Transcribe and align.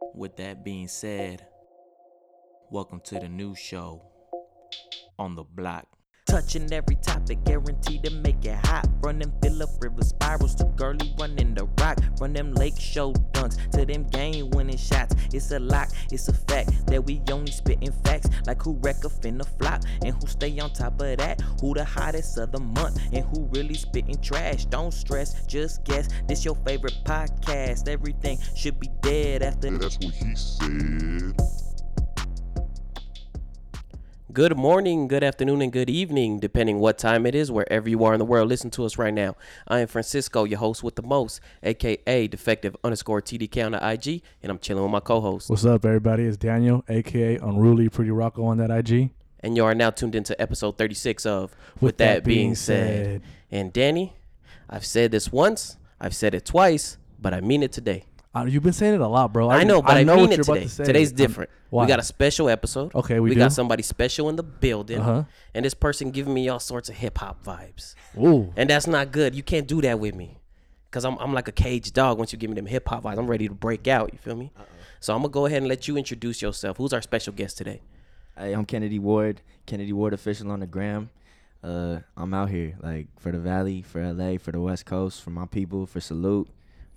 With 0.00 0.36
that 0.36 0.64
being 0.64 0.88
said, 0.88 1.46
welcome 2.70 3.00
to 3.04 3.18
the 3.18 3.28
new 3.28 3.54
show 3.54 4.02
on 5.18 5.34
the 5.34 5.42
block. 5.42 5.97
Touching 6.28 6.70
every 6.74 6.96
topic, 6.96 7.42
guaranteed 7.44 8.04
to 8.04 8.10
make 8.10 8.44
it 8.44 8.54
hot. 8.66 8.86
Run 9.00 9.18
them 9.18 9.32
Philip 9.42 9.70
River 9.80 10.02
spirals 10.02 10.54
Todd 10.54 10.76
Gurley 10.76 11.14
running 11.18 11.54
the 11.54 11.64
rock. 11.80 11.98
Run 12.20 12.34
them 12.34 12.52
lake 12.52 12.78
show 12.78 13.14
dunks 13.32 13.56
to 13.70 13.86
them 13.86 14.04
game 14.04 14.50
winning 14.50 14.76
shots. 14.76 15.14
It's 15.32 15.50
a 15.52 15.58
lock, 15.58 15.88
it's 16.12 16.28
a 16.28 16.34
fact 16.34 16.86
that 16.88 17.02
we 17.02 17.22
only 17.30 17.50
spitting 17.50 17.92
facts. 18.04 18.28
Like 18.46 18.60
who 18.60 18.74
wreck 18.82 19.04
a 19.04 19.08
finna 19.08 19.46
flop 19.58 19.84
and 20.04 20.14
who 20.14 20.26
stay 20.26 20.58
on 20.58 20.70
top 20.74 21.00
of 21.00 21.16
that. 21.16 21.40
Who 21.62 21.72
the 21.72 21.84
hottest 21.84 22.36
of 22.36 22.52
the 22.52 22.60
month 22.60 23.00
and 23.10 23.24
who 23.24 23.48
really 23.52 23.74
spitting 23.74 24.20
trash. 24.20 24.66
Don't 24.66 24.92
stress, 24.92 25.46
just 25.46 25.82
guess. 25.84 26.10
This 26.26 26.44
your 26.44 26.56
favorite 26.56 26.98
podcast. 27.04 27.88
Everything 27.88 28.38
should 28.54 28.78
be 28.78 28.90
dead 29.00 29.42
after. 29.42 29.72
Yeah, 29.72 29.78
that's 29.78 29.98
what 29.98 30.14
he 30.14 30.34
said. 30.36 31.67
Good 34.38 34.56
morning, 34.56 35.08
good 35.08 35.24
afternoon, 35.24 35.62
and 35.62 35.72
good 35.72 35.90
evening, 35.90 36.38
depending 36.38 36.78
what 36.78 36.96
time 36.96 37.26
it 37.26 37.34
is, 37.34 37.50
wherever 37.50 37.88
you 37.88 38.04
are 38.04 38.12
in 38.12 38.20
the 38.20 38.24
world. 38.24 38.48
Listen 38.48 38.70
to 38.70 38.84
us 38.84 38.96
right 38.96 39.12
now. 39.12 39.34
I 39.66 39.80
am 39.80 39.88
Francisco, 39.88 40.44
your 40.44 40.60
host 40.60 40.84
with 40.84 40.94
the 40.94 41.02
most, 41.02 41.40
aka 41.64 42.28
defective 42.28 42.76
underscore 42.84 43.20
TDK 43.20 43.66
on 43.66 43.72
the 43.72 43.84
IG, 43.84 44.22
and 44.40 44.52
I'm 44.52 44.60
chilling 44.60 44.84
with 44.84 44.92
my 44.92 45.00
co-host. 45.00 45.50
What's 45.50 45.64
up, 45.64 45.84
everybody? 45.84 46.22
It's 46.22 46.36
Daniel, 46.36 46.84
aka 46.88 47.34
Unruly 47.38 47.88
Pretty 47.88 48.12
Rocco 48.12 48.44
on 48.44 48.58
that 48.58 48.70
IG. 48.70 49.10
And 49.40 49.56
you 49.56 49.64
are 49.64 49.74
now 49.74 49.90
tuned 49.90 50.14
into 50.14 50.40
episode 50.40 50.78
36 50.78 51.26
of 51.26 51.56
With, 51.80 51.96
that, 51.96 52.22
being 52.22 52.54
said. 52.54 53.22
And 53.50 53.72
Danny, 53.72 54.12
I've 54.70 54.86
said 54.86 55.10
this 55.10 55.32
once, 55.32 55.78
I've 56.00 56.14
said 56.14 56.32
it 56.32 56.44
twice, 56.44 56.96
but 57.20 57.34
I 57.34 57.40
mean 57.40 57.64
it 57.64 57.72
today. 57.72 58.04
Uh, 58.40 58.44
you've 58.44 58.62
been 58.62 58.72
saying 58.72 58.94
it 58.94 59.00
a 59.00 59.06
lot, 59.08 59.32
bro. 59.32 59.48
I, 59.50 59.64
know, 59.64 59.82
but 59.82 59.96
I, 59.96 60.02
know 60.02 60.16
mean 60.16 60.30
what 60.30 60.38
it 60.38 60.44
today. 60.44 60.66
to. 60.66 60.84
Today's 60.84 61.12
different. 61.12 61.50
why? 61.70 61.84
We 61.84 61.88
got 61.88 61.98
a 61.98 62.02
special 62.04 62.48
episode. 62.48 62.94
Okay, 62.94 63.20
we 63.20 63.34
got 63.34 63.48
do? 63.48 63.54
somebody 63.54 63.82
special 63.82 64.28
in 64.28 64.36
the 64.36 64.42
building, 64.42 65.00
Uh-huh. 65.00 65.24
and 65.54 65.64
this 65.64 65.74
person 65.74 66.10
giving 66.10 66.34
me 66.34 66.48
all 66.48 66.60
sorts 66.60 66.88
of 66.88 66.96
hip 66.96 67.18
hop 67.18 67.44
vibes. 67.44 67.94
Ooh, 68.18 68.52
And 68.56 68.70
that's 68.70 68.86
not 68.86 69.12
good. 69.12 69.34
You 69.34 69.42
can't 69.42 69.66
do 69.66 69.80
that 69.82 69.98
with 70.00 70.14
me. 70.14 70.38
Cause 70.90 71.04
I'm 71.04 71.18
I'm 71.18 71.34
like 71.34 71.48
a 71.48 71.52
caged 71.52 71.92
dog 71.92 72.16
once 72.16 72.32
you 72.32 72.38
give 72.38 72.48
me 72.48 72.54
them 72.56 72.64
hip 72.64 72.88
hop 72.88 73.02
vibes. 73.02 73.18
I'm 73.18 73.26
ready 73.26 73.46
to 73.46 73.54
break 73.54 73.86
out. 73.86 74.10
You 74.12 74.18
feel 74.18 74.34
me? 74.36 74.50
So 75.00 75.14
I'm 75.14 75.20
gonna 75.20 75.28
go 75.30 75.44
ahead 75.44 75.58
and 75.58 75.68
let 75.68 75.86
you 75.86 75.96
introduce 75.98 76.40
yourself. 76.40 76.78
Who's 76.78 76.94
our 76.94 77.02
special 77.02 77.34
guest 77.34 77.58
today? 77.58 77.82
Hey, 78.38 78.54
I'm 78.54 78.64
Kennedy 78.64 78.98
Ward, 78.98 79.42
Kennedy 79.66 79.92
Ward 79.92 80.14
official 80.14 80.50
on 80.50 80.60
the 80.60 80.66
gram. 80.66 81.10
Uh, 81.62 81.98
I'm 82.16 82.32
out 82.32 82.48
here 82.48 82.76
like 82.80 83.08
for 83.18 83.32
the 83.32 83.38
Valley, 83.38 83.82
for 83.82 84.00
LA, 84.00 84.38
for 84.38 84.50
the 84.52 84.60
West 84.60 84.86
Coast, 84.86 85.20
for 85.22 85.28
my 85.30 85.44
people, 85.44 85.84
for 85.86 86.00
Salute, 86.00 86.48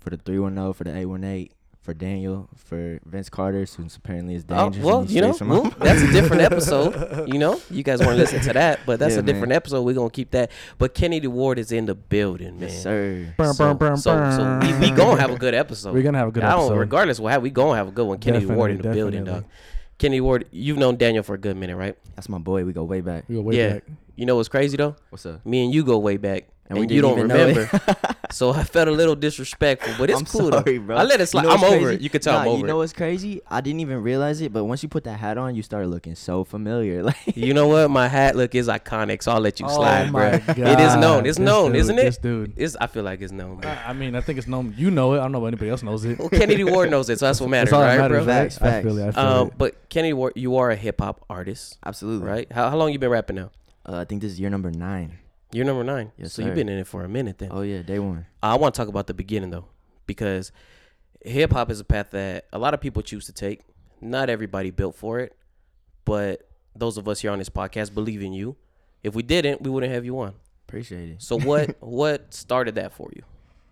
for 0.02 0.10
the 0.10 0.16
310, 0.16 0.72
for 0.72 0.84
the 0.84 0.90
818, 0.96 1.48
for 1.80 1.94
Daniel, 1.94 2.48
for 2.56 3.00
Vince 3.04 3.28
Carter, 3.28 3.60
who's 3.76 3.96
apparently 3.96 4.34
is 4.36 4.44
Oh, 4.48 4.54
uh, 4.54 4.62
dangerous. 4.64 4.84
well, 4.84 5.04
you 5.06 5.20
know, 5.20 5.34
well, 5.40 5.62
that's 5.80 6.00
a 6.02 6.12
different 6.12 6.42
episode. 6.50 7.28
You 7.32 7.38
know, 7.40 7.60
you 7.70 7.82
guys 7.82 7.98
want 7.98 8.12
to 8.12 8.16
listen 8.16 8.40
to 8.42 8.52
that, 8.52 8.80
but 8.86 8.98
that's 9.00 9.14
Yeah, 9.14 9.20
a 9.20 9.22
different 9.22 9.48
man. 9.48 9.56
episode. 9.56 9.82
We're 9.82 9.94
gonna 9.94 10.10
keep 10.10 10.30
that. 10.30 10.50
But 10.78 10.94
Kennedy 10.94 11.26
Ward 11.26 11.58
is 11.58 11.72
in 11.72 11.86
the 11.86 11.94
building, 11.96 12.60
man. 12.60 12.68
yes, 12.68 12.82
sir. 12.82 13.34
Burn, 13.36 13.52
So, 13.54 13.64
burn, 13.74 13.76
burn, 13.78 13.96
so, 13.96 14.12
so 14.30 14.60
we, 14.62 14.90
we 14.90 14.90
gonna 14.96 15.20
have 15.20 15.30
a 15.30 15.36
good 15.36 15.54
episode. 15.54 15.92
We're 15.92 16.02
gonna 16.04 16.18
have 16.18 16.28
a 16.28 16.32
good 16.32 16.44
episode. 16.44 16.64
I 16.66 16.68
don't, 16.68 16.78
regardless 16.78 17.18
of 17.18 17.26
how 17.28 17.40
we 17.40 17.50
gonna 17.50 17.76
have 17.76 17.88
a 17.88 17.92
good 17.92 18.06
one. 18.06 18.18
Kennedy 18.18 18.46
Ward 18.46 18.70
in 18.70 18.76
the 18.76 18.82
Definitely, 18.84 19.00
building, 19.00 19.24
dog. 19.24 19.34
definitely. 19.42 19.56
Kennedy 19.98 20.20
Ward, 20.20 20.46
you've 20.52 20.78
known 20.78 20.96
Daniel 20.96 21.22
for 21.24 21.34
a 21.34 21.38
good 21.38 21.56
minute, 21.56 21.76
right? 21.76 21.96
That's 22.16 22.28
my 22.28 22.38
boy. 22.38 22.64
We 22.64 22.72
go 22.72 22.82
way 22.84 23.00
back. 23.00 23.24
We 23.28 23.36
go 23.36 23.40
way 23.42 23.56
yeah. 23.56 23.72
back. 23.74 23.84
You 24.16 24.26
know 24.26 24.36
what's 24.36 24.48
crazy 24.48 24.76
though? 24.76 24.94
What's 25.10 25.26
up? 25.26 25.44
Me 25.46 25.64
and 25.64 25.72
you 25.74 25.84
go 25.84 25.98
way 25.98 26.16
back, 26.16 26.44
and, 26.72 26.78
And 26.78 26.88
we 26.90 26.94
you 26.96 27.02
didn't 27.02 27.16
don't 27.30 27.30
even 27.30 27.54
remember. 27.54 28.16
so 28.30 28.50
I 28.50 28.64
felt 28.64 28.88
a 28.88 28.92
little 28.92 29.14
disrespectful, 29.14 29.94
but 29.98 30.10
it's 30.10 30.18
I'm 30.18 30.26
cool. 30.26 30.50
sorry, 30.50 30.78
though. 30.78 30.84
bro. 30.84 30.96
I 30.96 31.02
let 31.04 31.20
it 31.20 31.26
slide. 31.26 31.42
You 31.42 31.48
know 31.48 31.54
I'm 31.54 31.60
what's 31.60 31.72
over 31.74 31.90
it. 31.92 32.00
You 32.00 32.10
can 32.10 32.20
tell 32.20 32.38
I'm 32.38 32.44
Nah, 32.44 32.50
over 32.52 32.60
You 32.60 32.66
know 32.66 32.76
what's 32.78 32.92
crazy? 32.92 33.40
I 33.48 33.60
didn't 33.60 33.80
even 33.80 34.02
realize 34.02 34.40
it, 34.40 34.52
but 34.52 34.64
once 34.64 34.82
you 34.82 34.88
put 34.88 35.04
that 35.04 35.18
hat 35.18 35.38
on, 35.38 35.54
you 35.54 35.62
started 35.62 35.88
looking 35.88 36.14
so 36.14 36.44
familiar. 36.44 37.02
Like 37.12 37.16
You 37.36 37.52
know 37.54 37.68
what? 37.68 37.90
My 37.90 38.08
hat 38.08 38.36
look 38.36 38.54
is 38.54 38.68
iconic, 38.68 39.22
so 39.22 39.32
I'll 39.32 39.40
let 39.40 39.60
you 39.60 39.66
Oh 39.66 39.74
slide, 39.76 40.10
my 40.10 40.38
bro. 40.38 40.54
God. 40.54 40.58
It 40.58 40.80
is 40.80 40.96
known. 40.96 41.26
It's 41.26 41.36
This 41.38 41.44
known, 41.44 41.72
dude, 41.72 41.80
isn't 41.82 41.98
it? 41.98 42.02
This 42.04 42.18
dude. 42.18 42.52
It's. 42.56 42.76
I 42.80 42.86
feel 42.86 43.02
like 43.02 43.20
it's 43.20 43.32
known. 43.32 43.56
Bro. 43.60 43.70
I 43.70 43.90
I 43.90 43.92
mean, 43.92 44.14
I 44.16 44.20
think 44.20 44.38
it's 44.38 44.48
known. 44.48 44.74
You 44.76 44.90
know 44.90 45.14
it. 45.14 45.18
I 45.18 45.22
don't 45.22 45.32
know 45.32 45.44
if 45.44 45.48
anybody 45.48 45.70
else 45.70 45.82
knows 45.82 46.04
it. 46.04 46.18
Well, 46.18 46.28
Kennedy 46.30 46.64
Ward 46.72 46.90
knows 46.90 47.08
it, 47.10 47.18
so 47.18 47.26
that's 47.26 47.40
what 47.40 47.50
matters, 47.50 47.70
That's 47.70 47.74
all 47.74 47.82
right, 47.82 47.98
matters, 47.98 48.24
bro? 48.24 48.34
right? 48.34 48.52
Facts, 48.52 48.58
I 48.62 48.82
feel 48.82 48.96
facts. 48.96 49.16
it. 49.16 49.20
I 49.20 49.22
feel 49.22 49.32
Um, 49.42 49.46
it. 49.48 49.54
but 49.58 49.88
Kennedy 49.88 50.12
Ward, 50.14 50.32
you 50.36 50.56
are 50.56 50.70
a 50.70 50.76
hip 50.76 51.00
hop 51.00 51.24
artist, 51.28 51.78
absolutely. 51.84 52.26
right? 52.28 52.50
How, 52.52 52.70
how 52.70 52.76
long 52.76 52.92
you 52.92 52.98
been 52.98 53.10
rapping 53.10 53.36
now? 53.36 53.50
Uh, 53.84 53.96
I 53.98 54.04
think 54.04 54.22
this 54.22 54.32
is 54.32 54.40
year 54.40 54.48
number 54.50 54.70
nine. 54.70 55.18
You're 55.52 55.64
number 55.66 55.84
nine. 55.84 56.12
Yes, 56.16 56.32
so 56.32 56.42
you've 56.42 56.54
been 56.54 56.68
in 56.68 56.78
it 56.78 56.86
for 56.86 57.04
a 57.04 57.08
minute 57.08 57.38
then. 57.38 57.50
Oh 57.52 57.60
yeah, 57.62 57.82
day 57.82 57.98
one. 57.98 58.26
I 58.42 58.54
want 58.56 58.74
to 58.74 58.78
talk 58.80 58.88
about 58.88 59.06
the 59.06 59.14
beginning 59.14 59.50
though, 59.50 59.66
because 60.06 60.50
hip 61.24 61.52
hop 61.52 61.70
is 61.70 61.78
a 61.80 61.84
path 61.84 62.10
that 62.10 62.46
a 62.52 62.58
lot 62.58 62.74
of 62.74 62.80
people 62.80 63.02
choose 63.02 63.26
to 63.26 63.32
take. 63.32 63.60
Not 64.00 64.30
everybody 64.30 64.70
built 64.70 64.96
for 64.96 65.20
it, 65.20 65.36
but 66.04 66.48
those 66.74 66.96
of 66.96 67.06
us 67.06 67.20
here 67.20 67.30
on 67.30 67.38
this 67.38 67.50
podcast 67.50 67.94
believe 67.94 68.22
in 68.22 68.32
you. 68.32 68.56
If 69.02 69.14
we 69.14 69.22
didn't, 69.22 69.62
we 69.62 69.68
wouldn't 69.70 69.92
have 69.92 70.04
you 70.04 70.18
on. 70.20 70.34
Appreciate 70.68 71.10
it. 71.10 71.22
So 71.22 71.38
what 71.38 71.76
what 71.80 72.32
started 72.32 72.74
that 72.76 72.92
for 72.92 73.10
you? 73.14 73.22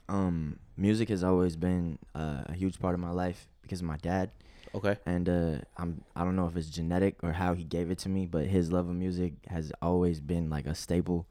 um 0.09 0.59
music 0.77 1.09
has 1.09 1.23
always 1.23 1.55
been 1.55 1.97
uh, 2.17 2.43
a 2.47 2.53
huge 2.53 2.81
part 2.81 2.95
of 2.95 3.01
my 3.01 3.11
life 3.13 3.47
because 3.63 3.79
of 3.81 3.87
my 3.87 3.97
dad 3.99 4.31
Okay. 4.75 4.97
and 5.07 5.29
uh 5.29 5.59
i'm 5.77 6.03
i 6.17 6.25
don't 6.25 6.35
know 6.35 6.47
if 6.49 6.57
it's 6.57 6.69
genetic 6.69 7.15
or 7.23 7.31
how 7.33 7.55
he 7.55 7.63
gave 7.63 7.93
it 7.93 7.99
to 7.99 8.09
me 8.09 8.27
but 8.27 8.47
his 8.47 8.73
love 8.73 8.89
of 8.89 8.95
music 8.97 9.35
has 9.47 9.71
always 9.81 10.21
been 10.21 10.51
like 10.51 10.67
a 10.67 10.75
staple 10.75 11.27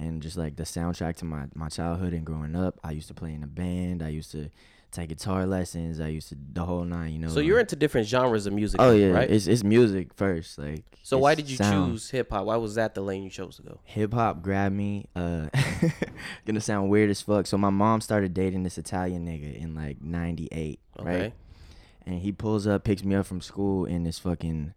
and 0.00 0.22
just 0.22 0.36
like 0.36 0.56
the 0.56 0.64
soundtrack 0.64 1.14
to 1.16 1.24
my 1.24 1.44
my 1.54 1.68
childhood 1.68 2.12
and 2.12 2.24
growing 2.24 2.56
up 2.56 2.78
i 2.82 2.90
used 2.90 3.08
to 3.08 3.14
play 3.14 3.32
in 3.34 3.42
a 3.42 3.46
band 3.46 4.02
i 4.02 4.08
used 4.08 4.30
to 4.32 4.48
take 4.90 5.08
guitar 5.10 5.46
lessons 5.46 6.00
i 6.00 6.08
used 6.08 6.28
to 6.30 6.36
the 6.52 6.64
whole 6.64 6.84
nine 6.84 7.12
you 7.12 7.18
know 7.20 7.28
So 7.28 7.40
you're 7.40 7.60
into 7.60 7.76
different 7.76 8.08
genres 8.08 8.46
of 8.46 8.52
music. 8.52 8.80
oh 8.80 8.92
yeah 8.92 9.08
right. 9.10 9.30
it's 9.30 9.46
it's 9.46 9.62
music 9.62 10.14
first 10.14 10.58
like 10.58 10.84
so 11.02 11.18
why 11.18 11.34
did 11.34 11.48
you 11.50 11.56
sound. 11.56 11.92
choose 11.92 12.10
hip 12.10 12.30
hop? 12.30 12.44
Why 12.44 12.56
was 12.56 12.74
that 12.76 12.94
the 12.94 13.00
lane 13.00 13.22
you 13.24 13.30
chose 13.30 13.56
to 13.56 13.62
go? 13.62 13.80
hip 13.84 14.12
hop 14.14 14.42
grabbed 14.42 14.76
me. 14.76 15.06
Uh, 15.16 15.48
gonna 16.46 16.60
sound 16.60 16.88
weird 16.90 17.10
as 17.10 17.20
fuck. 17.22 17.46
So 17.46 17.56
my 17.58 17.70
mom 17.70 18.00
started 18.00 18.32
dating 18.34 18.62
this 18.64 18.78
Italian 18.78 19.26
nigga 19.26 19.56
in 19.60 19.74
like 19.74 20.00
'98, 20.02 20.78
Okay. 21.00 21.20
right? 21.20 21.32
And 22.06 22.20
he 22.20 22.30
pulls 22.32 22.66
up, 22.66 22.84
picks 22.84 23.02
me 23.02 23.14
up 23.16 23.26
from 23.26 23.40
school 23.40 23.86
in 23.86 24.04
this 24.04 24.18
fucking 24.20 24.74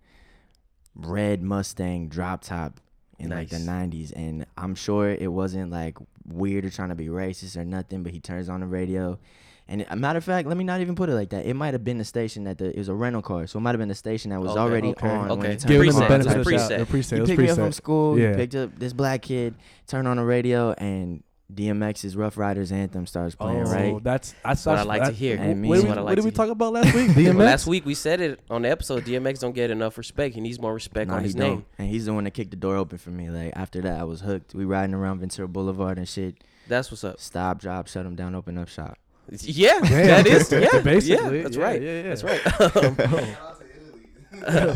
red 0.96 1.42
Mustang 1.44 2.08
drop 2.08 2.42
top 2.44 2.80
in 3.24 3.30
like 3.30 3.50
the 3.50 3.58
'90s, 3.58 4.12
and 4.16 4.46
I'm 4.58 4.76
sure 4.76 5.10
it 5.10 5.32
wasn't 5.32 5.72
like 5.72 5.98
weird 6.28 6.66
or 6.66 6.70
trying 6.70 6.90
to 6.90 6.96
be 6.96 7.08
racist 7.08 7.58
or 7.58 7.66
nothing. 7.66 8.04
But 8.04 8.12
he 8.12 8.20
turns 8.20 8.50
on 8.50 8.60
the 8.62 8.68
radio. 8.68 9.20
And 9.66 9.86
a 9.90 9.96
matter 9.96 10.18
of 10.18 10.26
fact, 10.26 10.46
let 10.46 10.58
me 10.58 10.66
not 10.66 10.82
even 10.82 10.94
put 10.94 11.08
it 11.08 11.14
like 11.14 11.30
that. 11.30 11.46
It 11.46 11.54
might 11.54 11.74
have 11.74 11.86
been 11.86 11.98
the 11.98 12.04
station 12.04 12.44
that 12.44 12.58
the 12.58 12.66
it 12.72 12.78
was 12.78 12.90
a 12.90 12.94
rental 12.94 13.22
car, 13.22 13.48
so 13.48 13.60
it 13.60 13.62
might 13.62 13.72
have 13.72 13.80
been 13.80 13.88
the 13.88 13.96
station 13.96 14.32
that 14.32 14.42
was 14.42 14.52
Okay, 14.52 14.60
already 14.60 14.90
okay, 14.90 15.08
on. 15.10 15.30
when 15.30 15.32
okay. 15.40 15.52
he 15.52 15.56
turned 15.56 15.68
Giving 15.70 15.90
them 15.92 16.00
the 16.00 16.06
preset, 16.06 16.10
on. 16.10 16.20
it's 16.20 16.26
benefit 16.28 16.40
of 16.40 16.46
the 16.46 16.52
preset. 16.52 16.70
doubt. 16.70 16.88
The 16.88 16.98
preset. 16.98 17.16
He 17.16 17.22
It 17.24 17.28
picked 17.28 17.40
me 17.40 17.50
up 17.50 17.56
from 17.58 17.72
school. 17.72 18.20
Yeah. 18.20 18.30
He 18.32 18.36
picked 18.36 18.56
up 18.56 18.78
this 18.78 18.92
black 18.92 19.22
kid, 19.22 19.56
turned 19.88 20.08
on 20.10 20.18
the 20.18 20.24
radio, 20.26 20.74
and 20.74 21.24
DMX's 21.52 22.16
Ruff 22.16 22.38
Ryders 22.38 22.72
anthem 22.72 23.06
starts 23.06 23.36
playing. 23.36 23.68
Oh, 23.68 23.72
right? 23.72 24.04
that's 24.04 24.34
that's 24.44 24.66
what 24.66 24.74
I 24.74 24.76
that's- 24.84 24.88
like 25.00 25.08
to 25.10 25.14
hear. 25.14 25.38
And 25.38 25.62
me 25.62 25.68
What 25.70 25.78
is 25.78 25.82
did 25.84 25.88
we, 25.88 25.90
what 25.90 25.98
I 25.98 26.02
like 26.02 26.10
what 26.12 26.16
did 26.16 26.24
we 26.26 26.30
hear. 26.32 26.36
talk 26.36 26.50
about 26.50 26.74
last 26.74 26.94
week? 26.96 27.10
DMX. 27.12 27.26
Well, 27.36 27.46
last 27.46 27.68
week 27.68 27.86
we 27.86 27.94
said 27.94 28.22
it 28.22 28.40
on 28.50 28.64
the 28.64 28.72
episode. 28.72 29.04
DMX 29.06 29.40
don't 29.40 29.54
get 29.54 29.70
enough 29.70 29.98
respect. 29.98 30.34
He 30.36 30.42
needs 30.42 30.60
more 30.60 30.74
respect 30.74 31.10
Nah, 31.10 31.16
on 31.16 31.20
he 31.22 31.26
his 31.26 31.36
don't. 31.36 31.50
name. 31.50 31.66
And 31.78 31.90
he's 31.90 32.06
the 32.06 32.14
one 32.14 32.24
that 32.24 32.32
kicked 32.32 32.52
the 32.52 32.58
door 32.58 32.78
open 32.78 32.98
for 32.98 33.12
me. 33.12 33.30
Like 33.30 33.54
after 33.56 33.82
that, 33.82 34.00
I 34.00 34.04
was 34.04 34.22
hooked. 34.22 34.56
We 34.56 34.66
riding 34.66 34.96
around 34.96 35.20
Ventura 35.20 35.48
Boulevard 35.48 35.98
and 35.98 36.08
shit. 36.08 36.36
That's 36.68 36.90
what's 36.90 37.04
up. 37.04 37.20
Stop, 37.20 37.60
drop, 37.60 37.88
shut 37.88 38.06
him 38.06 38.16
down, 38.16 38.34
open 38.36 38.58
up 38.58 38.70
shop. 38.70 38.98
Yeah, 39.42 39.80
Damn, 39.82 40.08
that 40.08 40.28
is. 40.28 40.52
Yeah, 40.52 40.80
basically, 40.82 41.38
yeah, 41.38 41.44
that's 41.44 41.56
yeah, 41.58 41.64
right. 41.64 41.82
yeah, 41.82 42.02
yeah. 42.02 42.16
That's 42.16 42.24
right. 42.24 42.42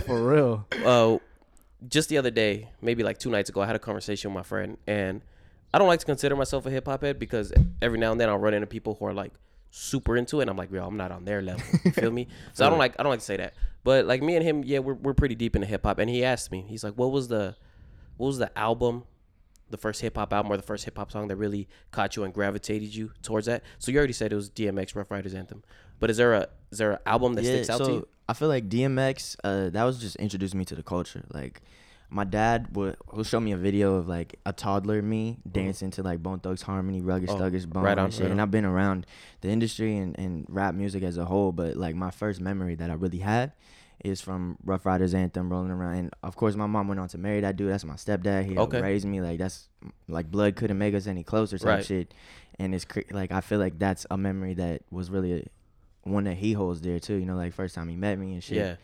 For 0.05 0.21
real. 0.23 0.65
uh, 0.85 1.17
just 1.87 2.09
the 2.09 2.17
other 2.17 2.31
day, 2.31 2.69
maybe 2.81 3.03
like 3.03 3.19
two 3.19 3.29
nights 3.29 3.49
ago, 3.49 3.61
I 3.61 3.67
had 3.67 3.75
a 3.75 3.79
conversation 3.79 4.31
with 4.31 4.35
my 4.39 4.43
friend, 4.43 4.77
and 4.87 5.21
I 5.73 5.77
don't 5.77 5.87
like 5.87 5.99
to 5.99 6.05
consider 6.05 6.35
myself 6.35 6.65
a 6.65 6.69
hip 6.69 6.87
hop 6.87 7.03
head 7.03 7.19
because 7.19 7.53
every 7.81 7.99
now 7.99 8.11
and 8.11 8.19
then 8.19 8.29
I'll 8.29 8.37
run 8.37 8.53
into 8.53 8.67
people 8.67 8.95
who 8.95 9.05
are 9.05 9.13
like 9.13 9.33
super 9.69 10.15
into 10.17 10.39
it, 10.39 10.43
and 10.43 10.49
I'm 10.49 10.57
like, 10.57 10.71
yo, 10.71 10.85
I'm 10.85 10.97
not 10.97 11.11
on 11.11 11.25
their 11.25 11.41
level. 11.41 11.63
You 11.83 11.91
feel 11.91 12.11
me? 12.11 12.27
So 12.53 12.65
I 12.65 12.69
don't 12.69 12.79
like 12.79 12.95
I 12.99 13.03
don't 13.03 13.11
like 13.11 13.19
to 13.19 13.25
say 13.25 13.37
that, 13.37 13.53
but 13.83 14.05
like 14.05 14.21
me 14.21 14.35
and 14.35 14.43
him, 14.43 14.63
yeah, 14.63 14.79
we're 14.79 14.93
we're 14.93 15.13
pretty 15.13 15.35
deep 15.35 15.55
into 15.55 15.67
hip 15.67 15.85
hop, 15.85 15.99
and 15.99 16.09
he 16.09 16.23
asked 16.23 16.51
me, 16.51 16.65
he's 16.67 16.83
like, 16.83 16.93
what 16.93 17.11
was 17.11 17.27
the 17.27 17.55
what 18.17 18.27
was 18.27 18.37
the 18.37 18.57
album? 18.57 19.03
The 19.69 19.77
first 19.77 19.99
hip 20.01 20.15
hop 20.15 20.31
album 20.31 20.49
or 20.51 20.55
the 20.55 20.63
first 20.63 20.85
hip 20.85 20.97
hop 20.97 21.11
song 21.11 21.27
that 21.27 21.35
really 21.35 21.67
caught 21.91 22.15
you 22.15 22.23
and 22.23 22.33
gravitated 22.33 22.95
you 22.95 23.11
towards 23.21 23.47
that. 23.47 23.63
So 23.79 23.91
you 23.91 23.97
already 23.97 24.13
said 24.13 24.31
it 24.31 24.35
was 24.35 24.49
DMX 24.49 24.95
Ruff 24.95 25.11
Ryders 25.11 25.33
Anthem, 25.33 25.61
but 25.99 26.09
is 26.09 26.15
there 26.17 26.33
a 26.33 26.47
is 26.71 26.77
there 26.77 26.93
an 26.93 26.99
album 27.05 27.33
that 27.33 27.43
sticks 27.43 27.69
out 27.69 27.79
so 27.79 27.85
to 27.85 27.91
you? 27.91 28.07
I 28.29 28.33
feel 28.33 28.47
like 28.47 28.69
DMX, 28.69 29.37
uh, 29.43 29.69
that 29.69 29.83
was 29.83 29.99
just 29.99 30.15
introducing 30.17 30.59
me 30.59 30.65
to 30.65 30.75
the 30.75 30.83
culture. 30.83 31.23
Like, 31.33 31.61
my 32.09 32.23
dad 32.23 32.75
would 32.75 32.95
will 33.11 33.23
show 33.23 33.39
me 33.39 33.51
a 33.51 33.57
video 33.57 33.95
of 33.95 34.07
like 34.07 34.39
a 34.45 34.53
toddler 34.53 35.01
me 35.01 35.31
mm-hmm. 35.39 35.49
dancing 35.49 35.91
to 35.91 36.03
like 36.03 36.23
Bone 36.23 36.39
Thugs 36.39 36.61
Harmony, 36.61 37.01
Rugged 37.01 37.29
Oh, 37.29 37.35
Thuggish 37.35 37.67
Bone, 37.67 37.83
right 37.83 37.97
on, 37.97 38.05
and 38.05 38.13
shit. 38.13 38.23
right 38.23 38.31
and. 38.31 38.41
I've 38.41 38.51
been 38.51 38.65
around 38.65 39.05
the 39.41 39.49
industry 39.49 39.97
and, 39.97 40.17
and 40.17 40.45
rap 40.47 40.73
music 40.73 41.03
as 41.03 41.17
a 41.17 41.25
whole, 41.25 41.51
but 41.51 41.75
like 41.75 41.95
my 41.95 42.11
first 42.11 42.39
memory 42.39 42.75
that 42.75 42.89
I 42.89 42.93
really 42.93 43.19
had 43.19 43.51
is 44.03 44.21
from 44.21 44.57
Ruff 44.63 44.85
Ryders 44.85 45.13
Anthem, 45.13 45.51
rolling 45.51 45.71
around. 45.71 45.95
And 45.95 46.13
of 46.23 46.35
course, 46.35 46.55
my 46.55 46.67
mom 46.67 46.87
went 46.87 46.99
on 46.99 47.07
to 47.09 47.17
marry 47.17 47.41
that 47.41 47.57
dude. 47.57 47.71
That's 47.71 47.83
my 47.83 47.95
stepdad. 47.95 48.45
He 48.45 48.57
Okay. 48.57 48.81
raised 48.81 49.05
me. 49.05 49.21
Like 49.21 49.39
that's 49.39 49.67
like 50.07 50.29
blood 50.31 50.55
couldn't 50.55 50.77
make 50.77 50.93
us 50.93 51.07
any 51.07 51.23
closer 51.23 51.57
type 51.57 51.67
Right. 51.67 51.85
shit. 51.85 52.13
And 52.59 52.73
it's 52.73 52.85
cra- 52.85 53.03
like 53.11 53.31
I 53.31 53.41
feel 53.41 53.59
like 53.59 53.79
that's 53.79 54.05
a 54.09 54.17
memory 54.17 54.53
that 54.55 54.83
was 54.91 55.09
really 55.09 55.47
one 56.03 56.23
that 56.23 56.37
he 56.37 56.53
holds 56.53 56.79
dear 56.79 56.99
too. 56.99 57.15
You 57.15 57.25
know, 57.25 57.35
like 57.35 57.53
first 57.53 57.75
time 57.75 57.89
he 57.89 57.95
met 57.95 58.17
me 58.17 58.33
and 58.33 58.43
shit. 58.43 58.57
Yeah. 58.57 58.75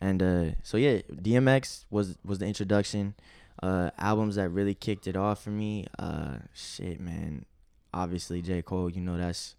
And 0.00 0.22
uh, 0.22 0.44
so 0.62 0.76
yeah, 0.76 0.98
DMX 1.12 1.84
was 1.90 2.16
was 2.24 2.38
the 2.38 2.46
introduction. 2.46 3.14
Uh, 3.60 3.90
albums 3.98 4.36
that 4.36 4.48
really 4.50 4.74
kicked 4.74 5.08
it 5.08 5.16
off 5.16 5.42
for 5.42 5.50
me. 5.50 5.86
Uh, 5.98 6.36
shit, 6.54 7.00
man. 7.00 7.44
Obviously, 7.92 8.40
J 8.42 8.62
Cole. 8.62 8.88
You 8.90 9.00
know 9.00 9.16
that's 9.18 9.56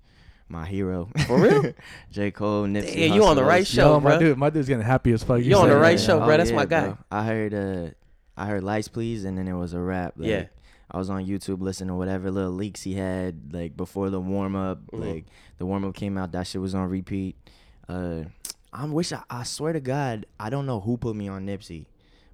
my 0.48 0.66
hero. 0.66 1.10
For 1.28 1.38
real? 1.40 1.74
J 2.12 2.32
Cole, 2.32 2.64
Nipsey. 2.66 2.96
Yeah, 2.96 3.14
you 3.16 3.26
on 3.26 3.36
the 3.36 3.44
right 3.44 3.68
show, 3.68 3.96
Yo, 3.96 4.00
my 4.00 4.12
bro. 4.12 4.20
dude, 4.20 4.38
my 4.38 4.50
dude's 4.50 4.68
getting 4.70 4.86
happy 4.86 5.12
as 5.12 5.24
fuck. 5.24 5.40
You 5.40 5.46
you 5.50 5.58
on 5.58 5.68
the 5.70 5.76
right 5.78 5.98
that. 5.98 6.04
show, 6.04 6.20
bro. 6.20 6.38
That's 6.38 6.52
my 6.52 6.66
guy. 6.66 6.88
Oh, 6.96 6.98
I 7.12 7.26
heard 7.26 7.54
uh, 7.54 7.90
I 8.38 8.46
heard 8.46 8.64
Lights 8.64 8.88
Please, 8.88 9.26
and 9.26 9.38
then 9.38 9.48
it 9.50 9.54
was 9.54 9.74
a 9.74 9.80
rap. 9.80 10.14
Like, 10.16 10.30
Yeah. 10.30 10.46
I 10.92 10.98
was 10.98 11.10
on 11.12 11.24
YouTube 11.28 11.62
listening 11.62 11.90
to 11.90 11.96
whatever 11.96 12.32
little 12.32 12.52
leaks 12.54 12.82
he 12.82 12.96
had, 12.96 13.54
like 13.54 13.76
before 13.78 14.10
the 14.10 14.20
warm 14.20 14.56
up. 14.56 14.80
Mhm. 14.88 15.14
Like 15.16 15.26
the 15.60 15.66
warm 15.68 15.84
up 15.86 15.94
came 15.94 16.18
out, 16.18 16.32
that 16.32 16.48
shit 16.48 16.62
was 16.62 16.74
on 16.74 16.90
repeat. 16.90 17.36
Uh, 17.88 18.24
I 18.72 18.86
wish 18.86 19.12
I, 19.12 19.24
I 19.30 19.44
swear 19.44 19.74
to 19.74 19.80
God, 19.80 20.26
I 20.40 20.50
don't 20.50 20.66
know 20.66 20.80
who 20.80 20.98
put 20.98 21.16
me 21.16 21.28
on 21.28 21.46
Nipsey, 21.46 21.86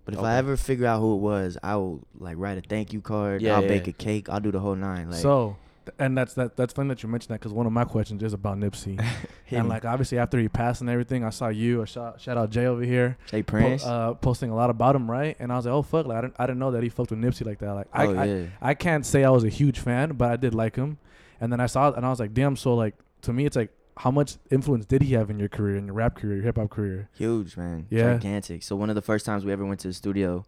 but 0.04 0.14
if 0.14 0.20
I 0.20 0.38
ever 0.38 0.56
figure 0.58 0.86
out 0.86 1.00
who 1.00 1.16
it 1.16 1.20
was, 1.20 1.58
I 1.64 1.76
will 1.78 2.02
like 2.20 2.36
write 2.38 2.58
a 2.58 2.62
thank 2.62 2.94
you 2.94 3.02
card. 3.02 3.42
Yeah, 3.42 3.56
I'll 3.56 3.62
yeah. 3.64 3.70
bake 3.70 3.88
a 3.88 3.92
cake. 3.92 4.30
I'll 4.30 4.40
do 4.40 4.52
the 4.52 4.60
whole 4.60 4.76
nine. 4.76 5.10
Like 5.10 5.22
so, 5.22 5.56
and 5.98 6.18
that's 6.18 6.34
that. 6.36 6.56
That's 6.58 6.74
funny 6.74 6.90
that 6.90 7.02
you 7.02 7.10
mentioned 7.10 7.34
that 7.34 7.40
because 7.40 7.54
one 7.54 7.66
of 7.66 7.72
my 7.72 7.86
questions 7.86 8.22
is 8.22 8.34
about 8.34 8.58
Nipsey, 8.58 9.04
and 9.52 9.68
like 9.70 9.86
obviously 9.86 10.20
after 10.20 10.38
he 10.38 10.48
passed 10.48 10.82
and 10.82 10.90
everything, 10.90 11.24
I 11.24 11.30
saw 11.30 11.48
you. 11.48 11.82
A 11.82 11.88
shout, 11.88 12.22
shout 12.22 12.38
out 12.38 12.50
Jay 12.50 12.66
over 12.66 12.84
here, 12.84 13.18
Jay 13.28 13.42
po- 13.42 13.58
Prince. 13.58 13.86
uh, 13.86 14.14
posting 14.16 14.52
a 14.52 14.56
lot 14.56 14.70
about 14.70 14.96
him, 14.96 15.10
right? 15.10 15.36
And 15.40 15.52
I 15.52 15.56
was 15.56 15.66
like, 15.66 15.74
oh 15.74 15.82
fuck, 15.82 16.06
like 16.06 16.18
I 16.18 16.22
didn't, 16.22 16.36
I 16.38 16.46
didn't 16.46 16.60
know 16.60 16.72
that 16.72 16.84
he 16.84 16.90
fucked 16.90 17.12
with 17.12 17.20
Nipsey 17.20 17.46
like 17.46 17.60
that. 17.60 17.74
Like 17.74 17.88
I, 17.94 18.06
oh 18.06 18.16
I, 18.16 18.26
yeah, 18.26 18.46
I 18.62 18.74
can't 18.74 19.06
say 19.06 19.24
I 19.24 19.30
was 19.30 19.44
a 19.44 19.50
huge 19.50 19.80
fan, 19.80 20.14
but 20.14 20.30
I 20.32 20.36
did 20.36 20.54
like 20.54 20.76
him. 20.76 20.98
And 21.42 21.52
then 21.52 21.60
I 21.60 21.66
saw 21.66 21.90
it 21.90 21.98
and 21.98 22.06
I 22.06 22.10
was 22.10 22.20
like, 22.20 22.34
damn. 22.34 22.56
So 22.56 22.76
like 22.76 22.96
to 23.24 23.34
me, 23.34 23.46
it's 23.46 23.56
like, 23.56 23.72
how 23.98 24.12
much 24.12 24.36
influence 24.52 24.86
did 24.86 25.02
he 25.02 25.14
have 25.14 25.30
in 25.30 25.40
your 25.40 25.48
career, 25.50 25.78
in 25.78 25.86
your 25.86 25.96
rap 25.96 26.16
career, 26.16 26.36
your 26.36 26.44
hip 26.44 26.58
hop 26.58 26.70
career? 26.70 27.10
huge 27.14 27.56
man. 27.58 27.88
Yeah. 27.90 28.14
gigantic. 28.14 28.64
So 28.64 28.76
one 28.76 28.90
of 28.90 28.96
the 28.96 29.02
first 29.02 29.26
times 29.26 29.46
we 29.46 29.52
ever 29.52 29.66
went 29.66 29.80
to 29.82 29.88
the 29.88 29.94
studio, 29.94 30.46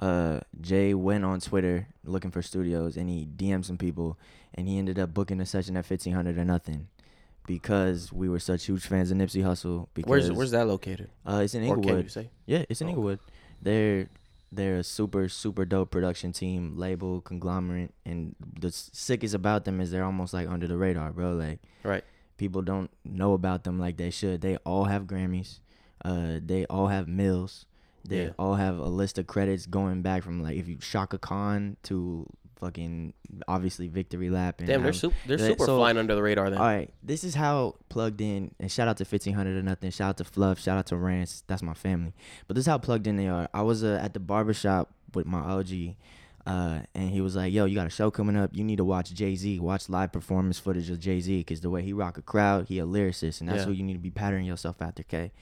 uh, 0.00 0.40
Jay 0.60 0.92
went 0.94 1.24
on 1.24 1.40
Twitter 1.40 1.88
looking 2.04 2.30
for 2.30 2.42
studios, 2.42 2.96
and 2.96 3.08
he 3.08 3.26
DM'd 3.26 3.64
some 3.66 3.78
people, 3.78 4.18
and 4.54 4.68
he 4.68 4.78
ended 4.78 4.98
up 4.98 5.12
booking 5.14 5.40
a 5.40 5.46
session 5.46 5.76
at 5.76 5.84
fifteen 5.86 6.12
hundred 6.14 6.36
or 6.38 6.44
nothing, 6.44 6.88
because 7.46 8.12
we 8.12 8.28
were 8.28 8.38
such 8.38 8.64
huge 8.66 8.86
fans 8.86 9.10
of 9.10 9.16
Nipsey 9.18 9.42
Hussle. 9.42 9.88
Because 9.94 10.08
Where's 10.10 10.32
where's 10.32 10.50
that 10.52 10.66
located? 10.66 11.10
uh, 11.26 11.40
it's 11.44 11.54
in 11.54 11.62
Or 11.64 11.74
can 11.76 11.82
Inglewood. 11.84 12.04
you 12.04 12.10
say? 12.10 12.30
Yeah, 12.46 12.64
it's 12.68 12.80
in 12.80 12.86
Oh. 12.86 12.90
Inglewood. 12.90 13.18
They're 13.62 14.08
they're 14.52 14.78
a 14.78 14.84
super 14.84 15.28
super 15.28 15.64
dope 15.64 15.90
production 15.90 16.32
team, 16.32 16.76
label, 16.76 17.20
conglomerate, 17.20 17.92
and 18.04 18.34
the 18.58 18.70
sickest 18.72 19.34
about 19.34 19.64
them 19.64 19.80
is 19.80 19.90
they're 19.90 20.04
almost 20.04 20.32
like 20.34 20.48
under 20.48 20.66
the 20.66 20.76
radar, 20.76 21.12
bro. 21.12 21.34
Like 21.34 21.60
Right. 21.82 22.04
People 22.40 22.62
don't 22.62 22.90
know 23.04 23.34
about 23.34 23.64
them 23.64 23.78
like 23.78 23.98
they 23.98 24.08
should. 24.08 24.40
They 24.40 24.56
all 24.64 24.84
have 24.86 25.02
Grammys. 25.04 25.58
Uh, 26.02 26.40
they 26.42 26.64
all 26.70 26.86
have 26.86 27.06
mills. 27.06 27.66
They 28.08 28.24
Yeah. 28.24 28.30
all 28.38 28.54
have 28.54 28.78
a 28.78 28.86
list 28.88 29.18
of 29.18 29.26
credits 29.26 29.66
going 29.66 30.00
back 30.00 30.22
from 30.22 30.42
like 30.42 30.56
if 30.56 30.66
you 30.66 30.76
Chaka 30.76 31.18
Khan 31.18 31.76
to 31.82 32.26
fucking 32.56 33.12
obviously 33.46 33.88
Victory 33.88 34.30
Lap. 34.30 34.60
And 34.60 34.68
Damn, 34.68 34.82
they're 34.82 34.94
super 34.94 35.14
they're 35.26 35.36
super 35.36 35.66
so- 35.66 35.76
flying 35.76 35.98
under 35.98 36.14
the 36.14 36.22
radar 36.22 36.48
then. 36.48 36.58
all 36.58 36.64
right, 36.64 36.90
this 37.02 37.24
is 37.24 37.34
how 37.34 37.74
plugged 37.90 38.22
in. 38.22 38.54
And 38.58 38.72
shout 38.72 38.88
out 38.88 38.96
to 38.96 39.04
fifteen 39.04 39.34
hundred 39.34 39.58
or 39.58 39.62
nothing. 39.62 39.90
Shout 39.90 40.08
out 40.08 40.16
to 40.16 40.24
Fluff. 40.24 40.58
Shout 40.58 40.78
out 40.78 40.86
to 40.86 40.96
Rance. 40.96 41.44
That's 41.46 41.62
my 41.62 41.74
family. 41.74 42.14
But 42.48 42.54
this 42.56 42.62
is 42.62 42.68
how 42.68 42.78
plugged 42.78 43.06
in 43.06 43.16
they 43.16 43.28
are. 43.28 43.50
I 43.52 43.60
was 43.60 43.84
uh, 43.84 44.00
at 44.02 44.14
the 44.14 44.20
barbershop 44.20 44.94
with 45.12 45.26
my 45.26 45.40
OG, 45.40 45.96
uh, 46.46 46.80
and 46.94 47.10
he 47.10 47.20
was 47.20 47.36
like, 47.36 47.52
"Yo, 47.52 47.64
you 47.66 47.74
got 47.74 47.86
a 47.86 47.90
show 47.90 48.10
coming 48.10 48.36
up. 48.36 48.50
You 48.54 48.64
need 48.64 48.76
to 48.76 48.84
watch 48.84 49.12
Jay 49.12 49.34
Z. 49.36 49.58
Watch 49.60 49.88
live 49.88 50.12
performance 50.12 50.58
footage 50.58 50.88
of 50.90 50.98
Jay 51.00 51.20
Z, 51.20 51.44
cause 51.44 51.60
the 51.60 51.70
way 51.70 51.82
he 51.82 51.92
rock 51.92 52.18
a 52.18 52.22
crowd, 52.22 52.68
he 52.68 52.78
a 52.78 52.84
lyricist, 52.86 53.40
and 53.40 53.48
that's 53.48 53.60
Yeah. 53.60 53.64
who 53.66 53.72
you 53.72 53.82
need 53.82 53.94
to 53.94 53.98
be 53.98 54.10
patterning 54.10 54.46
yourself 54.46 54.80
after." 54.80 55.02
Okay, 55.02 55.32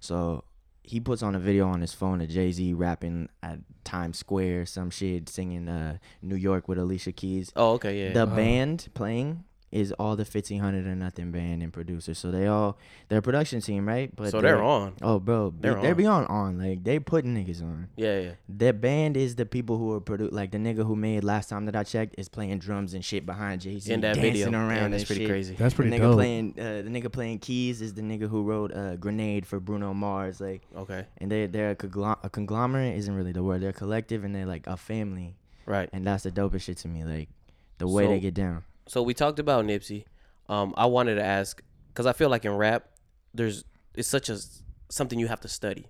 so. 0.00 0.44
He 0.84 1.00
puts 1.00 1.22
on 1.22 1.34
a 1.34 1.38
video 1.38 1.68
on 1.68 1.82
his 1.82 1.92
phone 1.92 2.22
of 2.22 2.30
Jay 2.30 2.50
Z 2.50 2.72
rapping 2.72 3.28
at 3.42 3.58
Times 3.84 4.16
Square, 4.16 4.64
some 4.64 4.88
shit, 4.88 5.28
singing 5.28 5.68
uh, 5.68 5.98
"New 6.22 6.34
York" 6.34 6.66
with 6.66 6.78
Alicia 6.78 7.12
Keys 7.12 7.52
Oh, 7.56 7.72
okay, 7.72 8.06
yeah. 8.06 8.14
the 8.14 8.22
Uh-huh. 8.22 8.34
band 8.36 8.88
playing 8.94 9.44
is 9.70 9.92
all 9.98 10.16
the 10.16 10.22
1500 10.24 10.86
or 10.86 10.94
nothing 10.94 11.30
band 11.30 11.62
and 11.62 11.72
producers 11.72 12.18
so 12.18 12.30
they 12.30 12.46
all 12.46 12.78
they're 13.08 13.20
production 13.20 13.60
team 13.60 13.86
right 13.86 14.14
but 14.16 14.30
so 14.30 14.40
they're 14.40 14.62
on. 14.62 14.94
oh 15.02 15.18
bro 15.18 15.52
They're 15.60 15.74
they're, 15.74 15.82
they're 15.82 15.90
on. 15.92 15.96
beyond 15.96 16.26
on 16.28 16.58
like 16.58 16.84
they 16.84 16.98
putting 16.98 17.34
niggas 17.36 17.62
on 17.62 17.88
Yeah, 17.96 18.18
yeah. 18.20 18.30
Their 18.48 18.72
band 18.72 19.16
is 19.18 19.34
the 19.36 19.44
people 19.44 19.76
who 19.76 19.92
are 19.92 20.00
produ- 20.00 20.32
like 20.32 20.52
the 20.52 20.58
nigga 20.58 20.86
who 20.86 20.96
made 20.96 21.22
last 21.22 21.50
time 21.50 21.66
that 21.66 21.76
I 21.76 21.82
checked 21.82 22.14
is 22.16 22.28
playing 22.30 22.58
drums 22.60 22.94
and 22.94 23.04
shit 23.04 23.26
behind 23.26 23.60
Jay 23.60 23.78
Z 23.78 23.92
In 23.92 24.00
that 24.00 24.14
dancing 24.14 24.32
video. 24.32 24.50
around 24.58 24.74
yeah, 24.76 24.88
that's 24.88 25.04
pretty 25.04 25.22
shit. 25.22 25.30
crazy. 25.30 25.54
That's 25.54 25.74
pretty 25.74 25.90
the 25.90 25.96
nigga 25.96 26.00
dope. 26.00 26.14
playing 26.14 26.54
uh, 26.58 26.62
the 26.82 26.90
nigga 26.90 27.12
playing 27.12 27.38
keys 27.40 27.82
is 27.82 27.92
the 27.92 28.02
nigga 28.02 28.26
who 28.28 28.42
wrote 28.44 28.72
uh, 28.74 28.96
Grenade 28.96 29.44
for 29.46 29.60
Bruno 29.60 29.92
Mars 29.92 30.40
like 30.40 30.62
Okay. 30.76 31.04
and 31.18 31.30
they 31.30 31.46
they're 31.46 31.72
a, 31.72 31.76
conglo- 31.76 32.18
a 32.22 32.30
conglomerate 32.30 32.96
isn't 32.96 33.14
really 33.14 33.32
the 33.32 33.42
word 33.42 33.60
they're 33.60 33.70
a 33.70 33.74
collective 33.74 34.24
and 34.24 34.34
they're 34.34 34.46
like 34.46 34.66
a 34.66 34.76
family 34.78 35.34
Right. 35.66 35.90
and 35.92 36.06
that's 36.06 36.22
the 36.22 36.30
dopest 36.30 36.62
shit 36.62 36.78
to 36.78 36.88
me 36.88 37.04
like 37.04 37.28
the 37.76 37.86
way 37.86 38.06
they 38.06 38.18
get 38.18 38.32
down 38.34 38.64
So 38.88 39.02
we 39.02 39.14
talked 39.14 39.38
about 39.38 39.64
Nipsey. 39.64 40.04
Um, 40.48 40.74
I 40.76 40.86
wanted 40.86 41.16
to 41.16 41.24
ask 41.24 41.62
because 41.88 42.06
I 42.06 42.12
feel 42.12 42.30
like 42.30 42.44
in 42.44 42.52
rap, 42.52 42.88
there's 43.34 43.64
it's 43.94 44.08
such 44.08 44.28
a 44.28 44.38
something 44.88 45.18
you 45.18 45.28
have 45.28 45.40
to 45.40 45.48
study. 45.48 45.86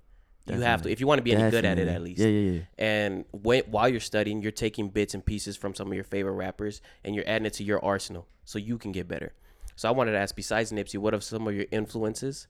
You 0.47 0.61
have 0.61 0.83
to 0.83 0.91
if 0.91 0.99
you 0.99 1.07
want 1.07 1.19
to 1.19 1.23
be 1.23 1.35
any 1.35 1.51
good 1.51 1.67
at 1.67 1.79
it 1.79 1.89
at 1.89 2.01
least. 2.03 2.21
yeah 2.21 2.27
yeah 2.29 2.51
yeah 2.53 2.61
And 2.79 3.25
when, 3.33 3.65
while 3.65 3.87
you're 3.89 4.01
studying, 4.01 4.41
you're 4.41 4.51
taking 4.51 4.89
bits 4.89 5.13
and 5.13 5.25
pieces 5.25 5.57
from 5.59 5.75
some 5.75 5.89
of 5.89 5.95
your 5.95 6.05
favorite 6.05 6.33
rappers 6.33 6.81
and 7.05 7.15
you're 7.15 7.29
adding 7.29 7.45
it 7.45 7.53
to 7.55 7.65
your 7.65 7.85
arsenal 7.85 8.27
so 8.47 8.59
you 8.59 8.79
can 8.79 8.91
get 8.91 9.07
better. 9.07 9.35
So 9.77 9.89
I 9.89 9.93
wanted 9.93 10.13
to 10.13 10.19
ask, 10.19 10.35
besides 10.35 10.73
Nipsey, 10.73 10.99
what 10.99 11.13
are 11.13 11.21
some 11.21 11.47
of 11.47 11.55
your 11.55 11.67
influences? 11.71 12.47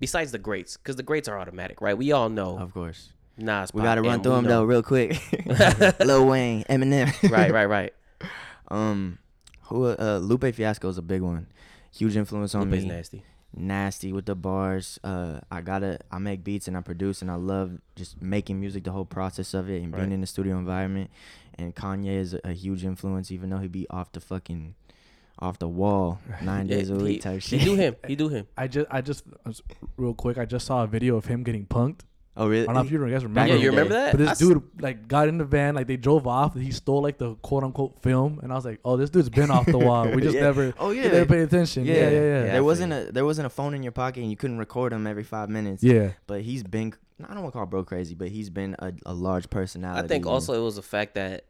Besides 0.00 0.32
the 0.32 0.38
greats, 0.40 0.76
because 0.76 0.96
the 0.96 1.04
greats 1.04 1.28
are 1.28 1.38
automatic, 1.38 1.80
right? 1.80 1.96
We 1.96 2.10
all 2.10 2.28
know 2.28 2.58
Of 2.58 2.74
course. 2.74 3.12
Nas. 3.38 3.72
We 3.72 3.80
gotta 3.80 4.02
run 4.02 4.22
through 4.22 4.32
them 4.32 4.44
know- 4.44 4.50
though, 4.50 4.64
real 4.64 4.82
quick. 4.82 5.16
Lil 6.00 6.26
Wayne, 6.26 6.64
Eminem. 6.64 7.30
right, 7.30 7.52
right, 7.52 7.66
right. 7.66 7.94
Um, 8.68 9.18
who? 9.66 9.86
Uh, 9.86 10.18
Lupe 10.22 10.54
Fiasco 10.54 10.88
is 10.88 10.98
a 10.98 11.02
big 11.02 11.22
one. 11.22 11.46
Huge 11.92 12.16
influence 12.16 12.54
on 12.54 12.70
Lupe's 12.70 12.82
me. 12.84 12.88
nasty. 12.88 13.22
Nasty 13.58 14.12
with 14.12 14.26
the 14.26 14.34
bars. 14.34 14.98
Uh, 15.02 15.40
I 15.50 15.60
gotta. 15.62 15.98
I 16.10 16.18
make 16.18 16.44
beats 16.44 16.68
and 16.68 16.76
I 16.76 16.80
produce 16.82 17.22
and 17.22 17.30
I 17.30 17.36
love 17.36 17.78
just 17.94 18.20
making 18.20 18.60
music. 18.60 18.84
The 18.84 18.92
whole 18.92 19.06
process 19.06 19.54
of 19.54 19.70
it 19.70 19.82
and 19.82 19.92
being 19.92 20.04
Right. 20.04 20.12
in 20.12 20.20
the 20.20 20.26
studio 20.26 20.58
environment. 20.58 21.10
And 21.58 21.74
Kanye 21.74 22.16
is 22.18 22.34
a, 22.34 22.40
a 22.44 22.52
huge 22.52 22.84
influence, 22.84 23.30
even 23.30 23.48
though 23.48 23.58
he 23.58 23.68
be 23.68 23.86
off 23.88 24.12
the 24.12 24.20
fucking, 24.20 24.74
off 25.38 25.58
the 25.58 25.68
wall 25.68 26.18
nine 26.42 26.68
Yeah, 26.68 26.76
days 26.76 26.90
a 26.90 26.96
he- 26.96 27.02
week 27.02 27.22
type 27.22 27.40
He 27.40 27.58
shit. 27.58 27.64
do 27.64 27.74
him. 27.76 27.96
He 28.06 28.14
do 28.24 28.28
him. 28.28 28.46
I 28.58 28.68
just, 28.68 28.86
I 28.90 29.00
just, 29.00 29.24
uh, 29.46 29.52
real 29.96 30.12
quick, 30.12 30.36
I 30.36 30.44
just 30.44 30.66
saw 30.66 30.82
a 30.84 30.86
video 30.86 31.16
of 31.16 31.24
him 31.26 31.42
getting 31.44 31.64
punked. 31.64 32.00
Oh 32.36 32.48
really? 32.48 32.64
I 32.64 32.66
don't 32.66 32.74
know 32.74 32.80
if 32.82 32.90
you 32.90 32.98
guys 32.98 33.24
remember. 33.24 33.34
Back 33.34 33.48
Yeah, 33.48 33.54
you 33.56 33.70
remember 33.70 33.94
that? 33.94 34.12
But 34.12 34.18
this 34.18 34.30
s- 34.32 34.38
dude 34.38 34.62
like 34.80 35.08
got 35.08 35.28
in 35.28 35.38
the 35.38 35.44
van, 35.44 35.74
like 35.74 35.86
they 35.86 35.96
drove 35.96 36.26
off. 36.26 36.54
And 36.54 36.62
he 36.62 36.70
stole 36.70 37.00
like 37.02 37.16
the 37.18 37.34
quote 37.36 37.64
unquote 37.64 38.02
film, 38.02 38.40
and 38.42 38.52
I 38.52 38.54
was 38.54 38.64
like, 38.64 38.78
"Oh, 38.84 38.96
this 38.98 39.08
dude's 39.10 39.30
been 39.30 39.50
off 39.50 39.64
the 39.66 39.78
wall. 39.78 40.08
We 40.08 40.20
just 40.28 40.34
Yeah. 40.34 40.42
never, 40.42 40.74
Oh 40.78 40.90
we 40.90 40.96
yeah. 41.02 41.08
never 41.12 41.26
paid 41.26 41.40
attention." 41.40 41.84
Yeah, 41.86 41.94
yeah, 41.94 42.00
yeah, 42.00 42.10
Yeah, 42.10 42.20
yeah. 42.20 42.42
There 42.42 42.52
feel 42.56 42.64
wasn't 42.64 42.92
you. 42.92 42.98
a 42.98 43.12
there 43.12 43.24
wasn't 43.24 43.46
a 43.46 43.50
phone 43.50 43.72
in 43.74 43.82
your 43.82 43.92
pocket 43.92 44.20
and 44.20 44.30
you 44.30 44.36
couldn't 44.36 44.58
record 44.58 44.92
him 44.92 45.06
every 45.06 45.24
five 45.24 45.48
minutes. 45.48 45.82
Yeah. 45.82 46.10
But 46.26 46.42
he's 46.42 46.62
been 46.62 46.92
I 47.24 47.32
don't 47.32 47.42
want 47.42 47.54
to 47.54 47.58
call 47.58 47.66
bro 47.66 47.84
crazy, 47.84 48.14
but 48.14 48.28
he's 48.28 48.50
been 48.50 48.76
a, 48.78 48.92
a 49.06 49.14
large 49.14 49.48
personality. 49.48 50.04
I 50.04 50.06
think 50.06 50.26
and- 50.26 50.32
also 50.32 50.52
it 50.52 50.62
was 50.64 50.76
the 50.76 50.82
fact 50.82 51.14
that 51.14 51.44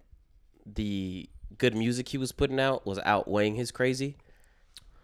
the 0.64 1.28
good 1.58 1.74
music 1.74 2.08
he 2.08 2.18
was 2.18 2.32
putting 2.32 2.60
out 2.60 2.86
was 2.86 2.98
outweighing 3.04 3.54
his 3.56 3.70
crazy. 3.70 4.16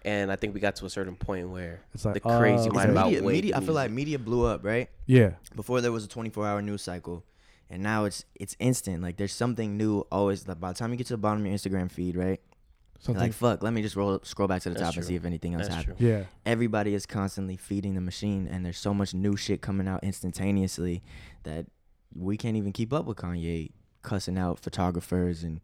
And 0.05 0.33
I 0.33 0.37
think 0.37 0.53
we 0.53 0.59
got 0.61 0.75
to 0.77 0.85
a 0.87 0.91
certain 0.91 1.15
point 1.15 1.49
where 1.49 1.81
It's 1.95 2.05
like, 2.05 2.15
the 2.15 2.21
crazy 2.21 2.69
uh, 2.69 2.73
might 2.73 2.89
okay. 2.91 2.99
have 2.99 3.07
media, 3.07 3.23
media 3.23 3.57
I 3.57 3.61
feel 3.61 3.75
like 3.75 3.91
media 3.91 4.19
blew 4.19 4.45
up, 4.45 4.65
right? 4.65 4.89
yeah. 5.07 5.33
Before 5.55 5.81
there 5.81 5.93
was 5.93 6.05
a 6.05 6.09
24 6.09 6.47
hour 6.47 6.61
news 6.63 6.83
cycle, 6.83 7.25
and 7.71 7.83
now 7.83 8.05
it's 8.05 8.25
it's 8.35 8.57
instant. 8.59 9.03
Like 9.03 9.17
there's 9.17 9.33
something 9.33 9.77
new 9.77 10.01
always. 10.11 10.47
Like 10.49 10.59
by 10.61 10.73
the 10.73 10.79
time 10.79 10.91
you 10.91 10.97
get 10.97 11.07
to 11.07 11.13
the 11.15 11.19
bottom 11.19 11.41
of 11.41 11.47
your 11.47 11.55
Instagram 11.57 11.91
feed, 11.91 12.17
right? 12.17 12.41
Something. 12.99 13.21
like 13.21 13.33
fuck, 13.33 13.63
let 13.65 13.73
me 13.73 13.83
just 13.83 13.97
roll 13.97 14.21
scroll 14.23 14.47
back 14.47 14.63
to 14.63 14.69
the 14.69 14.75
That's 14.77 14.91
top 14.91 14.97
and 14.97 15.05
see 15.05 15.17
if 15.17 15.25
anything 15.25 15.55
else 15.55 15.65
That's 15.65 15.75
happened. 15.77 15.99
true. 15.99 16.09
yeah. 16.09 16.25
Everybody 16.47 16.95
is 16.95 17.05
constantly 17.07 17.57
feeding 17.57 17.95
the 17.95 18.01
machine, 18.01 18.47
and 18.49 18.65
there's 18.65 18.79
so 18.79 18.93
much 18.95 19.13
new 19.15 19.37
shit 19.37 19.61
coming 19.61 19.89
out 19.89 20.05
instantaneously 20.05 21.03
that 21.45 21.67
we 22.15 22.37
can't 22.37 22.57
even 22.57 22.73
keep 22.73 22.93
up 22.93 23.05
with 23.07 23.17
Kanye 23.19 23.71
cussing 24.03 24.37
out 24.39 24.59
photographers 24.61 25.43
and 25.45 25.61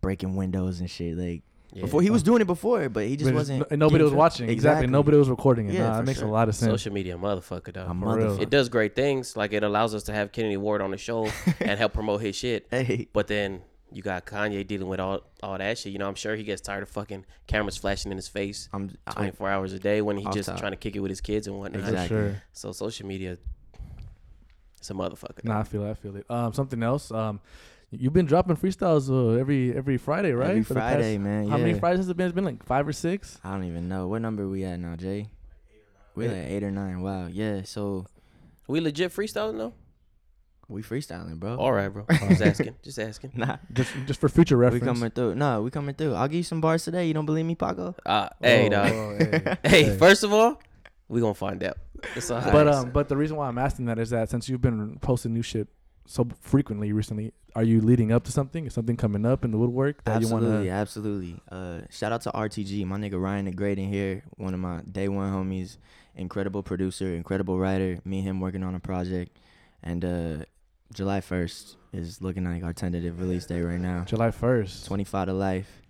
breaking 0.00 0.34
windows 0.36 0.80
and 0.80 0.88
shit. 0.90 1.16
Like 1.16 1.42
Yeah. 1.72 1.82
before, 1.82 2.02
he 2.02 2.10
was 2.10 2.22
doing 2.22 2.40
it 2.42 2.46
before, 2.46 2.88
but 2.88 3.04
he 3.06 3.16
just 3.16 3.24
But 3.26 3.40
it's- 3.40 3.48
wasn't. 3.50 3.66
and 3.70 3.78
nobody 3.78 3.94
getting 3.98 4.04
was 4.06 4.12
fi- 4.12 4.16
watching. 4.18 4.48
Exactly. 4.48 4.86
Nobody 4.88 5.16
was 5.16 5.28
recording 5.30 5.68
it. 5.68 5.74
Yeah, 5.74 5.88
nah, 5.88 5.94
for 5.96 6.00
it 6.02 6.06
makes 6.06 6.18
sure. 6.18 6.28
a 6.28 6.32
lot 6.32 6.48
of 6.48 6.54
sense. 6.56 6.70
social 6.70 6.92
media 6.92 7.16
motherfucker 7.16 7.72
though. 7.72 7.84
A 7.84 7.88
For 7.88 7.94
real. 8.16 8.26
motherfucker. 8.36 8.40
It 8.42 8.50
does 8.50 8.68
great 8.68 8.96
things. 8.96 9.36
Like 9.36 9.52
it 9.52 9.62
allows 9.62 9.94
us 9.94 10.02
to 10.04 10.12
have 10.12 10.32
Kennedy 10.32 10.56
Ward 10.56 10.82
on 10.82 10.90
the 10.90 10.96
show 10.98 11.28
and 11.60 11.78
help 11.78 11.92
promote 11.92 12.20
his 12.22 12.34
shit. 12.36 12.66
Hey, 12.70 13.08
But 13.12 13.28
then 13.28 13.62
you 13.92 14.02
got 14.02 14.24
Kanye 14.24 14.66
dealing 14.66 14.88
with 14.88 15.00
all 15.00 15.20
all 15.42 15.58
that 15.58 15.78
shit. 15.78 15.92
You 15.92 15.98
know, 15.98 16.06
I'm 16.08 16.14
sure 16.14 16.34
he 16.36 16.42
gets 16.44 16.60
tired 16.60 16.82
of 16.82 16.88
fucking 16.88 17.24
cameras 17.46 17.76
flashing 17.76 18.10
in 18.12 18.18
his 18.18 18.28
face 18.28 18.68
I'm. 18.72 18.90
I, 19.06 19.12
24 19.14 19.48
hours 19.50 19.72
a 19.72 19.78
day 19.78 20.00
when 20.02 20.16
he 20.16 20.24
Off 20.26 20.34
just 20.34 20.48
top. 20.48 20.58
trying 20.58 20.72
to 20.72 20.76
kick 20.76 20.96
it 20.96 21.00
with 21.00 21.10
his 21.10 21.20
kids 21.20 21.46
and 21.46 21.56
whatnot. 21.58 21.82
For 21.82 21.88
Exactly. 21.88 22.16
sure. 22.16 22.42
So 22.52 22.72
social 22.72 23.06
media, 23.06 23.36
it's 24.78 24.90
a 24.90 24.94
motherfucker. 24.94 25.44
Nah, 25.44 25.60
I 25.60 25.62
feel 25.64 25.84
it. 25.84 25.90
I 25.90 25.94
feel 25.94 26.16
it. 26.16 26.26
Um, 26.30 26.52
something 26.52 26.82
else. 26.82 27.10
Um, 27.10 27.40
you've 27.90 28.12
been 28.12 28.26
dropping 28.26 28.56
freestyles 28.56 29.10
uh, 29.10 29.38
every 29.38 29.74
every 29.76 29.96
Friday, 29.98 30.32
right? 30.32 30.50
Every 30.50 30.62
For 30.62 30.74
the 30.74 30.80
past- 30.80 30.94
Friday, 30.96 31.18
man. 31.18 31.48
How 31.48 31.56
many. 31.58 31.78
Fridays 31.78 31.98
has 32.00 32.08
it 32.08 32.16
been? 32.16 32.26
It's 32.26 32.34
been 32.34 32.44
like 32.44 32.64
five 32.64 32.86
or 32.86 32.92
six. 32.92 33.38
I 33.44 33.52
don't 33.52 33.64
even 33.64 33.88
know 33.88 34.08
what 34.08 34.22
number 34.22 34.48
we 34.48 34.64
at 34.64 34.78
now, 34.78 34.96
Jay. 34.96 35.30
We 36.14 36.26
at 36.26 36.32
eight 36.34 36.62
or 36.62 36.70
nine. 36.70 37.00
Wow. 37.02 37.28
Yeah. 37.28 37.62
So 37.64 38.06
We 38.66 38.80
legit 38.80 39.12
freestyling 39.12 39.56
though. 39.58 39.72
we 40.68 40.82
freestyling, 40.82 41.38
bro. 41.38 41.56
All 41.56 41.72
right, 41.72 41.88
bro. 41.88 42.04
Just 42.28 42.42
asking. 42.42 42.74
Just 42.82 42.98
asking. 42.98 43.32
Nah. 43.36 43.56
Just 43.72 43.92
just 44.06 44.20
for 44.20 44.28
future 44.28 44.56
reference. 44.56 44.82
We 44.82 44.86
coming 44.86 45.10
through. 45.10 45.34
No, 45.36 45.62
we 45.62 45.70
coming 45.70 45.94
through. 45.94 46.14
I'll 46.14 46.28
give 46.28 46.36
you 46.38 46.42
some 46.42 46.60
bars 46.60 46.84
today. 46.84 47.06
You 47.06 47.14
don't 47.14 47.26
believe 47.26 47.46
me, 47.46 47.54
Paco? 47.54 47.94
Uh, 48.04 48.28
hey, 48.42 48.66
Oh, 48.66 48.68
dog. 48.70 48.92
oh, 48.92 49.16
hey, 49.18 49.56
Hey, 49.64 49.82
hey. 49.84 49.96
first 49.96 50.22
of 50.24 50.32
all, 50.32 50.60
we 51.08 51.20
gonna 51.20 51.32
find 51.34 51.62
out. 51.64 51.78
That's 52.14 52.30
all. 52.30 52.40
But 52.52 52.68
um, 52.68 52.90
but 52.90 53.08
the 53.08 53.16
reason 53.16 53.36
why 53.36 53.48
I'm 53.48 53.58
asking 53.58 53.86
that 53.86 53.98
is 53.98 54.10
that 54.10 54.28
since 54.30 54.48
you've 54.48 54.60
been 54.60 54.98
posting 55.00 55.32
new 55.32 55.42
shit 55.42 55.68
so 56.06 56.28
frequently 56.40 56.92
recently, 56.92 57.32
are 57.54 57.62
you 57.62 57.80
leading 57.80 58.12
up 58.12 58.24
to 58.24 58.32
something? 58.32 58.66
Is 58.66 58.74
something 58.74 58.96
coming 58.96 59.24
up 59.26 59.44
in 59.44 59.50
the 59.50 59.58
woodwork 59.58 60.04
that 60.04 60.16
absolutely, 60.16 60.48
you 60.48 60.54
want 60.54 60.64
to? 60.64 60.70
absolutely. 60.70 61.40
Uh, 61.50 61.80
shout 61.90 62.12
out 62.12 62.22
to 62.22 62.30
RTG, 62.30 62.84
my 62.86 62.96
nigga 62.96 63.20
Ryan 63.20 63.46
the 63.46 63.52
Great 63.52 63.78
in 63.78 63.88
here, 63.88 64.22
one 64.36 64.54
of 64.54 64.60
my 64.60 64.80
day 64.90 65.08
one 65.08 65.32
homies, 65.32 65.76
incredible 66.14 66.62
producer, 66.62 67.14
incredible 67.14 67.58
writer. 67.58 67.98
Me 68.04 68.18
and 68.18 68.28
him 68.28 68.40
working 68.40 68.62
on 68.62 68.74
a 68.74 68.80
project, 68.80 69.36
and 69.82 70.04
uh, 70.04 70.36
July 70.92 71.20
first 71.20 71.76
is 71.92 72.20
looking 72.22 72.44
like 72.44 72.62
our 72.62 72.72
tentative 72.72 73.18
release 73.20 73.46
day 73.46 73.60
right 73.60 73.80
now. 73.80 74.04
July 74.04 74.30
first. 74.30 74.86
Twenty 74.86 75.04
five 75.04 75.26
to 75.26 75.32
life. 75.32 75.82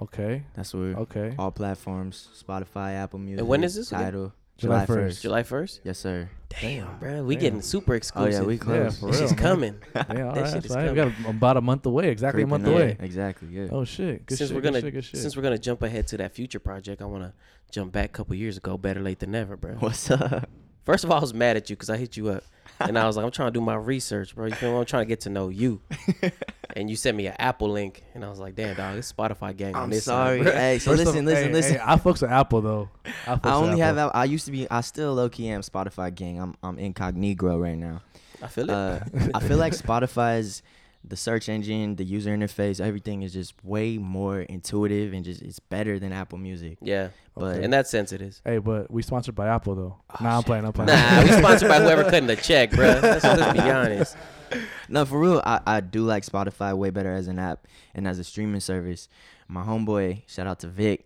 Okay. 0.00 0.42
That's 0.54 0.74
where 0.74 0.96
Okay. 0.96 1.34
all 1.38 1.52
platforms, 1.52 2.28
Spotify, 2.34 2.94
Apple 2.94 3.20
Music. 3.20 3.38
And 3.40 3.48
when 3.48 3.62
is 3.62 3.74
this? 3.76 3.90
Title. 3.90 4.22
July 4.22 4.32
July 4.58 4.86
1st. 4.86 4.96
1st. 5.06 5.20
July 5.22 5.42
first. 5.42 5.80
Yes, 5.82 5.98
sir. 5.98 6.28
Damn, 6.60 6.98
bro. 6.98 7.24
We 7.24 7.34
Damn. 7.34 7.40
getting 7.40 7.62
super 7.62 7.94
exclusive. 7.94 8.44
Oh 8.46 8.48
exclusive. 8.50 8.68
yeah, 8.68 8.74
we 8.74 8.74
Yeah, 8.78 8.82
close. 8.90 8.98
for 9.00 9.10
This 9.10 9.20
is 9.20 9.32
coming. 9.32 9.74
Yeah, 9.94 10.02
all 10.02 10.14
That 10.14 10.16
right. 10.16 10.34
shit 10.36 10.52
That's 10.54 10.66
is 10.66 10.70
right. 10.76 10.90
We 10.92 10.96
coming. 10.96 11.14
got 11.22 11.30
about 11.30 11.56
a 11.56 11.60
month 11.60 11.86
away. 11.86 12.10
Exactly 12.10 12.42
a 12.42 12.46
month 12.46 12.66
up. 12.66 12.72
away. 12.74 12.96
Exactly. 13.00 13.48
Yeah. 13.50 13.68
Oh 13.72 13.84
shit. 13.84 14.26
Good 14.26 14.38
since 14.38 14.50
shit. 14.50 14.54
we're 14.54 14.60
gonna 14.60 14.80
shit, 14.80 14.92
good 14.92 15.04
shit. 15.04 15.20
since 15.20 15.36
we're 15.36 15.42
gonna 15.42 15.58
jump 15.58 15.82
ahead 15.82 16.06
to 16.08 16.16
that 16.18 16.32
future 16.32 16.58
project, 16.60 17.00
I 17.02 17.06
wanna 17.06 17.32
jump 17.72 17.92
back 17.92 18.06
a 18.06 18.12
couple 18.12 18.36
years 18.36 18.56
ago. 18.58 18.76
Better 18.76 19.00
late 19.00 19.18
than 19.20 19.30
never, 19.32 19.56
bro. 19.56 19.72
What's 19.80 20.10
up? 20.10 20.48
First 20.84 21.04
of 21.04 21.10
all, 21.10 21.18
I 21.18 21.20
was 21.20 21.32
mad 21.34 21.56
at 21.56 21.70
you 21.70 21.76
because 21.76 21.90
I 21.90 21.96
hit 21.96 22.16
you 22.16 22.28
up, 22.30 22.42
and 22.80 22.98
I 22.98 23.06
was 23.06 23.16
like, 23.16 23.24
I'm 23.24 23.30
trying 23.30 23.48
to 23.48 23.52
do 23.52 23.60
my 23.60 23.76
research, 23.76 24.34
bro. 24.34 24.46
You 24.46 24.54
feel 24.54 24.72
me? 24.72 24.78
I'm 24.78 24.84
trying 24.84 25.02
to 25.02 25.08
get 25.08 25.20
to 25.20 25.30
know 25.30 25.48
you. 25.48 25.80
and 26.76 26.90
you 26.90 26.96
sent 26.96 27.16
me 27.16 27.26
an 27.26 27.34
Apple 27.38 27.68
link, 27.70 28.02
and 28.14 28.24
I 28.24 28.28
was 28.28 28.38
like, 28.38 28.54
damn, 28.56 28.74
dog, 28.74 28.96
it's 28.98 29.12
Spotify 29.12 29.56
gang 29.56 29.76
on 29.76 29.84
I'm 29.84 29.90
this 29.90 30.04
sorry. 30.04 30.38
side, 30.38 30.44
bro. 30.44 30.52
hey, 30.52 30.78
so 30.78 30.90
First 30.90 31.02
of- 31.02 31.06
listen, 31.08 31.24
listen, 31.24 31.44
hey, 31.48 31.52
listen. 31.52 31.74
hey, 31.74 31.80
I 31.84 31.96
fucks 31.96 32.22
with 32.22 32.30
Apple 32.30 32.60
though. 32.62 32.88
I, 33.26 33.32
I 33.32 33.34
with 33.34 33.46
only 33.46 33.80
have. 33.80 33.98
Apple. 33.98 34.10
I 34.18 34.24
used 34.24 34.46
to 34.46 34.50
be. 34.52 34.68
I 34.70 34.80
still 34.80 35.14
low 35.14 35.28
key 35.28 35.48
am 35.50 35.60
Spotify 35.60 36.12
gang. 36.14 36.40
I'm 36.40 36.54
I'm 36.62 36.78
incognito 36.78 37.56
right 37.58 37.78
now. 37.78 38.02
I 38.42 38.48
feel 38.48 38.64
it. 38.64 38.70
Uh, 38.70 39.00
I 39.34 39.40
feel 39.40 39.58
like 39.58 39.72
Spotify's 39.76 40.62
the 41.04 41.16
search 41.16 41.48
engine, 41.48 41.96
the 41.96 42.04
user 42.04 42.30
interface, 42.36 42.80
everything 42.80 43.22
is 43.22 43.32
just 43.32 43.54
way 43.64 43.98
more 43.98 44.40
intuitive 44.40 45.12
and 45.12 45.24
just 45.24 45.42
it's 45.42 45.58
better 45.58 45.98
than 45.98 46.12
Apple 46.12 46.38
Music. 46.38 46.78
yeah, 46.80 47.08
But 47.36 47.58
in 47.58 47.70
that 47.70 47.88
sense, 47.88 48.12
it 48.12 48.22
is. 48.22 48.40
Hey, 48.44 48.58
but 48.58 48.90
we 48.90 49.02
sponsored 49.02 49.34
by 49.34 49.48
Apple 49.48 49.74
though. 49.74 49.96
Oh, 50.10 50.16
nah, 50.24 50.36
I'm 50.38 50.42
playing. 50.44 50.64
I'm 50.64 50.72
playing. 50.72 50.88
Nah, 50.88 51.22
we 51.22 51.30
sponsored 51.32 51.68
by 51.68 51.80
whoever 51.80 52.04
cutting 52.10 52.26
the 52.26 52.36
check, 52.36 52.70
bro. 52.70 52.86
Let's, 53.02 53.24
let's 53.24 53.52
be 53.52 53.60
honest. 53.68 54.16
no, 54.88 55.04
for 55.04 55.18
real, 55.18 55.42
I, 55.44 55.60
I 55.66 55.80
do 55.80 56.02
like 56.04 56.24
Spotify 56.24 56.76
way 56.76 56.90
better 56.90 57.12
as 57.12 57.26
an 57.26 57.38
app 57.38 57.66
and 57.94 58.06
as 58.06 58.18
a 58.18 58.24
streaming 58.24 58.60
service. 58.60 59.08
My 59.52 59.62
homeboy, 59.62 60.22
shout 60.26 60.46
out 60.46 60.60
to 60.60 60.66
Vic. 60.66 61.04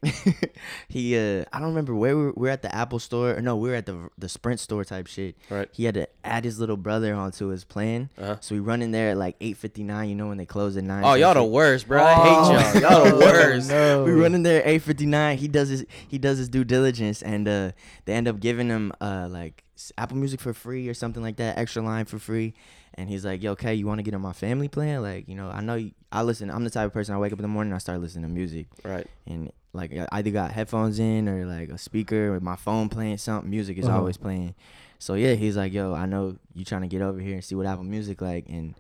he 0.89 1.17
uh 1.19 1.45
I 1.53 1.59
don't 1.59 1.71
remember 1.71 1.97
where 1.97 2.17
we 2.17 2.27
were, 2.27 2.33
we 2.37 2.49
are 2.49 2.53
at 2.53 2.63
the 2.63 2.73
Apple 2.73 3.01
store 3.01 3.37
or 3.37 3.41
no, 3.43 3.57
we 3.57 3.69
were 3.71 3.75
at 3.75 3.87
the 3.87 4.09
the 4.19 4.29
Sprint 4.29 4.61
store 4.61 4.85
type 4.85 5.09
shit. 5.09 5.35
Right. 5.51 5.69
He 5.73 5.83
had 5.83 5.95
to 5.95 6.09
add 6.25 6.45
his 6.45 6.61
little 6.61 6.77
brother 6.77 7.13
onto 7.13 7.49
his 7.49 7.65
plan. 7.65 8.09
Uh-huh. 8.17 8.37
So 8.41 8.55
we 8.55 8.61
run 8.61 8.83
in 8.83 8.93
there 8.93 9.11
at 9.11 9.17
like 9.17 9.37
8:59, 9.41 10.09
you 10.09 10.15
know 10.15 10.29
when 10.29 10.37
they 10.37 10.47
close 10.47 10.77
at 10.77 10.85
9. 10.85 11.03
Oh, 11.05 11.15
y'all 11.15 11.35
the 11.35 11.43
worst, 11.43 11.89
bro. 11.89 12.05
I 12.05 12.15
hate 12.15 12.83
y'all. 12.83 13.05
Y'all 13.05 13.11
the 13.11 13.17
worst. 13.25 13.69
No. 13.69 14.05
We 14.05 14.13
run 14.13 14.33
in 14.33 14.45
there 14.45 14.65
at 14.65 14.81
8:59. 14.81 15.37
He 15.39 15.49
does 15.49 15.69
his 15.69 15.85
he 16.07 16.19
does 16.19 16.39
his 16.39 16.49
due 16.49 16.63
diligence 16.63 17.23
and 17.23 17.49
uh 17.49 17.73
they 18.05 18.13
end 18.13 18.29
up 18.29 18.39
giving 18.39 18.69
him 18.69 18.93
uh 19.01 19.27
like 19.29 19.65
Apple 19.99 20.19
Music 20.19 20.41
for 20.41 20.55
free 20.55 20.89
or 20.89 20.95
something 20.95 21.23
like 21.23 21.37
that, 21.37 21.59
extra 21.59 21.83
line 21.83 22.05
for 22.05 22.21
free. 22.21 22.55
And 22.99 23.09
he's 23.11 23.25
like, 23.27 23.43
"Yo, 23.43 23.53
okay, 23.53 23.75
you 23.75 23.87
want 23.87 23.99
to 23.99 24.03
get 24.03 24.15
on 24.15 24.23
my 24.23 24.33
family 24.33 24.69
plan? 24.69 25.03
Like, 25.03 25.29
you 25.29 25.35
know, 25.35 25.51
I 25.51 25.61
know 25.61 25.75
you, 25.75 25.93
I 26.11 26.23
listen. 26.23 26.51
I'm 26.51 26.65
the 26.65 26.71
type 26.71 26.87
of 26.87 26.93
person 26.95 27.15
I 27.15 27.19
wake 27.19 27.33
up 27.33 27.39
in 27.39 27.43
the 27.43 27.49
morning, 27.49 27.73
I 27.75 27.79
start 27.79 28.01
listening 28.01 28.23
to 28.25 28.29
music, 28.31 28.67
Right. 28.85 29.07
and 29.27 29.53
like 29.75 29.93
I 29.95 30.07
either 30.13 30.31
got 30.31 30.53
headphones 30.53 30.99
in 30.99 31.29
or 31.29 31.45
like 31.45 31.69
a 31.69 31.77
speaker 31.77 32.35
or 32.35 32.41
my 32.41 32.57
phone 32.57 32.89
playing 32.89 33.19
something. 33.19 33.51
Music 33.51 33.77
is 33.77 33.87
Uh-huh. 33.87 33.99
always 33.99 34.17
playing. 34.17 34.55
So 34.99 35.13
yeah, 35.15 35.35
he's 35.35 35.59
like, 35.59 35.75
"Yo, 35.75 35.93
I 35.93 36.07
know 36.07 36.37
you 36.55 36.65
trying 36.65 36.81
to 36.83 36.89
get 36.89 37.03
over 37.03 37.21
here 37.21 37.35
and 37.35 37.45
see 37.45 37.55
what 37.55 37.67
Apple 37.67 37.85
Music 37.85 38.23
like." 38.23 38.49
And 38.49 38.75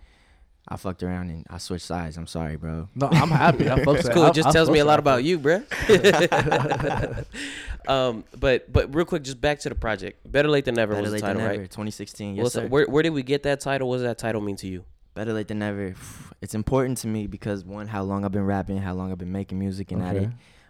I 0.68 0.76
fucked 0.76 1.02
around 1.02 1.30
and 1.30 1.46
I 1.48 1.58
switched 1.58 1.84
sides. 1.84 2.16
I'm 2.16 2.26
sorry, 2.26 2.56
bro. 2.56 2.88
No, 2.94 3.08
I'm 3.10 3.30
happy. 3.30 3.70
I 3.70 3.78
fucks 3.84 4.00
It's 4.00 4.08
cool. 4.08 4.26
It 4.26 4.34
just 4.34 4.48
I 4.48 4.52
tells 4.52 4.68
fucks 4.68 4.72
me 4.72 4.78
a 4.80 4.84
lot 4.84 4.98
about 4.98 5.22
you, 5.22 5.38
bro. 5.38 5.62
um, 7.88 8.24
but 8.38 8.72
but 8.72 8.92
real 8.94 9.04
quick, 9.04 9.22
just 9.22 9.40
back 9.40 9.60
to 9.60 9.68
the 9.68 9.74
project. 9.76 10.30
Better 10.30 10.48
late 10.48 10.64
than 10.64 10.74
never 10.74 10.94
Better 10.94 11.02
was 11.02 11.12
the 11.12 11.20
title, 11.20 11.40
than 11.40 11.48
never. 11.48 11.60
right? 11.60 11.70
2016. 11.70 12.34
Yes, 12.34 12.42
What's 12.42 12.54
sir. 12.54 12.66
where 12.66 12.86
where 12.86 13.02
did 13.02 13.10
we 13.10 13.22
get 13.22 13.44
that 13.44 13.60
title? 13.60 13.88
What 13.88 13.96
does 13.96 14.02
that 14.04 14.18
title 14.18 14.40
mean 14.40 14.56
to 14.56 14.66
you? 14.66 14.84
Better 15.14 15.32
late 15.32 15.48
than 15.48 15.58
never. 15.60 15.94
It's 16.42 16.54
important 16.54 16.98
to 16.98 17.06
me 17.08 17.26
because 17.26 17.64
one, 17.64 17.86
how 17.86 18.02
long 18.02 18.22
I've 18.22 18.30
been 18.30 18.44
rapping, 18.44 18.76
how 18.76 18.92
long 18.92 19.10
I've 19.10 19.16
been 19.18 19.32
making 19.32 19.58
music 19.58 19.90
and 19.90 20.02
at 20.02 20.16
it. 20.16 20.28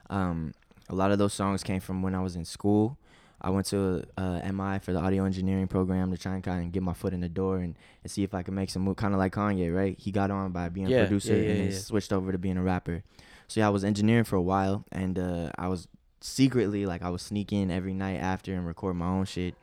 Um, 0.08 0.54
a 0.88 0.94
lot 0.94 1.10
of 1.10 1.18
those 1.18 1.34
songs 1.34 1.64
came 1.64 1.80
from 1.80 2.02
when 2.02 2.14
I 2.14 2.20
was 2.20 2.36
in 2.36 2.44
school. 2.44 2.96
I 3.40 3.50
went 3.50 3.66
to 3.66 4.04
uh, 4.16 4.40
MI 4.52 4.78
for 4.78 4.92
the 4.92 4.98
audio 4.98 5.24
engineering 5.24 5.68
program 5.68 6.10
to 6.10 6.16
try 6.18 6.34
and 6.34 6.42
kind 6.42 6.64
of 6.64 6.72
get 6.72 6.82
my 6.82 6.94
foot 6.94 7.12
in 7.12 7.20
the 7.20 7.28
door 7.28 7.58
and, 7.58 7.76
and 8.02 8.10
see 8.10 8.22
if 8.22 8.32
I 8.34 8.42
could 8.42 8.54
make 8.54 8.70
some 8.70 8.82
move, 8.82 8.96
kind 8.96 9.12
of 9.14 9.18
like 9.18 9.34
Kanye, 9.34 9.74
right? 9.74 9.96
He 9.98 10.10
got 10.10 10.30
on 10.30 10.52
by 10.52 10.68
being 10.70 10.88
Yeah, 10.88 10.98
a 10.98 11.06
producer 11.06 11.36
yeah, 11.36 11.42
yeah, 11.42 11.50
and 11.50 11.60
then 11.72 11.80
switched 11.80 12.12
over 12.12 12.32
to 12.32 12.38
being 12.38 12.56
a 12.56 12.62
rapper. 12.62 13.02
So 13.48 13.60
yeah, 13.60 13.66
I 13.66 13.70
was 13.70 13.84
engineering 13.84 14.24
for 14.24 14.36
a 14.36 14.42
while, 14.42 14.84
and 14.90 15.18
uh, 15.18 15.50
I 15.58 15.68
was 15.68 15.86
secretly 16.20 16.86
like 16.86 17.02
I 17.02 17.10
was 17.10 17.22
sneaking 17.22 17.70
every 17.70 17.92
night 17.94 18.16
after 18.16 18.54
and 18.54 18.66
record 18.66 18.96
my 18.96 19.06
own 19.06 19.26
shit, 19.26 19.54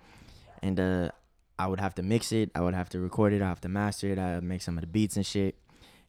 and 0.61 0.79
uh, 0.79 1.09
I 1.57 1.67
would 1.67 1.79
have 1.79 1.95
to 1.95 2.03
mix 2.03 2.31
it, 2.31 2.51
I 2.55 2.61
would 2.61 2.73
have 2.75 2.89
to 2.89 2.99
record 2.99 3.33
it, 3.33 3.41
I 3.41 3.47
have 3.49 3.61
to 3.61 3.69
master 3.69 4.07
it, 4.07 4.19
I 4.19 4.35
would 4.35 4.43
make 4.43 4.61
some 4.61 4.77
of 4.77 4.81
the 4.81 4.87
beats 4.87 5.17
and 5.17 5.25
shit. 5.25 5.55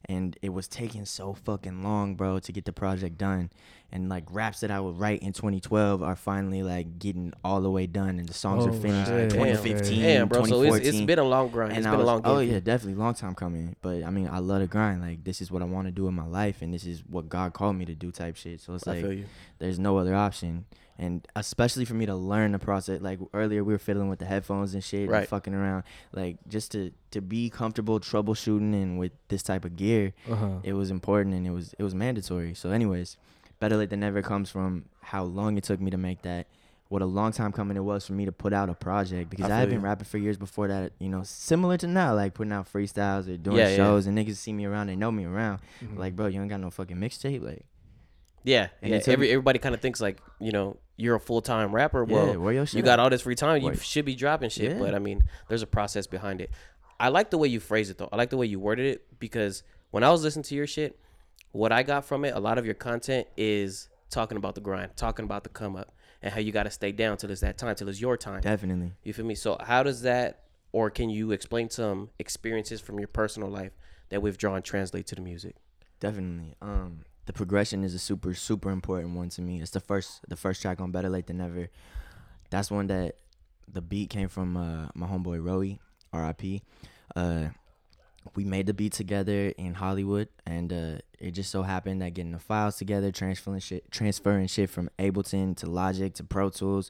And 0.07 0.37
it 0.41 0.49
was 0.49 0.67
taking 0.67 1.05
so 1.05 1.33
fucking 1.33 1.83
long, 1.83 2.15
bro, 2.15 2.39
to 2.39 2.51
get 2.51 2.65
the 2.65 2.73
project 2.73 3.17
done. 3.17 3.49
And 3.91 4.09
like 4.09 4.23
raps 4.29 4.59
that 4.59 4.71
I 4.71 4.79
would 4.79 4.99
write 4.99 5.21
in 5.21 5.31
2012 5.31 6.03
are 6.03 6.15
finally 6.15 6.63
like 6.63 6.99
getting 6.99 7.31
all 7.43 7.61
the 7.61 7.69
way 7.71 7.87
done, 7.87 8.19
and 8.19 8.27
the 8.27 8.33
songs 8.33 8.65
are 8.65 8.69
Oh, 8.71 8.73
finished 8.73 9.09
in 9.09 9.29
shit. 9.29 9.29
Damn. 9.29 9.45
2015, 9.45 10.01
Damn, 10.01 10.27
bro. 10.27 10.43
So 10.45 10.63
it's, 10.63 10.87
it's 10.87 11.01
been 11.01 11.19
a 11.19 11.23
long 11.23 11.49
grind. 11.49 11.71
and 11.71 11.79
It's 11.79 11.87
I 11.87 11.91
been 11.91 11.99
a 12.01 12.03
long 12.03 12.19
oh, 12.19 12.21
game. 12.21 12.31
oh 12.31 12.35
for 12.37 12.43
yeah, 12.43 12.53
you. 12.55 12.61
definitely 12.61 12.95
long 13.01 13.13
time 13.13 13.35
coming. 13.35 13.75
But 13.81 14.03
I 14.03 14.09
mean, 14.09 14.27
I 14.29 14.39
love 14.39 14.61
to 14.61 14.67
grind. 14.67 15.01
Like 15.01 15.23
this 15.23 15.39
is 15.41 15.51
what 15.51 15.61
I 15.61 15.65
want 15.65 15.87
to 15.87 15.91
do 15.91 16.07
in 16.07 16.13
my 16.13 16.25
life, 16.25 16.61
and 16.61 16.73
this 16.73 16.85
is 16.85 17.03
what 17.09 17.29
God 17.29 17.53
called 17.53 17.75
me 17.77 17.85
to 17.85 17.95
do, 17.95 18.11
type 18.11 18.35
shit. 18.35 18.59
So 18.59 18.73
it's 18.73 18.87
I 18.87 18.99
like 18.99 19.25
there's 19.59 19.79
no 19.79 19.97
other 19.97 20.15
option. 20.15 20.65
And 20.97 21.27
especially 21.35 21.83
for 21.83 21.93
me 21.93 22.05
to 22.05 22.15
learn 22.15 22.53
the 22.53 22.59
process, 22.59 23.01
like 23.01 23.19
earlier 23.33 23.63
we 23.65 23.73
were 23.73 23.77
fiddling 23.79 24.07
with 24.07 24.19
the 24.19 24.25
headphones 24.25 24.73
and 24.73 24.81
shit, 24.83 25.09
Right. 25.09 25.19
and 25.19 25.27
fucking 25.27 25.53
around, 25.53 25.83
like 26.13 26.37
just 26.47 26.71
to 26.71 26.91
to 27.11 27.21
be 27.21 27.49
comfortable 27.49 27.99
troubleshooting 27.99 28.73
and 28.73 28.97
with 28.97 29.11
this 29.27 29.43
type 29.43 29.65
of 29.65 29.75
gear, 29.75 30.13
Uh-huh. 30.29 30.59
it 30.63 30.73
was 30.73 30.91
important 30.91 31.35
and 31.35 31.45
it 31.45 31.51
was 31.51 31.73
it 31.77 31.83
was 31.83 31.93
mandatory. 31.93 32.53
So, 32.53 32.71
anyways, 32.71 33.17
better 33.59 33.75
late 33.75 33.89
than 33.89 33.99
never 33.99 34.21
comes 34.21 34.49
from 34.49 34.85
how 35.01 35.23
long 35.25 35.57
it 35.57 35.63
took 35.65 35.81
me 35.81 35.91
to 35.91 35.97
make 35.97 36.21
that. 36.21 36.47
What 36.87 37.01
a 37.01 37.05
long 37.05 37.31
time 37.31 37.51
coming 37.51 37.75
it 37.75 37.83
was 37.83 38.05
for 38.05 38.13
me 38.13 38.25
to 38.25 38.31
put 38.31 38.53
out 38.53 38.69
a 38.69 38.73
project 38.75 39.29
because 39.31 39.49
I 39.49 39.57
I, 39.57 39.59
had 39.61 39.69
been 39.71 39.81
rapping 39.81 40.05
for 40.05 40.19
years 40.19 40.37
before 40.37 40.67
that. 40.67 40.93
You 40.99 41.09
know, 41.09 41.23
similar 41.23 41.77
to 41.77 41.87
now, 41.87 42.13
like 42.15 42.35
putting 42.35 42.53
out 42.53 42.71
freestyles 42.71 43.27
or 43.27 43.35
doing 43.37 43.57
Yeah, 43.57 43.69
yeah. 43.69 43.75
shows, 43.75 44.05
and 44.07 44.15
niggas 44.17 44.35
see 44.37 44.53
me 44.53 44.65
around, 44.65 44.87
they 44.87 44.95
know 44.95 45.11
me 45.11 45.25
around. 45.25 45.59
Mhm. 45.81 45.97
Like, 45.97 46.15
bro, 46.15 46.27
you 46.27 46.39
ain't 46.39 46.49
got 46.49 46.59
no 46.61 46.69
fucking 46.69 46.95
mixtape, 46.97 47.41
like. 47.41 47.65
Yeah, 48.43 48.67
And 48.83 48.91
yeah. 48.93 49.01
Every 49.07 49.31
everybody 49.31 49.57
kind 49.57 49.73
of 49.73 49.81
thinks 49.81 49.99
like 49.99 50.21
you 50.39 50.51
know 50.51 50.77
you're 50.97 51.15
a 51.15 51.19
full 51.19 51.41
time 51.41 51.73
rapper. 51.73 52.03
Well, 52.03 52.27
yeah, 52.27 52.35
where 52.35 52.53
your 52.53 52.65
shit 52.65 52.77
you 52.77 52.83
got 52.83 52.99
all 52.99 53.09
this 53.09 53.21
free 53.21 53.35
time. 53.35 53.61
You 53.61 53.75
should 53.75 54.05
be 54.05 54.15
dropping 54.15 54.49
shit. 54.49 54.71
Yeah. 54.71 54.79
But 54.79 54.95
I 54.95 54.99
mean, 54.99 55.23
there's 55.47 55.61
a 55.61 55.67
process 55.67 56.07
behind 56.07 56.41
it. 56.41 56.51
I 56.99 57.09
like 57.09 57.29
the 57.29 57.37
way 57.37 57.47
you 57.47 57.59
phrase 57.59 57.89
it 57.89 57.97
though. 57.97 58.09
I 58.11 58.15
like 58.15 58.29
the 58.29 58.37
way 58.37 58.45
you 58.45 58.59
worded 58.59 58.85
it 58.85 59.19
because 59.19 59.63
when 59.91 60.03
I 60.03 60.09
was 60.09 60.23
listening 60.23 60.43
to 60.43 60.55
your 60.55 60.67
shit, 60.67 60.97
what 61.51 61.71
I 61.71 61.83
got 61.83 62.05
from 62.05 62.25
it, 62.25 62.35
a 62.35 62.39
lot 62.39 62.57
of 62.57 62.65
your 62.65 62.75
content 62.75 63.27
is 63.37 63.89
talking 64.09 64.37
about 64.37 64.55
the 64.55 64.61
grind, 64.61 64.95
talking 64.95 65.25
about 65.25 65.43
the 65.43 65.49
come 65.49 65.75
up, 65.75 65.93
and 66.21 66.33
how 66.33 66.39
you 66.39 66.51
got 66.51 66.63
to 66.63 66.71
stay 66.71 66.91
down 66.91 67.17
till 67.17 67.29
it's 67.31 67.41
that 67.41 67.57
time, 67.57 67.75
till 67.75 67.89
it's 67.89 67.99
your 67.99 68.17
time. 68.17 68.41
Definitely. 68.41 68.93
You 69.03 69.13
feel 69.13 69.25
me? 69.25 69.35
So 69.35 69.57
how 69.59 69.83
does 69.83 70.01
that, 70.03 70.43
or 70.71 70.89
can 70.89 71.09
you 71.09 71.31
explain 71.31 71.69
some 71.69 72.09
experiences 72.19 72.81
from 72.81 72.99
your 72.99 73.07
personal 73.07 73.49
life 73.49 73.71
that 74.09 74.21
withdraw 74.21 74.55
and 74.55 74.63
translate 74.63 75.07
to 75.07 75.15
the 75.15 75.21
music? 75.21 75.55
Definitely. 75.99 76.55
Um, 76.61 77.05
the 77.25 77.33
progression 77.33 77.83
is 77.83 77.93
a 77.93 77.99
super 77.99 78.33
super 78.33 78.71
important 78.71 79.15
one 79.15 79.29
to 79.29 79.41
me. 79.41 79.61
It's 79.61 79.71
the 79.71 79.79
first 79.79 80.21
the 80.27 80.35
first 80.35 80.61
track 80.61 80.79
on 80.79 80.91
Better 80.91 81.09
Late 81.09 81.27
Than 81.27 81.37
Never. 81.37 81.69
That's 82.49 82.71
one 82.71 82.87
that 82.87 83.15
the 83.71 83.81
beat 83.81 84.09
came 84.09 84.29
from 84.29 84.55
uh, 84.57 84.87
my 84.93 85.07
homeboy 85.07 85.43
Roey, 85.43 85.79
R.I.P. 86.13 86.61
Uh, 87.15 87.47
we 88.35 88.43
made 88.43 88.65
the 88.65 88.73
beat 88.73 88.93
together 88.93 89.53
in 89.57 89.75
Hollywood, 89.75 90.29
and 90.45 90.73
uh, 90.73 90.97
it 91.19 91.31
just 91.31 91.51
so 91.51 91.61
happened 91.61 92.01
that 92.01 92.13
getting 92.13 92.31
the 92.31 92.39
files 92.39 92.77
together, 92.77 93.11
transferring 93.11 93.59
shit, 93.59 93.91
transferring 93.91 94.47
shit 94.47 94.69
from 94.69 94.89
Ableton 94.97 95.55
to 95.57 95.69
Logic 95.69 96.13
to 96.15 96.23
Pro 96.23 96.49
Tools, 96.49 96.89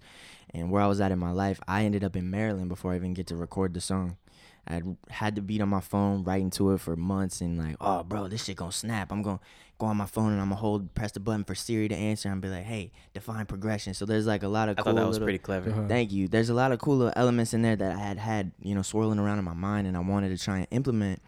and 0.53 0.71
where 0.71 0.81
I 0.81 0.87
was 0.87 1.01
at 1.01 1.11
in 1.11 1.19
my 1.19 1.31
life, 1.31 1.59
I 1.67 1.83
ended 1.83 2.03
up 2.03 2.15
in 2.15 2.29
Maryland 2.29 2.69
before 2.69 2.93
I 2.93 2.95
even 2.95 3.13
get 3.13 3.27
to 3.27 3.35
record 3.35 3.73
the 3.73 3.81
song. 3.81 4.17
I 4.67 4.73
had 4.73 4.97
had 5.09 5.35
to 5.35 5.41
beat 5.41 5.61
on 5.61 5.69
my 5.69 5.79
phone, 5.81 6.23
writing 6.23 6.49
to 6.51 6.71
it 6.71 6.79
for 6.81 6.95
months, 6.95 7.41
and 7.41 7.57
like, 7.57 7.75
oh, 7.79 8.03
bro, 8.03 8.27
this 8.27 8.43
shit 8.45 8.57
gonna 8.57 8.71
snap. 8.71 9.11
I'm 9.11 9.21
gonna 9.21 9.39
go 9.77 9.85
on 9.87 9.97
my 9.97 10.05
phone 10.05 10.31
and 10.31 10.41
I'm 10.41 10.47
gonna 10.49 10.55
hold, 10.61 10.93
press 10.95 11.11
the 11.11 11.19
button 11.19 11.43
for 11.43 11.53
Siri 11.53 11.87
to 11.87 11.95
answer, 11.95 12.29
and 12.29 12.41
be 12.41 12.47
like, 12.47 12.63
hey, 12.63 12.91
define 13.13 13.45
progression. 13.45 13.93
So 13.93 14.05
there's 14.05 14.25
like 14.25 14.41
a 14.43 14.47
lot 14.47 14.69
of 14.69 14.79
I 14.79 14.81
cool 14.81 14.93
thought 14.93 14.99
that 15.01 15.07
was 15.07 15.15
little- 15.17 15.25
pretty 15.27 15.37
clever. 15.39 15.69
Uh-huh. 15.69 15.87
Thank 15.87 16.11
you. 16.11 16.27
There's 16.27 16.49
a 16.49 16.53
lot 16.53 16.71
of 16.71 16.79
cool 16.79 16.97
little 16.97 17.13
elements 17.15 17.53
in 17.53 17.61
there 17.61 17.75
that 17.75 17.91
I 17.95 17.99
had 17.99 18.17
had, 18.17 18.51
you 18.61 18.73
know, 18.73 18.81
swirling 18.81 19.19
around 19.19 19.37
in 19.39 19.45
my 19.45 19.53
mind, 19.53 19.85
and 19.87 19.95
I 19.95 19.99
wanted 19.99 20.29
to 20.37 20.43
try 20.43 20.57
and 20.59 20.67
implement, 20.71 21.21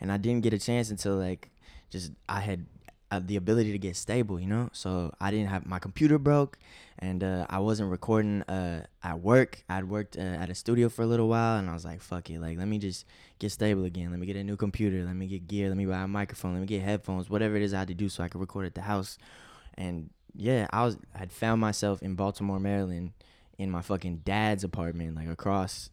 and 0.00 0.10
I 0.10 0.16
didn't 0.16 0.42
get 0.42 0.52
a 0.54 0.58
chance 0.58 0.90
until 0.90 1.16
like, 1.16 1.50
just 1.90 2.12
I 2.28 2.40
had 2.40 2.66
uh, 3.10 3.20
the 3.24 3.36
ability 3.36 3.72
to 3.72 3.78
get 3.78 3.96
stable, 3.96 4.38
you 4.38 4.46
know. 4.46 4.68
So 4.72 5.14
I 5.20 5.30
didn't 5.30 5.48
have 5.48 5.66
my 5.66 5.78
computer 5.78 6.18
broke, 6.18 6.58
and 6.98 7.24
uh, 7.24 7.46
I 7.48 7.58
wasn't 7.58 7.90
recording 7.90 8.42
uh, 8.42 8.86
at 9.02 9.20
work. 9.20 9.64
I'd 9.68 9.84
worked 9.84 10.16
uh, 10.16 10.20
at 10.20 10.50
a 10.50 10.54
studio 10.54 10.88
for 10.88 11.02
a 11.02 11.06
little 11.06 11.28
while, 11.28 11.58
and 11.58 11.70
I 11.70 11.74
was 11.74 11.84
like, 11.84 12.02
fuck 12.02 12.30
it, 12.30 12.40
like 12.40 12.58
let 12.58 12.68
me 12.68 12.78
just 12.78 13.06
get 13.38 13.50
stable 13.50 13.84
again. 13.84 14.10
Let 14.10 14.20
me 14.20 14.26
get 14.26 14.36
a 14.36 14.44
new 14.44 14.56
computer. 14.56 15.04
Let 15.04 15.16
me 15.16 15.26
get 15.26 15.48
gear. 15.48 15.68
Let 15.68 15.76
me 15.76 15.86
buy 15.86 16.02
a 16.02 16.08
microphone. 16.08 16.52
Let 16.54 16.60
me 16.60 16.66
get 16.66 16.82
headphones. 16.82 17.30
Whatever 17.30 17.56
it 17.56 17.62
is 17.62 17.72
I 17.72 17.80
had 17.80 17.88
to 17.88 17.94
do 17.94 18.08
so 18.08 18.22
I 18.22 18.28
could 18.28 18.40
record 18.40 18.66
at 18.66 18.74
the 18.74 18.82
house, 18.82 19.18
and 19.74 20.10
yeah, 20.34 20.66
I 20.70 20.84
was 20.84 20.98
had 21.14 21.32
found 21.32 21.60
myself 21.60 22.02
in 22.02 22.14
Baltimore, 22.14 22.60
Maryland 22.60 23.12
in 23.56 23.70
my 23.70 23.82
fucking 23.82 24.22
dad's 24.24 24.64
apartment, 24.64 25.16
like 25.16 25.28
across 25.28 25.90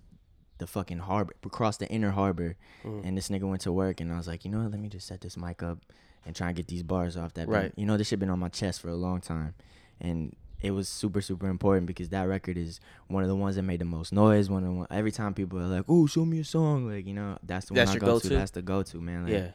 the 0.57 0.67
fucking 0.67 0.99
harbor, 0.99 1.33
across 1.43 1.77
the 1.77 1.87
inner 1.89 2.11
harbor. 2.11 2.55
Mm. 2.83 3.05
And 3.05 3.17
this 3.17 3.29
nigga 3.29 3.49
went 3.49 3.61
to 3.61 3.71
work, 3.71 3.99
and 4.01 4.11
I 4.11 4.17
was 4.17 4.27
like, 4.27 4.45
you 4.45 4.51
know 4.51 4.59
what? 4.59 4.71
Let 4.71 4.79
me 4.79 4.89
just 4.89 5.07
set 5.07 5.21
this 5.21 5.35
mic 5.35 5.63
up 5.63 5.79
and 6.25 6.35
try 6.35 6.47
and 6.47 6.55
get 6.55 6.67
these 6.67 6.83
bars 6.83 7.15
off 7.17 7.33
that. 7.35 7.47
beat. 7.47 7.53
Right. 7.53 7.71
You 7.75 7.85
know, 7.85 7.97
this 7.97 8.07
shit 8.07 8.19
been 8.19 8.29
on 8.29 8.39
my 8.39 8.49
chest 8.49 8.81
for 8.81 8.89
a 8.89 8.95
long 8.95 9.21
time, 9.21 9.53
and 10.01 10.35
it 10.61 10.71
was 10.71 10.87
super 10.89 11.21
super 11.21 11.47
important 11.47 11.85
because 11.85 12.09
that 12.09 12.23
record 12.27 12.57
is 12.57 12.79
one 13.07 13.21
of 13.23 13.29
the 13.29 13.35
ones 13.35 13.55
that 13.57 13.61
made 13.63 13.79
the 13.79 13.85
most 13.85 14.11
noise. 14.13 14.49
One 14.49 14.63
of 14.63 14.69
the 14.69 14.75
one, 14.75 14.87
every 14.89 15.11
time 15.11 15.33
people 15.33 15.59
are 15.59 15.67
like, 15.67 15.85
"Oh, 15.87 16.07
show 16.07 16.25
me 16.25 16.39
a 16.39 16.43
song," 16.43 16.87
like 16.89 17.05
you 17.05 17.13
know, 17.13 17.37
that's 17.43 17.67
the 17.67 17.73
That's 17.75 17.89
one 17.89 17.97
I 17.97 17.99
your 17.99 17.99
go 17.99 18.15
go-to? 18.15 18.29
to. 18.29 18.35
That's 18.35 18.51
the 18.51 18.61
go 18.61 18.81
to, 18.83 19.01
man. 19.01 19.23
Like, 19.25 19.33
yeah, 19.33 19.47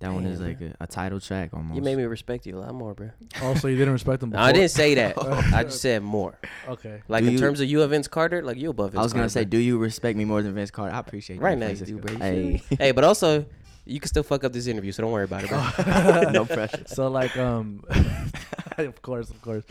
that 0.00 0.12
one 0.12 0.26
is 0.26 0.40
like 0.40 0.60
a, 0.60 0.74
a 0.80 0.86
title 0.86 1.20
track 1.20 1.50
almost. 1.52 1.76
you 1.76 1.82
made 1.82 1.96
me 1.96 2.04
respect 2.04 2.46
you 2.46 2.56
a 2.56 2.60
lot 2.60 2.74
more, 2.74 2.94
bro. 2.94 3.10
Oh, 3.42 3.48
also, 3.48 3.68
you 3.68 3.76
didn't 3.76 3.92
respect 3.92 4.20
them. 4.20 4.30
Before. 4.30 4.44
I 4.46 4.52
didn't 4.52 4.70
say 4.70 4.94
that. 4.94 5.16
I 5.54 5.64
just 5.64 5.80
said 5.82 6.02
more. 6.02 6.38
Okay. 6.68 7.02
Like 7.08 7.22
Do 7.22 7.28
in 7.28 7.32
you- 7.34 7.38
terms 7.38 7.60
of 7.60 7.68
you 7.68 7.82
of 7.82 7.90
Vince 7.90 8.08
Carter, 8.08 8.42
like 8.42 8.56
you 8.56 8.70
above 8.70 8.92
Vince 8.92 9.00
I 9.00 9.02
was 9.02 9.12
gonna 9.12 9.22
Carter, 9.24 9.30
say, 9.32 9.44
do 9.44 9.58
you 9.58 9.78
respect 9.78 10.16
me 10.16 10.24
more 10.24 10.42
than 10.42 10.54
Vince 10.54 10.70
Carter? 10.72 10.94
I 10.94 10.98
appreciate 10.98 11.40
Right 11.40 11.58
that, 11.58 11.64
now 11.64 11.70
you 11.70 11.76
Francisco. 11.76 12.00
do, 12.08 12.16
bro. 12.18 12.26
Hey, 12.26 12.62
hey, 12.78 12.90
but 12.92 13.04
also 13.04 13.44
you 13.88 14.00
can 14.00 14.08
still 14.08 14.22
fuck 14.22 14.44
up 14.44 14.52
this 14.52 14.66
interview, 14.66 14.92
so 14.92 15.02
don't 15.02 15.12
worry 15.12 15.24
about 15.24 15.44
it, 15.44 15.50
bro. 15.50 16.30
no 16.30 16.44
pressure. 16.44 16.84
So 16.86 17.08
like 17.08 17.36
um, 17.36 17.82
of 18.78 19.02
course, 19.02 19.30
of 19.30 19.40
course. 19.42 19.64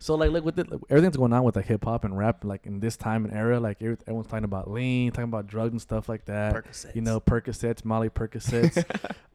So 0.00 0.14
like, 0.14 0.30
look 0.30 0.44
with 0.44 0.58
it, 0.60 0.70
like, 0.70 0.80
everything's 0.90 1.16
going 1.16 1.32
on 1.32 1.42
with 1.42 1.56
like 1.56 1.66
hip 1.66 1.84
hop 1.84 2.04
and 2.04 2.16
rap, 2.16 2.44
like 2.44 2.66
in 2.66 2.78
this 2.78 2.96
time 2.96 3.24
and 3.24 3.34
era, 3.34 3.58
like 3.58 3.82
everyone's 3.82 4.28
talking 4.28 4.44
about 4.44 4.70
lean, 4.70 5.10
talking 5.10 5.24
about 5.24 5.48
drugs 5.48 5.72
and 5.72 5.82
stuff 5.82 6.08
like 6.08 6.24
that. 6.26 6.54
Percocets. 6.54 6.94
You 6.94 7.02
know, 7.02 7.20
Percocets, 7.20 7.84
Molly 7.84 8.08
Percocets. 8.08 8.84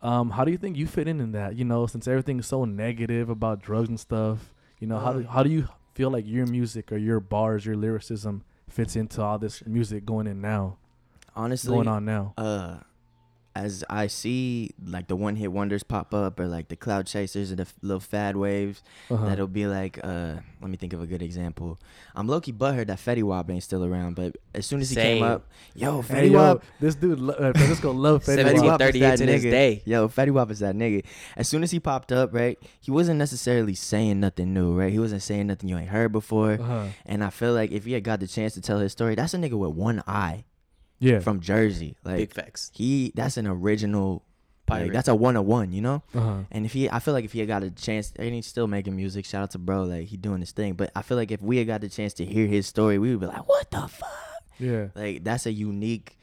um, 0.01 0.29
how 0.31 0.45
do 0.45 0.51
you 0.51 0.57
think 0.57 0.77
you 0.77 0.87
fit 0.87 1.07
in 1.09 1.19
in 1.19 1.33
that? 1.33 1.57
You 1.57 1.65
know, 1.65 1.85
since 1.85 2.07
everything's 2.07 2.47
so 2.47 2.63
negative 2.63 3.29
about 3.29 3.61
drugs 3.61 3.89
and 3.89 3.99
stuff, 3.99 4.53
you 4.79 4.87
know, 4.87 4.99
how 4.99 5.11
do, 5.11 5.19
Um, 5.19 5.25
how 5.25 5.43
do 5.43 5.49
you 5.49 5.67
feel 5.95 6.09
like 6.09 6.25
your 6.25 6.45
music 6.47 6.93
or 6.93 6.97
your 6.97 7.19
bars, 7.19 7.65
your 7.65 7.75
lyricism 7.75 8.43
fits 8.69 8.95
into 8.95 9.21
all 9.21 9.37
this 9.37 9.65
music 9.65 10.05
going 10.05 10.27
in 10.27 10.39
now, 10.39 10.77
Honestly, 11.35 11.75
going 11.75 11.89
on 11.89 12.05
now? 12.05 12.33
uh 12.37 12.77
as 13.55 13.83
I 13.89 14.07
see 14.07 14.71
like 14.83 15.07
the 15.07 15.15
one 15.15 15.35
hit 15.35 15.51
wonders 15.51 15.83
pop 15.83 16.13
up 16.13 16.39
or 16.39 16.47
like 16.47 16.69
the 16.69 16.75
cloud 16.75 17.05
chasers 17.05 17.49
and 17.51 17.59
the 17.59 17.63
f- 17.63 17.73
little 17.81 17.99
fad 17.99 18.35
waves 18.35 18.81
Uh-huh. 19.11 19.25
that'll 19.27 19.47
be 19.47 19.67
like 19.67 19.99
uh 20.03 20.35
let 20.61 20.69
me 20.71 20.77
think 20.77 20.93
of 20.93 21.01
a 21.01 21.05
good 21.05 21.21
example. 21.21 21.77
I'm 22.15 22.27
low 22.27 22.39
key 22.41 22.53
butthurt 22.53 22.87
that 22.87 22.97
Fetty 22.97 23.21
Wap 23.21 23.49
ain't 23.51 23.61
still 23.63 23.83
around, 23.83 24.15
but 24.15 24.37
as 24.55 24.65
soon 24.65 24.79
as 24.81 24.89
he 24.89 24.95
Same. 24.95 25.17
came 25.17 25.23
up, 25.23 25.45
yo, 25.75 26.01
Fetty 26.01 26.07
Hey, 26.15 26.27
yo, 26.29 26.37
Wap 26.39 26.63
this 26.79 26.95
dude, 26.95 27.19
lo- 27.19 27.33
uh, 27.35 27.51
Francisco 27.53 27.91
love 27.91 28.23
Fetty 28.23 28.43
Fetty 28.43 28.55
Wap. 28.61 28.79
Wap 28.79 28.81
is 28.81 28.99
that 29.01 29.17
to 29.17 29.25
this 29.25 29.43
nigga. 29.43 29.51
day. 29.51 29.81
Yo, 29.85 30.07
Fetty 30.07 30.31
Wap 30.31 30.49
is 30.51 30.59
that 30.59 30.75
nigga. 30.75 31.03
As 31.35 31.47
soon 31.47 31.61
as 31.63 31.71
he 31.71 31.79
popped 31.79 32.11
up, 32.11 32.33
right, 32.33 32.57
he 32.81 32.91
wasn't 32.91 33.19
necessarily 33.19 33.75
saying 33.75 34.19
nothing 34.19 34.53
new, 34.53 34.73
right? 34.73 34.91
He 34.91 34.99
wasn't 34.99 35.21
saying 35.21 35.47
nothing 35.47 35.69
you 35.69 35.77
ain't 35.77 35.89
heard 35.89 36.11
before. 36.11 36.53
Uh-huh. 36.53 36.85
And 37.05 37.23
I 37.23 37.29
feel 37.29 37.53
like 37.53 37.71
if 37.71 37.85
he 37.85 37.91
had 37.93 38.03
got 38.03 38.19
the 38.21 38.27
chance 38.27 38.53
to 38.55 38.61
tell 38.61 38.79
his 38.79 38.91
story, 38.93 39.15
that's 39.15 39.33
a 39.33 39.37
nigga 39.37 39.53
with 39.59 39.71
one 39.75 40.01
eye 40.07 40.45
Yeah. 41.03 41.19
from 41.19 41.39
Jersey. 41.39 41.95
Like 42.03 42.17
Big 42.17 42.33
facts. 42.33 42.71
he, 42.73 43.11
that's 43.15 43.37
an 43.37 43.47
original. 43.47 44.23
Like, 44.69 44.93
that's 44.93 45.07
a 45.09 45.13
one 45.13 45.35
on 45.37 45.45
one, 45.45 45.71
you 45.71 45.81
know. 45.81 46.01
uh-huh. 46.15 46.37
And 46.49 46.65
if 46.65 46.73
he, 46.73 46.89
I 46.89 46.99
feel 46.99 47.13
like 47.13 47.25
if 47.25 47.33
he 47.33 47.39
had 47.39 47.47
got 47.47 47.61
a 47.61 47.69
chance, 47.69 48.11
and 48.15 48.33
he's 48.33 48.47
still 48.47 48.65
making 48.65 48.95
music. 48.95 49.25
Shout 49.25 49.43
out 49.43 49.51
to 49.51 49.59
bro, 49.59 49.83
like 49.83 50.07
he 50.07 50.17
doing 50.17 50.39
his 50.39 50.51
thing. 50.51 50.73
But 50.73 50.89
I 50.95 51.03
feel 51.03 51.17
like 51.17 51.31
if 51.31 51.41
we 51.41 51.57
had 51.57 51.67
got 51.67 51.81
the 51.81 51.89
chance 51.89 52.13
to 52.15 52.25
hear 52.25 52.47
his 52.47 52.65
story, 52.65 52.97
we 52.97 53.11
would 53.11 53.19
be 53.19 53.27
like, 53.27 53.47
what 53.47 53.69
the 53.69 53.87
fuck? 53.87 54.09
Yeah. 54.57 54.87
Like 54.95 55.23
that's 55.23 55.45
a 55.45 55.51
unique, 55.51 56.17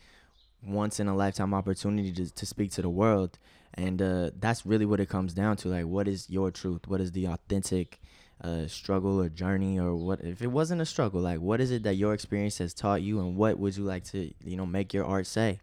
once 0.66 0.98
in 0.98 1.06
a 1.06 1.14
lifetime 1.14 1.54
opportunity 1.54 2.12
to 2.12 2.30
to 2.34 2.46
speak 2.46 2.72
to 2.72 2.82
the 2.82 2.88
world, 2.88 3.38
and 3.74 4.00
uh, 4.02 4.30
that's 4.40 4.66
really 4.66 4.86
what 4.86 4.98
it 5.00 5.08
comes 5.08 5.32
down 5.32 5.56
to. 5.58 5.68
Like, 5.68 5.86
what 5.86 6.08
is 6.08 6.28
your 6.28 6.50
truth? 6.50 6.88
What 6.88 7.00
is 7.00 7.12
the 7.12 7.26
authentic 7.26 8.00
uh, 8.42 8.66
struggle 8.66 9.20
or 9.20 9.28
journey, 9.28 9.78
or 9.78 9.94
what? 9.94 10.20
If 10.20 10.42
it 10.42 10.48
wasn't 10.48 10.80
a 10.80 10.86
struggle, 10.86 11.20
like 11.20 11.40
what 11.40 11.60
is 11.60 11.70
it 11.70 11.82
that 11.84 11.94
your 11.96 12.14
experience 12.14 12.58
has 12.58 12.72
taught 12.74 13.02
you, 13.02 13.20
and 13.20 13.36
what 13.36 13.58
would 13.58 13.76
you 13.76 13.84
like 13.84 14.04
to, 14.12 14.32
you 14.44 14.56
know, 14.56 14.66
make 14.66 14.92
your 14.94 15.04
art 15.04 15.26
say? 15.26 15.60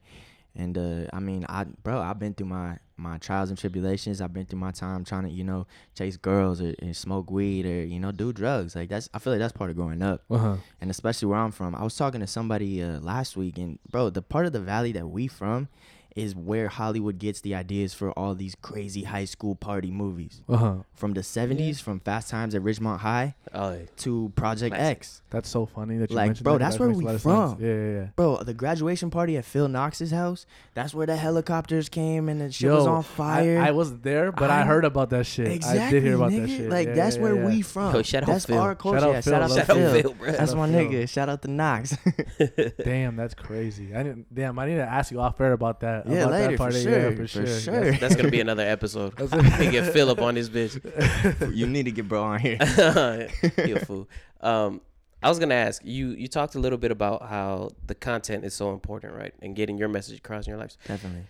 And 0.56 0.76
uh, 0.78 1.06
I 1.14 1.20
mean, 1.20 1.46
I 1.48 1.66
bro, 1.66 2.00
I've 2.02 2.18
been 2.20 2.34
through 2.34 2.48
my 2.48 2.80
my 3.00 3.20
trials 3.20 3.50
and 3.50 3.58
tribulations. 3.60 4.22
I've 4.22 4.34
been 4.34 4.46
through 4.48 4.58
my 4.58 4.72
time 4.72 5.04
trying 5.04 5.24
to, 5.24 5.30
you 5.30 5.44
know, 5.44 5.68
chase 5.96 6.18
girls 6.18 6.60
or, 6.62 6.74
and 6.80 6.96
smoke 6.96 7.30
weed 7.30 7.66
or 7.68 7.86
you 7.86 8.00
know 8.00 8.12
do 8.12 8.34
drugs. 8.34 8.76
Like 8.76 8.90
that's 8.90 9.08
I 9.14 9.20
feel 9.20 9.34
like 9.34 9.40
that's 9.40 9.54
part 9.54 9.70
of 9.70 9.76
growing 9.76 10.02
up 10.02 10.24
Uh-huh. 10.32 10.56
and 10.82 10.90
especially 10.90 11.28
where 11.28 11.38
I'm 11.38 11.52
from. 11.52 11.76
I 11.76 11.84
was 11.84 11.96
talking 11.96 12.22
to 12.22 12.28
somebody 12.28 12.82
uh, 12.82 13.00
last 13.02 13.38
week, 13.38 13.60
and 13.60 13.78
bro, 13.92 14.10
the 14.10 14.24
part 14.24 14.48
of 14.48 14.52
the 14.54 14.60
valley 14.60 14.92
that 14.94 15.08
we 15.08 15.28
from 15.28 15.68
is 16.18 16.36
where 16.36 16.68
Hollywood 16.68 17.20
gets 17.20 17.42
the 17.42 17.54
ideas 17.54 17.94
for 17.94 18.12
all 18.14 18.34
these 18.34 18.56
crazy 18.62 19.04
high 19.04 19.26
school 19.26 19.54
party 19.56 19.92
movies. 19.92 20.42
Uh-huh. 20.50 20.78
From 20.96 21.14
the 21.14 21.22
70s, 21.22 21.80
from 21.80 22.00
Fast 22.00 22.30
Times 22.32 22.56
at 22.56 22.64
Ridgemont 22.64 22.98
High 23.00 23.36
Oh, 23.54 23.72
yeah. 23.74 23.80
to 23.98 24.32
Project 24.36 24.74
Classic. 24.76 24.98
X. 24.98 25.22
That's 25.30 25.48
so 25.48 25.68
funny 25.68 25.98
that 26.00 26.10
you 26.10 26.16
Like, 26.16 26.30
mentioned 26.30 26.44
bro, 26.44 26.54
that, 26.58 26.60
'cause 26.60 26.66
that's 26.74 26.78
that 26.78 26.84
where 26.88 26.98
we 26.98 27.04
lot 27.06 27.16
of 27.16 27.22
sense. 27.22 27.54
from. 27.54 27.64
Yeah, 27.64 27.74
yeah, 27.74 27.92
yeah. 28.02 28.06
Bro, 28.16 28.44
the 28.44 28.54
graduation 28.56 29.12
party 29.12 29.38
at 29.38 29.46
Phil 29.46 29.68
Knox's 29.68 30.10
house, 30.12 30.46
that's 30.74 30.94
where 30.94 31.06
the 31.06 31.16
helicopters 31.18 31.88
came 31.88 32.30
and 32.30 32.42
the 32.42 32.52
shit 32.52 32.72
was 32.72 32.88
on 32.88 33.04
fire. 33.04 33.60
I, 33.60 33.68
I 33.68 33.72
wasn't 33.72 34.02
there, 34.04 34.32
but 34.32 34.50
I, 34.50 34.62
I- 34.62 34.66
heard 34.66 34.86
about 34.86 35.12
that 35.12 35.28
shit. 35.28 35.48
exactly, 35.50 35.80
I 35.82 35.92
did 35.92 36.04
hear 36.04 36.16
about 36.16 36.32
nigga. 36.32 36.42
that 36.42 36.50
shit. 36.50 36.70
Like, 36.72 36.88
Yeah, 36.88 36.94
that's 36.96 37.16
yeah, 37.18 37.22
where 37.22 37.36
yeah. 37.36 37.46
we 37.46 37.62
from. 37.62 37.94
Yo, 37.94 38.02
shout 38.02 38.24
out 38.24 38.28
that's 38.28 38.46
Phil. 38.46 38.58
our 38.58 38.74
culture. 38.76 39.00
Shout 39.00 39.08
out 39.10 39.14
Yeah, 39.14 39.22
Phil, 39.22 39.34
shout 39.34 39.42
out 39.44 39.50
love 39.52 39.60
to 39.60 39.66
Shout 39.66 39.78
Phil. 39.78 40.02
Phil, 40.02 40.14
bro. 40.14 40.32
That's 40.32 40.54
my 40.56 40.68
nigga. 40.70 41.08
Shout 41.10 41.30
out 41.30 41.42
to 41.44 41.48
Knox. 41.48 41.98
Damn, 42.84 43.16
that's 43.16 43.34
crazy. 43.36 43.94
I 43.96 44.02
didn't. 44.04 44.34
Damn, 44.34 44.58
I 44.58 44.66
need 44.66 44.76
to 44.76 44.84
ask 44.90 45.12
you 45.12 45.20
off 45.20 45.40
air 45.40 45.54
about 45.54 45.82
that. 45.82 46.07
Yeah, 46.12 46.20
about 46.24 46.32
later, 46.32 46.44
that 46.48 46.52
for 46.52 46.58
party. 46.58 46.84
sure, 46.84 47.00
Yeah, 47.00 47.10
for 47.12 47.16
for 47.18 47.28
sure. 47.28 47.48
sure. 47.48 47.74
That's- 47.84 48.00
That's 48.00 48.16
gonna 48.16 48.32
be 48.32 48.40
another 48.42 48.64
episode. 48.68 49.20
we 49.20 49.28
get 49.72 49.92
Philip 49.94 50.22
on 50.22 50.36
this 50.36 50.50
bitch. 50.50 50.76
you 51.56 51.68
need 51.68 51.84
to 51.84 51.92
get 51.92 52.08
bro 52.08 52.24
on 52.24 52.40
here. 52.40 52.58
you 53.66 53.76
a 53.76 53.80
fool. 53.86 54.08
Um, 54.42 54.82
I 55.24 55.30
was 55.30 55.40
gonna 55.40 55.56
ask 55.56 55.82
you. 55.84 56.10
You 56.10 56.28
talked 56.28 56.56
a 56.56 56.60
little 56.60 56.78
bit 56.78 56.92
about 56.92 57.24
how 57.28 57.70
the 57.88 57.96
content 57.96 58.46
is 58.46 58.54
so 58.54 58.72
important, 58.72 59.14
right? 59.14 59.34
And 59.42 59.56
getting 59.56 59.78
your 59.78 59.88
message 59.90 60.18
across 60.20 60.46
in 60.46 60.52
your 60.52 60.60
lives. 60.60 60.78
Definitely. 60.88 61.24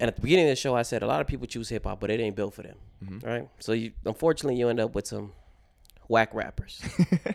And 0.00 0.08
at 0.08 0.16
the 0.16 0.22
beginning 0.22 0.46
of 0.46 0.50
the 0.50 0.56
show, 0.56 0.74
I 0.74 0.82
said 0.82 1.02
a 1.02 1.06
lot 1.06 1.20
of 1.20 1.26
people 1.28 1.46
choose 1.46 1.68
hip 1.68 1.84
hop, 1.84 2.00
but 2.00 2.10
it 2.10 2.18
ain't 2.20 2.34
built 2.36 2.54
for 2.54 2.62
them, 2.62 2.76
Mhm. 3.04 3.24
right? 3.24 3.48
So 3.60 3.72
you, 3.72 3.92
unfortunately, 4.04 4.58
you 4.58 4.68
end 4.68 4.80
up 4.80 4.94
with 4.94 5.06
some 5.06 5.32
whack 6.08 6.34
rappers, 6.34 6.82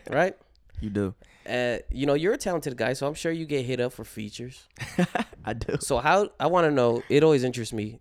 right? 0.10 0.36
You 0.82 0.89
do. 0.89 1.15
Uh, 1.47 1.79
you 1.91 2.05
know, 2.05 2.13
you're 2.13 2.33
a 2.33 2.38
talented 2.38 2.75
guy, 2.75 2.93
so 2.93 3.07
I'm 3.07 3.13
sure 3.13 3.31
you 3.31 3.45
get 3.45 3.65
hit 3.65 3.79
up 3.79 3.93
for 3.93 4.03
features. 4.03 4.67
I 5.45 5.53
do. 5.53 5.77
So 5.79 5.99
how 5.99 6.29
I 6.39 6.47
want 6.47 6.65
to 6.65 6.71
know, 6.71 7.03
it 7.10 7.23
always 7.23 7.43
interests 7.43 7.73
me. 7.73 7.99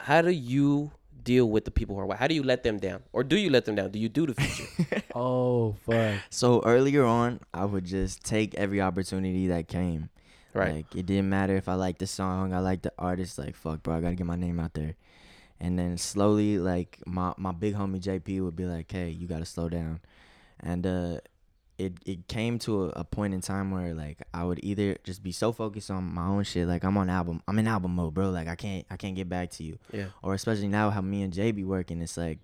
How 0.00 0.22
do 0.22 0.30
you 0.30 0.92
deal 1.22 1.50
with 1.50 1.64
the 1.64 1.70
people 1.70 1.96
who 1.96 2.00
are 2.00 2.06
white? 2.06 2.18
How 2.18 2.26
do 2.26 2.34
you 2.34 2.42
let 2.42 2.62
them 2.62 2.78
down, 2.78 3.02
or 3.12 3.22
do 3.24 3.36
you 3.36 3.50
let 3.50 3.64
them 3.66 3.74
down? 3.74 3.90
Do 3.90 3.98
you 3.98 4.08
do 4.08 4.26
the 4.26 4.34
feature? 4.34 5.02
oh 5.14 5.74
fuck. 5.84 6.20
So 6.30 6.62
earlier 6.64 7.04
on, 7.04 7.40
I 7.52 7.64
would 7.66 7.84
just 7.84 8.24
take 8.24 8.54
every 8.54 8.80
opportunity 8.80 9.48
that 9.48 9.68
came. 9.68 10.08
right. 10.54 10.76
Like 10.76 10.96
it 10.96 11.06
didn't 11.06 11.28
matter 11.28 11.56
if 11.56 11.68
I 11.68 11.74
liked 11.74 11.98
the 11.98 12.06
song, 12.06 12.54
I 12.54 12.60
liked 12.60 12.84
the 12.84 12.92
artist. 12.98 13.38
Like 13.38 13.56
fuck, 13.56 13.82
bro, 13.82 13.96
I 13.96 14.00
gotta 14.00 14.14
get 14.14 14.26
my 14.26 14.36
name 14.36 14.58
out 14.58 14.74
there. 14.74 14.94
And 15.60 15.78
then 15.78 15.98
slowly, 15.98 16.58
like 16.58 16.98
my 17.06 17.34
my 17.36 17.52
big 17.52 17.74
homie 17.74 18.00
JP 18.00 18.44
would 18.44 18.56
be 18.56 18.64
like, 18.64 18.90
"Hey, 18.90 19.10
you 19.10 19.26
gotta 19.26 19.46
slow 19.46 19.68
down." 19.68 20.00
And 20.60 20.86
uh, 20.86 21.20
it 21.78 21.94
it 22.06 22.28
came 22.28 22.58
to 22.60 22.84
a, 22.84 22.88
a 23.00 23.04
point 23.04 23.34
in 23.34 23.40
time 23.40 23.70
where 23.70 23.94
like 23.94 24.18
I 24.32 24.44
would 24.44 24.60
either 24.62 24.96
just 25.04 25.22
be 25.22 25.32
so 25.32 25.52
focused 25.52 25.90
on 25.90 26.04
my 26.04 26.26
own 26.26 26.44
shit, 26.44 26.66
like 26.66 26.84
I'm 26.84 26.96
on 26.96 27.10
album, 27.10 27.42
I'm 27.46 27.58
in 27.58 27.66
album 27.66 27.94
mode, 27.94 28.14
bro. 28.14 28.30
Like 28.30 28.48
I 28.48 28.54
can't 28.54 28.86
I 28.90 28.96
can't 28.96 29.14
get 29.14 29.28
back 29.28 29.50
to 29.52 29.62
you. 29.64 29.78
yeah. 29.92 30.06
or 30.22 30.34
especially 30.34 30.68
now 30.68 30.90
how 30.90 31.00
me 31.00 31.22
and 31.22 31.32
Jay 31.32 31.52
be 31.52 31.64
working, 31.64 32.00
it's 32.00 32.16
like 32.16 32.38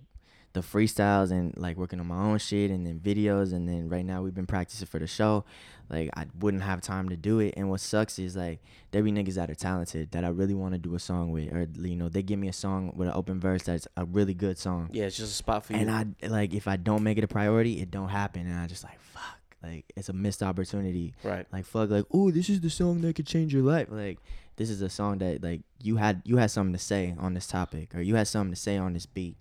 the 0.53 0.61
freestyles 0.61 1.31
and 1.31 1.57
like 1.57 1.77
working 1.77 1.99
on 2.01 2.07
my 2.07 2.17
own 2.17 2.39
shit 2.39 2.71
and 2.71 2.87
then 2.87 3.01
videos 3.01 3.53
and 3.53 3.69
then 3.69 3.89
right 3.89 4.05
now 4.05 4.23
we've 4.23 4.35
been 4.35 4.47
practicing 4.47 4.87
for 4.87 4.99
the 4.99 5.07
show. 5.07 5.45
Like 5.89 6.11
I 6.17 6.27
wouldn't 6.41 6.63
have 6.63 6.81
time 6.81 7.09
to 7.11 7.17
do 7.17 7.41
it. 7.41 7.55
And 7.57 7.69
what 7.69 7.81
sucks 7.81 8.19
is 8.19 8.37
like 8.37 8.61
there 8.91 9.03
be 9.03 9.13
niggas 9.13 9.35
that 9.35 9.51
are 9.51 9.55
talented 9.55 10.11
that 10.13 10.25
I 10.25 10.29
really 10.29 10.55
want 10.55 10.73
to 10.73 10.79
do 10.79 10.95
a 10.95 10.99
song 10.99 11.33
with, 11.33 11.53
or 11.53 11.67
you 11.81 11.97
know 11.97 12.09
they 12.09 12.23
give 12.23 12.39
me 12.39 12.49
a 12.49 12.53
song 12.53 12.93
with 12.97 13.09
an 13.09 13.15
open 13.15 13.41
verse 13.41 13.63
that's 13.65 13.87
a 13.97 14.05
really 14.05 14.35
good 14.35 14.59
song. 14.59 14.91
Yeah, 14.93 15.05
it's 15.05 15.17
just 15.17 15.33
a 15.33 15.35
spot 15.35 15.67
for 15.67 15.75
you. 15.75 15.81
And 15.81 15.91
I 15.91 16.07
like 16.29 16.55
if 16.55 16.69
I 16.69 16.77
don't 16.77 17.03
make 17.03 17.19
it 17.19 17.25
a 17.25 17.29
priority, 17.29 17.81
it 17.81 17.91
don't 17.91 18.09
happen, 18.09 18.47
and 18.47 18.59
I 18.59 18.67
just 18.67 18.85
like 18.85 19.01
fuck, 19.01 19.39
like 19.63 19.85
it's 19.97 20.09
a 20.09 20.15
missed 20.15 20.43
opportunity. 20.43 21.15
right. 21.23 21.47
Like 21.53 21.67
fuck, 21.67 21.91
like 21.91 22.07
oh 22.13 22.31
this 22.31 22.49
is 22.49 22.61
the 22.61 22.71
song 22.71 23.01
that 23.03 23.15
could 23.17 23.27
change 23.27 23.53
your 23.53 23.63
life. 23.63 23.89
Like 23.91 24.19
this 24.57 24.71
is 24.71 24.83
a 24.83 24.89
song 24.89 25.19
that 25.19 25.43
like 25.43 25.63
you 25.83 25.97
had 25.97 26.23
you 26.25 26.37
had 26.37 26.51
something 26.51 26.73
to 26.73 26.79
say 26.79 27.15
on 27.19 27.35
this 27.35 27.47
topic, 27.47 27.95
or 27.95 28.01
you 28.01 28.15
had 28.15 28.29
something 28.29 28.53
to 28.55 28.61
say 28.61 28.77
on 28.79 28.95
this 28.95 29.07
beat, 29.07 29.37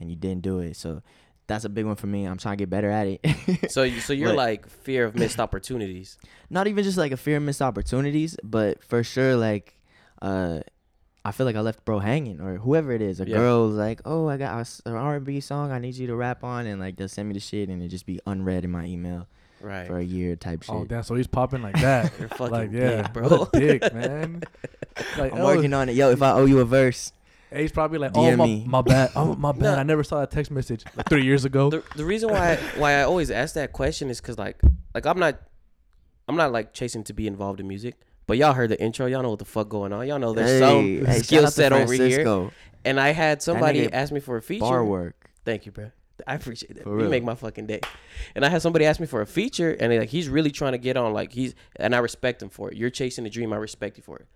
and 0.00 0.10
you 0.10 0.16
didn't 0.16 0.42
do 0.42 0.58
it. 0.60 0.76
So 0.76 1.02
that's 1.46 1.64
a 1.64 1.68
big 1.68 1.84
one 1.84 1.96
for 1.96 2.06
me. 2.06 2.24
I'm 2.24 2.38
trying 2.38 2.56
to 2.56 2.62
get 2.62 2.70
better 2.70 2.90
at 2.90 3.06
it. 3.06 3.70
So, 3.70 3.82
you, 3.82 4.00
so 4.00 4.12
you're 4.12 4.30
But- 4.30 4.36
like 4.36 4.68
fear 4.68 5.04
of 5.04 5.14
missed 5.14 5.38
opportunities. 5.38 6.18
Not 6.48 6.66
even 6.66 6.82
just 6.84 6.96
like 6.98 7.12
a 7.12 7.16
fear 7.16 7.36
of 7.36 7.42
missed 7.42 7.62
opportunities, 7.62 8.36
but 8.42 8.82
for 8.82 9.02
sure 9.04 9.36
like 9.36 9.78
uh. 10.22 10.60
I 11.22 11.32
feel 11.32 11.44
like 11.44 11.54
I 11.54 11.60
left 11.60 11.84
bro 11.84 11.98
hanging, 11.98 12.40
or 12.40 12.56
whoever 12.56 12.92
it 12.92 13.02
is. 13.02 13.20
A 13.20 13.28
Yeah. 13.28 13.36
girl's 13.36 13.74
like, 13.74 14.00
"Oh, 14.06 14.26
I 14.26 14.38
got 14.38 14.66
an 14.86 14.94
R&B 14.96 15.40
song. 15.40 15.70
I 15.70 15.78
need 15.78 15.94
you 15.96 16.06
to 16.06 16.16
rap 16.16 16.42
on," 16.42 16.64
and 16.64 16.80
like 16.80 16.96
they'll 16.96 17.08
send 17.10 17.28
me 17.28 17.34
the 17.34 17.40
shit, 17.40 17.68
and 17.68 17.82
it 17.82 17.88
just 17.88 18.06
be 18.06 18.20
unread 18.26 18.64
in 18.64 18.70
my 18.70 18.86
email 18.86 19.26
Right. 19.60 19.86
for 19.86 19.98
a 19.98 20.02
year 20.02 20.34
type 20.34 20.62
shit. 20.62 20.74
Oh 20.74 20.86
damn! 20.86 21.02
So 21.02 21.14
he's 21.16 21.26
popping 21.26 21.60
like 21.60 21.78
that. 21.78 22.10
You're 22.18 22.28
fucking 22.30 22.50
like 22.50 22.72
yeah, 22.72 23.02
big, 23.02 23.12
bro. 23.12 23.28
what 23.28 23.54
a 23.54 23.60
dick, 23.60 23.92
man. 23.92 24.42
Like 25.18 25.34
I'm 25.34 25.42
oh, 25.42 25.44
working 25.44 25.74
on 25.74 25.90
it. 25.90 25.94
Yo, 25.94 26.10
if 26.10 26.22
I 26.22 26.32
owe 26.32 26.46
you 26.46 26.58
a 26.60 26.64
verse, 26.64 27.12
hey, 27.50 27.62
he's 27.62 27.72
probably 27.72 27.98
like, 27.98 28.12
oh 28.14 28.20
DM 28.20 28.36
my, 28.38 28.46
me. 28.46 28.64
my 28.66 28.82
bad, 28.82 29.10
oh 29.16 29.34
my 29.38 29.52
bad. 29.52 29.60
No. 29.62 29.74
I 29.76 29.82
never 29.82 30.02
saw 30.04 30.20
that 30.20 30.30
text 30.30 30.50
message 30.50 30.84
like 30.96 31.08
three 31.08 31.24
years 31.24 31.44
ago. 31.44 31.70
the, 31.70 31.82
the 31.96 32.04
reason 32.04 32.30
why 32.30 32.56
why 32.76 32.94
I 32.94 33.02
always 33.02 33.30
ask 33.30 33.54
that 33.54 33.72
question 33.72 34.10
is 34.10 34.20
because 34.20 34.38
like 34.38 34.60
like 34.94 35.06
I'm 35.06 35.18
not 35.18 35.40
I'm 36.28 36.36
not 36.36 36.52
like 36.52 36.72
chasing 36.72 37.04
to 37.04 37.12
be 37.12 37.26
involved 37.26 37.60
in 37.60 37.66
music, 37.68 37.96
but 38.26 38.36
y'all 38.36 38.52
heard 38.52 38.70
the 38.70 38.80
intro, 38.80 39.06
y'all 39.06 39.22
know 39.22 39.30
what 39.30 39.38
the 39.40 39.44
fuck 39.44 39.68
going 39.68 39.92
on, 39.92 40.06
y'all 40.06 40.18
know 40.18 40.32
there's 40.32 40.60
some 40.60 40.84
Hey, 40.84 41.04
hey, 41.04 41.16
shout 41.16 41.24
skill 41.24 41.42
out 41.42 41.46
to 41.46 41.52
set 41.52 41.72
over 41.72 41.92
here. 41.92 42.06
Francisco. 42.08 42.52
And 42.84 42.98
I 42.98 43.10
had 43.10 43.42
somebody 43.42 43.86
nigga 43.86 43.92
ask 43.92 44.12
me 44.12 44.20
for 44.20 44.36
a 44.36 44.42
feature. 44.42 44.60
Bar 44.60 44.84
work. 44.84 45.30
Thank 45.44 45.66
you, 45.66 45.72
bro. 45.72 45.90
I 46.26 46.34
appreciate 46.34 46.76
it. 46.76 46.82
For 46.84 46.90
You 46.90 46.96
real. 46.96 47.10
make 47.10 47.24
my 47.24 47.34
fucking 47.34 47.66
day. 47.66 47.80
And 48.34 48.44
I 48.44 48.48
had 48.48 48.62
somebody 48.62 48.84
ask 48.84 49.00
me 49.00 49.06
for 49.06 49.20
a 49.22 49.26
feature, 49.26 49.70
and 49.78 49.90
they 49.92 49.98
like 49.98 50.08
he's 50.10 50.28
really 50.28 50.50
trying 50.50 50.72
to 50.72 50.78
get 50.78 50.96
on. 50.96 51.12
Like 51.12 51.32
he's 51.32 51.54
and 51.76 51.94
I 51.94 51.98
respect 51.98 52.42
him 52.42 52.48
for 52.50 52.70
it. 52.70 52.76
You're 52.76 52.90
chasing 52.90 53.26
a 53.26 53.30
dream. 53.30 53.52
I 53.52 53.56
respect 53.56 53.96
you 53.96 54.02
for 54.02 54.18
it. 54.18 54.26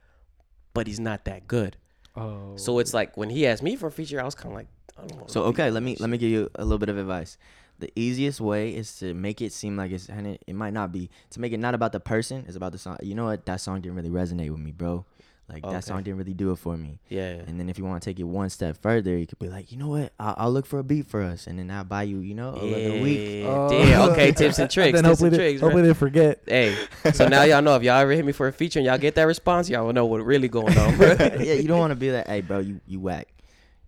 But 0.73 0.87
he's 0.87 0.99
not 1.01 1.25
that 1.27 1.47
good. 1.47 1.77
Oh, 2.17 2.57
So 2.57 2.79
it's 2.79 2.95
like 2.95 3.17
when 3.17 3.31
he 3.31 3.47
asked 3.47 3.63
me 3.63 3.77
for 3.77 3.89
a 3.89 3.93
feature, 3.93 4.21
I 4.21 4.25
was 4.25 4.35
kind 4.35 4.53
of 4.53 4.57
like, 4.57 4.69
I 4.97 5.07
don't 5.07 5.19
want. 5.19 5.31
So 5.31 5.45
okay, 5.45 5.71
let 5.71 5.83
me 5.83 5.97
let 5.99 6.11
me 6.11 6.19
give 6.19 6.31
you 6.31 6.51
a 6.55 6.65
little 6.65 6.79
bit 6.79 6.89
of 6.89 6.99
advice. 6.99 7.37
The 7.81 7.93
easiest 7.97 8.41
way 8.41 8.75
is 8.75 8.97
to 8.99 9.15
make 9.15 9.43
it 9.43 9.53
seem 9.53 9.77
like 9.77 9.91
it's 9.91 10.09
and 10.09 10.27
it, 10.27 10.45
it 10.47 10.55
might 10.55 10.73
not 10.73 10.93
be 10.93 11.11
to 11.31 11.41
make 11.41 11.53
it 11.53 11.59
not 11.59 11.75
about 11.75 11.91
the 11.91 11.99
person, 12.01 12.45
it's 12.47 12.57
about 12.57 12.71
the 12.73 12.79
song. 12.79 12.99
You 13.03 13.15
know 13.17 13.25
what? 13.25 13.47
That 13.47 13.61
song 13.61 13.81
didn't 13.81 13.97
really 13.97 14.11
resonate 14.11 14.51
with 14.51 14.61
me, 14.61 14.71
bro. 14.71 15.05
Like 15.49 15.63
Okay. 15.63 15.75
that 15.75 15.85
song 15.85 16.03
didn't 16.03 16.17
really 16.17 16.33
do 16.33 16.53
it 16.53 16.57
for 16.57 16.77
me. 16.77 17.01
Yeah. 17.11 17.33
And 17.47 17.61
then 17.61 17.69
if 17.69 17.77
you 17.77 17.85
want 17.85 18.03
to 18.03 18.09
take 18.09 18.19
it 18.19 18.25
one 18.25 18.49
step 18.49 18.81
further, 18.81 19.17
you 19.17 19.27
could 19.27 19.39
be 19.39 19.49
like, 19.49 19.71
you 19.71 19.77
know 19.77 19.89
what? 19.89 20.13
I'll, 20.19 20.35
I'll 20.39 20.53
look 20.53 20.65
for 20.65 20.79
a 20.79 20.83
beat 20.85 21.07
for 21.07 21.21
us, 21.21 21.47
and 21.47 21.59
then 21.59 21.71
I'll 21.71 21.85
buy 21.85 22.05
you, 22.05 22.21
you 22.21 22.35
know, 22.35 22.55
a, 22.57 22.99
a 22.99 23.03
week. 23.03 23.43
Yeah. 23.43 23.49
Oh. 23.49 23.69
Damn. 23.69 24.11
Okay. 24.11 24.33
Tips 24.37 24.59
and 24.59 24.71
tricks. 24.71 24.93
then 25.01 25.05
tips 25.05 25.21
hopefully, 25.21 25.29
and 25.29 25.35
they, 25.35 25.39
tricks. 25.39 25.61
bro. 25.61 25.69
hopefully 25.69 25.89
they 25.89 25.95
forget. 25.95 26.41
Hey, 26.47 26.77
so 27.13 27.29
now 27.29 27.43
y'all 27.43 27.61
know 27.61 27.77
if 27.77 27.83
y'all 27.83 28.01
ever 28.01 28.13
hit 28.13 28.25
me 28.25 28.33
for 28.33 28.49
a 28.49 28.53
feature 28.53 28.79
and 28.79 28.87
y'all 28.87 28.97
get 28.99 29.17
that 29.17 29.25
response, 29.25 29.69
y'all 29.69 29.85
will 29.85 29.93
know 29.93 30.07
what 30.07 30.25
really 30.25 30.49
going 30.49 30.77
on, 30.79 30.97
bro. 30.97 31.15
yeah, 31.19 31.55
you 31.55 31.69
don't 31.69 31.79
want 31.79 31.91
to 31.91 31.97
be 31.97 32.11
like, 32.11 32.27
hey, 32.27 32.41
bro, 32.41 32.61
you 32.61 32.81
you 32.87 33.01
whack. 33.01 33.29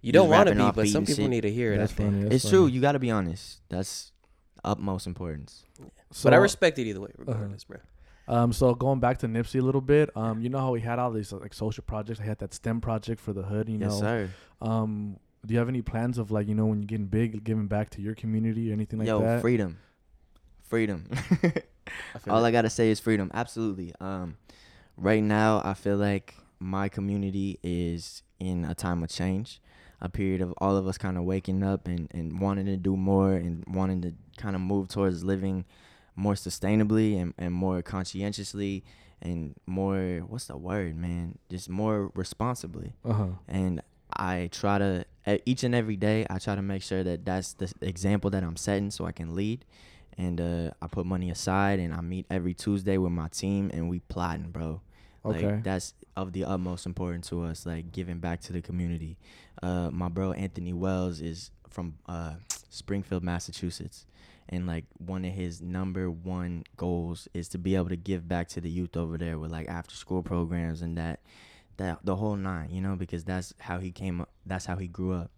You 0.03 0.13
don't 0.13 0.29
want 0.29 0.49
to 0.49 0.55
be, 0.55 0.71
but 0.73 0.89
some 0.89 1.05
people 1.07 1.25
shit. 1.25 1.31
need 1.31 1.41
to 1.41 1.51
hear 1.51 1.73
it. 1.73 1.79
That's 1.79 1.93
funny. 1.93 2.23
that's 2.25 2.35
it's 2.37 2.45
funny. 2.45 2.53
true. 2.53 2.67
You 2.67 2.81
got 2.81 2.93
to 2.93 2.99
be 2.99 3.11
honest. 3.11 3.61
That's 3.71 4.13
utmost 4.63 5.07
importance. 5.07 5.65
So, 6.13 6.25
but 6.25 6.35
I 6.35 6.37
respect 6.37 6.79
it 6.79 6.83
either 6.87 7.01
way, 7.01 7.11
regardless, 7.17 7.65
bro. 7.65 7.79
Um, 8.29 8.53
so 8.53 8.75
going 8.75 8.99
back 9.01 9.19
to 9.19 9.29
Nipsey 9.29 9.61
a 9.61 9.63
little 9.63 9.81
bit, 9.81 10.11
um, 10.17 10.41
you 10.41 10.49
know 10.49 10.59
how 10.59 10.75
he 10.75 10.83
had 10.83 10.99
all 10.99 11.13
these 11.13 11.33
like 11.33 11.55
social 11.55 11.83
projects. 11.85 12.19
He 12.21 12.27
had 12.27 12.39
that 12.39 12.53
STEM 12.55 12.81
project 12.81 13.21
for 13.21 13.33
the 13.33 13.43
hood. 13.43 13.69
You 13.69 13.79
know, 13.79 13.87
yes, 13.91 13.99
sir. 13.99 14.31
um, 14.61 15.17
do 15.47 15.55
you 15.55 15.59
have 15.59 15.69
any 15.69 15.83
plans 15.83 16.19
of 16.19 16.31
like 16.31 16.49
you 16.49 16.55
know 16.55 16.67
when 16.67 16.81
you're 16.81 16.87
getting 16.87 17.07
big, 17.07 17.45
giving 17.45 17.69
back 17.69 17.91
to 17.91 18.03
your 18.03 18.15
community 18.15 18.71
or 18.71 18.73
anything 18.73 18.99
like 18.99 19.09
Yo, 19.09 19.21
that? 19.21 19.41
freedom, 19.41 19.79
freedom. 20.65 21.09
I 21.43 22.31
All 22.31 22.45
it. 22.45 22.49
I 22.49 22.51
gotta 22.51 22.71
say 22.71 22.91
is 22.91 22.99
freedom. 22.99 23.31
Absolutely. 23.33 23.93
Um, 24.01 24.39
right 24.97 25.23
now, 25.23 25.63
I 25.65 25.75
feel 25.75 25.97
like 25.97 26.35
my 26.59 26.89
community 26.89 27.59
is 27.63 28.23
in 28.41 28.65
a 28.65 28.75
time 28.75 29.05
of 29.05 29.09
change, 29.09 29.61
a 30.01 30.09
period 30.09 30.41
of 30.41 30.53
all 30.59 30.77
of 30.77 30.89
us 30.89 30.99
kind 30.99 31.17
of 31.17 31.25
waking 31.25 31.63
up 31.63 31.87
and, 31.87 32.09
and 32.13 32.41
wanting 32.41 32.67
to 32.67 32.77
do 32.77 32.97
more 32.97 33.35
and 33.35 33.65
wanting 33.69 34.03
to 34.03 34.15
kind 34.37 34.57
of 34.57 34.63
move 34.63 34.89
towards 34.89 35.23
living 35.23 35.65
more 36.17 36.35
sustainably 36.35 37.21
and, 37.21 37.35
and 37.39 37.53
more 37.55 37.83
conscientiously 37.83 38.83
and 39.23 39.55
more 39.67 40.25
what's 40.27 40.47
the 40.47 40.57
word 40.57 40.97
man? 40.97 41.39
Just 41.51 41.69
more 41.69 42.11
responsibly. 42.15 42.95
Uh 43.05 43.13
huh. 43.13 43.27
and 43.49 43.83
I 44.13 44.49
try 44.53 44.79
to 44.79 45.05
each 45.45 45.65
and 45.65 45.75
every 45.75 45.97
day 45.97 46.27
I 46.31 46.39
try 46.39 46.55
to 46.55 46.63
make 46.63 46.83
sure 46.83 47.03
that 47.03 47.25
that's 47.25 47.55
the 47.55 47.73
example 47.83 48.31
that 48.31 48.43
I'm 48.43 48.57
setting 48.57 48.91
so 48.91 49.05
I 49.05 49.13
can 49.13 49.35
lead. 49.35 49.65
And 50.19 50.41
uh, 50.41 50.71
I 50.81 50.87
put 50.87 51.05
money 51.05 51.31
aside 51.31 51.79
and 51.79 51.93
I 51.93 52.01
meet 52.01 52.25
every 52.31 52.55
Tuesday 52.55 52.97
with 52.97 53.13
my 53.13 53.29
team 53.29 53.71
and 53.75 53.91
we 53.91 54.01
plotting 54.01 54.51
bro. 54.51 54.81
Okay. 55.25 55.45
like 55.45 55.65
that's 55.65 55.93
of 56.17 56.33
the 56.33 56.45
utmost 56.45 56.87
importance 56.87 57.29
to 57.31 57.43
us 57.43 57.67
like 57.67 57.91
giving 57.93 58.19
back 58.19 58.41
to 58.43 58.53
the 58.53 58.63
community. 58.63 59.19
Uh, 59.63 59.91
my 59.91 60.09
bro 60.09 60.33
Anthony 60.33 60.73
Wells 60.73 61.21
is 61.21 61.51
from 61.69 61.97
uh, 62.07 62.35
Springfield 62.71 63.23
Massachusetts 63.25 64.07
and 64.49 64.67
like 64.67 64.85
one 64.99 65.25
of 65.25 65.33
his 65.33 65.61
number 65.61 66.11
one 66.11 66.65
goals 66.77 67.29
is 67.35 67.49
to 67.49 67.59
be 67.59 67.75
able 67.75 67.89
to 67.89 67.97
give 67.97 68.29
back 68.29 68.49
to 68.49 68.61
the 68.61 68.71
youth 68.71 68.97
over 68.97 69.19
there 69.19 69.39
with 69.39 69.51
like 69.51 69.69
after 69.69 69.95
school 69.95 70.23
programs 70.23 70.83
and 70.83 70.97
that 70.97 71.21
that 71.79 71.99
the 72.05 72.17
whole 72.17 72.37
nine 72.37 72.71
you 72.71 72.81
know 72.81 72.97
because 72.97 73.25
that's 73.25 73.53
how 73.59 73.79
he 73.79 73.91
came 73.93 74.21
up 74.21 74.31
that's 74.47 74.67
how 74.67 74.77
he 74.77 74.87
grew 74.89 75.13
up. 75.13 75.31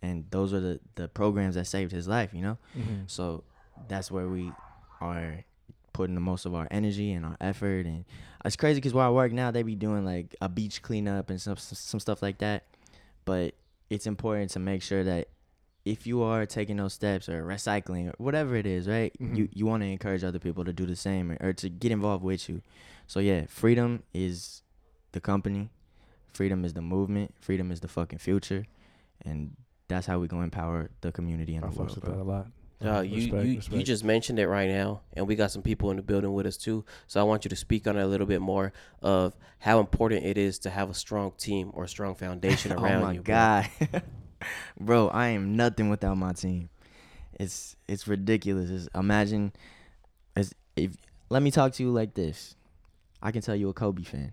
And 0.00 0.24
those 0.30 0.52
are 0.52 0.60
the 0.60 0.80
the 0.96 1.08
programs 1.08 1.54
that 1.56 1.66
saved 1.66 1.92
his 1.92 2.06
life 2.08 2.32
you 2.34 2.42
know? 2.42 2.58
Mhm. 2.76 3.10
so 3.10 3.44
that's 3.88 4.10
where 4.10 4.28
we 4.28 4.52
are 5.00 5.44
putting 5.92 6.14
the 6.14 6.20
most 6.20 6.46
of 6.46 6.54
our 6.54 6.66
energy 6.70 7.12
and 7.12 7.26
our 7.26 7.36
effort. 7.40 7.84
And 7.86 8.04
it's 8.44 8.56
crazy 8.56 8.76
because 8.78 8.94
where 8.94 9.04
i 9.04 9.10
work 9.10 9.32
now 9.32 9.50
they 9.50 9.62
be 9.62 9.74
doing 9.74 10.04
like 10.04 10.34
a 10.40 10.48
beach 10.48 10.80
cleanup 10.82 11.28
and 11.30 11.40
some 11.40 11.56
some 11.56 12.00
stuff 12.00 12.22
like 12.22 12.38
that. 12.38 12.64
But 13.24 13.54
it's 13.90 14.06
important 14.06 14.50
to 14.52 14.58
make 14.58 14.82
sure 14.82 15.04
that 15.04 15.28
if 15.84 16.06
you 16.06 16.22
are 16.22 16.46
taking 16.46 16.76
those 16.76 16.92
steps 16.94 17.28
or 17.28 17.42
recycling 17.44 18.08
or 18.08 18.14
whatever 18.18 18.54
it 18.56 18.66
is, 18.66 18.86
right? 18.86 19.12
Mhm. 19.20 19.36
You 19.36 19.48
you 19.52 19.66
want 19.66 19.82
to 19.82 19.88
encourage 19.88 20.22
other 20.24 20.38
people 20.38 20.64
to 20.64 20.72
do 20.72 20.86
the 20.86 20.96
same 20.96 21.32
or, 21.32 21.38
or 21.40 21.52
to 21.54 21.68
get 21.68 21.90
involved 21.92 22.22
with 22.24 22.48
you. 22.48 22.62
So 23.06 23.18
yeah, 23.20 23.46
freedom 23.48 24.02
is 24.14 24.62
the 25.12 25.20
company, 25.20 25.70
freedom 26.32 26.64
is 26.64 26.72
the 26.74 26.82
movement, 26.82 27.34
freedom 27.40 27.70
is 27.72 27.80
the 27.80 27.88
fucking 27.88 28.20
future, 28.20 28.66
and 29.24 29.56
that's 29.88 30.06
how 30.06 30.18
we 30.20 30.28
gonna 30.28 30.44
empower 30.44 30.90
the 31.00 31.10
community 31.12 31.54
in 31.56 31.64
I 31.64 31.66
the 31.66 31.72
fucks 31.72 31.78
world. 31.78 31.94
with 31.96 32.04
that 32.04 32.16
a 32.18 32.22
lot. 32.22 32.46
Uh, 32.84 32.88
Uh, 32.98 33.00
you 33.02 33.16
respect, 33.16 33.44
you, 33.44 33.50
you 33.50 33.56
respect. 33.58 33.84
just 33.86 34.02
mentioned 34.04 34.38
it 34.40 34.48
right 34.48 34.68
now, 34.68 35.02
and 35.14 35.26
we 35.28 35.34
got 35.36 35.50
some 35.52 35.62
people 35.62 35.90
in 35.90 35.96
the 35.96 36.02
building 36.02 36.32
with 36.32 36.46
us 36.46 36.56
too. 36.56 36.84
So 37.06 37.20
I 37.20 37.22
want 37.24 37.44
you 37.44 37.48
to 37.50 37.56
speak 37.56 37.86
on 37.86 37.96
it 37.96 38.02
a 38.02 38.06
little 38.06 38.26
bit 38.26 38.40
more 38.40 38.72
of 39.02 39.36
how 39.58 39.78
important 39.78 40.24
it 40.24 40.36
is 40.38 40.58
to 40.60 40.70
have 40.70 40.90
a 40.90 40.94
strong 40.94 41.32
team 41.38 41.70
or 41.74 41.84
a 41.84 41.88
strong 41.88 42.14
foundation 42.16 42.72
around 42.76 42.90
you. 42.90 42.96
oh 42.98 43.02
my 43.02 43.12
you. 43.12 43.22
bro. 43.22 43.34
god, 43.34 43.68
bro, 44.80 45.08
I 45.08 45.28
am 45.28 45.56
nothing 45.56 45.88
without 45.88 46.16
my 46.16 46.32
team. 46.32 46.68
It's 47.38 47.76
it's 47.88 48.06
ridiculous. 48.06 48.70
It's, 48.70 48.88
imagine, 48.94 49.52
as 50.36 50.54
if 50.76 50.96
let 51.30 51.42
me 51.42 51.50
talk 51.50 51.72
to 51.74 51.82
you 51.82 51.90
like 51.90 52.14
this. 52.14 52.54
I 53.22 53.30
can 53.30 53.40
tell 53.42 53.56
you 53.56 53.68
a 53.68 53.72
Kobe 53.72 54.02
fan. 54.02 54.32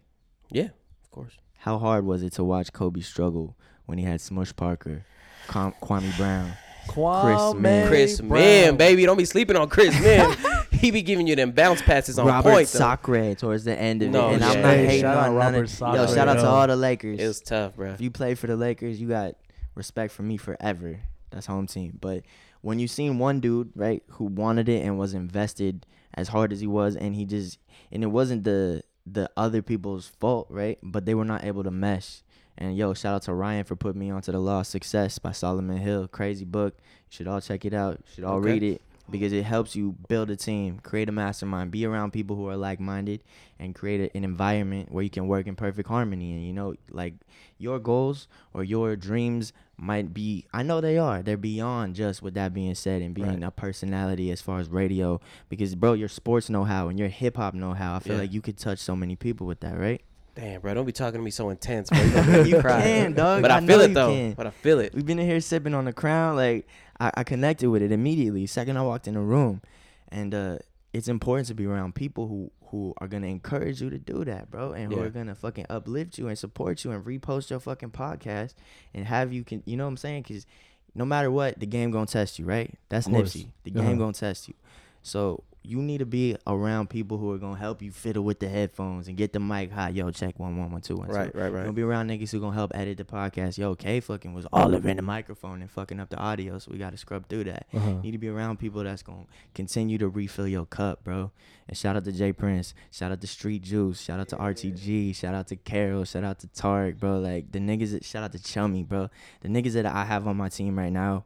Yeah, 0.52 0.70
of 1.04 1.12
course. 1.12 1.34
How 1.60 1.78
hard 1.78 2.06
was 2.06 2.24
it 2.24 2.34
to 2.34 2.44
watch 2.44 2.72
Kobe 2.74 3.02
struggle 3.02 3.56
when 3.86 3.98
he 3.98 4.04
had 4.06 4.22
Smush 4.22 4.56
Parker, 4.56 5.06
Kwame 5.48 5.74
Kwame 5.82 6.16
Brown? 6.18 6.54
Kwame 6.88 7.60
Mann. 7.60 7.88
Chris 7.88 8.20
Brown. 8.20 8.42
Man, 8.42 8.78
baby, 8.78 9.06
don't 9.06 9.18
be 9.18 9.26
sleeping 9.26 9.56
on 9.56 9.70
Chris 9.70 10.00
Man. 10.04 10.36
he 10.72 10.90
be 10.92 11.02
giving 11.04 11.28
you 11.28 11.36
them 11.36 11.52
bounce 11.52 11.82
passes 11.84 12.18
on 12.18 12.26
Robert 12.26 12.50
point. 12.50 12.68
Sacre 12.68 13.36
towards 13.36 13.64
the 13.64 13.78
end 13.80 14.02
of 14.02 14.10
No, 14.10 14.30
it. 14.30 14.34
And 14.34 14.42
yeah. 14.42 14.50
I'm 14.52 14.62
not 14.62 14.76
hating 14.76 15.02
shout 15.02 15.18
out 15.18 15.28
on 15.30 15.36
none 15.36 15.54
Robert 15.54 15.64
of 15.66 15.70
Sacre, 15.70 15.96
Yo, 15.98 16.08
shout 16.08 16.28
out 16.28 16.34
to 16.38 16.48
all 16.48 16.66
the 16.68 16.76
Lakers. 16.76 17.20
It 17.20 17.28
was 17.28 17.42
tough, 17.42 17.76
bro. 17.76 17.92
if 17.92 18.02
you 18.02 18.10
play 18.10 18.34
for 18.36 18.48
the 18.48 18.56
Lakers, 18.56 19.00
you 19.00 19.08
got 19.08 19.36
respect 19.80 20.14
for 20.14 20.22
me 20.22 20.38
forever. 20.38 21.00
That's 21.32 21.48
home 21.48 21.66
team. 21.66 21.98
But 22.00 22.24
when 22.62 22.78
you 22.80 22.88
seen 22.88 23.18
one 23.18 23.40
dude, 23.40 23.72
right, 23.76 24.04
who 24.10 24.26
wanted 24.26 24.68
it 24.70 24.84
and 24.86 25.00
was 25.00 25.14
invested 25.16 25.86
as 26.14 26.28
hard 26.28 26.52
as 26.54 26.60
he 26.60 26.68
was, 26.68 26.96
and 26.96 27.16
he 27.16 27.26
just 27.26 27.58
and 27.92 28.04
it 28.04 28.08
wasn't 28.08 28.44
the 28.44 28.84
the 29.08 29.30
other 29.36 29.62
people's 29.64 30.08
fault, 30.20 30.48
right? 30.52 30.78
But 30.84 31.06
they 31.06 31.16
were 31.16 31.26
not 31.26 31.44
able 31.44 31.64
to 31.64 31.72
mesh. 31.72 32.22
And 32.58 32.76
yo, 32.78 32.94
shout 32.94 33.16
out 33.16 33.22
to 33.24 33.34
Ryan 33.34 33.64
for 33.64 33.76
putting 33.78 34.00
me 34.02 34.12
onto 34.12 34.32
the 34.34 34.40
Law 34.40 34.60
of 34.60 34.68
Success 34.68 35.18
by 35.18 35.32
Solomon 35.32 35.78
Hill. 35.78 36.08
Crazy 36.10 36.44
book. 36.46 36.76
You 36.78 36.84
should 37.16 37.28
all 37.28 37.40
check 37.40 37.64
it 37.64 37.74
out. 37.74 38.00
You 38.06 38.14
should 38.16 38.24
all 38.26 38.38
Okay. 38.40 38.52
read 38.54 38.64
it. 38.64 38.82
Because 39.12 39.34
it 39.34 39.44
helps 39.44 39.76
you 39.76 39.96
build 40.08 40.30
a 40.30 40.36
team, 40.36 40.80
create 40.84 41.10
a 41.10 41.12
mastermind, 41.12 41.72
be 41.72 41.86
around 41.86 42.12
people 42.12 42.36
who 42.36 42.48
are 42.48 42.58
like 42.58 42.80
minded, 42.80 43.22
and 43.60 43.76
create 43.76 44.12
a, 44.12 44.18
an 44.18 44.24
environment 44.24 44.92
where 44.92 45.04
you 45.04 45.10
can 45.10 45.28
work 45.28 45.48
in 45.48 45.56
perfect 45.56 45.88
harmony. 45.90 46.32
And 46.34 46.46
you 46.46 46.54
know, 46.54 46.76
like 46.92 47.14
your 47.58 47.80
goals 47.80 48.28
or 48.54 48.64
your 48.64 48.96
dreams 48.96 49.52
might 49.78 50.14
be, 50.14 50.46
I 50.54 50.64
know 50.64 50.82
they 50.82 50.98
are, 50.98 51.22
they're 51.22 51.38
beyond 51.38 51.96
just 51.96 52.22
with 52.22 52.34
that 52.36 52.54
being 52.54 52.76
said 52.76 53.02
and 53.02 53.14
being 53.14 53.28
Right. 53.28 53.44
a 53.44 53.52
personality 53.52 54.32
as 54.32 54.42
far 54.42 54.60
as 54.60 54.70
radio. 54.70 55.20
Because, 55.50 55.76
bro, 55.76 55.94
your 55.94 56.10
sports 56.10 56.50
know 56.50 56.64
how 56.66 56.88
and 56.90 57.00
your 57.00 57.08
hip 57.10 57.38
hop 57.38 57.54
know 57.54 57.74
how. 57.74 57.96
I 57.96 58.00
feel 58.00 58.16
Yeah. 58.16 58.22
like 58.22 58.34
you 58.34 58.42
could 58.42 58.58
touch 58.58 58.80
so 58.80 58.96
many 58.96 59.16
people 59.16 59.48
with 59.48 59.60
that, 59.62 59.78
right? 59.78 60.02
Damn, 60.36 60.62
bro, 60.62 60.74
don't 60.74 60.86
be 60.86 60.92
talking 60.94 61.20
to 61.20 61.24
me 61.24 61.32
so 61.32 61.50
intense, 61.50 61.90
bro. 61.90 62.00
You, 62.02 62.12
gonna 62.12 62.32
make 62.32 62.44
me 62.44 62.50
You 62.56 62.62
cry. 62.62 62.82
can, 62.82 63.14
dog. 63.14 63.42
But 63.42 63.52
I, 63.52 63.58
I 63.58 63.66
feel 63.66 63.82
it 63.82 63.94
though. 63.94 64.14
can. 64.14 64.34
But 64.34 64.48
I 64.48 64.52
feel 64.52 64.80
it. 64.80 64.94
We've 64.94 65.06
been 65.06 65.20
in 65.20 65.28
here 65.28 65.42
sipping 65.42 65.74
on 65.74 65.84
the 65.86 65.92
crown. 65.92 66.38
Like 66.38 66.66
I, 67.00 67.12
I 67.16 67.24
connected 67.24 67.70
with 67.70 67.82
it 67.82 67.92
immediately. 67.92 68.46
Second 68.46 68.78
I 68.78 68.82
walked 68.82 69.08
in 69.08 69.14
the 69.14 69.20
room, 69.22 69.62
and 70.10 70.34
uh, 70.34 70.58
it's 70.94 71.08
important 71.08 71.48
to 71.48 71.54
be 71.54 71.66
around 71.66 71.96
people 71.96 72.28
who 72.28 72.52
who 72.72 72.94
are 73.00 73.08
gonna 73.08 73.26
encourage 73.28 73.82
you 73.82 73.90
to 73.90 73.98
do 73.98 74.24
that, 74.26 74.52
bro, 74.52 74.74
and 74.74 74.92
who 74.94 75.00
Yeah. 75.00 75.06
are 75.06 75.10
gonna 75.10 75.34
fucking 75.36 75.66
uplift 75.72 76.18
you 76.20 76.28
and 76.28 76.38
support 76.38 76.84
you 76.84 76.92
and 76.92 77.04
repost 77.04 77.50
your 77.50 77.60
fucking 77.60 77.90
podcast 77.92 78.54
and 78.94 79.06
have 79.06 79.34
you 79.34 79.44
can 79.44 79.64
you 79.66 79.76
know 79.76 79.86
what 79.86 79.90
I'm 79.90 79.98
saying? 79.98 80.24
Because 80.24 80.46
no 80.94 81.04
matter 81.06 81.32
what, 81.32 81.60
the 81.60 81.66
game 81.66 81.90
gonna 81.92 82.06
test 82.06 82.38
you, 82.40 82.46
right? 82.46 82.74
That's. 82.90 83.08
Nipsey. 83.08 83.48
The 83.64 83.72
Uh-huh. 83.72 83.82
game 83.90 83.98
gonna 83.98 84.14
test 84.14 84.48
you. 84.48 84.54
So 85.02 85.44
you 85.70 85.84
need 85.84 86.00
to 86.00 86.06
be 86.06 86.36
around 86.48 86.90
people 86.90 87.20
who 87.20 87.32
are 87.32 87.38
gonna 87.38 87.56
help 87.56 87.84
you 87.84 87.92
fiddle 87.92 88.24
with 88.24 88.40
the 88.40 88.50
headphones 88.50 89.08
and 89.08 89.16
get 89.16 89.34
the 89.34 89.40
mic 89.40 89.72
hot. 89.72 89.94
Yo, 89.94 90.10
check 90.10 90.40
one 90.40 90.58
one 90.58 90.72
one 90.72 90.82
two 90.82 90.96
one 90.96 91.08
two. 91.08 91.14
Right, 91.14 91.36
right, 91.36 91.54
right. 91.54 91.62
gonna 91.62 91.74
be 91.74 91.84
around 91.84 92.10
niggas 92.10 92.32
who 92.32 92.40
gonna 92.40 92.56
help 92.56 92.72
edit 92.74 92.98
the 92.98 93.04
podcast. 93.04 93.56
Yo, 93.60 93.76
K 93.76 94.00
fucking 94.00 94.34
was 94.34 94.48
all 94.52 94.76
over 94.76 94.90
in 94.90 94.98
the 94.98 95.04
microphone 95.04 95.62
and 95.62 95.70
fucking 95.70 96.00
up 96.00 96.10
the 96.10 96.18
audio, 96.18 96.58
so 96.58 96.72
we 96.72 96.80
gotta 96.80 96.98
scrub 96.98 97.30
through 97.30 97.44
that. 97.44 97.68
Uh-huh. 97.72 97.88
You 97.88 97.96
need 98.02 98.12
to 98.14 98.18
be 98.18 98.30
around 98.30 98.58
people 98.58 98.84
that's 98.84 99.04
gonna 99.04 99.28
continue 99.54 100.00
to 100.00 100.10
refill 100.10 100.48
your 100.48 100.66
cup, 100.66 101.04
bro. 101.04 101.30
And 101.68 101.78
shout 101.78 101.96
out 101.96 102.04
to 102.06 102.12
Jay 102.12 102.34
Prince, 102.34 102.74
shout 102.90 103.12
out 103.12 103.22
to 103.22 103.28
Street 103.28 103.62
Juice, 103.62 104.02
shout 104.02 104.20
out 104.20 104.30
to 104.30 104.38
RTG, 104.38 105.16
shout 105.16 105.36
out 105.36 105.48
to 105.50 105.56
Carol, 105.56 106.04
shout 106.04 106.24
out 106.24 106.40
to 106.40 106.48
Tark, 106.48 106.98
bro. 106.98 107.20
Like 107.20 107.52
the 107.52 107.60
niggas, 107.60 107.92
that, 107.92 108.04
shout 108.04 108.24
out 108.24 108.32
to 108.32 108.42
Chummy, 108.42 108.82
bro. 108.82 109.12
The 109.42 109.50
niggas 109.50 109.74
that 109.74 109.86
I 109.86 110.04
have 110.06 110.28
on 110.28 110.36
my 110.36 110.50
team 110.50 110.80
right 110.80 110.92
now, 110.92 111.26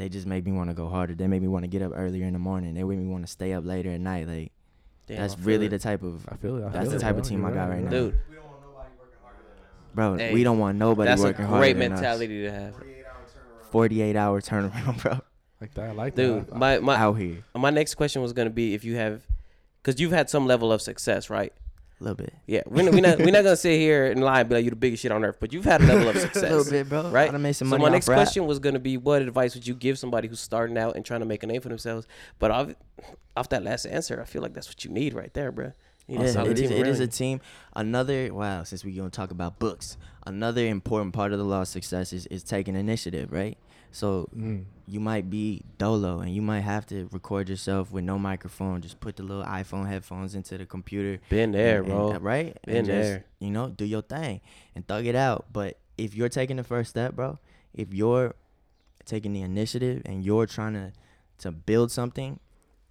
they 0.00 0.08
just 0.08 0.26
make 0.26 0.46
me 0.46 0.52
want 0.52 0.70
to 0.70 0.74
go 0.74 0.88
harder. 0.88 1.14
They 1.14 1.26
make 1.26 1.42
me 1.42 1.48
want 1.48 1.64
to 1.64 1.68
get 1.68 1.82
up 1.82 1.92
earlier 1.94 2.24
in 2.24 2.32
the 2.32 2.38
morning. 2.38 2.72
They 2.72 2.82
make 2.82 2.98
me 2.98 3.06
want 3.06 3.26
to 3.26 3.30
stay 3.30 3.52
up 3.52 3.66
later 3.66 3.90
at 3.90 4.00
night. 4.00 4.26
Like 4.26 4.50
Damn, 5.06 5.18
that's 5.18 5.38
really 5.38 5.66
it. 5.66 5.68
the 5.68 5.78
type 5.78 6.02
of 6.02 6.26
I 6.26 6.36
feel 6.36 6.56
it. 6.56 6.64
I 6.64 6.68
That's 6.70 6.84
feel 6.84 6.90
the 6.92 6.96
it, 6.96 7.00
type 7.00 7.18
of 7.18 7.24
team 7.28 7.44
I 7.44 7.50
got 7.50 7.68
right 7.68 7.82
now. 7.82 7.90
dude. 7.90 8.20
bro. 9.94 10.16
Hey, 10.16 10.32
we 10.32 10.42
don't 10.42 10.58
want 10.58 10.78
nobody 10.78 11.08
That's 11.08 11.20
working 11.20 11.44
harder 11.44 11.74
than 11.74 11.92
us. 11.92 12.00
That's 12.00 12.16
a 12.16 12.18
great 12.18 12.26
mentality 12.26 12.42
to 12.44 12.50
have, 12.50 12.74
48 13.72 14.16
hour 14.16 14.40
turnaround, 14.40 15.02
bro. 15.02 15.20
Like 15.60 15.74
that. 15.74 15.90
I 15.90 15.92
like 15.92 16.14
dude. 16.14 16.46
that. 16.46 16.56
My 16.56 16.78
my 16.78 16.96
Out 16.96 17.14
here, 17.18 17.44
my 17.54 17.68
next 17.68 17.96
question 17.96 18.22
was 18.22 18.32
gonna 18.32 18.48
be 18.48 18.72
if 18.72 18.82
you 18.84 18.96
have, 18.96 19.26
because 19.82 20.00
you've 20.00 20.12
had 20.12 20.30
some 20.30 20.46
level 20.46 20.72
of 20.72 20.80
success, 20.80 21.28
right? 21.28 21.52
A 22.00 22.04
little 22.04 22.16
bit, 22.16 22.32
Yeah, 22.46 22.62
we're, 22.66 22.82
not- 22.84 22.94
we're 22.94 23.00
not 23.02 23.18
we're 23.18 23.26
not 23.30 23.44
gonna 23.44 23.56
sit 23.56 23.78
here 23.78 24.06
and 24.10 24.22
lie 24.24 24.40
and 24.40 24.48
be 24.48 24.54
like 24.54 24.64
you 24.64 24.70
the 24.70 24.76
biggest 24.76 25.02
shit 25.02 25.12
on 25.12 25.24
earth, 25.24 25.36
but 25.38 25.52
you've 25.52 25.64
had 25.64 25.82
a 25.82 25.84
level 25.86 26.08
of 26.08 26.16
success. 26.20 26.42
a 26.50 26.56
little 26.56 26.70
bit, 26.70 26.88
bro. 26.88 27.10
right? 27.10 27.32
I 27.32 27.36
made 27.36 27.52
some 27.52 27.68
money 27.68 27.80
so 27.80 27.86
my 27.86 27.92
next 27.92 28.08
rap. 28.08 28.16
question 28.16 28.46
was 28.46 28.58
gonna 28.58 28.78
be, 28.78 28.96
what 28.96 29.20
advice 29.22 29.54
would 29.54 29.66
you 29.66 29.74
give 29.74 29.98
somebody 29.98 30.26
who's 30.28 30.40
starting 30.40 30.78
out 30.78 30.96
and 30.96 31.04
trying 31.04 31.20
to 31.20 31.26
make 31.26 31.42
a 31.42 31.46
name 31.46 31.60
for 31.60 31.68
themselves? 31.68 32.06
But 32.38 32.50
off, 32.50 32.74
off 33.36 33.48
that 33.50 33.62
last 33.62 33.84
answer, 33.86 34.20
I 34.20 34.24
feel 34.24 34.40
like 34.42 34.54
that's 34.54 34.68
what 34.68 34.84
you 34.84 34.90
need 34.90 35.14
right 35.14 35.32
there, 35.34 35.52
bro. 35.52 35.72
You 36.06 36.16
need 36.18 36.24
a 36.24 36.26
Yeah, 36.28 36.32
solid 36.32 36.58
it, 36.58 36.64
is, 36.64 36.70
it 36.70 36.86
is 36.88 37.00
a 37.00 37.06
team. 37.06 37.40
Another 37.76 38.32
wow. 38.34 38.62
Since 38.64 38.84
we're 38.84 38.96
gonna 38.96 39.10
talk 39.10 39.30
about 39.30 39.58
books, 39.58 39.96
another 40.26 40.66
important 40.66 41.12
part 41.14 41.32
of 41.32 41.38
the 41.38 41.44
law 41.44 41.60
of 41.60 41.68
success 41.68 42.12
is, 42.12 42.26
is 42.26 42.42
taking 42.42 42.74
initiative, 42.76 43.30
right? 43.30 43.56
So 43.92 44.28
Mm. 44.36 44.64
you 44.86 45.00
might 45.00 45.28
be 45.30 45.62
dolo 45.78 46.20
and 46.20 46.34
you 46.34 46.42
might 46.42 46.60
have 46.60 46.86
to 46.86 47.08
record 47.12 47.48
yourself 47.48 47.90
with 47.90 48.04
no 48.04 48.18
microphone. 48.18 48.80
Just 48.80 49.00
put 49.00 49.16
the 49.16 49.22
little 49.22 49.44
iPhone 49.44 49.88
headphones 49.88 50.34
into 50.34 50.56
the 50.58 50.66
computer. 50.66 51.20
Been 51.28 51.52
there, 51.52 51.78
and- 51.78 51.86
bro. 51.88 52.10
and- 52.12 52.22
right? 52.24 52.58
Been 52.66 52.76
and 52.76 52.86
just, 52.86 52.96
there. 53.08 53.24
You 53.40 53.50
know, 53.50 53.68
do 53.70 53.84
your 53.84 54.02
thing 54.02 54.40
and 54.74 54.86
thug 54.86 55.06
it 55.06 55.14
out. 55.16 55.46
But 55.52 55.78
if 55.98 56.14
you're 56.14 56.28
taking 56.28 56.56
the 56.56 56.64
first 56.64 56.90
step, 56.90 57.14
bro, 57.16 57.38
if 57.74 57.92
you're 57.92 58.34
taking 59.04 59.32
the 59.32 59.42
initiative 59.42 60.02
and 60.04 60.24
you're 60.24 60.46
trying 60.46 60.74
to 60.74 60.92
to 61.38 61.50
build 61.50 61.90
something, 61.90 62.38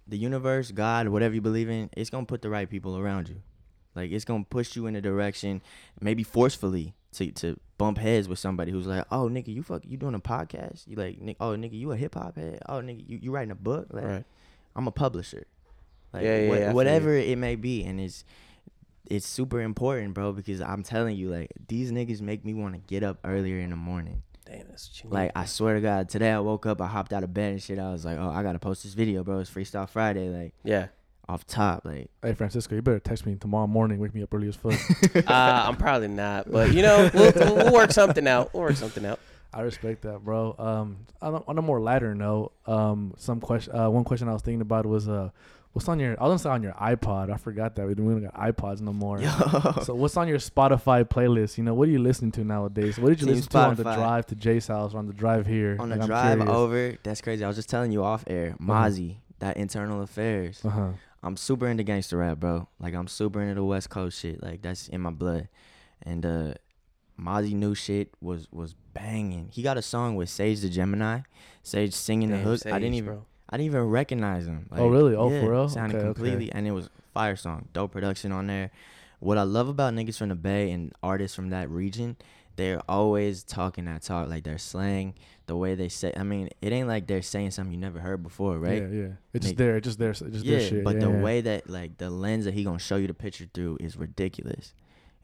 the 0.08 0.18
universe, 0.18 0.72
God, 0.72 1.06
whatever 1.08 1.34
you 1.34 1.40
believe 1.40 1.70
in, 1.70 1.88
it's 1.96 2.10
gonna 2.10 2.26
put 2.26 2.42
the 2.42 2.50
right 2.50 2.68
people 2.68 2.98
around 2.98 3.28
you. 3.28 3.36
Like 3.94 4.10
it's 4.10 4.24
gonna 4.24 4.44
push 4.44 4.74
you 4.76 4.86
in 4.86 4.96
a 4.96 5.00
direction, 5.00 5.62
maybe 6.00 6.22
forcefully, 6.24 6.94
to 7.12 7.30
to 7.32 7.58
bump 7.80 7.96
heads 7.96 8.28
with 8.28 8.38
somebody 8.38 8.70
who's 8.70 8.86
like, 8.86 9.06
oh 9.10 9.28
nigga, 9.28 9.48
you 9.48 9.62
fuck, 9.62 9.82
you 9.86 9.96
doing 9.96 10.14
a 10.14 10.20
podcast? 10.20 10.86
You 10.86 10.96
like, 10.96 11.18
"Nick- 11.20 11.38
oh 11.40 11.56
nigga, 11.56 11.72
you 11.72 11.90
a 11.92 11.96
hip 11.96 12.14
hop 12.14 12.36
head? 12.36 12.60
Oh 12.68 12.74
nigga, 12.82 13.02
you, 13.08 13.18
you 13.22 13.30
writing 13.32 13.50
a 13.50 13.54
book? 13.54 13.86
Like, 13.90 14.04
Right. 14.04 14.24
I'm 14.76 14.86
a 14.86 14.90
publisher. 14.92 15.44
Like 16.12 16.24
Yeah, 16.24 16.38
yeah, 16.42 16.48
what- 16.50 16.58
yeah, 16.60 16.72
whatever 16.74 17.14
it 17.14 17.38
may 17.38 17.56
be, 17.56 17.82
and 17.84 17.98
it's 17.98 18.24
it's 19.06 19.26
super 19.26 19.60
important, 19.62 20.12
bro, 20.14 20.32
because 20.32 20.60
I'm 20.60 20.82
telling 20.82 21.16
you, 21.16 21.30
like 21.30 21.50
these 21.68 21.90
niggas 21.90 22.20
make 22.20 22.44
me 22.44 22.52
want 22.54 22.74
to 22.74 22.80
get 22.80 23.02
up 23.02 23.18
earlier 23.24 23.58
in 23.58 23.70
the 23.70 23.76
morning. 23.76 24.22
Damn, 24.44 24.68
that's 24.68 24.88
what 24.88 25.02
you 25.02 25.10
need. 25.10 25.14
Like 25.14 25.32
I 25.34 25.46
swear 25.46 25.74
to 25.76 25.80
God, 25.80 26.08
today 26.10 26.30
I 26.30 26.40
woke 26.40 26.66
up, 26.66 26.80
I 26.82 26.86
hopped 26.86 27.12
out 27.14 27.24
of 27.24 27.32
bed 27.32 27.52
and 27.52 27.62
shit. 27.62 27.78
I 27.78 27.90
was 27.92 28.04
like, 28.04 28.18
oh, 28.18 28.30
I 28.30 28.42
gotta 28.42 28.58
post 28.58 28.82
this 28.82 28.94
video, 28.94 29.24
bro. 29.24 29.38
It's 29.38 29.50
Freestyle 29.50 29.88
Friday, 29.88 30.28
like 30.28 30.52
yeah. 30.64 30.88
Off 31.30 31.46
top, 31.46 31.84
like 31.84 32.10
Hey 32.22 32.34
Francisco, 32.34 32.74
you 32.74 32.82
better 32.82 32.98
text 32.98 33.24
me 33.24 33.36
tomorrow 33.36 33.66
morning. 33.68 34.00
Wake 34.00 34.14
me 34.14 34.22
up 34.22 34.34
early 34.34 34.48
as 34.48 34.56
fuck. 34.56 34.74
Uh, 35.26 35.64
I'm 35.66 35.76
probably 35.76 36.08
not, 36.08 36.50
but 36.50 36.72
you 36.72 36.82
know, 36.82 37.08
we'll, 37.14 37.32
we'll, 37.36 37.54
we'll 37.56 37.72
work 37.72 37.92
something 37.92 38.26
out. 38.26 38.52
We'll 38.52 38.64
work 38.64 38.76
something 38.76 39.04
out. 39.06 39.20
I 39.52 39.60
respect 39.62 40.02
that, 40.02 40.24
bro. 40.24 40.54
Um, 40.58 41.06
on 41.22 41.58
a, 41.58 41.62
more 41.62 41.80
lighter 41.80 42.14
note, 42.14 42.52
um, 42.66 43.14
some 43.16 43.40
question, 43.40 43.74
uh, 43.76 43.90
one 43.90 44.04
question 44.04 44.28
I 44.28 44.32
was 44.32 44.42
thinking 44.42 44.60
about 44.60 44.86
was, 44.86 45.08
uh, 45.08 45.30
what's 45.72 45.88
on 45.88 45.98
your? 45.98 46.12
I 46.20 46.26
was 46.26 46.30
gonna 46.30 46.38
say 46.38 46.50
on 46.50 46.62
your 46.62 46.72
iPod. 46.72 47.32
I 47.32 47.36
forgot 47.36 47.74
that 47.76 47.86
we 47.86 47.94
don't, 47.94 48.06
we 48.06 48.12
don't 48.20 48.30
got 48.30 48.34
iPods 48.34 48.80
no 48.80 48.92
more. 48.92 49.20
yo, 49.20 49.28
So 49.82 49.94
what's 49.94 50.16
on 50.16 50.28
your 50.28 50.38
Spotify 50.38 51.04
playlist? 51.04 51.58
You 51.58 51.64
know, 51.64 51.74
what 51.74 51.88
are 51.88 51.90
you 51.92 51.98
listening 51.98 52.32
to 52.32 52.44
nowadays? 52.44 52.98
What 52.98 53.08
did 53.08 53.20
you 53.20 53.26
Team 53.26 53.36
listen 53.36 53.50
to 53.50 53.58
on 53.58 53.74
the 53.74 53.82
drive 53.82 54.26
to 54.26 54.34
Jay's 54.36 54.66
house 54.68 54.94
or 54.94 54.98
on 54.98 55.06
the 55.06 55.12
drive 55.12 55.46
here? 55.46 55.76
on 55.80 55.88
the 55.88 55.96
Like, 55.96 56.02
I'm 56.02 56.08
drive 56.08 56.38
curious. 56.38 56.56
over, 56.56 56.98
that's 57.02 57.20
crazy. 57.20 57.44
I 57.44 57.48
was 57.48 57.56
just 57.56 57.68
telling 57.68 57.90
you 57.92 58.04
off 58.04 58.24
air, 58.28 58.54
Mozzy, 58.60 59.16
that 59.40 59.56
internal 59.56 60.02
affairs. 60.02 60.64
Uh-huh. 60.64 60.90
I'm 61.22 61.36
super 61.36 61.68
into 61.68 61.82
gangster 61.82 62.18
rap, 62.18 62.38
bro. 62.38 62.68
Like 62.78 62.94
I'm 62.94 63.08
super 63.08 63.40
into 63.42 63.54
the 63.54 63.64
West 63.64 63.90
Coast 63.90 64.20
shit. 64.20 64.42
Like 64.42 64.62
that's 64.62 64.88
in 64.88 65.00
my 65.00 65.10
blood. 65.10 65.48
And 66.02 66.24
uh 66.24 66.54
Mozzy 67.20 67.52
new 67.52 67.74
shit 67.74 68.14
was 68.20 68.48
was 68.50 68.74
banging. 68.94 69.50
He 69.52 69.62
got 69.62 69.76
a 69.76 69.82
song 69.82 70.16
with 70.16 70.30
Sage 70.30 70.60
the 70.60 70.70
Gemini. 70.70 71.20
Sage 71.62 71.92
singing 71.92 72.30
the 72.30 72.36
Damn, 72.36 72.46
hook. 72.46 72.66
I 72.66 72.78
didn't 72.78 72.94
even 72.94 73.12
bro. 73.14 73.26
I 73.50 73.56
didn't 73.56 73.66
even 73.66 73.88
recognize 73.88 74.46
him. 74.46 74.68
Oh, 74.72 74.88
really? 74.88 75.14
Oh, 75.14 75.28
for 75.28 75.50
real? 75.50 75.68
Sounded 75.68 75.96
Okay, 75.96 76.06
okay. 76.06 76.14
completely 76.14 76.52
and 76.52 76.66
it 76.66 76.70
was 76.70 76.88
fire 77.12 77.36
song. 77.36 77.68
Dope 77.72 77.92
production 77.92 78.32
on 78.32 78.46
there. 78.46 78.70
What 79.18 79.36
I 79.36 79.42
love 79.42 79.68
about 79.68 79.92
niggas 79.92 80.16
from 80.16 80.30
the 80.30 80.34
Bay 80.34 80.70
and 80.70 80.92
artists 81.02 81.34
from 81.34 81.50
that 81.50 81.68
region, 81.68 82.16
they're 82.56 82.80
always 82.88 83.42
talking 83.42 83.84
that 83.84 84.02
talk. 84.02 84.28
Like 84.28 84.44
their 84.44 84.56
slang, 84.56 85.14
the 85.50 85.56
way 85.56 85.74
they 85.74 85.88
say 85.88 86.12
I 86.16 86.22
mean, 86.22 86.48
it 86.62 86.72
ain't 86.72 86.86
like 86.86 87.08
they're 87.08 87.22
saying 87.22 87.50
something 87.50 87.72
you 87.72 87.80
never 87.80 87.98
heard 87.98 88.22
before, 88.22 88.56
right? 88.56 88.82
Yeah, 88.82 88.88
yeah. 88.88 89.08
It's 89.32 89.46
just 89.46 89.56
there. 89.56 89.78
It's 89.78 89.84
just 89.84 89.98
there. 89.98 90.12
Just 90.12 90.32
yeah, 90.44 90.58
there 90.58 90.68
shit. 90.68 90.84
but 90.84 90.94
yeah, 90.94 91.00
the 91.00 91.10
yeah. 91.10 91.22
way 91.22 91.40
that 91.40 91.68
like 91.68 91.98
the 91.98 92.08
lens 92.08 92.44
that 92.44 92.54
he 92.54 92.62
gonna 92.62 92.78
show 92.78 92.94
you 92.94 93.08
the 93.08 93.14
picture 93.14 93.46
through 93.52 93.78
is 93.80 93.96
ridiculous. 93.96 94.74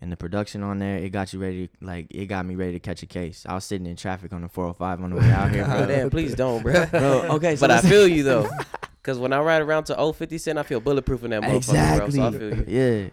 And 0.01 0.11
the 0.11 0.17
production 0.17 0.65
on 0.65 0.81
there, 0.81 0.99
it 0.99 1.11
got 1.11 1.33
you 1.33 1.39
ready. 1.39 1.71
Like 1.81 2.09
it 2.11 2.27
got 2.27 2.45
me 2.45 2.57
ready 2.57 2.73
to 2.73 2.81
catch 2.81 3.05
a 3.05 3.07
case. 3.07 3.47
I 3.49 3.55
was 3.55 3.65
sitting 3.65 3.87
in 3.87 3.95
traffic 3.95 4.33
on 4.33 4.43
the 4.43 4.49
405 4.49 5.01
on 5.01 5.11
the 5.11 5.17
way 5.17 5.31
out 5.31 5.51
here, 5.55 5.65
Oh, 5.65 5.79
bro. 5.79 5.87
damn, 5.87 6.11
please 6.11 6.35
don't, 6.35 6.61
bro. 6.61 6.87
Bro, 6.91 7.23
okay, 7.37 7.55
so 7.55 7.61
but 7.61 7.71
I 7.71 7.81
feel 7.89 8.09
you 8.09 8.25
though, 8.25 8.51
because 9.01 9.21
when 9.21 9.33
I 9.33 9.39
ride 9.39 9.63
around 9.63 9.85
to 9.85 9.97
old 9.97 10.17
50 10.17 10.39
Cent, 10.39 10.59
I 10.59 10.65
feel 10.65 10.81
bulletproof 10.81 11.23
in 11.23 11.31
that 11.31 11.43
motherfucker, 11.43 11.57
exactly. 11.57 12.19
bro. 12.19 12.31
So 12.31 12.37
I 12.37 12.39
feel 12.41 12.59
you. 12.59 13.11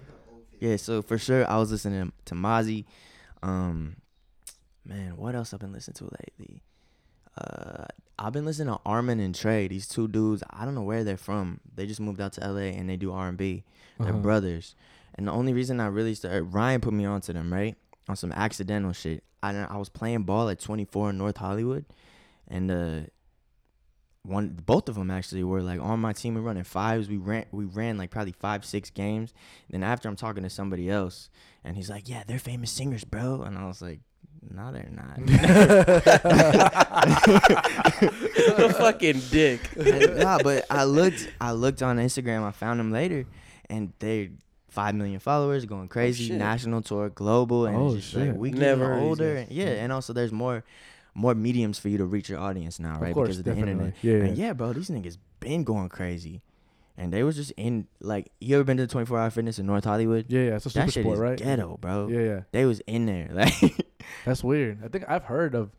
Yeah, 0.59 0.69
yeah. 0.71 0.77
So 0.77 1.03
for 1.03 1.19
sure, 1.19 1.47
I 1.47 1.57
was 1.59 1.71
listening 1.71 2.11
to 2.25 2.33
Mozzy. 2.33 2.85
Um, 3.43 3.97
man, 4.83 5.15
what 5.15 5.35
else 5.35 5.53
I've 5.53 5.59
been 5.59 5.73
listening 5.73 5.93
to 5.95 6.05
lately? 6.05 6.63
Uh, 7.37 7.85
I've 8.19 8.33
been 8.33 8.45
listening 8.45 8.73
to 8.73 8.79
Armon 8.85 9.19
and 9.23 9.33
Trey. 9.33 9.67
These 9.67 9.87
two 9.87 10.07
dudes, 10.07 10.43
I 10.51 10.65
don't 10.65 10.75
know 10.75 10.83
where 10.83 11.03
they're 11.03 11.17
from. 11.17 11.59
They 11.75 11.85
just 11.87 11.99
moved 11.99 12.21
out 12.21 12.33
to 12.33 12.41
LA 12.47 12.71
and 12.77 12.89
they 12.89 12.95
do 12.95 13.11
R 13.11 13.27
and 13.27 13.37
B. 13.37 13.63
They're 13.99 14.09
Uh-huh. 14.09 14.19
brothers. 14.19 14.75
And 15.15 15.27
the 15.27 15.31
only 15.31 15.53
reason 15.53 15.79
I 15.79 15.87
really 15.87 16.15
started, 16.15 16.43
Ryan 16.43 16.81
put 16.81 16.93
me 16.93 17.05
onto 17.05 17.33
them, 17.33 17.51
right? 17.53 17.75
On 18.07 18.15
some 18.15 18.31
accidental 18.31 18.93
shit. 18.93 19.23
I 19.41 19.55
I 19.55 19.77
was 19.77 19.89
playing 19.89 20.23
ball 20.23 20.49
at 20.49 20.59
24 20.59 21.09
in 21.11 21.17
North 21.17 21.37
Hollywood, 21.37 21.85
and 22.47 22.71
uh, 22.71 22.99
one 24.23 24.57
both 24.65 24.87
of 24.87 24.95
them 24.95 25.11
actually 25.11 25.43
were 25.43 25.61
like 25.61 25.81
on 25.81 25.99
my 25.99 26.13
team. 26.13 26.35
We 26.35 26.41
running 26.41 26.63
fives. 26.63 27.09
We 27.09 27.17
ran 27.17 27.45
we 27.51 27.65
ran 27.65 27.97
like 27.97 28.09
probably 28.09 28.31
five 28.31 28.63
six 28.63 28.89
games. 28.89 29.33
Then 29.69 29.83
after 29.83 30.07
I'm 30.07 30.15
talking 30.15 30.43
to 30.43 30.49
somebody 30.49 30.89
else, 30.89 31.29
and 31.63 31.75
he's 31.75 31.89
like, 31.89 32.07
"Yeah, 32.07 32.23
they're 32.25 32.39
famous 32.39 32.71
singers, 32.71 33.03
bro," 33.03 33.41
and 33.41 33.57
I 33.57 33.65
was 33.67 33.81
like. 33.81 33.99
No, 34.51 34.71
they're 34.71 34.89
not. 34.91 35.19
What 37.53 38.59
a 38.59 38.73
fucking 38.73 39.21
dick. 39.31 39.61
And, 39.77 40.17
nah, 40.17 40.39
but 40.43 40.65
I 40.69 40.83
looked. 40.83 41.31
I 41.39 41.51
looked 41.53 41.81
on 41.81 41.97
Instagram. 41.97 42.43
I 42.43 42.51
found 42.51 42.79
them 42.79 42.91
later, 42.91 43.25
and 43.69 43.93
they 43.99 44.31
five 44.69 44.95
million 44.95 45.19
followers, 45.19 45.65
going 45.65 45.85
oh, 45.85 45.87
crazy, 45.87 46.27
shit. 46.27 46.37
national 46.37 46.81
tour, 46.81 47.09
global, 47.09 47.65
and 47.67 47.75
Oh, 47.77 47.93
it's 47.95 48.03
just 48.05 48.15
like 48.15 48.25
shit. 48.29 48.35
we 48.37 48.51
Never 48.51 48.61
getting 48.61 48.79
heard 48.79 48.95
these 49.01 49.07
older. 49.09 49.35
And, 49.37 49.51
yeah, 49.51 49.65
and 49.67 49.91
also 49.93 50.13
there's 50.13 50.31
more, 50.31 50.63
more 51.13 51.35
mediums 51.35 51.77
for 51.79 51.89
you 51.89 51.97
to 51.99 52.05
reach 52.05 52.29
your 52.29 52.39
audience 52.39 52.79
now, 52.79 52.99
right? 52.99 53.09
Of 53.09 53.13
course, 53.13 53.27
because 53.27 53.39
of 53.39 53.45
the 53.45 53.51
definitely. 53.51 53.71
internet. 53.71 53.93
Yeah, 54.01 54.13
And 54.27 54.37
yeah. 54.37 54.45
yeah, 54.47 54.53
bro, 54.53 54.73
these 54.73 54.89
niggas 54.89 55.17
been 55.39 55.63
going 55.63 55.89
crazy, 55.89 56.41
and 56.97 57.11
they 57.13 57.23
was 57.23 57.35
just 57.35 57.51
in 57.57 57.87
like 58.01 58.31
you 58.39 58.55
ever 58.55 58.63
been 58.63 58.77
to 58.77 58.83
the 58.83 58.91
24 58.91 59.19
Hour 59.19 59.29
Fitness 59.29 59.59
in 59.59 59.65
North 59.65 59.83
Hollywood? 59.85 60.25
Yeah, 60.29 60.41
yeah. 60.41 60.55
It's 60.55 60.65
a 60.65 60.69
super 60.69 60.85
that 60.85 60.91
shit 60.93 61.03
sport, 61.03 61.15
is 61.15 61.19
right? 61.19 61.37
ghetto, 61.37 61.77
bro. 61.81 62.07
Yeah, 62.07 62.19
yeah. 62.19 62.39
They 62.51 62.65
was 62.65 62.79
in 62.81 63.05
there 63.05 63.29
like. 63.33 63.53
That's 64.25 64.43
weird. 64.43 64.79
I 64.83 64.87
think 64.89 65.05
I've 65.07 65.25
heard 65.25 65.55
of. 65.55 65.71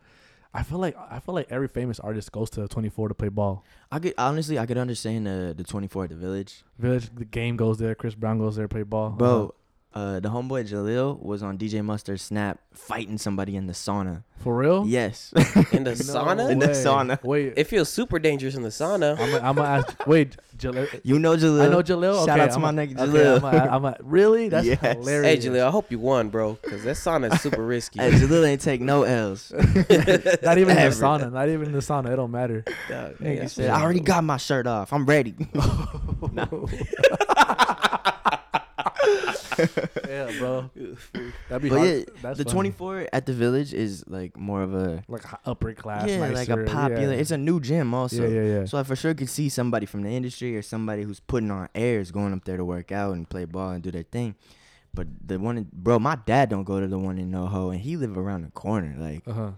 I 0.57 0.63
feel 0.63 0.79
like 0.79 0.97
I 1.11 1.19
feel 1.19 1.35
like 1.35 1.49
every 1.51 1.67
famous 1.69 1.99
artist 1.99 2.31
goes 2.31 2.49
to 2.51 2.69
24 2.69 3.09
to 3.09 3.15
play 3.15 3.29
ball. 3.29 3.65
I 3.91 3.99
could 3.99 4.15
honestly, 4.17 4.57
I 4.59 4.67
could 4.67 4.79
understand 4.79 5.27
the 5.27 5.53
the 5.57 5.65
24 5.65 6.05
at 6.05 6.11
the 6.11 6.17
Village, 6.17 6.63
Village, 6.79 7.11
the 7.15 7.25
game 7.25 7.57
goes 7.57 7.79
there. 7.79 7.95
Chris 7.97 8.15
Brown 8.15 8.39
goes 8.39 8.55
there 8.57 8.69
play 8.69 8.85
ball. 8.85 9.11
bro. 9.11 9.29
Uh-huh. 9.43 9.51
Uh, 9.95 10.19
the 10.19 10.29
homeboy 10.29 10.69
Jalil 10.69 11.23
was 11.23 11.41
on 11.45 11.57
DJ 11.57 11.85
Mustard 11.85 12.19
Snap 12.19 12.59
fighting 12.73 13.17
somebody 13.17 13.55
in 13.55 13.69
the 13.69 13.73
sauna. 13.73 14.25
For 14.39 14.57
real? 14.57 14.85
Yes, 14.89 15.33
In 15.71 15.85
the 15.85 15.91
No 15.91 15.95
sauna, 15.95 16.51
In 16.51 16.59
the 16.59 16.67
sauna. 16.71 17.23
Wait, 17.23 17.53
it 17.57 17.69
feels 17.69 17.89
super 17.89 18.19
dangerous 18.19 18.57
in 18.57 18.63
the 18.63 18.71
sauna. 18.71 19.13
I'm 19.13 19.31
gonna 19.31 19.49
I'm 19.49 19.55
gonna 19.55 19.69
ask. 19.69 20.07
Wait, 20.09 20.37
Jalil. 20.59 21.01
you 21.05 21.21
know 21.21 21.37
Jalil. 21.37 21.63
I 21.63 21.69
know 21.69 21.81
Jalil. 21.81 22.27
Shout 22.27 22.31
okay, 22.31 22.41
out 22.41 22.49
to 22.51 22.55
I'm 22.57 22.61
my 22.63 22.71
a- 22.71 22.73
nigga 22.87 22.99
okay, 22.99 23.13
Jalil. 23.13 23.37
I'm 23.37 23.45
a, 23.55 23.73
I'm 23.73 23.85
a, 23.85 23.97
really? 24.03 24.49
That's 24.49 24.67
Yes. 24.67 24.81
hilarious. 24.81 25.45
Hey, 25.45 25.49
Jalil, 25.51 25.65
I 25.65 25.71
hope 25.71 25.93
you 25.93 26.01
won, 26.01 26.29
bro, 26.29 26.55
because 26.61 26.83
that 26.83 26.97
sauna 26.97 27.33
is 27.33 27.41
super 27.41 27.65
risky. 27.65 28.01
Hey, 28.01 28.11
Jalil 28.11 28.45
ain't 28.49 28.61
take 28.63 28.81
no 28.81 29.05
L's. 29.05 29.53
Not 29.57 29.69
even 29.69 30.77
in 30.77 30.91
the 30.91 30.91
sauna. 30.91 31.33
Not 31.33 31.49
even 31.49 31.67
in 31.69 31.73
the 31.73 31.79
sauna. 31.79 32.13
It 32.13 32.17
don't 32.17 32.33
matter. 32.33 32.65
Dog, 32.89 33.19
Nigga 33.19 33.57
hey, 33.57 33.69
I 33.69 33.81
already 33.81 34.01
got 34.01 34.25
my 34.25 34.39
shirt 34.39 34.67
off. 34.67 34.93
I'm 34.93 35.07
ready. 35.07 35.37
Yeah, 39.59 40.31
bro. 40.39 40.71
That'd 41.49 41.63
be 41.63 41.69
But 41.69 41.79
hard. 41.79 41.89
yeah, 41.89 42.05
That's 42.23 42.39
the 42.39 42.45
funny. 42.45 42.71
24 42.71 43.09
at 43.13 43.27
the 43.27 43.33
Village 43.33 43.73
is 43.75 44.05
like 44.09 44.37
more 44.37 44.63
of 44.63 44.75
a 44.75 45.03
like 45.09 45.23
upper 45.45 45.73
class. 45.75 46.09
yeah, 46.09 46.27
like 46.29 46.49
a 46.49 46.65
popular. 46.65 47.13
Yeah. 47.13 47.19
It's 47.21 47.31
a 47.31 47.39
new 47.39 47.61
gym 47.61 47.95
also. 47.95 48.23
yeah, 48.27 48.41
yeah, 48.43 48.59
yeah. 48.61 48.65
So 48.67 48.79
I 48.79 48.83
for 48.83 48.97
sure 48.97 49.15
could 49.15 49.29
see 49.31 49.49
somebody 49.49 49.87
from 49.87 50.03
the 50.03 50.11
industry 50.11 50.57
or 50.57 50.63
somebody 50.63 51.03
who's 51.03 51.21
putting 51.21 51.51
on 51.51 51.69
airs 51.75 52.11
going 52.11 52.33
up 52.33 52.45
there 52.45 52.57
to 52.57 52.65
work 52.65 52.93
out 52.93 53.15
and 53.15 53.29
play 53.29 53.45
ball 53.45 53.71
and 53.71 53.83
do 53.83 53.91
their 53.91 54.03
thing. 54.05 54.35
But 54.93 55.09
the 55.27 55.39
one, 55.41 55.59
in, 55.59 55.69
bro, 55.73 55.99
my 55.99 56.17
dad 56.25 56.51
don't 56.51 56.63
go 56.65 56.79
to 56.81 56.87
the 56.87 56.99
one 56.99 57.19
in 57.19 57.31
NoHo, 57.33 57.73
and 57.73 57.81
he 57.81 57.97
live 57.97 58.17
around 58.17 58.43
the 58.43 58.51
corner. 58.53 58.95
Like 58.97 59.27
uh 59.27 59.33
huh. 59.33 59.51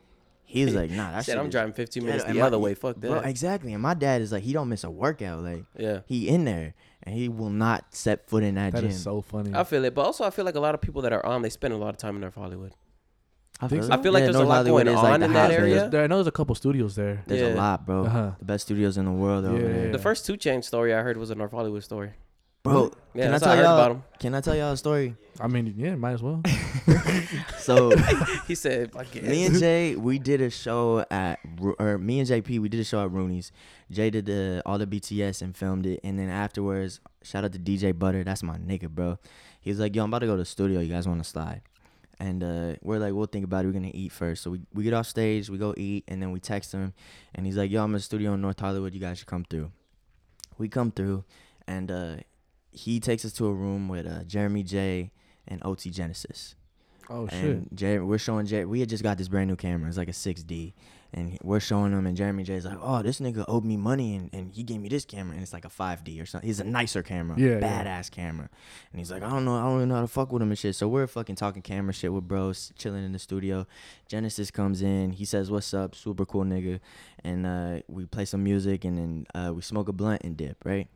he's 0.44 0.74
like, 0.74 0.90
nah, 0.90 1.10
that 1.12 1.24
Said 1.26 1.32
shit 1.32 1.38
I'm 1.40 1.46
is 1.48 1.52
driving 1.52 1.74
15 1.74 2.02
minutes 2.04 2.24
ghetto." 2.24 2.26
the 2.26 2.30
And 2.30 2.40
my- 2.40 2.46
other 2.46 2.58
way. 2.58 2.74
Fuck 2.74 3.00
that. 3.00 3.10
Bro, 3.10 3.18
exactly. 3.20 3.74
And 3.74 3.82
my 3.82 3.92
dad 3.92 4.22
is 4.22 4.32
like, 4.32 4.42
he 4.44 4.54
don't 4.54 4.70
miss 4.70 4.82
a 4.84 4.90
workout. 4.90 5.42
Like 5.44 5.64
yeah. 5.76 6.00
he 6.06 6.28
in 6.28 6.46
there, 6.46 6.72
and 7.06 7.14
he 7.14 7.28
will 7.28 7.50
not 7.50 7.94
set 7.94 8.28
foot 8.28 8.42
in 8.42 8.56
that, 8.56 8.72
That 8.72 8.80
gym. 8.82 8.90
is 8.90 9.02
so 9.02 9.20
funny. 9.22 9.52
I 9.54 9.64
feel 9.64 9.84
it, 9.84 9.94
but 9.94 10.02
also 10.02 10.24
I 10.24 10.30
feel 10.30 10.44
like 10.44 10.56
a 10.56 10.60
lot 10.60 10.74
of 10.74 10.80
people 10.80 11.02
that 11.02 11.12
are 11.12 11.24
on, 11.24 11.42
they 11.42 11.48
spend 11.50 11.72
a 11.72 11.76
lot 11.76 11.90
of 11.90 11.96
time 11.98 12.16
in 12.16 12.20
North 12.20 12.34
Hollywood. 12.34 12.72
I 13.58 13.68
think 13.68 13.82
feel, 13.82 13.88
so? 13.88 13.94
I 13.94 14.02
feel 14.02 14.12
like 14.12 14.20
Yeah, 14.22 14.26
there's 14.26 14.36
a 14.36 14.40
lot 14.44 14.56
Hollywood 14.56 14.84
going 14.84 14.96
is, 14.96 15.02
like, 15.02 15.14
on 15.14 15.22
in 15.22 15.32
that 15.32 15.50
area. 15.50 15.88
There, 15.88 16.02
I 16.04 16.08
know 16.08 16.16
there's 16.16 16.26
a 16.26 16.32
couple 16.32 16.54
studios 16.54 16.94
there. 16.94 17.22
There's 17.26 17.40
Yeah. 17.40 17.54
a 17.54 17.56
lot, 17.56 17.86
bro. 17.86 18.04
Uh-huh. 18.04 18.30
The 18.38 18.44
best 18.44 18.66
studios 18.66 18.98
in 18.98 19.06
the 19.06 19.12
world 19.12 19.46
over 19.46 19.56
Yeah, 19.56 19.62
there. 19.72 19.86
yeah. 19.86 19.92
The 19.92 19.98
first 19.98 20.26
two 20.26 20.36
chain 20.36 20.60
story 20.60 20.92
I 20.92 21.00
heard 21.00 21.16
was 21.16 21.30
a 21.30 21.34
North 21.34 21.52
Hollywood 21.52 21.82
story. 21.82 22.10
Bro, 22.66 22.92
Yeah, 23.14 23.24
can 23.26 23.34
I 23.34 23.38
tell 23.38 23.50
I 23.50 23.54
y'all? 23.62 23.74
about 23.74 23.90
him. 23.92 24.02
Can 24.18 24.34
I 24.34 24.40
tell 24.40 24.54
y'all 24.56 24.72
a 24.72 24.76
story? 24.76 25.14
I 25.40 25.46
mean, 25.48 25.74
yeah, 25.76 25.94
might 25.94 26.12
as 26.12 26.22
well. 26.22 26.42
So 27.58 27.90
He 28.46 28.54
said, 28.54 28.94
me 29.14 29.44
and 29.46 29.58
Jay, 29.58 29.96
we 29.96 30.18
did 30.18 30.40
a 30.40 30.50
show 30.50 31.04
at, 31.10 31.40
or 31.78 31.98
me 31.98 32.20
and 32.20 32.28
JP, 32.28 32.60
we 32.60 32.68
did 32.68 32.80
a 32.80 32.84
show 32.84 33.02
at 33.02 33.10
Rooney's. 33.10 33.50
Jay 33.90 34.10
did 34.10 34.26
the 34.26 34.62
all 34.64 34.78
the 34.78 34.86
BTS 34.86 35.42
and 35.42 35.56
filmed 35.56 35.86
it, 35.86 36.00
and 36.04 36.18
then 36.18 36.28
afterwards, 36.28 37.00
shout 37.22 37.44
out 37.44 37.52
to 37.52 37.58
DJ 37.58 37.96
Butter, 37.98 38.22
that's 38.24 38.42
my 38.42 38.56
nigga, 38.56 38.88
bro. 38.88 39.18
He 39.60 39.70
was 39.70 39.80
like, 39.80 39.94
"Yo, 39.96 40.04
I'm 40.04 40.10
about 40.10 40.20
to 40.20 40.26
go 40.26 40.32
to 40.32 40.38
the 40.42 40.44
studio. 40.44 40.80
You 40.80 40.92
guys 40.92 41.08
want 41.08 41.22
to 41.22 41.28
slide?" 41.28 41.62
And 42.20 42.42
uh, 42.42 42.76
we're 42.82 42.98
like, 42.98 43.12
"We'll 43.14 43.26
think 43.26 43.44
about 43.44 43.64
it. 43.64 43.68
We're 43.68 43.74
gonna 43.74 43.90
eat 43.92 44.12
first. 44.12 44.42
So 44.44 44.50
we 44.50 44.60
we 44.72 44.84
get 44.84 44.94
off 44.94 45.06
stage, 45.06 45.50
we 45.50 45.58
go 45.58 45.74
eat, 45.76 46.04
and 46.08 46.22
then 46.22 46.30
we 46.32 46.38
text 46.40 46.72
him, 46.72 46.94
and 47.34 47.46
he's 47.46 47.56
like, 47.56 47.70
"Yo, 47.70 47.82
I'm 47.82 47.90
in 47.90 47.94
the 47.94 48.00
studio 48.00 48.34
in 48.34 48.40
North 48.40 48.60
Hollywood. 48.60 48.94
You 48.94 49.00
guys 49.00 49.18
should 49.18 49.26
come 49.28 49.44
through." 49.44 49.70
We 50.58 50.68
come 50.68 50.90
through, 50.92 51.24
and 51.66 51.90
uh, 51.90 52.16
he 52.76 53.00
takes 53.00 53.24
us 53.24 53.32
to 53.34 53.46
a 53.46 53.52
room 53.52 53.88
with 53.88 54.06
uh, 54.06 54.24
Jeremy 54.24 54.62
J 54.62 55.10
and 55.48 55.60
OT 55.64 55.90
Genasis. 55.90 56.54
Oh 57.08 57.28
shit. 57.28 57.70
And 57.80 58.08
we're 58.08 58.18
showing 58.18 58.46
Jerry. 58.46 58.64
We 58.66 58.80
had 58.80 58.88
just 58.88 59.02
got 59.02 59.16
this 59.16 59.28
brand 59.28 59.48
new 59.48 59.54
camera. 59.56 59.88
It's 59.88 59.96
like 59.96 60.08
a 60.08 60.12
6D, 60.12 60.72
and 61.14 61.38
we're 61.40 61.60
showing 61.60 61.92
him. 61.92 62.04
And 62.04 62.16
Jeremy 62.16 62.42
J's 62.42 62.64
like, 62.66 62.78
"Oh, 62.82 63.00
this 63.00 63.20
nigga 63.20 63.44
owed 63.46 63.64
me 63.64 63.76
money, 63.76 64.16
and, 64.16 64.28
and 64.32 64.52
he 64.52 64.64
gave 64.64 64.80
me 64.80 64.88
this 64.88 65.04
camera, 65.04 65.34
and 65.34 65.40
it's 65.42 65.52
like 65.52 65.64
a 65.64 65.68
5D 65.68 66.20
or 66.20 66.26
something. 66.26 66.48
He's 66.48 66.58
a 66.58 66.64
nicer 66.64 67.04
camera, 67.04 67.38
Yeah, 67.38 67.58
yeah. 67.60 67.84
badass 68.00 68.10
camera." 68.10 68.50
And 68.90 68.98
he's 68.98 69.12
like, 69.12 69.22
"I 69.22 69.30
don't 69.30 69.44
know, 69.44 69.54
I 69.54 69.62
don't 69.62 69.76
even 69.76 69.88
know 69.90 69.94
how 69.94 70.00
to 70.00 70.08
fuck 70.08 70.32
with 70.32 70.42
him 70.42 70.48
and 70.50 70.58
shit." 70.58 70.74
So 70.74 70.88
we're 70.88 71.06
fucking 71.06 71.36
talking 71.36 71.62
camera 71.62 71.92
shit 71.92 72.12
with 72.12 72.26
bros, 72.26 72.72
chilling 72.76 73.04
in 73.04 73.12
the 73.12 73.20
studio. 73.20 73.68
Genasis 74.08 74.50
comes 74.50 74.82
in. 74.82 75.12
He 75.12 75.24
says, 75.24 75.48
"What's 75.48 75.72
up?" 75.72 75.94
Super 75.94 76.26
cool 76.26 76.42
nigga, 76.44 76.80
and 77.22 77.46
uh, 77.46 77.82
we 77.86 78.04
play 78.06 78.24
some 78.24 78.42
music, 78.42 78.84
and 78.84 78.98
then 78.98 79.26
uh, 79.32 79.54
we 79.54 79.62
smoke 79.62 79.88
a 79.88 79.92
blunt 79.92 80.22
and 80.24 80.36
dip. 80.36 80.56
Right, 80.64 80.88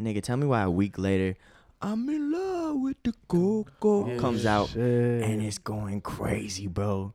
nigga, 0.00 0.22
tell 0.22 0.36
me 0.36 0.46
why 0.46 0.62
a 0.62 0.70
week 0.70 0.98
later. 0.98 1.36
I'm 1.82 2.08
in 2.10 2.30
love 2.32 2.76
with 2.80 2.96
the 3.02 3.14
coco 3.28 4.18
comes 4.18 4.44
out 4.44 4.68
Shit. 4.68 5.22
and 5.22 5.40
it's 5.42 5.58
going 5.58 6.00
crazy, 6.02 6.66
bro. 6.66 7.14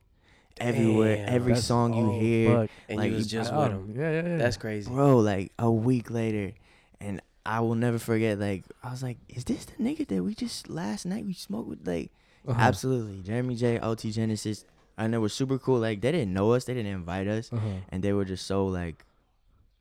Everywhere, 0.57 1.17
Damn, 1.17 1.35
every 1.35 1.55
song 1.57 1.93
you 1.93 2.19
hear, 2.19 2.55
fuck. 2.61 2.69
and 2.87 2.97
Like, 2.97 3.09
you 3.11 3.17
was 3.17 3.27
just 3.27 3.53
with 3.53 3.71
him. 3.71 3.93
Yeah, 3.95 4.11
yeah, 4.11 4.27
yeah. 4.29 4.37
That's 4.37 4.55
crazy. 4.57 4.89
bro. 4.89 5.17
Like 5.19 5.51
a 5.59 5.69
week 5.69 6.09
later, 6.09 6.53
and 7.01 7.21
I 7.45 7.59
will 7.59 7.75
never 7.75 7.99
forget. 7.99 8.39
Like 8.39 8.63
I 8.81 8.89
was 8.89 9.03
like, 9.03 9.17
"Is 9.27 9.43
this 9.43 9.65
the 9.65 9.73
nigga 9.83 10.07
that 10.07 10.23
we 10.23 10.33
just 10.33 10.69
last 10.69 11.05
night 11.05 11.25
we 11.25 11.33
smoked 11.33 11.67
with?" 11.67 11.85
Like, 11.85 12.11
Uh-huh. 12.47 12.57
absolutely, 12.59 13.21
Jeremy 13.21 13.55
J, 13.55 13.79
OT 13.79 14.11
Genasis, 14.11 14.63
and 14.97 15.13
they 15.13 15.17
were 15.17 15.29
super 15.29 15.57
cool. 15.59 15.79
Like 15.79 15.99
they 15.99 16.11
didn't 16.13 16.33
know 16.33 16.53
us, 16.53 16.63
they 16.63 16.73
didn't 16.73 16.93
invite 16.93 17.27
us, 17.27 17.51
Uh-huh. 17.51 17.67
and 17.89 18.01
they 18.01 18.13
were 18.13 18.23
just 18.25 18.47
so 18.47 18.65
like, 18.65 19.05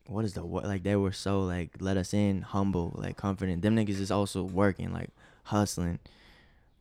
what 0.06 0.24
is 0.24 0.34
the 0.34 0.44
what? 0.44 0.64
Like 0.64 0.82
they 0.82 0.96
were 0.96 1.12
so 1.12 1.40
like 1.42 1.70
let 1.80 1.96
us 1.96 2.12
in, 2.14 2.42
humble, 2.42 2.92
like 2.96 3.16
confident. 3.16 3.62
Them 3.62 3.76
niggas 3.76 4.00
is 4.00 4.10
also 4.10 4.42
working, 4.42 4.92
like 4.92 5.10
hustling. 5.44 5.98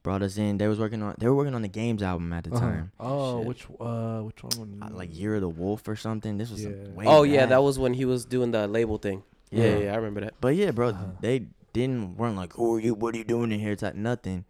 Brought 0.03 0.21
us 0.21 0.37
in. 0.37 0.57
They 0.57 0.67
was 0.67 0.79
working 0.79 1.01
on. 1.01 1.15
They 1.17 1.27
were 1.27 1.35
working 1.35 1.55
on 1.55 1.61
the 1.61 1.69
Game's 1.69 2.03
album 2.03 2.33
at 2.33 2.43
the 2.43 2.49
Uh-huh. 2.51 2.59
time. 2.59 2.91
Oh, 2.99 3.37
Shit. 3.39 3.47
which 3.47 3.67
uh, 3.79 4.19
which 4.19 4.43
one? 4.43 4.81
Uh, 4.81 4.89
like 4.93 5.17
Year 5.17 5.35
of 5.35 5.41
the 5.41 5.47
Wolf 5.49 5.87
or 5.87 5.95
something. 5.95 6.37
This 6.37 6.51
was 6.51 6.65
Yeah. 6.65 6.71
way 6.93 7.05
Oh 7.07 7.23
yeah, 7.23 7.45
that 7.45 7.63
was 7.63 7.79
when 7.79 7.93
he 7.93 8.03
was 8.03 8.25
doing 8.25 8.51
the 8.51 8.67
label 8.67 8.97
thing. 8.97 9.23
Yeah, 9.49 9.63
Yeah. 9.65 9.77
yeah, 9.77 9.93
I 9.93 9.95
remember 9.95 10.19
that. 10.21 10.33
But 10.41 10.55
yeah, 10.55 10.71
bro, 10.71 10.89
Uh-huh. 10.89 11.05
they 11.21 11.45
didn't 11.71 12.17
weren't 12.17 12.35
like, 12.35 12.53
who 12.53 12.75
are 12.75 12.79
you? 12.81 12.93
What 12.95 13.15
are 13.15 13.17
you 13.17 13.23
doing 13.23 13.51
in 13.53 13.59
here? 13.61 13.75
Type 13.77 13.95
nothing. 13.95 14.43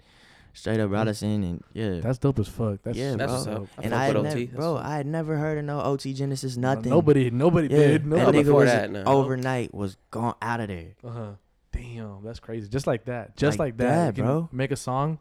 Straight 0.55 0.79
up 0.79 0.89
brought 0.91 1.07
us 1.07 1.21
and 1.23 1.63
yeah. 1.73 1.99
That's 1.99 2.19
dope 2.19 2.37
as 2.39 2.47
fuck. 2.47 2.81
That's 2.83 2.95
Yeah, 2.97 3.15
That's 3.15 3.31
bro. 3.31 3.33
what's 3.33 3.47
up. 3.47 3.57
dope. 3.57 3.69
I 3.77 3.81
and 3.81 3.91
fuck 3.91 3.99
I 3.99 4.05
had 4.05 4.23
never, 4.23 4.45
bro, 4.55 4.77
I 4.77 4.95
had 4.97 5.07
never 5.07 5.37
heard 5.37 5.57
of 5.57 5.65
no 5.65 5.81
OT 5.81 6.13
Genasis 6.13 6.57
nothing. 6.57 6.91
Nobody, 6.91 7.31
nobody 7.31 7.67
yeah, 7.69 7.77
did. 7.77 8.03
that 8.03 8.07
Nobody. 8.07 8.37
nigga 8.39 8.43
before 8.45 8.59
was 8.61 8.69
that, 8.71 8.91
no. 8.91 9.03
overnight 9.05 9.73
was 9.73 9.97
gone 10.11 10.35
out 10.41 10.59
of 10.59 10.67
there. 10.67 10.89
Uh 11.03 11.09
huh. 11.09 11.31
Damn, 11.71 12.23
that's 12.23 12.39
crazy. 12.39 12.69
Just 12.69 12.85
like 12.85 13.05
that. 13.05 13.35
Just 13.35 13.57
Like 13.57 13.73
like, 13.73 13.77
that, 13.77 14.15
that, 14.15 14.21
bro. 14.23 14.47
Make 14.51 14.69
a 14.71 14.75
song, 14.75 15.17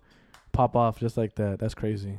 pop 0.52 0.76
off 0.76 1.00
just 1.00 1.16
like 1.16 1.34
that. 1.36 1.58
That's 1.58 1.74
crazy. 1.74 2.18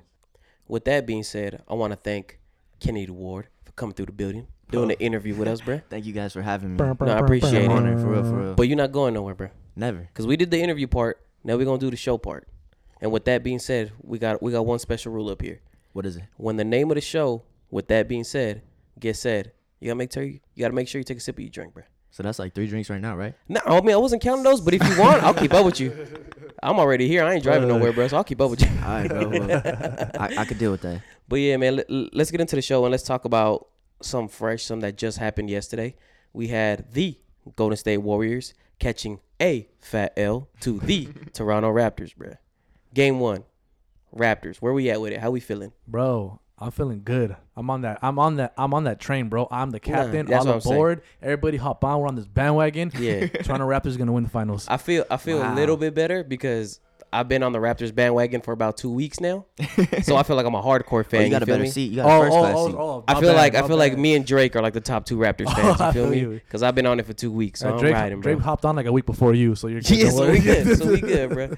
With 0.68 0.86
that 0.86 1.06
being 1.06 1.22
said, 1.24 1.62
I 1.70 1.76
want 1.76 1.92
to 1.94 1.98
thank 1.98 2.40
Kennedy 2.80 3.12
Ward 3.12 3.48
for 3.64 3.74
coming 3.74 3.94
through 3.94 4.08
the 4.08 4.12
building, 4.12 4.48
doing 4.72 4.88
the 4.88 5.00
interview 5.00 5.36
with 5.36 5.48
us, 5.48 5.62
bruh. 5.62 5.84
Thank 5.90 6.06
you 6.06 6.14
guys 6.14 6.34
for 6.34 6.42
having 6.42 6.72
me. 6.72 6.78
Burr, 6.78 6.96
burr, 6.96 7.10
I 7.10 7.20
appreciate 7.20 7.68
burr. 7.68 7.74
it. 7.74 7.78
Honor, 7.78 8.00
for 8.00 8.08
real, 8.08 8.24
for 8.24 8.40
real. 8.40 8.54
But 8.56 8.68
you're 8.70 8.78
not 8.78 8.92
going 8.92 9.14
nowhere, 9.14 9.36
bruh. 9.36 9.52
Never. 9.76 10.00
Because 10.00 10.26
we 10.26 10.36
did 10.36 10.50
the 10.50 10.60
interview 10.60 10.88
part. 10.88 11.22
Now 11.44 11.58
we're 11.58 11.66
going 11.66 11.80
to 11.80 11.86
do 11.86 11.92
the 11.92 11.98
show 11.98 12.18
part. 12.18 12.48
And 13.04 13.12
with 13.12 13.26
that 13.26 13.44
being 13.44 13.60
said, 13.60 13.92
we 14.02 14.18
got 14.18 14.42
we 14.42 14.54
got 14.54 14.66
one 14.66 14.80
special 14.80 15.12
rule 15.12 15.30
up 15.30 15.42
here. 15.42 15.60
What 15.92 16.06
is 16.06 16.16
it? 16.16 16.24
When 16.38 16.56
the 16.56 16.64
name 16.64 16.90
of 16.90 16.96
the 16.96 17.02
show, 17.02 17.44
with 17.70 17.90
that 17.90 18.08
being 18.08 18.24
said, 18.24 18.62
gets 18.98 19.20
said, 19.20 19.52
you 19.82 19.88
gotta 19.90 19.98
make 19.98 20.14
sure 20.14 20.24
you, 20.24 20.40
you 20.56 20.62
gotta 20.62 20.74
make 20.74 20.88
sure 20.88 21.00
you 21.00 21.04
take 21.04 21.18
a 21.18 21.20
sip 21.20 21.36
of 21.36 21.42
your 21.42 21.50
drink, 21.50 21.74
bruh. 21.74 21.84
So 22.12 22.24
that's 22.24 22.40
like 22.40 22.56
three 22.56 22.66
drinks 22.66 22.90
right 22.90 23.02
now, 23.02 23.18
right? 23.18 23.36
No, 23.50 23.60
I 23.66 23.82
mean 23.82 23.94
I 23.94 23.98
wasn't 23.98 24.22
counting 24.22 24.46
those, 24.46 24.62
but 24.62 24.74
if 24.74 24.82
you 24.88 25.02
want, 25.02 25.22
I'll 25.22 25.34
keep 25.34 25.54
up 25.54 25.66
with 25.66 25.82
you. 25.82 25.92
I'm 26.64 26.80
already 26.80 27.10
here. 27.10 27.26
I 27.26 27.34
ain't 27.34 27.44
driving 27.44 27.70
uh, 27.70 27.76
nowhere, 27.76 27.92
bro. 27.92 28.08
So 28.08 28.16
I'll 28.16 28.24
keep 28.24 28.40
up 28.40 28.50
with 28.50 28.62
you. 28.62 28.70
All 28.86 28.90
right, 28.90 29.10
bro. 29.10 29.28
Well, 29.28 29.62
I, 30.18 30.36
I 30.38 30.46
could 30.46 30.58
deal 30.58 30.72
with 30.72 30.82
that. 30.84 31.02
But 31.28 31.36
yeah, 31.42 31.58
man, 31.58 31.76
let, 31.76 31.90
let's 31.90 32.32
get 32.32 32.40
into 32.40 32.56
the 32.56 32.62
show 32.62 32.86
and 32.86 32.92
let's 32.92 33.04
talk 33.04 33.26
about 33.26 33.68
some 34.02 34.30
fresh, 34.30 34.64
some 34.64 34.80
that 34.80 34.98
just 34.98 35.18
happened 35.18 35.50
yesterday. 35.50 35.98
We 36.32 36.48
had 36.48 36.94
the 36.94 37.20
Golden 37.58 37.76
State 37.76 37.98
Warriors 37.98 38.54
catching 38.80 39.20
a 39.42 39.68
fat 39.82 40.14
L 40.16 40.48
to 40.62 40.80
the 40.80 41.10
Toronto 41.34 41.70
Raptors, 41.70 42.16
bruh. 42.16 42.38
Game 42.94 43.20
one, 43.20 43.44
Raptors. 44.16 44.58
Where 44.58 44.74
we 44.74 44.90
at 44.90 45.02
with 45.02 45.14
it? 45.14 45.20
How 45.20 45.32
we 45.32 45.40
feeling? 45.40 45.72
Bro, 45.88 46.40
I'm 46.60 46.72
feeling 46.72 47.02
good. 47.04 47.36
I'm 47.56 47.70
on 47.70 47.82
that. 47.82 48.00
I'm 48.02 48.20
on 48.20 48.38
that. 48.38 48.54
I'm 48.58 48.74
on 48.74 48.84
that 48.86 49.00
train, 49.00 49.30
bro. 49.30 49.48
I'm 49.50 49.72
the 49.72 49.80
captain. 49.80 50.26
that's 50.28 50.46
all 50.46 50.54
what 50.54 50.56
I'm 50.56 50.62
saying. 50.62 51.02
Everybody 51.22 51.58
hop 51.58 51.84
on. 51.84 52.00
We're 52.00 52.08
on 52.08 52.16
this 52.16 52.28
bandwagon. 52.28 52.92
Yeah. 52.98 53.28
Toronto 53.44 53.68
Raptors 53.68 53.88
is 53.88 53.98
gonna 53.98 54.12
win 54.12 54.24
the 54.24 54.30
finals. 54.30 54.68
I 54.70 54.78
feel 54.78 55.06
I 55.10 55.18
feel 55.18 55.42
a 55.42 55.52
little 55.56 55.78
bit 55.78 55.94
better 55.94 56.24
because 56.24 56.80
I've 57.14 57.28
been 57.30 57.44
on 57.44 57.52
the 57.52 57.60
Raptors 57.60 57.94
bandwagon 57.94 58.42
for 58.42 58.52
about 58.52 58.76
two 58.78 58.92
weeks 58.92 59.20
now, 59.20 59.46
so 60.04 60.16
I 60.16 60.24
feel 60.24 60.36
like 60.36 60.46
I'm 60.46 60.56
a 60.56 60.62
hardcore 60.64 61.02
Oh, 61.02 61.04
fan. 61.04 61.24
you 61.26 61.30
got 61.30 61.44
a 61.44 61.46
better 61.46 61.64
me? 61.64 61.70
seat. 61.70 61.92
You 61.92 61.98
got 61.98 62.06
a 62.08 62.24
first 62.24 62.38
class 62.38 62.66
seat. 62.66 62.76
I 63.08 63.20
feel 63.20 63.30
bad, 63.32 63.36
like 63.38 63.56
I 63.56 63.62
my 63.62 63.68
feel 63.68 63.78
like 63.78 63.98
me 63.98 64.16
and 64.16 64.26
Drake 64.26 64.56
are 64.56 64.62
like 64.62 64.74
the 64.74 64.82
top 64.82 65.06
two 65.06 65.18
Raptors 65.18 65.46
fans. 65.56 65.80
I 65.80 65.88
You 65.88 65.94
feel 65.94 66.10
feel 66.12 66.30
me? 66.30 66.36
Because 66.36 66.64
I've 66.64 66.76
been 66.76 66.86
on 66.86 67.00
it 67.00 67.06
for 67.06 67.14
two 67.14 67.32
weeks, 67.32 67.60
so 67.62 67.70
Uh, 67.70 67.74
I'm 67.74 67.80
Drake, 67.80 67.94
riding, 67.94 68.20
bro. 68.22 68.34
Drake 68.34 68.44
hopped 68.44 68.66
on 68.66 68.76
like 68.76 68.86
a 68.88 68.92
week 68.92 69.06
before 69.06 69.34
you, 69.34 69.56
so 69.56 69.68
you're 69.68 69.82
good. 69.82 69.98
Yeah, 69.98 70.10
so 70.10 70.30
we 70.32 70.40
good. 70.40 70.78
So 70.78 70.88
we 70.88 71.00
good, 71.02 71.30
bro. 71.30 71.50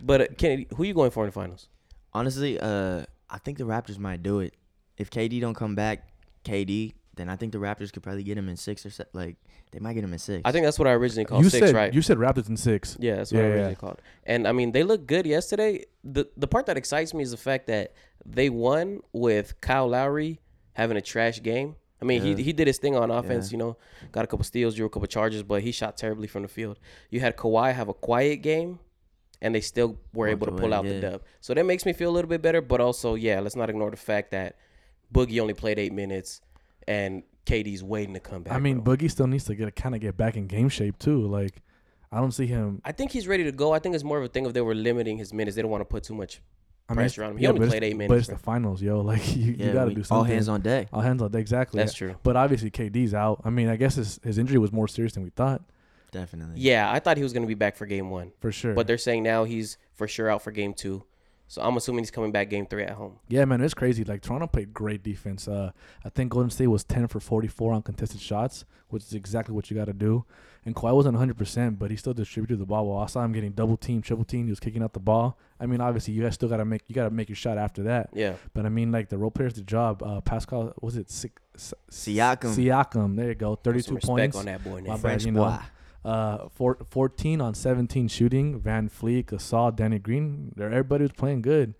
But 0.00 0.20
uh, 0.20 0.26
Kennedy, 0.38 0.66
who 0.76 0.84
you 0.84 0.94
going 0.94 1.10
for 1.10 1.24
in 1.24 1.28
the 1.28 1.32
finals? 1.32 1.68
Honestly, 2.14 2.58
uh, 2.58 3.04
I 3.30 3.38
think 3.38 3.58
the 3.58 3.64
Raptors 3.64 3.98
might 3.98 4.22
do 4.22 4.40
it. 4.40 4.54
If 4.96 5.10
KD 5.10 5.40
don't 5.40 5.54
come 5.54 5.74
back, 5.74 6.08
KD, 6.44 6.94
then 7.14 7.28
I 7.28 7.36
think 7.36 7.52
the 7.52 7.58
Raptors 7.58 7.92
could 7.92 8.02
probably 8.02 8.22
get 8.22 8.38
him 8.38 8.48
in 8.48 8.56
six 8.56 8.86
or 8.86 8.90
se- 8.90 9.04
like 9.12 9.36
they 9.72 9.78
might 9.78 9.94
get 9.94 10.04
him 10.04 10.12
in 10.12 10.18
six. 10.18 10.42
I 10.44 10.52
think 10.52 10.64
that's 10.64 10.78
what 10.78 10.88
I 10.88 10.92
originally 10.92 11.24
called 11.26 11.44
you 11.44 11.50
six, 11.50 11.66
said 11.66 11.74
right? 11.74 11.92
you 11.92 12.02
said 12.02 12.16
Raptors 12.18 12.48
in 12.48 12.56
six. 12.56 12.96
Yeah, 13.00 13.16
that's 13.16 13.32
what 13.32 13.38
Yeah, 13.38 13.44
I 13.44 13.48
yeah. 13.48 13.52
originally 13.54 13.74
called. 13.76 14.00
And 14.24 14.48
I 14.48 14.52
mean, 14.52 14.72
they 14.72 14.82
look 14.82 15.06
good 15.06 15.26
yesterday. 15.26 15.84
The 16.04 16.26
the 16.36 16.46
part 16.48 16.66
that 16.66 16.76
excites 16.76 17.12
me 17.14 17.22
is 17.22 17.30
the 17.30 17.36
fact 17.36 17.66
that 17.66 17.92
they 18.24 18.48
won 18.48 19.00
with 19.12 19.60
Kyle 19.60 19.88
Lowry 19.88 20.40
having 20.74 20.96
a 20.96 21.02
trash 21.02 21.42
game. 21.42 21.76
I 22.00 22.04
mean, 22.04 22.24
Yeah. 22.24 22.36
he 22.36 22.42
he 22.44 22.52
did 22.52 22.66
his 22.66 22.78
thing 22.78 22.96
on 22.96 23.10
offense, 23.10 23.50
Yeah. 23.50 23.52
you 23.54 23.58
know, 23.58 23.76
got 24.10 24.24
a 24.24 24.26
couple 24.26 24.44
steals, 24.44 24.74
drew 24.74 24.86
a 24.86 24.90
couple 24.90 25.06
charges, 25.06 25.42
but 25.42 25.62
he 25.62 25.70
shot 25.70 25.96
terribly 25.96 26.26
from 26.28 26.42
the 26.42 26.48
field. 26.48 26.78
You 27.10 27.20
had 27.20 27.36
Kawhi 27.36 27.72
have 27.74 27.88
a 27.88 27.94
quiet 27.94 28.36
game, 28.42 28.78
and 29.40 29.54
they 29.54 29.60
still 29.60 29.98
were 30.14 30.28
able 30.28 30.46
to 30.46 30.52
pull 30.52 30.72
away, 30.72 30.76
out 30.76 30.84
the 30.84 31.00
dub. 31.00 31.22
So 31.40 31.52
that 31.54 31.64
makes 31.64 31.84
me 31.86 31.92
feel 31.92 32.10
a 32.10 32.14
little 32.14 32.28
bit 32.28 32.42
better. 32.42 32.60
But 32.60 32.80
also, 32.80 33.14
yeah, 33.14 33.38
let's 33.40 33.54
not 33.56 33.68
ignore 33.70 33.90
the 33.90 33.96
fact 33.96 34.30
that 34.32 34.56
Boogie 35.12 35.40
only 35.40 35.54
played 35.54 35.78
eight 35.78 35.92
minutes, 35.92 36.40
and 36.88 37.22
KD's 37.46 37.82
waiting 37.82 38.14
to 38.14 38.20
come 38.20 38.42
back. 38.42 38.54
I 38.54 38.58
mean, 38.58 38.80
bro. 38.80 38.96
Boogie 38.96 39.10
still 39.10 39.26
needs 39.26 39.44
to 39.44 39.54
get 39.54 39.74
kind 39.76 39.94
of 39.94 40.00
get 40.00 40.16
back 40.16 40.36
in 40.36 40.46
game 40.46 40.68
shape 40.68 40.98
too. 40.98 41.26
Like, 41.26 41.60
I 42.10 42.18
don't 42.18 42.32
see 42.32 42.46
him. 42.46 42.80
I 42.84 42.92
think 42.92 43.10
he's 43.10 43.26
ready 43.26 43.44
to 43.44 43.52
go. 43.52 43.72
I 43.72 43.78
think 43.78 43.94
it's 43.94 44.04
more 44.04 44.18
of 44.18 44.24
a 44.24 44.28
thing 44.28 44.46
of 44.46 44.54
they 44.54 44.60
were 44.60 44.74
limiting 44.74 45.18
his 45.18 45.32
minutes. 45.32 45.56
They 45.56 45.62
don't 45.62 45.70
want 45.70 45.80
to 45.80 45.86
put 45.86 46.02
too 46.04 46.14
much 46.14 46.40
I 46.88 46.92
mean, 46.92 46.96
pressure 46.98 47.24
on 47.24 47.32
him. 47.32 47.36
He 47.38 47.46
only 47.46 47.60
played 47.60 47.82
it's- 47.82 47.88
eight 47.90 47.92
But 47.94 47.98
minutes, 48.10 48.28
it's 48.28 48.38
the 48.38 48.44
finals, 48.44 48.82
yo. 48.82 49.00
Like 49.12 49.36
you, 49.36 49.54
yeah, 49.58 49.66
you 49.66 49.72
got 49.72 49.84
to 49.86 49.94
do 49.94 50.02
something. 50.02 50.16
all 50.16 50.24
hands 50.24 50.48
on 50.48 50.60
deck. 50.60 50.88
All 50.92 51.00
hands 51.00 51.22
on 51.22 51.30
deck. 51.30 51.40
Exactly. 51.40 51.78
That's 51.78 51.94
true. 51.94 52.14
But 52.22 52.36
obviously, 52.36 52.70
KD's 52.70 53.14
out. 53.14 53.40
I 53.44 53.50
mean, 53.50 53.68
I 53.68 53.76
guess 53.76 53.94
his 53.96 54.20
his 54.22 54.38
injury 54.38 54.58
was 54.58 54.72
more 54.72 54.86
serious 54.88 55.14
than 55.14 55.22
we 55.24 55.30
thought, 55.30 55.62
Definitely. 56.10 56.56
Yeah, 56.60 56.92
I 56.92 56.98
thought 56.98 57.16
he 57.16 57.22
was 57.22 57.32
going 57.32 57.42
to 57.44 57.48
be 57.48 57.54
back 57.54 57.74
for 57.76 57.86
game 57.86 58.10
one, 58.10 58.32
for 58.40 58.52
sure. 58.52 58.74
but 58.74 58.86
they're 58.86 58.98
saying 58.98 59.22
now 59.22 59.44
he's 59.44 59.78
for 59.94 60.06
sure 60.06 60.28
out 60.30 60.42
for 60.42 60.50
game 60.50 60.74
two. 60.74 61.04
So 61.52 61.60
I'm 61.60 61.76
assuming 61.76 62.02
he's 62.02 62.10
coming 62.10 62.32
back 62.32 62.48
game 62.48 62.64
three 62.64 62.84
at 62.84 62.92
home. 62.94 63.18
Yeah, 63.28 63.44
man, 63.44 63.60
it's 63.60 63.74
crazy. 63.74 64.04
Like 64.04 64.22
Toronto 64.22 64.46
played 64.46 64.72
great 64.72 65.02
defense. 65.02 65.46
Uh, 65.46 65.72
I 66.02 66.08
think 66.08 66.30
Golden 66.32 66.48
State 66.48 66.68
was 66.68 66.82
ten 66.82 67.06
for 67.08 67.20
forty 67.20 67.46
four 67.46 67.74
on 67.74 67.82
contested 67.82 68.22
shots, 68.22 68.64
which 68.88 69.02
is 69.02 69.12
exactly 69.12 69.54
what 69.54 69.70
you 69.70 69.76
got 69.76 69.84
to 69.84 69.92
do. 69.92 70.24
And 70.64 70.74
Kawhi 70.74 70.94
wasn't 70.94 71.12
one 71.12 71.18
hundred 71.18 71.36
percent, 71.36 71.78
but 71.78 71.90
he 71.90 71.98
still 71.98 72.14
distributed 72.14 72.58
the 72.58 72.64
ball. 72.64 72.86
Well, 72.88 72.96
I 73.00 73.04
saw 73.04 73.22
him 73.22 73.32
getting 73.32 73.52
double 73.52 73.76
team, 73.76 74.00
triple 74.00 74.24
team. 74.24 74.46
He 74.46 74.50
was 74.50 74.60
kicking 74.60 74.82
out 74.82 74.94
the 74.94 75.00
ball. 75.00 75.36
I 75.60 75.66
mean, 75.66 75.82
obviously, 75.82 76.14
you 76.14 76.22
guys 76.22 76.32
still 76.32 76.48
got 76.48 76.56
to 76.56 76.64
make 76.64 76.84
you 76.88 76.94
got 76.94 77.04
to 77.04 77.10
make 77.10 77.28
your 77.28 77.36
shot 77.36 77.58
after 77.58 77.82
that. 77.82 78.08
Yeah. 78.14 78.36
But 78.54 78.64
I 78.64 78.70
mean, 78.70 78.90
like 78.90 79.10
the 79.10 79.18
role 79.18 79.30
players, 79.30 79.52
the 79.52 79.60
job. 79.60 80.02
Uh, 80.02 80.22
Pascal 80.22 80.72
was 80.80 80.96
it 80.96 81.08
Siak- 81.08 81.32
S- 81.54 81.74
Siakam. 81.90 82.54
Siakam. 82.56 83.14
There 83.16 83.28
you 83.28 83.34
go, 83.34 83.56
Put 83.56 83.64
thirty 83.64 83.82
some 83.82 83.90
two 83.90 83.94
respect 83.96 84.32
points. 84.32 84.36
on 84.38 84.44
that 84.46 84.64
boy. 84.64 84.76
My 84.76 84.80
Name. 84.80 84.86
bad, 84.92 85.00
French 85.00 85.24
you 85.26 85.32
know. 85.32 85.58
Boy. 86.02 86.10
Uh, 86.10 86.48
four, 86.48 86.78
14 86.90 87.40
on 87.40 87.54
17 87.54 88.08
shooting. 88.08 88.60
VanVleet, 88.60 89.26
Gasol, 89.26 89.74
Danny 89.74 89.98
Green. 89.98 90.52
They're, 90.56 90.68
everybody 90.70 91.02
was 91.02 91.12
playing 91.12 91.42
good. 91.42 91.74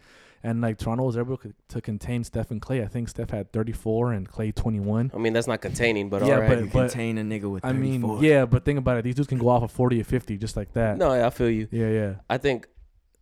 And 0.44 0.60
like 0.60 0.76
Toronto 0.76 1.04
was 1.04 1.16
able 1.16 1.36
to- 1.36 1.54
to 1.68 1.80
contain 1.80 2.24
Steph 2.24 2.50
and 2.50 2.60
Klay. 2.60 2.82
I 2.82 2.88
think 2.88 3.08
Steph 3.08 3.30
had 3.30 3.52
34 3.52 4.12
and 4.12 4.28
Klay 4.28 4.52
21. 4.52 5.12
I 5.14 5.18
mean, 5.18 5.32
that's 5.32 5.46
not 5.46 5.60
containing, 5.60 6.08
but 6.08 6.26
Yeah, 6.26 6.34
all 6.34 6.40
right. 6.40 6.48
but- 6.48 6.58
You 6.64 6.66
contain 6.66 7.16
a 7.18 7.22
nigga 7.22 7.48
with 7.48 7.64
I 7.64 7.68
34. 7.72 8.14
mean, 8.16 8.24
yeah, 8.24 8.44
but 8.44 8.64
think 8.64 8.78
about 8.78 8.96
it. 8.98 9.04
These 9.04 9.14
dudes 9.14 9.28
can 9.28 9.38
go 9.38 9.48
off 9.48 9.62
of 9.62 9.70
40 9.70 10.00
or 10.00 10.04
50 10.04 10.36
just 10.38 10.56
like 10.56 10.72
that. 10.72 10.98
no, 10.98 11.10
I 11.12 11.30
feel 11.30 11.48
you. 11.48 11.68
Yeah, 11.70 11.90
yeah. 11.90 12.14
I 12.28 12.38
think 12.38 12.66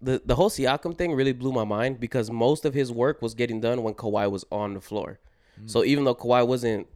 the 0.01 0.23
the 0.25 0.35
whole 0.35 0.49
Siakam 0.49 0.97
thing 0.97 1.13
really 1.13 1.35
blew 1.35 1.53
my 1.53 1.65
mind 1.65 2.01
because 2.01 2.31
most 2.31 2.65
of 2.65 2.73
his 2.73 2.91
work 2.91 3.21
was 3.21 3.35
getting 3.35 3.61
done 3.61 3.83
when 3.83 3.93
Kawhi 3.93 4.31
was 4.31 4.47
on 4.51 4.73
the 4.73 4.81
floor. 4.81 5.21
Mm. 5.63 5.69
So 5.69 5.85
even 5.85 6.05
though 6.05 6.15
Kawhi 6.15 6.47
wasn't 6.47 6.87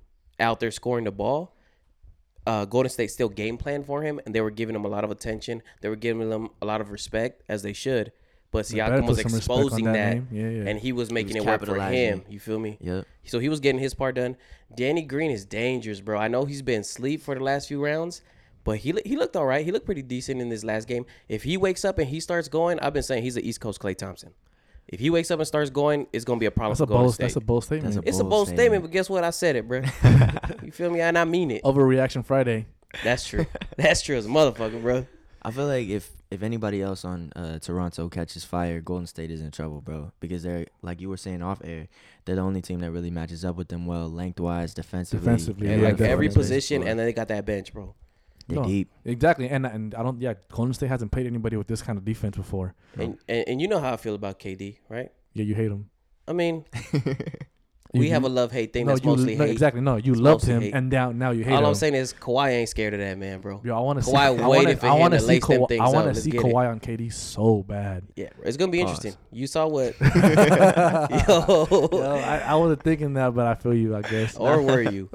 out 0.40 0.58
there 0.58 0.70
scoring 0.70 1.04
the 1.04 1.10
ball, 1.12 1.54
uh, 2.46 2.64
Golden 2.64 2.90
State 2.90 3.10
still 3.10 3.28
game 3.28 3.56
plan 3.56 3.84
for 3.84 4.02
him, 4.02 4.20
and 4.24 4.34
they 4.34 4.40
were 4.40 4.50
giving 4.50 4.76
him 4.76 4.84
a 4.84 4.88
lot 4.88 5.04
of 5.04 5.10
attention. 5.10 5.62
They 5.80 5.88
were 5.88 5.96
giving 5.96 6.30
him 6.30 6.50
a 6.60 6.66
lot 6.66 6.80
of 6.80 6.90
respect 6.90 7.42
as 7.48 7.62
they 7.62 7.72
should. 7.72 8.12
But 8.50 8.66
They 8.66 8.78
Siakam 8.78 9.08
was 9.08 9.20
some 9.20 9.32
respect 9.32 9.50
on 9.50 9.58
exposing 9.60 9.84
that 9.86 9.92
that. 9.92 10.22
Yeah, 10.30 10.48
yeah. 10.48 10.68
and 10.68 10.78
he 10.78 10.92
was 10.92 11.10
making 11.10 11.34
was 11.34 11.44
it 11.44 11.46
work 11.46 11.64
for 11.64 11.80
him. 11.80 12.22
You 12.28 12.38
feel 12.38 12.58
me? 12.58 12.78
Yeah. 12.80 13.02
So 13.24 13.40
he 13.40 13.48
was 13.48 13.58
getting 13.58 13.80
his 13.80 13.94
part 13.94 14.14
done. 14.14 14.36
Danny 14.76 15.02
Green 15.02 15.32
is 15.32 15.44
dangerous, 15.44 16.00
bro. 16.00 16.18
I 16.18 16.28
know 16.28 16.44
he's 16.44 16.62
been 16.62 16.82
asleep 16.82 17.22
for 17.22 17.34
the 17.34 17.42
last 17.42 17.66
few 17.66 17.84
rounds, 17.84 18.22
but 18.62 18.78
he 18.78 18.94
he 19.04 19.16
looked 19.16 19.34
all 19.34 19.46
right. 19.46 19.64
He 19.64 19.72
looked 19.72 19.86
pretty 19.86 20.02
decent 20.02 20.40
in 20.40 20.50
this 20.50 20.62
last 20.62 20.86
game. 20.86 21.04
If 21.28 21.42
he 21.42 21.56
wakes 21.56 21.84
up 21.84 21.98
and 21.98 22.08
he 22.08 22.20
starts 22.20 22.46
going, 22.46 22.78
I've 22.78 22.92
been 22.92 23.02
saying 23.02 23.24
he's 23.24 23.34
the 23.34 23.46
East 23.46 23.60
Coast 23.60 23.80
Klay 23.80 23.96
Thompson. 23.96 24.34
If 24.88 25.00
he 25.00 25.10
wakes 25.10 25.30
up 25.30 25.38
and 25.38 25.46
starts 25.46 25.70
going, 25.70 26.06
it's 26.12 26.24
gonna 26.24 26.40
be 26.40 26.46
a 26.46 26.50
problem 26.50 26.72
That's 26.72 26.80
a 26.80 26.86
bold. 26.86 27.16
That's 27.16 27.36
a 27.36 27.40
bold 27.40 27.64
statement. 27.64 27.94
That's 27.94 28.04
a 28.04 28.08
it's 28.08 28.18
a 28.18 28.22
bold 28.22 28.30
bold 28.30 28.48
statement. 28.48 28.60
statement. 28.60 28.82
but 28.84 28.90
guess 28.90 29.08
what? 29.08 29.24
I 29.24 29.30
said 29.30 29.56
it, 29.56 29.66
bro. 29.66 29.82
you 30.62 30.70
feel 30.70 30.90
me? 30.90 31.00
And 31.00 31.16
I 31.16 31.24
mean 31.24 31.50
it. 31.50 31.62
Overreaction 31.62 32.24
Friday. 32.24 32.66
That's 33.02 33.26
true. 33.26 33.46
That's 33.76 34.02
true 34.02 34.16
as 34.16 34.26
a 34.26 34.28
motherfucker, 34.28 34.80
bro. 34.80 35.06
I 35.42 35.50
feel 35.50 35.66
like 35.66 35.88
if 35.88 36.10
if 36.30 36.42
anybody 36.42 36.82
else 36.82 37.04
on 37.04 37.32
uh, 37.36 37.58
Toronto 37.58 38.08
catches 38.08 38.44
fire, 38.44 38.80
Golden 38.80 39.06
State 39.06 39.30
is 39.30 39.40
in 39.40 39.50
trouble, 39.50 39.80
bro. 39.80 40.12
Because 40.20 40.42
they're 40.42 40.66
like 40.82 41.00
you 41.00 41.08
were 41.08 41.16
saying 41.16 41.42
off 41.42 41.60
air, 41.64 41.88
they're 42.24 42.36
the 42.36 42.42
only 42.42 42.62
team 42.62 42.80
that 42.80 42.90
really 42.90 43.10
matches 43.10 43.44
up 43.44 43.56
with 43.56 43.68
them 43.68 43.86
well, 43.86 44.08
lengthwise, 44.10 44.74
defensively, 44.74 45.24
Defensively, 45.24 45.70
Yeah, 45.70 45.88
like 45.88 46.00
every 46.00 46.28
position, 46.28 46.82
and 46.82 46.98
then 46.98 47.06
they 47.06 47.12
got 47.12 47.28
that 47.28 47.44
bench, 47.44 47.72
bro. 47.72 47.94
They 48.48 48.56
No. 48.56 48.64
deep. 48.64 48.90
Exactly. 49.04 49.48
And 49.48 49.66
and 49.66 49.94
I 49.94 50.02
don't. 50.02 50.20
Yeah, 50.20 50.34
Golden 50.52 50.74
State 50.74 50.88
hasn't 50.88 51.12
played 51.12 51.26
anybody 51.26 51.56
with 51.56 51.66
this 51.66 51.82
kind 51.82 51.98
of 51.98 52.04
defense 52.04 52.36
before. 52.36 52.74
And, 52.98 53.18
and 53.28 53.44
and 53.48 53.60
you 53.60 53.68
know 53.68 53.80
how 53.80 53.92
I 53.92 53.96
feel 53.96 54.14
about 54.14 54.38
KD, 54.38 54.78
right? 54.88 55.10
Yeah, 55.32 55.44
you 55.44 55.54
hate 55.54 55.70
him. 55.70 55.90
I 56.28 56.32
mean, 56.32 56.64
You- 57.92 58.00
we 58.00 58.08
have 58.10 58.24
a 58.24 58.28
love 58.28 58.50
hate 58.50 58.72
thing 58.72 58.86
no, 58.86 58.92
that's 58.92 59.04
you, 59.04 59.10
mostly 59.12 59.36
no, 59.36 59.44
hate. 59.44 59.52
exactly. 59.52 59.80
No, 59.80 59.94
you 59.96 60.12
It's 60.14 60.20
loved 60.20 60.44
him, 60.44 60.62
hate. 60.62 60.74
and 60.74 60.90
now 60.90 61.12
now 61.12 61.30
you 61.30 61.44
hate 61.44 61.52
All 61.52 61.58
him. 61.58 61.64
All 61.64 61.68
I'm 61.70 61.74
saying 61.76 61.94
is 61.94 62.12
Kawhi 62.12 62.50
ain't 62.50 62.68
scared 62.68 62.92
of 62.92 62.98
that 62.98 63.16
man, 63.18 63.40
bro. 63.40 63.60
Yo, 63.64 63.76
I 63.76 63.78
want 63.80 64.00
to 64.00 64.04
see. 64.04 64.10
Kawhi 64.10 64.16
I 64.18 64.30
waited 64.32 64.46
wanna, 64.48 64.76
for 64.78 64.86
I 64.88 64.94
wanna 64.94 65.16
to 65.18 65.20
see 65.22 65.28
lace 65.28 65.46
them 65.46 65.60
Kawhi. 65.60 65.68
things 65.68 65.80
I 65.80 65.84
want 65.84 65.98
to 65.98 66.06
Let's 66.06 66.22
see 66.22 66.30
get 66.32 66.40
it. 66.40 66.44
Kawhi 66.46 66.68
on 66.70 66.80
KD 66.80 67.12
so 67.12 67.62
bad. 67.62 68.02
Yeah, 68.16 68.30
it's 68.42 68.56
gonna 68.56 68.72
be 68.72 68.82
Pause. 68.82 69.04
interesting. 69.04 69.22
You 69.30 69.46
saw 69.46 69.68
what? 69.68 69.94
Yo, 71.28 71.88
Yo, 71.92 72.16
I, 72.24 72.42
I 72.46 72.54
wasn't 72.56 72.82
thinking 72.82 73.14
that, 73.14 73.32
but 73.32 73.46
I 73.46 73.54
feel 73.54 73.74
you. 73.74 73.94
I 73.94 74.02
guess. 74.02 74.36
or 74.36 74.60
were 74.60 74.82
you? 74.82 75.08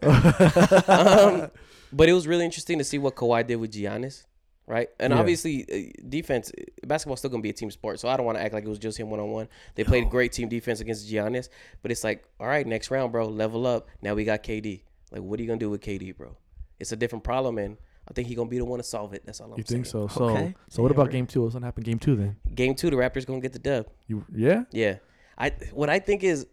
um, 0.87 1.51
but 1.91 2.09
it 2.09 2.13
was 2.13 2.27
really 2.27 2.45
interesting 2.45 2.77
to 2.77 2.83
see 2.83 2.97
what 2.97 3.15
Kawhi 3.15 3.45
did 3.45 3.57
with 3.57 3.71
Giannis, 3.73 4.25
right? 4.67 4.89
And 4.99 5.11
Yeah. 5.13 5.19
obviously, 5.19 5.65
uh, 5.71 6.01
defense, 6.09 6.51
basketball's 6.85 7.19
still 7.19 7.29
gonna 7.31 7.41
be 7.43 7.49
a 7.49 7.53
team 7.53 7.71
sport, 7.71 7.99
so 7.99 8.07
I 8.09 8.17
don't 8.17 8.25
want 8.25 8.37
to 8.37 8.43
act 8.43 8.53
like 8.53 8.63
it 8.63 8.69
was 8.69 8.79
just 8.79 8.97
him 8.97 9.09
one 9.09 9.19
on 9.19 9.29
one. 9.31 9.47
They 9.75 9.83
played 9.83 10.09
great 10.09 10.31
team 10.31 10.49
defense 10.49 10.79
against 10.79 11.09
Giannis, 11.11 11.49
but 11.81 11.91
it's 11.91 12.03
like, 12.03 12.23
all 12.39 12.47
right, 12.47 12.65
next 12.67 12.91
round, 12.91 13.11
bro, 13.11 13.27
level 13.27 13.65
up. 13.67 13.87
Now 14.01 14.13
we 14.15 14.23
got 14.25 14.43
KD. 14.43 14.83
Like, 15.11 15.21
what 15.21 15.39
are 15.39 15.43
you 15.43 15.47
gonna 15.47 15.59
do 15.59 15.69
with 15.69 15.81
KD, 15.81 16.11
bro? 16.15 16.37
It's 16.79 16.91
a 16.91 16.95
different 16.95 17.23
problem, 17.23 17.57
and 17.57 17.77
I 18.07 18.13
think 18.13 18.27
he's 18.27 18.37
gonna 18.37 18.49
be 18.49 18.57
the 18.57 18.65
one 18.65 18.79
to 18.79 18.83
solve 18.83 19.13
it. 19.13 19.23
That's 19.25 19.41
all 19.41 19.51
I'm 19.51 19.57
You 19.57 19.63
saying. 19.67 19.79
You 19.79 19.83
think 19.83 19.91
so? 19.91 20.07
So, 20.07 20.25
Okay. 20.25 20.55
so 20.69 20.81
what 20.81 20.89
Yeah, 20.89 20.95
about 20.95 21.05
bro. 21.05 21.11
game 21.13 21.27
two? 21.27 21.41
What's 21.43 21.53
gonna 21.53 21.65
happen 21.65 21.83
game 21.83 21.99
two 21.99 22.15
then? 22.15 22.35
Game 22.55 22.75
two, 22.75 22.89
the 22.89 22.95
Raptors 22.95 23.25
gonna 23.25 23.39
get 23.41 23.53
the 23.53 23.59
dub. 23.59 23.87
You 24.07 24.25
yeah? 24.35 24.63
Yeah. 24.71 24.97
I 25.37 25.51
what 25.73 25.89
I 25.89 25.99
think 25.99 26.23
is 26.23 26.45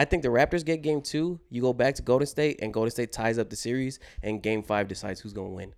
I 0.00 0.04
think 0.06 0.22
the 0.22 0.28
Raptors 0.30 0.64
get 0.64 0.80
game 0.82 1.02
two, 1.02 1.40
you 1.50 1.60
go 1.60 1.72
back 1.74 1.94
to 1.96 2.02
Golden 2.02 2.26
State, 2.26 2.60
and 2.62 2.72
Golden 2.72 2.90
State 2.90 3.12
ties 3.12 3.38
up 3.38 3.50
the 3.50 3.56
series, 3.56 3.98
and 4.22 4.42
game 4.42 4.62
five 4.62 4.88
decides 4.88 5.20
who's 5.20 5.32
gonna 5.34 5.50
win. 5.50 5.74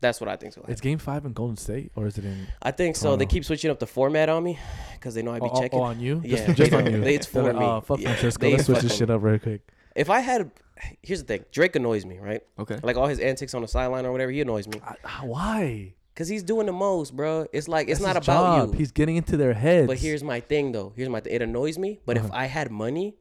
That's 0.00 0.20
what 0.20 0.28
I 0.28 0.34
think. 0.34 0.52
So 0.52 0.64
It's 0.66 0.80
game 0.80 0.98
five 0.98 1.24
in 1.24 1.32
Golden 1.32 1.56
State, 1.56 1.92
or 1.94 2.06
is 2.08 2.18
it 2.18 2.24
in? 2.24 2.48
I 2.60 2.72
think 2.72 2.96
so. 2.96 3.10
They 3.10 3.24
Toronto. 3.24 3.26
keep 3.34 3.44
switching 3.44 3.70
up 3.70 3.78
the 3.78 3.86
format 3.86 4.28
on 4.28 4.42
me 4.42 4.58
because 4.94 5.14
they 5.14 5.22
know 5.22 5.30
I'd 5.32 5.42
be 5.42 5.48
oh, 5.48 5.52
oh, 5.54 5.60
checking. 5.60 5.78
oh, 5.78 5.82
on 5.84 6.00
you? 6.00 6.20
Yeah, 6.24 6.44
just, 6.46 6.56
just 6.58 6.72
on 6.72 6.86
you. 6.92 7.00
they- 7.00 7.14
it's 7.14 7.26
for 7.26 7.44
like, 7.44 7.54
me. 7.56 7.64
Oh, 7.64 7.80
fuck 7.82 8.00
Yeah, 8.00 8.08
Francisco. 8.08 8.40
they 8.46 8.52
Let's 8.54 8.64
switch 8.66 8.80
this 8.80 8.96
shit 8.96 9.10
up 9.10 9.22
real 9.22 9.38
quick. 9.38 9.60
If 9.94 10.10
I 10.10 10.18
had, 10.18 10.50
here's 11.02 11.20
the 11.22 11.26
thing: 11.28 11.44
Drake 11.52 11.76
annoys 11.76 12.04
me, 12.04 12.18
right? 12.18 12.40
Okay. 12.58 12.78
Like 12.82 12.96
all 12.96 13.06
his 13.06 13.20
antics 13.20 13.54
on 13.54 13.62
the 13.62 13.68
sideline 13.68 14.04
or 14.04 14.10
whatever, 14.10 14.32
he 14.32 14.40
annoys 14.40 14.66
me 14.66 14.80
I, 14.84 14.96
I- 15.04 15.24
why? 15.24 15.94
because 16.14 16.28
he's 16.28 16.42
doing 16.42 16.66
the 16.66 16.72
most, 16.72 17.14
bro. 17.16 17.46
It's 17.52 17.68
like 17.68 17.88
it's 17.88 18.00
That's 18.00 18.14
not 18.14 18.24
about 18.24 18.58
job. 18.66 18.72
you. 18.72 18.78
He's 18.78 18.90
getting 18.92 19.14
into 19.16 19.36
their 19.36 19.54
heads. 19.54 19.86
But 19.86 19.98
here's 19.98 20.24
my 20.24 20.40
thing, 20.40 20.72
though. 20.72 20.92
Here's 20.96 21.08
my. 21.08 21.20
Th- 21.20 21.34
it 21.34 21.42
annoys 21.42 21.78
me. 21.78 22.00
But 22.04 22.16
if 22.16 22.24
Uh-huh. 22.24 22.32
I 22.34 22.46
had 22.46 22.70
money, 22.72 23.14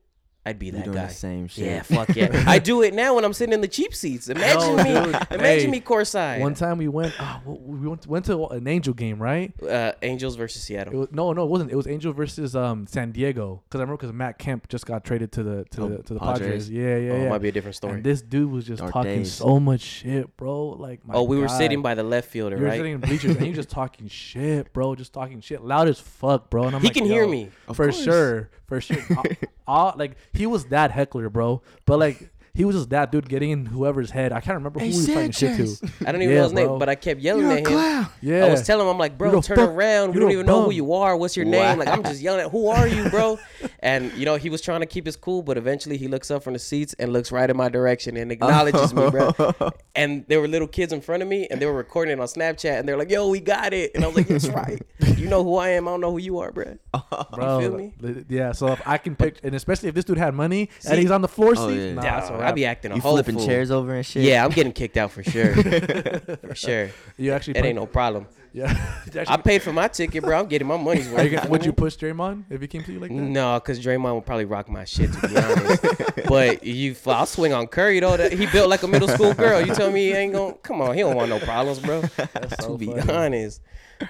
I'd 0.43 0.57
be 0.57 0.67
You're 0.67 0.77
that 0.77 0.85
doing 0.85 0.97
guy. 0.97 1.05
the 1.05 1.13
same 1.13 1.47
shit. 1.47 1.65
Yeah, 1.65 1.81
fuck 1.83 2.15
yeah. 2.15 2.43
I 2.47 2.57
do 2.57 2.81
it 2.81 2.95
now 2.95 3.13
when 3.13 3.23
I'm 3.23 3.31
sitting 3.33 3.53
in 3.53 3.61
the 3.61 3.67
cheap 3.67 3.93
seats. 3.93 4.27
Imagine 4.27 4.75
No, 4.75 4.83
me, 4.83 4.89
imagine 5.29 5.39
Hey, 5.39 5.67
me 5.67 5.81
courtside. 5.81 6.39
One 6.39 6.55
time 6.55 6.79
we 6.79 6.87
went, 6.87 7.13
oh, 7.19 7.41
we 7.61 7.87
went 7.87 8.07
went 8.07 8.25
to 8.25 8.47
an 8.47 8.67
Angel 8.67 8.95
game, 8.95 9.21
right? 9.21 9.53
uh, 9.61 9.91
Angels 10.01 10.35
versus 10.35 10.63
It 10.63 10.65
Seattle. 10.65 10.99
was, 11.01 11.09
no, 11.11 11.31
no, 11.33 11.43
it 11.43 11.49
wasn't. 11.49 11.71
It 11.71 11.75
was 11.75 11.85
Angel 11.85 12.11
versus 12.11 12.55
um 12.55 12.87
San 12.87 13.11
Diego. 13.11 13.61
Because 13.69 13.81
I 13.81 13.83
remember 13.83 13.97
because 13.97 14.13
Matt 14.13 14.39
Kemp 14.39 14.67
just 14.67 14.87
got 14.87 15.03
traded 15.03 15.31
to 15.33 15.43
the 15.43 15.65
to 15.71 15.81
Oh, 15.83 15.89
the 15.89 16.03
to 16.03 16.13
the 16.15 16.19
Padres. 16.19 16.39
Padres. 16.39 16.69
Yeah, 16.71 16.81
yeah, 16.97 17.11
oh, 17.11 17.15
yeah. 17.17 17.21
it 17.25 17.29
might 17.29 17.41
be 17.43 17.49
a 17.49 17.51
different 17.51 17.75
story. 17.75 17.93
And 17.93 18.03
this 18.03 18.23
dude 18.23 18.49
was 18.51 18.65
just 18.65 18.79
Dark 18.79 18.93
talking 18.93 19.17
days. 19.17 19.31
so 19.31 19.59
much 19.59 19.81
shit, 19.81 20.35
bro. 20.37 20.69
Like, 20.69 21.05
my 21.05 21.13
oh, 21.13 21.23
we 21.23 21.37
were 21.37 21.45
God. 21.47 21.57
sitting 21.59 21.83
by 21.83 21.93
the 21.93 22.03
left 22.03 22.29
fielder, 22.29 22.55
You 22.55 22.63
were 22.63 22.69
right? 22.69 22.77
sitting 22.77 22.93
in 22.93 22.99
bleachers 22.99 23.35
and 23.35 23.45
you 23.45 23.53
just 23.53 23.69
talking 23.81 24.07
shit, 24.07 24.73
bro. 24.73 24.95
Just 24.95 25.13
talking 25.13 25.39
shit, 25.41 25.63
loud 25.63 25.87
as 25.87 25.99
fuck, 25.99 26.49
bro. 26.49 26.63
And 26.63 26.75
I'm 26.75 26.81
he 26.81 26.87
like, 26.87 26.95
can 26.95 27.05
hear 27.05 27.25
yo, 27.25 27.29
me. 27.29 27.49
Of 27.67 27.75
for 27.75 27.85
course. 27.91 28.03
sure, 28.03 28.49
for 28.71 28.79
sure. 28.79 28.97
all, 29.17 29.25
all- 29.67 29.93
like 29.97 30.15
he 30.31 30.45
was 30.47 30.65
that 30.67 30.91
heckler, 30.91 31.29
bro. 31.29 31.61
But 31.85 31.99
like 31.99 32.30
he 32.53 32.65
was 32.65 32.75
just 32.75 32.89
that 32.89 33.11
dude 33.11 33.29
getting 33.29 33.51
in 33.51 33.65
whoever's 33.65 34.11
head. 34.11 34.31
I 34.33 34.41
can't 34.41 34.55
remember 34.55 34.79
who 34.79 34.85
he 34.87 34.91
was 34.91 35.07
talking 35.07 35.31
shit 35.31 35.57
to. 35.57 35.91
I 36.05 36.11
don't 36.11 36.21
even 36.21 36.33
Yeah, 36.35 36.41
know 36.41 36.43
his 36.43 36.53
name, 36.53 36.79
but 36.79 36.89
I 36.89 36.95
kept 36.95 37.21
yelling 37.21 37.43
You're 37.43 37.51
at 37.53 37.67
him. 37.67 38.07
Yeah, 38.21 38.45
I 38.45 38.49
was 38.49 38.65
telling 38.65 38.85
him, 38.85 38.91
I'm 38.91 38.97
like, 38.97 39.17
bro, 39.17 39.31
You're 39.31 39.41
turn 39.41 39.57
fuck- 39.57 39.69
around. 39.69 40.09
We 40.09 40.15
you're 40.15 40.21
don't 40.21 40.29
a 40.29 40.33
even 40.33 40.45
know 40.45 40.59
who 40.61 40.67
bum. 40.67 40.71
you 40.73 40.93
are. 40.93 41.15
What's 41.15 41.35
your 41.37 41.45
name? 41.45 41.79
Like, 41.79 41.87
I'm 41.87 42.03
just 42.03 42.21
yelling 42.21 42.41
at, 42.45 42.51
who 42.51 42.67
are 42.67 42.87
you, 42.87 43.09
bro? 43.09 43.39
And, 43.83 44.13
you 44.13 44.25
know, 44.25 44.35
he 44.35 44.49
was 44.51 44.61
trying 44.61 44.81
to 44.81 44.85
keep 44.85 45.07
his 45.07 45.15
cool, 45.15 45.41
but 45.41 45.57
eventually 45.57 45.97
he 45.97 46.07
looks 46.07 46.29
up 46.29 46.43
from 46.43 46.53
the 46.53 46.59
seats 46.59 46.93
and 46.99 47.11
looks 47.11 47.31
right 47.31 47.49
in 47.49 47.57
my 47.57 47.67
direction 47.67 48.15
and 48.15 48.31
acknowledges 48.31 48.93
me, 48.93 49.09
bro. 49.09 49.33
And 49.95 50.23
there 50.29 50.39
were 50.39 50.47
little 50.47 50.67
kids 50.67 50.93
in 50.93 51.01
front 51.01 51.21
of 51.21 51.27
me 51.27 51.47
and 51.51 51.59
they 51.61 51.65
were 51.65 51.73
recording 51.73 52.13
it 52.17 52.21
on 52.21 52.27
Snapchat 52.27 52.79
and 52.79 52.87
they're 52.87 52.95
like, 52.97 53.09
yo, 53.11 53.27
we 53.27 53.39
got 53.41 53.73
it. 53.73 53.91
And 53.95 54.03
I 54.03 54.07
was 54.07 54.15
like, 54.15 54.27
that's 54.27 54.47
right. 54.49 54.81
You 55.17 55.27
know 55.27 55.43
who 55.43 55.57
I 55.57 55.69
am. 55.69 55.87
I 55.87 55.91
don't 55.91 55.99
know 56.01 56.11
who 56.11 56.17
you 56.19 56.39
are, 56.39 56.51
bro. 56.51 56.77
bro. 57.33 57.59
feel 57.59 57.75
me? 57.77 57.93
li- 57.99 58.23
Yeah, 58.29 58.51
so 58.53 58.67
if 58.67 58.87
I 58.87 58.97
can 58.97 59.15
pick, 59.15 59.39
and 59.43 59.53
especially 59.55 59.89
if 59.89 59.95
this 59.95 60.05
dude 60.05 60.17
had 60.17 60.33
money 60.33 60.69
See- 60.79 60.89
and 60.91 60.99
he's 60.99 61.11
on 61.11 61.21
the 61.21 61.27
floor 61.27 61.53
Oh, 61.57 61.67
seat, 61.67 61.87
yeah. 61.89 61.93
nah, 61.93 62.03
Yeah, 62.03 62.19
it's 62.19 62.29
over. 62.41 62.49
I 62.49 62.51
be 62.53 62.65
acting 62.65 62.91
a 62.91 62.95
You 62.95 63.01
whole 63.01 63.13
flipping 63.13 63.35
fool. 63.35 63.45
chairs 63.45 63.71
over 63.71 63.93
and 63.95 64.05
shit. 64.05 64.23
Yeah, 64.23 64.43
I'm 64.43 64.51
getting 64.51 64.73
kicked 64.73 64.97
out 64.97 65.11
for 65.11 65.23
sure. 65.23 65.53
for 65.55 66.55
sure. 66.55 66.89
You 67.17 67.33
actually. 67.33 67.57
It 67.57 67.65
ain't 67.65 67.75
no 67.75 67.85
problem. 67.85 68.27
Yeah. 68.53 68.97
I 69.27 69.37
paid 69.37 69.61
for 69.61 69.71
my 69.71 69.87
ticket, 69.87 70.23
bro. 70.23 70.37
I'm 70.37 70.47
getting 70.47 70.67
my 70.67 70.75
money's 70.75 71.07
worth. 71.07 71.23
You 71.23 71.37
gonna, 71.37 71.49
would 71.49 71.63
you 71.65 71.71
push 71.71 71.95
Draymond 71.95 72.43
if 72.49 72.59
he 72.59 72.67
came 72.67 72.83
to 72.83 72.91
you 72.91 72.99
like 72.99 73.09
that? 73.09 73.15
No, 73.15 73.59
because 73.59 73.79
Draymond 73.79 74.15
would 74.15 74.25
probably 74.25 74.45
rock 74.45 74.69
my 74.69 74.83
shit 74.83 75.11
to 75.13 75.27
be 75.27 75.37
honest. 75.37 75.85
but 76.27 76.63
you, 76.63 76.95
I'll 77.07 77.25
swing 77.25 77.53
on 77.53 77.67
Curry 77.67 77.99
though. 78.01 78.17
That 78.17 78.33
he 78.33 78.47
built 78.47 78.69
like 78.69 78.83
a 78.83 78.87
middle 78.89 79.07
school 79.07 79.33
girl. 79.33 79.65
You 79.65 79.73
tell 79.73 79.89
me 79.89 80.07
he 80.07 80.11
ain't 80.13 80.33
gonna? 80.33 80.53
Come 80.55 80.81
on, 80.81 80.95
he 80.95 80.99
don't 81.01 81.15
want 81.15 81.29
no 81.29 81.39
problems, 81.39 81.79
bro. 81.79 82.01
That's 82.01 82.57
to 82.57 82.63
so 82.63 82.77
be 82.77 82.87
funny. 82.87 83.09
honest. 83.13 83.61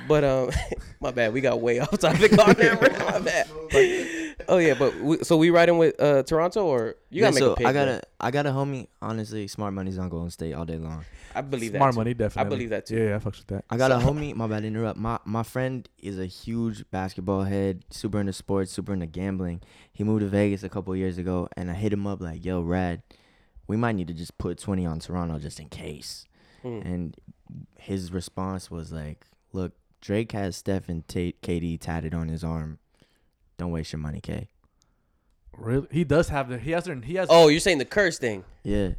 But 0.07 0.23
um, 0.23 0.51
my 0.99 1.11
bad. 1.11 1.33
We 1.33 1.41
got 1.41 1.59
way 1.61 1.79
off 1.79 1.97
topic 1.99 2.37
on 2.37 2.53
there. 2.53 2.75
My 2.75 3.19
bad. 3.19 3.47
Oh 4.47 4.57
yeah, 4.57 4.73
but 4.73 4.99
we, 4.99 5.17
so 5.23 5.37
we 5.37 5.49
riding 5.49 5.77
with 5.77 5.99
uh 6.01 6.23
Toronto 6.23 6.65
or 6.65 6.95
you 7.09 7.21
gotta 7.21 7.33
make 7.33 7.39
so 7.39 7.53
a 7.53 7.55
pick. 7.55 7.67
I 7.67 7.73
got 7.73 7.85
bro. 7.85 7.95
a 7.95 8.01
I 8.19 8.31
got 8.31 8.45
a 8.45 8.49
homie. 8.49 8.87
Honestly, 9.01 9.47
smart 9.47 9.73
money's 9.73 9.97
on 9.97 10.09
Golden 10.09 10.29
State 10.29 10.53
all 10.53 10.65
day 10.65 10.77
long. 10.77 11.05
I 11.33 11.41
believe 11.41 11.71
Smart 11.71 11.73
that. 11.73 11.77
Smart 11.79 11.95
money, 11.95 12.13
definitely. 12.13 12.47
I 12.47 12.49
believe 12.49 12.69
that 12.71 12.85
too. 12.85 12.97
Yeah, 12.97 13.09
yeah, 13.09 13.15
I 13.15 13.19
fucks 13.19 13.37
with 13.37 13.47
that. 13.47 13.65
I 13.69 13.77
got 13.77 13.91
a 13.91 13.95
homie. 13.95 14.35
My 14.35 14.47
bad, 14.47 14.61
to 14.61 14.67
interrupt. 14.67 14.99
My 14.99 15.19
my 15.25 15.43
friend 15.43 15.87
is 15.97 16.19
a 16.19 16.25
huge 16.25 16.89
basketball 16.91 17.43
head, 17.43 17.83
super 17.89 18.19
into 18.19 18.33
sports, 18.33 18.71
super 18.71 18.93
into 18.93 19.05
gambling. 19.05 19.61
He 19.91 20.03
moved 20.03 20.21
to 20.21 20.27
Vegas 20.27 20.63
a 20.63 20.69
couple 20.69 20.95
years 20.95 21.17
ago, 21.17 21.47
and 21.55 21.69
I 21.69 21.73
hit 21.73 21.93
him 21.93 22.05
up 22.07 22.21
like, 22.21 22.43
"Yo, 22.43 22.61
Rad, 22.61 23.03
we 23.67 23.77
might 23.77 23.95
need 23.95 24.07
to 24.07 24.13
just 24.13 24.37
put 24.37 24.57
twenty 24.57 24.85
on 24.85 24.99
Toronto 24.99 25.39
just 25.39 25.59
in 25.59 25.69
case." 25.69 26.25
Hmm. 26.61 26.81
And 26.83 27.17
his 27.77 28.11
response 28.11 28.69
was 28.69 28.91
like, 28.91 29.25
"Look, 29.53 29.73
Drake 30.01 30.31
has 30.33 30.57
Steph 30.57 30.89
and 30.89 31.07
Tate, 31.07 31.41
KD 31.41 31.79
tatted 31.79 32.13
on 32.13 32.27
his 32.27 32.43
arm. 32.43 32.79
Don't 33.57 33.71
waste 33.71 33.93
your 33.93 33.99
money, 33.99 34.19
K." 34.19 34.49
Really, 35.57 35.87
he 35.91 36.03
does 36.03 36.29
have 36.29 36.49
the. 36.49 36.57
He 36.57 36.71
has. 36.71 36.85
their- 36.85 36.99
He 36.99 37.15
has. 37.15 37.27
Oh, 37.29 37.47
you're 37.47 37.59
saying 37.59 37.77
the 37.77 37.85
curse 37.85 38.17
thing? 38.17 38.43
Yeah, 38.63 38.91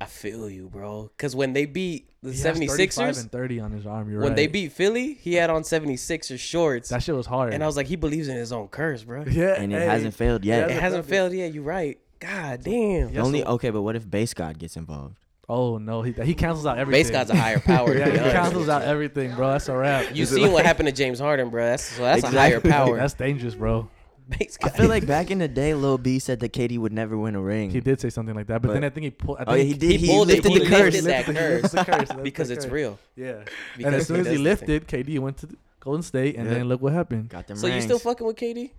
I 0.00 0.06
feel 0.06 0.48
you, 0.48 0.68
bro. 0.68 1.10
Because 1.16 1.36
when 1.36 1.52
they 1.52 1.66
beat 1.66 2.08
the 2.22 2.32
he 2.32 2.40
has 2.40 2.58
35 2.58 2.78
76ers, 2.78 3.20
and 3.20 3.30
thirty 3.32 3.60
on 3.60 3.72
his 3.72 3.86
arm. 3.86 4.10
You're 4.10 4.20
when 4.20 4.30
right. 4.30 4.36
they 4.36 4.46
beat 4.46 4.72
Philly, 4.72 5.14
he 5.14 5.34
had 5.34 5.50
on 5.50 5.62
76ers 5.62 6.38
shorts. 6.38 6.88
that 6.88 7.02
shit 7.02 7.14
was 7.14 7.26
hard. 7.26 7.52
and 7.52 7.62
I 7.62 7.66
was 7.66 7.76
like, 7.76 7.86
he 7.86 7.96
believes 7.96 8.28
in 8.28 8.36
his 8.36 8.52
own 8.52 8.68
curse, 8.68 9.02
bro. 9.02 9.24
yeah, 9.30 9.54
and 9.60 9.72
it 9.72 9.78
hey. 9.80 9.86
hasn't 9.86 10.14
failed 10.14 10.44
yet. 10.44 10.70
It 10.70 10.80
hasn't 10.80 11.04
failed 11.06 11.32
yet. 11.32 11.52
You're 11.52 11.64
right. 11.64 11.98
God 12.18 12.62
damn. 12.62 13.10
Yeah, 13.10 13.22
Only 13.22 13.44
okay, 13.44 13.70
but 13.70 13.82
what 13.82 13.96
if 13.96 14.08
Base 14.08 14.32
God 14.34 14.58
gets 14.58 14.76
involved? 14.76 15.16
Oh 15.52 15.78
no, 15.78 16.02
he 16.02 16.12
he 16.12 16.34
cancels 16.34 16.64
out 16.64 16.78
everything. 16.78 17.02
Base 17.02 17.10
God's 17.10 17.30
a 17.30 17.34
higher 17.36 17.58
power. 17.58 17.92
yeah, 17.98 18.08
he 18.08 18.18
cancels 18.18 18.68
out 18.68 18.82
everything, 18.82 19.34
bro. 19.34 19.50
That's 19.50 19.68
a 19.68 19.76
wrap. 19.76 20.14
You 20.14 20.24
seen 20.24 20.52
what 20.52 20.64
happened 20.64 20.86
to 20.86 20.94
James 20.94 21.18
Harden, 21.18 21.50
bro? 21.50 21.64
That's 21.66 21.82
so 21.82 22.02
that's 22.02 22.22
a 22.22 22.28
higher 22.28 22.58
Exactly. 22.58 22.70
power. 22.70 22.96
That's 23.00 23.14
dangerous, 23.14 23.56
bro. 23.56 23.88
Base 24.28 24.56
I 24.62 24.68
feel 24.68 24.86
like 24.88 25.08
back 25.08 25.32
in 25.32 25.38
the 25.40 25.48
day, 25.48 25.74
Lil 25.74 25.98
B 25.98 26.20
said 26.20 26.38
that 26.38 26.52
KD 26.52 26.78
would 26.78 26.92
never 26.92 27.18
win 27.18 27.34
a 27.34 27.40
ring. 27.40 27.68
He 27.70 27.80
did 27.80 28.00
say 28.00 28.10
something 28.10 28.32
like 28.36 28.46
that, 28.46 28.62
but, 28.62 28.68
But- 28.68 28.74
then 28.74 28.84
I 28.84 28.90
think 28.90 29.04
he 29.04 29.10
pulled. 29.10 29.38
I 29.38 29.40
think 29.40 29.48
Oh 29.50 29.54
yeah, 29.56 29.64
he 29.64 29.74
did. 29.74 29.90
He 29.90 29.96
He, 29.96 30.06
pulled 30.06 30.28
lifted 30.28 30.52
He 30.52 30.58
the 30.60 30.66
curse. 30.66 30.94
that 31.02 31.26
Lifted 31.26 31.34
the- 31.34 31.40
curse. 31.40 31.72
the 31.72 31.84
curse. 31.84 32.22
Because 32.22 32.50
it's 32.50 32.66
real. 32.66 32.96
Yeah. 33.16 33.42
and 33.84 33.92
as 33.92 34.06
soon 34.06 34.20
as 34.20 34.28
he 34.28 34.38
lifted, 34.38 34.86
KD 34.86 35.18
went 35.18 35.38
to 35.38 35.48
Golden 35.80 36.04
State, 36.04 36.36
and 36.36 36.46
Yeah. 36.46 36.54
then 36.54 36.68
look 36.68 36.80
what 36.80 36.92
happened. 36.92 37.28
Got 37.28 37.48
them 37.48 37.56
So 37.56 37.66
you 37.66 37.80
still 37.80 37.98
fucking 37.98 38.24
with 38.24 38.36
KD? 38.36 38.70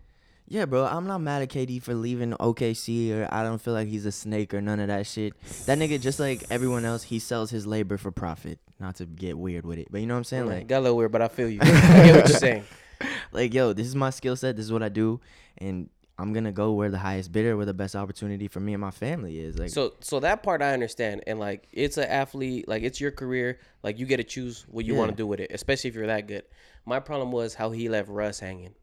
Yeah, 0.51 0.65
bro. 0.65 0.85
I'm 0.85 1.07
not 1.07 1.19
mad 1.19 1.41
at 1.41 1.47
KD 1.47 1.81
for 1.81 1.93
leaving 1.93 2.31
OKC, 2.33 3.13
or 3.13 3.25
I 3.31 3.41
don't 3.41 3.61
feel 3.61 3.73
like 3.73 3.87
he's 3.87 4.05
a 4.05 4.11
snake 4.11 4.53
or 4.53 4.59
none 4.59 4.81
of 4.81 4.89
that 4.89 5.07
shit. 5.07 5.33
That 5.65 5.77
nigga, 5.77 5.97
just 6.01 6.19
like 6.19 6.43
everyone 6.49 6.83
else, 6.83 7.03
he 7.03 7.19
sells 7.19 7.49
his 7.49 7.65
labor 7.65 7.97
for 7.97 8.11
profit. 8.11 8.59
Not 8.77 8.97
to 8.97 9.05
get 9.05 9.37
weird 9.37 9.65
with 9.65 9.79
it, 9.79 9.87
but 9.89 10.01
you 10.01 10.07
know 10.07 10.15
what 10.15 10.17
I'm 10.17 10.23
saying? 10.25 10.47
Like, 10.47 10.67
got 10.67 10.79
a 10.79 10.81
little 10.81 10.97
weird, 10.97 11.13
but 11.13 11.21
I 11.21 11.29
feel 11.29 11.47
you. 11.47 11.59
I 11.61 11.67
get 11.67 12.15
what 12.15 12.27
you're 12.27 12.37
saying. 12.37 12.65
like, 13.31 13.53
yo, 13.53 13.71
this 13.71 13.87
is 13.87 13.95
my 13.95 14.09
skill 14.09 14.35
set. 14.35 14.57
This 14.57 14.65
is 14.65 14.73
what 14.73 14.83
I 14.83 14.89
do, 14.89 15.21
and 15.57 15.89
I'm 16.17 16.33
gonna 16.33 16.51
go 16.51 16.73
where 16.73 16.89
the 16.89 16.97
highest 16.97 17.31
bidder, 17.31 17.55
where 17.55 17.65
the 17.65 17.73
best 17.73 17.95
opportunity 17.95 18.49
for 18.49 18.59
me 18.59 18.73
and 18.73 18.81
my 18.81 18.91
family 18.91 19.39
is. 19.39 19.57
Like, 19.57 19.69
So 19.69 19.93
so 20.01 20.19
that 20.19 20.43
part 20.43 20.61
I 20.61 20.73
understand, 20.73 21.23
and 21.27 21.39
like 21.39 21.69
it's 21.71 21.97
an 21.97 22.09
athlete, 22.09 22.67
like 22.67 22.83
it's 22.83 22.99
your 22.99 23.11
career, 23.11 23.59
like 23.83 23.99
you 23.99 24.05
get 24.05 24.17
to 24.17 24.25
choose 24.25 24.65
what 24.67 24.83
you 24.83 24.95
want 24.95 25.11
to 25.11 25.15
do 25.15 25.25
with 25.25 25.39
it, 25.39 25.51
especially 25.53 25.87
if 25.91 25.95
you're 25.95 26.07
that 26.07 26.27
good. 26.27 26.43
My 26.85 26.99
problem 26.99 27.31
was 27.31 27.53
how 27.53 27.71
he 27.71 27.87
left 27.87 28.09
Russ 28.09 28.41
hanging. 28.41 28.73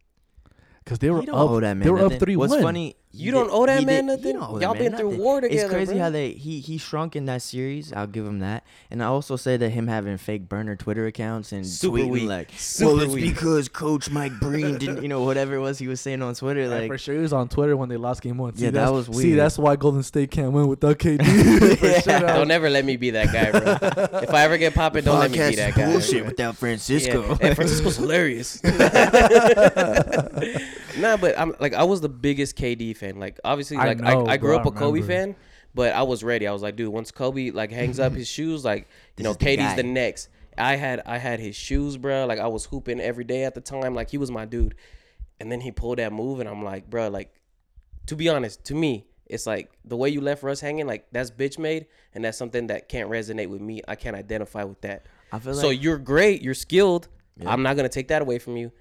Because 0.89 1.01
they 1.01 1.11
were 1.11 1.21
don't 1.21 1.35
up. 1.57 1.61
that 1.61 1.75
man 1.75 1.81
they 1.81 1.91
were 1.91 1.99
up 1.99 2.05
nothing. 2.05 2.19
three 2.21 2.37
What's 2.37 2.55
one. 2.55 2.63
funny? 2.63 2.97
He 3.11 3.25
You 3.25 3.33
don't 3.33 3.47
did- 3.47 3.53
owe 3.55 3.67
that 3.67 3.85
man 3.85 4.07
did- 4.07 4.19
nothing? 4.19 4.37
owe 4.37 4.61
Y'all 4.61 4.75
man 4.75 4.83
been 4.83 4.97
through 4.97 5.11
nothing. 5.11 5.23
war 5.25 5.41
It's 5.45 5.65
crazy 5.71 5.95
bro. 5.95 6.03
how 6.03 6.11
they 6.11 6.31
he 6.33 6.61
he 6.61 6.79
shrunk 6.79 7.17
in 7.17 7.25
that 7.27 7.43
series. 7.43 7.93
I'll 7.93 8.07
give 8.07 8.27
him 8.27 8.39
that. 8.41 8.65
And 8.91 9.03
I 9.03 9.07
also 9.07 9.37
say 9.37 9.57
that 9.57 9.71
him 9.71 9.87
having 9.89 10.17
fake 10.19 10.49
burner 10.49 10.77
Twitter 10.77 11.07
accounts 11.07 11.53
and 11.53 11.67
Super 11.67 11.99
tweeting 11.99 12.11
weak. 12.11 12.29
like, 12.29 12.49
Super 12.57 12.95
well, 12.95 13.03
it's 13.05 13.15
weak." 13.15 13.35
because 13.35 13.69
Coach 13.69 14.11
Mike 14.11 14.33
Breen 14.41 14.79
didn't, 14.79 15.03
you 15.03 15.09
know, 15.09 15.23
whatever 15.25 15.55
it 15.57 15.61
was 15.61 15.79
he 15.79 15.89
was 15.89 16.01
saying 16.01 16.23
on 16.23 16.35
Twitter. 16.35 16.63
Yeah, 16.63 16.69
Like, 16.69 16.87
for 16.89 16.99
sure, 16.99 17.15
he 17.15 17.21
was 17.21 17.33
on 17.33 17.49
Twitter 17.49 17.77
when 17.77 17.89
they 17.89 17.97
lost 17.97 18.23
game 18.23 18.39
one. 18.39 18.55
See, 18.57 18.65
Yeah, 18.65 18.71
that 18.73 18.87
that's- 18.87 19.09
was 19.09 19.19
See, 19.19 19.35
that's 19.35 19.59
why 19.59 19.77
Golden 19.77 20.03
State 20.03 20.31
can't 20.31 20.53
win 20.53 20.69
without 20.69 20.99
KD. 20.99 21.25
For 21.79 21.87
Yeah. 21.87 22.01
sure, 22.01 22.21
Don't 22.21 22.41
was- 22.41 22.51
ever 22.51 22.69
let 22.71 22.85
me 22.85 22.97
be 22.97 23.11
that 23.11 23.33
guy, 23.33 23.51
bro. 23.53 23.61
if 24.21 24.31
I 24.35 24.43
ever 24.45 24.59
get 24.59 24.75
popping, 24.75 25.05
don't 25.05 25.19
let 25.19 25.31
me 25.31 25.39
be 25.39 25.55
that 25.57 25.75
guy. 25.75 25.91
bullshit 25.91 26.27
without 26.27 26.57
Francisco. 26.57 27.37
Yeah. 27.41 27.47
And 27.49 27.57
Francisco's 27.57 27.97
hilarious. 27.97 28.61
nah, 30.99 31.17
but 31.17 31.39
I'm 31.39 31.55
like 31.59 31.75
I 31.75 31.85
was 31.85 32.01
the 32.01 32.09
biggest 32.09 32.57
KD 32.57 32.97
fan. 32.97 33.19
Like 33.19 33.39
obviously, 33.45 33.77
I 33.77 33.87
like 33.87 33.99
know, 33.99 34.27
I, 34.27 34.33
I 34.33 34.37
grew 34.37 34.51
bro, 34.51 34.59
up 34.59 34.67
a 34.67 34.77
I 34.77 34.79
Kobe 34.79 35.03
fan, 35.03 35.37
but 35.75 35.95
I 35.95 36.03
was 36.03 36.25
ready. 36.25 36.47
I 36.47 36.53
was 36.53 36.63
like, 36.63 36.77
dude, 36.77 36.93
once 36.93 37.11
Kobe 37.11 37.51
like 37.51 37.71
hangs 37.71 37.99
up 38.01 38.13
his 38.21 38.29
shoes, 38.29 38.65
like 38.65 38.89
you 39.17 39.25
know, 39.25 39.31
is 39.31 39.37
the 39.37 39.45
KD's 39.45 39.77
the 39.77 39.83
next. 39.83 40.29
I 40.57 40.77
had 40.77 41.03
I 41.07 41.19
had 41.19 41.41
his 41.41 41.57
shoes, 41.57 41.97
bro. 41.97 42.27
Like 42.27 42.39
I 42.39 42.49
was 42.49 42.65
hooping 42.67 43.01
every 43.01 43.25
day 43.25 43.45
at 43.45 43.55
the 43.55 43.61
time. 43.61 43.95
Like 43.95 44.11
he 44.11 44.19
was 44.19 44.31
my 44.31 44.45
dude. 44.45 44.75
And 45.41 45.53
then 45.53 45.61
he 45.61 45.71
pulled 45.71 45.99
that 45.99 46.13
move, 46.13 46.41
and 46.41 46.49
I'm 46.49 46.65
like, 46.65 46.91
bro, 46.91 47.09
like 47.09 47.33
to 48.07 48.17
be 48.17 48.29
honest, 48.29 48.65
to 48.65 48.75
me, 48.75 49.07
it's 49.27 49.47
like 49.47 49.71
the 49.85 49.97
way 49.97 50.09
you 50.09 50.21
left 50.21 50.43
Russ 50.43 50.61
hanging, 50.61 50.87
like 50.87 51.07
that's 51.13 51.31
bitch 51.31 51.59
made, 51.59 51.87
and 52.15 52.25
that's 52.25 52.37
something 52.37 52.67
that 52.69 52.89
can't 52.89 53.09
resonate 53.09 53.49
with 53.49 53.61
me. 53.61 53.83
I 53.87 53.95
can't 53.95 54.17
identify 54.17 54.65
with 54.65 54.81
that. 54.81 55.07
I 55.31 55.39
feel 55.39 55.55
So 55.55 55.69
like 55.69 55.83
you're 55.83 55.99
great, 55.99 56.43
you're 56.43 56.55
skilled. 56.55 57.09
Yeah. 57.37 57.53
I'm 57.53 57.63
not 57.63 57.77
gonna 57.77 57.89
take 57.89 58.09
that 58.09 58.23
away 58.23 58.39
from 58.39 58.57
you. 58.57 58.73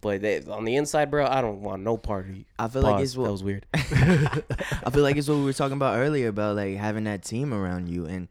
But 0.00 0.22
that, 0.22 0.48
on 0.48 0.64
the 0.64 0.76
inside, 0.76 1.10
bro, 1.10 1.26
I 1.26 1.40
don't 1.40 1.60
want 1.62 1.82
no 1.82 1.96
part 1.96 2.28
of 2.28 2.36
you. 2.36 2.44
I 2.58 2.68
feel 2.68 2.82
like 2.82 2.94
Pause. 2.96 3.02
it's 3.02 3.16
what 3.16 3.24
that 3.24 3.32
was 3.32 3.42
weird. 3.44 3.66
I 3.74 4.90
feel 4.92 5.02
like 5.02 5.16
it's 5.16 5.28
what 5.28 5.38
we 5.38 5.44
were 5.44 5.52
talking 5.52 5.76
about 5.76 5.98
earlier 5.98 6.28
about 6.28 6.56
like 6.56 6.76
having 6.76 7.04
that 7.04 7.22
team 7.24 7.52
around 7.52 7.88
you, 7.88 8.06
and 8.06 8.28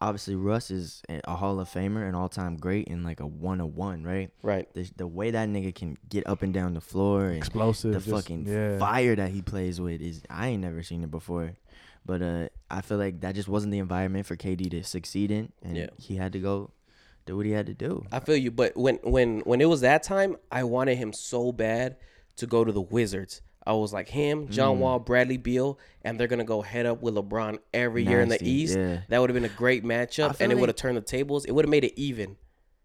obviously 0.00 0.34
Russ 0.34 0.70
is 0.70 1.02
a 1.08 1.20
a 1.24 1.36
Hall 1.36 1.60
of 1.60 1.68
Famer, 1.68 2.08
an 2.08 2.14
all-time 2.14 2.56
great, 2.56 2.88
and 2.88 3.04
like 3.04 3.20
a 3.20 3.26
one 3.26 3.60
of 3.60 3.76
one, 3.76 4.02
right? 4.02 4.30
right. 4.42 4.72
The, 4.74 4.90
the 4.96 5.06
way 5.06 5.30
that 5.30 5.48
nigga 5.48 5.74
can 5.74 5.96
get 6.08 6.26
up 6.26 6.42
and 6.42 6.52
down 6.52 6.74
the 6.74 6.80
floor 6.80 7.26
and 7.26 7.36
explosive. 7.36 7.92
the 7.92 8.00
just- 8.00 8.10
fucking 8.10 8.46
yeah. 8.46 8.78
fire 8.78 9.14
that 9.14 9.30
he 9.30 9.40
plays 9.40 9.80
with 9.80 10.00
is 10.00 10.22
I 10.28 10.48
ain't 10.48 10.62
never 10.62 10.82
seen 10.82 11.04
it 11.04 11.10
before. 11.10 11.52
But 12.06 12.20
uh, 12.20 12.48
I 12.70 12.82
feel 12.82 12.98
like 12.98 13.20
that 13.20 13.34
just 13.34 13.48
wasn't 13.48 13.72
the 13.72 13.78
environment 13.78 14.26
for 14.26 14.36
KD 14.36 14.70
to 14.72 14.82
succeed 14.84 15.30
in, 15.30 15.52
and 15.62 15.76
Yeah. 15.76 15.86
he 15.96 16.16
had 16.16 16.32
to 16.34 16.38
go 16.38 16.70
do 17.26 17.36
what 17.36 17.46
he 17.46 17.52
had 17.52 17.66
to 17.66 17.74
do. 17.74 18.04
I 18.12 18.20
feel 18.20 18.36
you, 18.36 18.50
but 18.50 18.76
when 18.76 18.96
when 19.02 19.40
when 19.40 19.60
it 19.60 19.68
was 19.68 19.80
that 19.82 20.02
time, 20.02 20.36
I 20.50 20.64
wanted 20.64 20.96
him 20.96 21.12
so 21.12 21.52
bad 21.52 21.96
to 22.36 22.46
go 22.46 22.64
to 22.64 22.72
the 22.72 22.80
Wizards. 22.80 23.40
I 23.66 23.72
was 23.72 23.92
like 23.94 24.08
him, 24.08 24.46
Mm. 24.46 24.50
John 24.50 24.78
Wall, 24.78 24.98
Bradley 24.98 25.38
Beal, 25.38 25.78
and 26.02 26.20
they're 26.20 26.26
gonna 26.26 26.44
go 26.44 26.60
head 26.60 26.84
up 26.84 27.00
with 27.00 27.14
LeBron 27.14 27.58
every 27.72 28.04
year 28.04 28.20
in 28.20 28.28
the 28.28 28.38
East. 28.46 28.76
yeah. 28.76 29.00
That 29.08 29.20
would 29.20 29.30
have 29.30 29.34
been 29.34 29.44
a 29.50 29.54
great 29.56 29.84
matchup, 29.84 30.36
and 30.40 30.52
it 30.52 30.58
would 30.58 30.68
have 30.68 30.76
turned 30.76 30.96
the 30.98 31.00
tables. 31.02 31.44
It 31.46 31.52
would 31.52 31.64
have 31.64 31.70
made 31.70 31.84
it 31.84 31.98
even. 31.98 32.36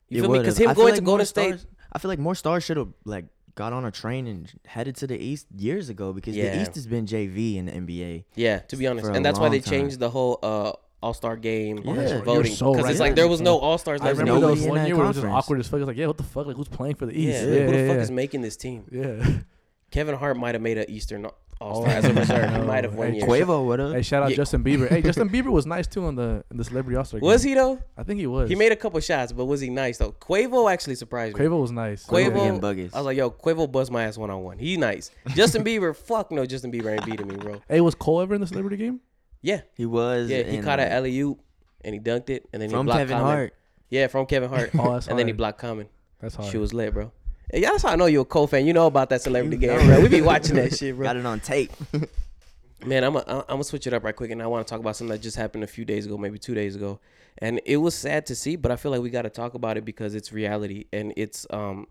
You 0.07 0.19
It 0.19 0.21
feel 0.21 0.31
me? 0.31 0.39
Because 0.39 0.57
him 0.57 0.73
going 0.73 0.87
like 0.91 0.95
to 0.95 1.01
Golden 1.01 1.25
State, 1.25 1.65
I 1.91 1.99
feel 1.99 2.09
like 2.09 2.17
more 2.19 2.33
stars 2.35 2.63
should 2.63 2.77
have 2.77 2.93
like 3.03 3.25
got 3.55 3.73
on 3.73 3.83
a 3.83 3.91
train 3.91 4.25
and 4.25 4.49
headed 4.65 4.95
to 4.95 5.05
the 5.07 5.17
East 5.21 5.47
years 5.57 5.89
ago 5.89 6.13
because 6.13 6.33
Yeah. 6.35 6.55
the 6.55 6.61
East 6.61 6.75
has 6.75 6.87
been 6.87 7.05
JV 7.05 7.57
in 7.57 7.65
the 7.65 7.73
NBA. 7.73 8.23
Yeah, 8.35 8.59
to 8.59 8.77
be 8.77 8.87
honest, 8.87 9.07
and 9.09 9.25
that's 9.25 9.37
why 9.37 9.49
they 9.49 9.59
time. 9.59 9.69
changed 9.71 9.99
the 9.99 10.09
whole 10.09 10.39
uh, 10.41 10.71
All 11.01 11.13
Star 11.13 11.37
game 11.37 11.77
Yeah. 11.85 12.09
You're 12.15 12.21
voting 12.23 12.53
so 12.53 12.71
because 12.71 12.83
right. 12.85 12.91
it's 12.91 12.99
like 12.99 13.15
there 13.15 13.27
was 13.27 13.41
no 13.41 13.57
All 13.59 13.77
Stars. 13.77 14.01
I 14.01 14.05
There 14.05 14.13
was 14.13 14.19
remember 14.19 14.41
no 14.41 14.47
those 14.55 14.65
one 14.67 14.77
that 14.77 14.87
year 14.87 14.95
where 14.97 15.05
it 15.05 15.07
was 15.09 15.15
just 15.17 15.23
conference. 15.25 15.45
awkward 15.45 15.59
as 15.61 15.67
fuck. 15.67 15.79
It's 15.79 15.87
like, 15.87 15.97
yeah, 15.97 16.07
what 16.07 16.17
the 16.17 16.23
fuck? 16.23 16.45
Like, 16.47 16.55
who's 16.57 16.67
playing 16.67 16.95
for 16.95 17.05
the 17.05 17.13
East? 17.13 17.41
Yeah, 17.43 17.45
Yeah, 17.45 17.51
like, 17.51 17.65
who 17.65 17.71
the 17.71 17.77
yeah, 17.79 17.87
fuck 17.93 17.97
is 17.99 18.11
making 18.11 18.41
this 18.41 18.57
team? 18.57 18.85
Yeah. 18.91 19.39
Kevin 19.91 20.15
Hart 20.15 20.37
might 20.37 20.53
have 20.55 20.61
made 20.61 20.77
an 20.77 20.85
Eastern 20.89 21.25
All 21.25 21.35
Oh, 21.61 21.81
Star 21.81 21.89
as 21.93 22.05
a 22.05 22.13
reserve. 22.13 22.51
He 22.55 22.61
might 22.61 22.85
have 22.85 22.93
one 22.95 23.11
Hey, 23.11 23.17
year. 23.17 23.27
Quavo 23.27 23.65
would 23.65 23.79
have. 23.79 23.91
Hey, 23.91 24.01
shout 24.01 24.23
out 24.23 24.29
Yeah. 24.29 24.37
Justin 24.37 24.63
Bieber. 24.63 24.87
Hey, 24.87 25.01
Justin 25.01 25.29
Bieber 25.33 25.47
was 25.51 25.65
nice 25.65 25.87
too 25.87 26.05
on 26.05 26.15
the 26.15 26.41
in 26.51 26.55
the 26.57 26.63
Celebrity 26.63 26.95
All 26.95 27.03
Star. 27.03 27.19
Game. 27.19 27.27
Was 27.27 27.43
he 27.43 27.53
though? 27.53 27.79
I 27.97 28.03
think 28.03 28.19
he 28.19 28.27
was. 28.27 28.47
He 28.47 28.55
made 28.55 28.71
a 28.71 28.77
couple 28.77 28.97
shots, 29.01 29.33
but 29.33 29.43
was 29.45 29.59
he 29.59 29.69
nice 29.69 29.97
though? 29.97 30.13
Quavo 30.13 30.71
actually 30.71 30.95
surprised 30.95 31.37
me. 31.37 31.43
Quavo 31.43 31.59
was 31.59 31.71
nice. 31.73 32.05
Quavo, 32.05 32.33
getting 32.33 32.59
buggies. 32.61 32.93
I 32.93 32.97
was 32.99 33.05
like, 33.07 33.17
yo, 33.17 33.29
Quavo 33.31 33.69
bust 33.69 33.91
my 33.91 34.03
ass 34.03 34.17
one 34.17 34.29
on 34.29 34.41
one. 34.41 34.57
He 34.57 34.77
nice. 34.77 35.11
Justin 35.35 35.65
Bieber, 35.65 35.93
fuck 36.07 36.31
no, 36.31 36.45
Justin 36.45 36.71
Bieber 36.71 36.93
ain't 36.93 37.05
beating 37.05 37.27
me, 37.27 37.35
bro. 37.35 37.61
Hey, 37.67 37.81
was 37.81 37.93
Cole 37.95 38.21
ever 38.21 38.35
in 38.35 38.39
the 38.41 38.47
Celebrity 38.47 38.77
game? 38.77 39.01
Yeah, 39.41 39.61
He 39.75 39.85
was. 39.85 40.29
yeah, 40.29 40.43
he 40.43 40.57
in, 40.57 40.63
caught 40.63 40.79
an 40.79 40.91
alley 40.91 41.17
oop 41.19 41.39
and 41.85 41.93
he 41.93 41.99
dunked 41.99 42.29
it, 42.29 42.47
and 42.51 42.61
then 42.61 42.69
he 42.69 42.75
from 42.75 42.85
blocked 42.85 42.99
Kevin 42.99 43.17
Common. 43.17 43.31
Hart. 43.33 43.53
Yeah, 43.89 44.07
from 44.07 44.25
Kevin 44.25 44.49
Hart, 44.49 44.71
Oh, 44.77 44.93
that's 44.93 45.07
and 45.07 45.17
then 45.17 45.27
he 45.27 45.33
blocked 45.33 45.59
Common. 45.59 45.87
That's 46.19 46.35
hard. 46.35 46.51
She 46.51 46.57
was 46.57 46.73
lit, 46.73 46.93
bro. 46.93 47.11
Yeah, 47.53 47.71
that's 47.71 47.83
how 47.83 47.89
I 47.89 47.95
know 47.95 48.05
you're 48.05 48.21
a 48.23 48.25
Cole 48.25 48.45
fan. 48.47 48.65
You 48.67 48.73
know 48.73 48.85
about 48.85 49.09
that 49.09 49.21
celebrity 49.21 49.55
You 49.57 49.61
game, 49.69 49.79
know. 49.87 49.95
bro. 49.95 50.01
We 50.01 50.09
be 50.09 50.21
watching 50.21 50.55
that 50.57 50.75
shit, 50.77 50.95
bro. 50.95 51.05
Got 51.05 51.15
it 51.17 51.25
on 51.25 51.39
tape. 51.39 51.71
Man, 52.85 53.03
I'm 53.03 53.13
gonna 53.13 53.25
I'm 53.27 53.43
gonna 53.47 53.63
switch 53.63 53.87
it 53.87 53.93
up 53.93 54.03
right 54.03 54.15
quick, 54.15 54.31
and 54.31 54.41
I 54.41 54.47
want 54.47 54.65
to 54.65 54.69
talk 54.69 54.79
about 54.79 54.95
something 54.95 55.11
that 55.13 55.21
just 55.21 55.35
happened 55.35 55.63
a 55.63 55.67
few 55.67 55.83
days 55.83 56.05
ago, 56.05 56.17
maybe 56.17 56.37
two 56.39 56.53
days 56.55 56.75
ago, 56.77 56.99
and 57.39 57.59
it 57.65 57.77
was 57.77 57.93
sad 57.93 58.25
to 58.27 58.35
see, 58.35 58.55
but 58.55 58.71
I 58.71 58.77
feel 58.77 58.91
like 58.91 59.01
we 59.01 59.09
got 59.09 59.23
to 59.23 59.29
talk 59.29 59.53
about 59.53 59.75
it 59.77 59.83
because 59.83 60.15
it's 60.15 60.31
reality, 60.31 60.85
and 60.93 61.11
it's 61.17 61.45
um 61.49 61.87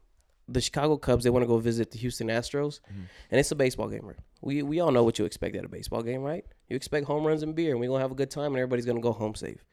the 0.48 0.60
Chicago 0.60 0.96
Cubs 0.96 1.24
they 1.24 1.30
want 1.30 1.42
to 1.42 1.46
go 1.46 1.58
visit 1.58 1.90
the 1.90 1.98
Houston 1.98 2.28
Astros, 2.28 2.80
and 2.88 3.38
it's 3.38 3.50
a 3.50 3.56
baseball 3.56 3.88
game. 3.88 4.02
Right? 4.04 4.16
We 4.40 4.62
we 4.62 4.80
all 4.80 4.90
know 4.90 5.04
what 5.04 5.18
you 5.18 5.24
expect 5.24 5.56
at 5.56 5.64
a 5.64 5.68
baseball 5.68 6.02
game, 6.02 6.22
right? 6.22 6.44
You 6.68 6.76
expect 6.76 7.06
home 7.06 7.26
runs 7.26 7.42
and 7.42 7.54
beer, 7.54 7.72
and 7.72 7.80
we're 7.80 7.88
gonna 7.88 8.00
have 8.00 8.12
a 8.12 8.16
good 8.16 8.30
time, 8.30 8.46
and 8.46 8.56
everybody's 8.56 8.86
gonna 8.86 9.00
go 9.00 9.12
home 9.12 9.34
safe. 9.34 9.64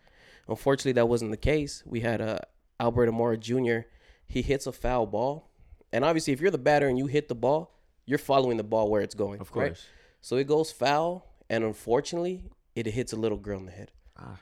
Unfortunately, 0.48 0.94
that 0.94 1.10
wasn't 1.10 1.32
the 1.32 1.38
case. 1.38 1.82
We 1.86 2.02
had 2.02 2.22
uh, 2.22 2.40
Albert 2.80 3.10
Almora 3.10 3.40
Jr. 3.40 3.88
He 4.28 4.42
hits 4.42 4.68
a 4.68 4.72
foul 4.72 5.06
ball, 5.06 5.50
and 5.92 6.04
obviously, 6.04 6.34
if 6.34 6.42
you're 6.42 6.52
the 6.52 6.58
batter 6.58 6.88
and 6.88 6.98
you 6.98 7.08
hit 7.08 7.28
the 7.28 7.36
ball, 7.36 7.80
you're 8.06 8.20
following 8.20 8.58
the 8.58 8.64
ball 8.64 8.90
where 8.90 9.02
it's 9.02 9.16
going. 9.16 9.40
Of 9.40 9.50
right? 9.56 9.70
course. 9.70 9.86
So 10.22 10.38
it 10.38 10.48
goes 10.48 10.72
foul, 10.72 11.34
and 11.50 11.64
unfortunately, 11.64 12.46
it 12.76 12.86
hits 12.88 13.14
a 13.14 13.16
little 13.16 13.38
girl 13.38 13.60
in 13.60 13.66
the 13.66 13.72
head. 13.72 13.92
Ah. 14.18 14.40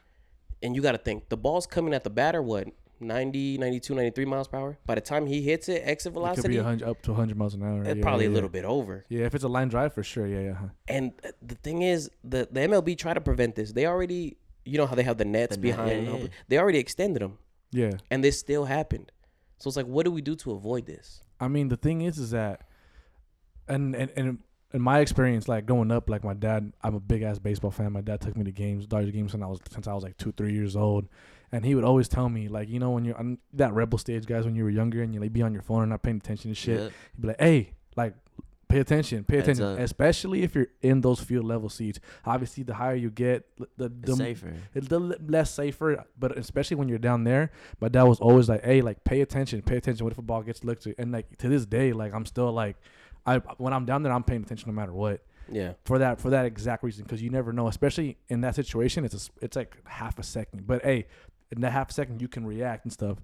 And 0.62 0.76
you 0.76 0.82
got 0.82 0.94
to 0.94 0.98
think 0.98 1.30
the 1.30 1.38
ball's 1.38 1.68
coming 1.68 1.94
at 1.94 2.04
the 2.04 2.10
batter, 2.10 2.42
what, 2.42 2.68
90, 3.04 3.58
92, 3.58 3.94
93 3.96 4.26
miles 4.26 4.48
per 4.48 4.58
hour? 4.58 4.78
By 4.86 4.96
the 4.96 5.02
time 5.02 5.26
he 5.28 5.42
hits 5.42 5.70
it, 5.70 5.82
exit 5.86 6.08
It 6.08 6.10
could 6.10 6.14
velocity, 6.14 6.48
be 6.50 6.58
100, 6.58 6.88
up 6.88 7.02
to 7.04 7.12
100 7.12 7.38
miles 7.38 7.54
an 7.54 7.64
hour. 7.64 7.84
it's 7.84 7.96
yeah, 7.98 8.02
probably 8.02 8.26
yeah, 8.26 8.32
a 8.32 8.34
little 8.34 8.50
yeah. 8.50 8.62
bit 8.62 8.66
over. 8.66 9.06
Yeah, 9.10 9.26
if 9.26 9.36
it's 9.36 9.44
a 9.44 9.48
line 9.48 9.68
drive, 9.70 9.94
for 9.94 10.04
sure. 10.04 10.26
Yeah, 10.28 10.40
yeah. 10.40 10.54
huh. 10.54 10.66
And 10.88 11.12
uh, 11.26 11.30
the 11.42 11.56
thing 11.56 11.82
is, 11.82 12.10
the, 12.24 12.48
the 12.52 12.62
MLB 12.62 12.98
try 12.98 13.14
to 13.14 13.22
prevent 13.22 13.56
this. 13.56 13.72
They 13.74 13.86
already, 13.86 14.38
you 14.66 14.78
know 14.78 14.86
how 14.88 14.96
they 14.96 15.04
have 15.04 15.18
the 15.18 15.26
nets 15.26 15.56
The 15.56 15.62
net, 15.62 15.76
behind, 15.78 16.08
yeah, 16.08 16.16
yeah. 16.18 16.28
they 16.48 16.58
already 16.58 16.80
extended 16.80 17.22
them, 17.22 17.38
Yeah. 17.72 17.92
and 18.10 18.24
this 18.24 18.40
still 18.40 18.66
happened. 18.66 19.12
So 19.60 19.68
it's 19.68 19.78
like, 19.78 19.86
what 19.88 20.06
do 20.06 20.12
we 20.12 20.22
do 20.22 20.36
to 20.38 20.52
avoid 20.52 20.86
this? 20.86 21.22
I 21.40 21.48
mean, 21.48 21.70
the 21.70 21.78
thing 21.78 22.02
is, 22.02 22.18
is 22.18 22.32
that, 22.32 22.62
and 23.68 23.96
and 23.96 24.12
and 24.16 24.40
in 24.74 24.82
my 24.82 25.00
experience, 25.00 25.48
like 25.48 25.66
growing 25.66 25.92
up, 25.92 26.10
like 26.10 26.24
my 26.24 26.34
dad, 26.34 26.74
I'm 26.82 26.96
a 26.96 27.00
big 27.00 27.22
ass 27.22 27.40
baseball 27.40 27.72
fan. 27.72 27.92
My 27.94 28.02
dad 28.02 28.22
took 28.22 28.36
me 28.36 28.44
to 28.44 28.52
games, 28.52 28.88
Dodger 28.88 29.12
games, 29.12 29.34
when 29.34 29.44
I 29.44 29.48
was 29.48 29.60
since 29.72 29.88
I 29.88 29.94
was 29.94 30.04
like 30.04 30.18
two, 30.18 30.32
three 30.34 30.54
years 30.54 30.76
old, 30.76 31.08
and 31.54 31.64
he 31.64 31.74
would 31.76 31.86
always 31.86 32.10
tell 32.10 32.28
me, 32.28 32.50
like, 32.50 32.68
you 32.68 32.80
know, 32.80 32.90
when 32.92 33.06
you're 33.06 33.18
on 33.18 33.38
that 33.54 33.72
rebel 33.74 33.98
stage, 33.98 34.26
guys, 34.26 34.44
when 34.44 34.56
you 34.56 34.64
were 34.66 34.70
younger 34.70 35.02
and 35.02 35.14
you 35.14 35.22
like 35.22 35.32
be 35.32 35.42
on 35.42 35.54
your 35.54 35.62
phone 35.62 35.84
and 35.84 35.92
not 35.92 36.02
paying 36.04 36.18
attention 36.18 36.52
to 36.52 36.56
shit, 36.56 36.80
Yeah. 36.80 36.90
he'd 37.16 37.22
be 37.22 37.28
like, 37.30 37.40
hey, 37.40 37.74
like. 37.96 38.16
Pay 38.70 38.80
attention. 38.80 39.24
Pay 39.24 39.38
attention, 39.38 39.66
especially 39.80 40.42
if 40.42 40.56
you're 40.56 40.66
in 40.82 41.02
those 41.02 41.20
field 41.20 41.46
level 41.46 41.70
seats. 41.70 42.00
Obviously, 42.26 42.64
the 42.64 42.74
higher 42.74 42.96
you 42.96 43.12
get, 43.12 43.46
the 43.78 43.88
the, 43.88 44.16
safer. 44.16 44.52
it's 44.74 44.88
the 44.88 45.00
less 45.00 45.52
safer, 45.54 46.04
but 46.18 46.36
especially 46.40 46.78
when 46.78 46.90
you're 46.90 46.98
down 46.98 47.24
there. 47.24 47.52
My 47.80 47.88
dad 47.88 48.04
was 48.06 48.20
always 48.20 48.50
like, 48.50 48.64
"Hey, 48.66 48.82
like 48.82 49.04
pay 49.04 49.22
attention, 49.22 49.62
pay 49.62 49.78
attention 49.78 50.04
when 50.04 50.16
a 50.18 50.22
ball 50.24 50.42
gets 50.42 50.64
looked 50.64 50.88
at." 50.88 50.96
And 50.98 51.12
like 51.12 51.38
to 51.38 51.50
this 51.50 51.68
day, 51.68 51.94
like 51.94 52.16
I'm 52.16 52.26
still 52.26 52.52
like, 52.52 52.78
I 53.28 53.38
when 53.60 53.74
I'm 53.74 53.86
down 53.86 54.02
there, 54.02 54.12
I'm 54.12 54.24
paying 54.24 54.42
attention 54.42 54.70
no 54.70 54.74
matter 54.74 54.94
what. 54.94 55.22
Yeah. 55.52 55.74
For 55.86 56.00
that 56.00 56.20
for 56.20 56.32
that 56.32 56.48
exact 56.48 56.82
reason, 56.84 57.04
because 57.04 57.22
you 57.22 57.30
never 57.30 57.54
know, 57.54 57.68
especially 57.68 58.18
in 58.28 58.42
that 58.42 58.56
situation. 58.56 59.06
It's 59.06 59.30
a, 59.30 59.46
it's 59.46 59.56
like 59.56 59.78
half 59.86 60.18
a 60.18 60.24
second, 60.24 60.66
but 60.66 60.82
hey, 60.84 61.06
in 61.56 61.62
that 61.62 61.72
half 61.72 61.92
second 61.92 62.22
you 62.22 62.28
can 62.28 62.46
react 62.46 62.86
and 62.86 62.94
stuff. 62.94 63.18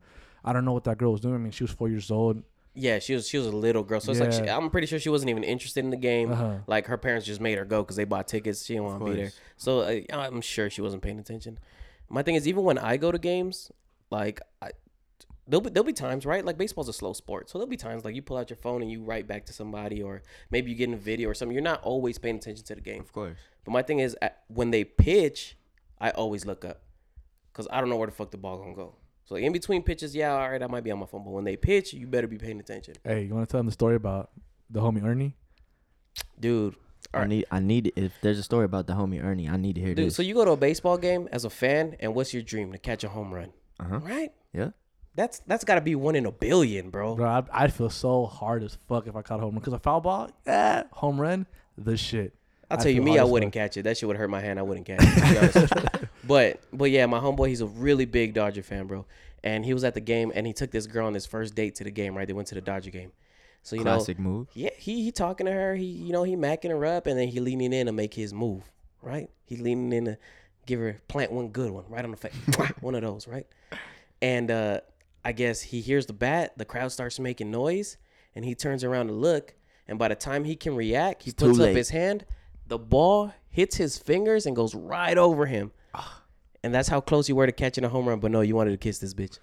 I 0.44 0.54
don't 0.54 0.66
know 0.66 0.74
what 0.74 0.86
that 0.86 0.98
girl 0.98 1.12
was 1.12 1.22
doing. 1.22 1.36
I 1.36 1.38
mean, 1.38 1.52
she 1.52 1.64
was 1.64 1.72
four 1.72 1.90
years 1.90 2.12
old. 2.12 2.44
Yeah, 2.76 3.00
she 3.00 3.14
was 3.14 3.28
she 3.28 3.38
was 3.38 3.48
a 3.48 3.56
little 3.56 3.84
girl, 3.84 4.00
so 4.00 4.12
it's 4.12 4.22
like 4.22 4.32
she, 4.32 4.50
I'm 4.50 4.70
pretty 4.70 4.88
sure 4.88 5.00
she 5.00 5.10
wasn't 5.10 5.32
even 5.32 5.44
interested 5.44 5.84
in 5.84 5.90
the 5.90 5.98
game. 5.98 6.32
Uh-huh. 6.32 6.58
Like 6.68 6.86
her 6.86 6.98
parents 6.98 7.26
just 7.26 7.42
made 7.42 7.58
her 7.58 7.66
go 7.66 7.82
because 7.82 7.96
they 7.96 8.06
bought 8.06 8.28
tickets. 8.28 8.66
She 8.66 8.74
didn't 8.74 8.86
want 8.86 9.00
to 9.00 9.06
be 9.06 9.16
there, 9.16 9.26
course. 9.26 9.40
so 9.58 9.80
uh, 9.82 10.02
I'm 10.12 10.40
sure 10.42 10.70
she 10.70 10.82
wasn't 10.82 11.02
paying 11.02 11.20
attention. 11.20 11.60
My 12.10 12.24
thing 12.24 12.36
is, 12.36 12.48
even 12.48 12.64
when 12.64 12.78
I 12.78 12.98
go 12.98 13.12
to 13.12 13.18
games, 13.18 13.72
like 14.12 14.40
I, 14.62 14.72
there'll 15.48 15.62
be 15.62 15.72
there'll 15.72 15.86
be 15.86 15.94
times, 15.94 16.26
right? 16.26 16.46
Like 16.46 16.58
baseball's 16.58 16.88
a 16.88 16.94
slow 16.94 17.14
sport, 17.14 17.50
so 17.50 17.58
there'll 17.58 17.70
be 17.70 17.76
times 17.76 18.06
like 18.06 18.16
you 18.16 18.22
pull 18.22 18.38
out 18.38 18.50
your 18.50 18.58
phone 18.58 18.82
and 18.82 18.90
you 18.90 19.02
write 19.02 19.28
back 19.28 19.46
to 19.48 19.54
somebody, 19.54 20.02
or 20.02 20.22
maybe 20.52 20.72
you 20.72 20.78
get 20.78 20.88
in 20.88 20.94
a 20.94 20.98
video 20.98 21.28
or 21.28 21.34
something. 21.34 21.54
You're 21.54 21.64
not 21.64 21.82
always 21.84 22.18
paying 22.18 22.38
attention 22.38 22.64
to 22.66 22.76
the 22.76 22.82
game. 22.82 23.02
Of 23.02 23.12
course. 23.12 23.38
But 23.66 23.72
my 23.72 23.82
thing 23.82 24.00
is, 24.00 24.16
at, 24.22 24.44
when 24.48 24.72
they 24.72 24.84
pitch, 24.84 25.58
I 26.00 26.12
always 26.12 26.46
look 26.46 26.64
up 26.64 26.84
because 27.52 27.68
I 27.72 27.80
don't 27.80 27.90
know 27.90 27.98
where 27.98 28.08
the 28.08 28.14
fuck 28.14 28.32
the 28.32 28.38
ball 28.38 28.58
gonna 28.58 28.76
go. 28.76 28.96
So 29.26 29.36
in 29.36 29.52
between 29.52 29.84
pitches, 29.84 30.16
yeah, 30.16 30.34
all 30.34 30.50
right, 30.50 30.62
I 30.62 30.68
might 30.68 30.84
be 30.84 30.92
on 30.92 31.00
my 31.00 31.06
phone, 31.06 31.24
but 31.24 31.32
when 31.32 31.44
they 31.44 31.56
pitch, 31.56 31.94
you 31.94 32.08
better 32.08 32.28
be 32.28 32.38
paying 32.38 32.60
attention, 32.60 32.96
Hey, 33.04 33.26
you 33.26 33.36
want 33.36 33.48
to 33.48 33.52
tell 33.52 33.60
them 33.60 33.68
the 33.68 33.72
story 33.72 33.96
about 33.96 34.32
the 34.70 34.82
homie 34.82 35.04
Ernie? 35.04 35.36
dude. 36.40 36.76
I 37.14 37.26
need. 37.26 37.46
I 37.50 37.60
need. 37.60 37.92
If 37.96 38.14
there's 38.22 38.38
a 38.38 38.44
story 38.44 38.66
about 38.66 38.86
the 38.86 38.94
homie 38.94 39.24
Ernie, 39.24 39.50
I 39.50 39.58
need 39.58 39.76
to 39.76 39.82
hear 39.82 39.96
Dude, 39.96 40.08
this. 40.08 40.16
so 40.16 40.22
you 40.22 40.36
go 40.36 40.46
to 40.46 40.52
a 40.52 40.58
baseball 40.58 40.98
game 40.98 41.28
as 41.32 41.44
a 41.44 41.50
fan, 41.50 41.96
and 42.00 42.14
what's 42.14 42.34
your 42.34 42.44
dream? 42.44 42.72
To 42.72 42.78
catch 42.78 43.04
a 43.04 43.10
home 43.10 43.34
run, 43.34 43.52
uh-huh. 43.80 44.00
right? 44.00 44.32
Yeah. 44.54 44.70
That's 45.16 45.40
that's 45.40 45.64
got 45.64 45.76
to 45.76 45.82
be 45.82 45.96
one 45.96 46.16
in 46.16 46.26
a 46.28 46.32
billion, 46.32 46.92
bro. 46.92 47.16
Bro, 47.16 47.30
I'd, 47.30 47.50
I'd 47.52 47.74
feel 47.74 47.90
so 47.90 48.26
hard 48.26 48.64
as 48.64 48.78
fuck 48.88 49.08
if 49.08 49.16
I 49.16 49.22
caught 49.22 49.40
a 49.40 49.42
home 49.42 49.56
run. 49.56 49.60
Because 49.60 49.74
a 49.74 49.80
foul 49.80 50.02
ball, 50.02 50.30
eh, 50.46 50.84
home 50.92 51.20
run, 51.20 51.48
the 51.78 51.98
shit. 51.98 52.36
I'll 52.70 52.78
I'd 52.78 52.84
tell 52.84 52.92
you, 52.92 53.02
me, 53.02 53.18
I 53.18 53.24
wouldn't 53.24 53.54
fuck. 53.54 53.62
catch 53.62 53.78
it. 53.78 53.84
That 53.84 53.98
shit 53.98 54.08
would 54.08 54.18
hurt 54.18 54.30
my 54.30 54.40
hand. 54.40 54.60
I 54.60 54.62
wouldn't 54.62 54.86
catch 54.86 55.00
it. 55.02 56.09
to 56.22 56.28
be 56.28 56.34
honest 56.34 56.48
with 56.48 56.60
you. 56.60 56.60
but 56.72 56.78
but 56.78 56.92
yeah, 56.92 57.06
my 57.06 57.20
homeboy, 57.20 57.50
he's 57.50 57.62
a 57.62 57.68
really 57.68 58.06
big 58.06 58.34
Dodger 58.34 58.64
fan, 58.64 58.88
bro. 58.88 59.06
And 59.44 59.64
he 59.64 59.74
was 59.74 59.84
at 59.84 59.94
the 59.94 60.02
game, 60.02 60.32
and 60.36 60.46
he 60.46 60.54
took 60.54 60.72
this 60.72 60.86
girl 60.86 61.08
on 61.08 61.14
his 61.14 61.26
first 61.26 61.56
date 61.56 61.76
to 61.76 61.84
the 61.84 61.92
game. 61.92 62.18
Right, 62.18 62.28
they 62.28 62.34
went 62.34 62.48
to 62.50 62.56
the 62.56 62.62
Dodger 62.62 62.92
game. 62.92 63.12
So 63.64 63.76
you 63.76 63.84
know, 63.84 63.96
Classic 63.96 64.20
move. 64.20 64.48
Yeah, 64.54 64.70
he 64.78 65.04
he 65.04 65.12
talking 65.12 65.46
to 65.46 65.52
her. 65.52 65.76
He 65.76 65.86
you 65.86 66.12
know 66.12 66.24
he 66.24 66.36
macking 66.36 66.70
her 66.70 66.86
up, 66.86 67.08
and 67.08 67.18
then 67.18 67.28
he 67.28 67.40
leaning 67.40 67.74
in 67.74 67.86
to 67.88 67.92
make 67.92 68.14
his 68.14 68.34
move. 68.34 68.64
Right, 69.02 69.30
he 69.46 69.56
leaning 69.58 69.94
in 69.94 70.06
to 70.06 70.18
give 70.66 70.80
her 70.80 71.00
plant 71.08 71.32
one 71.32 71.50
good 71.50 71.72
one 71.72 71.86
right 71.90 72.04
on 72.04 72.12
the 72.12 72.18
face, 72.18 72.34
one 72.82 72.96
of 72.96 73.02
those. 73.02 73.28
Right, 73.28 73.48
and 74.22 74.52
uh, 74.52 74.82
I 75.24 75.32
guess 75.32 75.62
he 75.62 75.82
hears 75.82 76.06
the 76.06 76.14
bat. 76.14 76.58
The 76.58 76.66
crowd 76.66 76.92
starts 76.92 77.20
making 77.20 77.52
noise, 77.52 77.98
and 78.36 78.44
he 78.44 78.56
turns 78.56 78.84
around 78.84 79.08
to 79.08 79.14
look. 79.14 79.56
And 79.88 79.98
by 79.98 80.10
the 80.10 80.16
time 80.16 80.44
he 80.44 80.56
can 80.56 80.76
react, 80.76 81.24
he 81.24 81.32
It's 81.32 81.42
puts 81.42 81.60
up 81.60 81.70
his 81.70 81.90
hand. 81.90 82.26
The 82.68 82.78
ball 82.78 83.34
hits 83.50 83.78
his 83.78 83.98
fingers 83.98 84.46
and 84.46 84.56
goes 84.56 84.76
right 84.76 85.18
over 85.18 85.48
him. 85.48 85.72
And 86.64 86.74
that's 86.74 86.90
how 86.90 87.00
close 87.02 87.30
you 87.30 87.36
were 87.36 87.46
to 87.46 87.52
catching 87.52 87.84
a 87.84 87.90
home 87.90 88.08
run. 88.08 88.20
But 88.20 88.32
no, 88.32 88.42
you 88.42 88.56
wanted 88.56 88.72
to 88.72 88.78
kiss 88.78 89.00
this 89.00 89.14
bitch. 89.14 89.38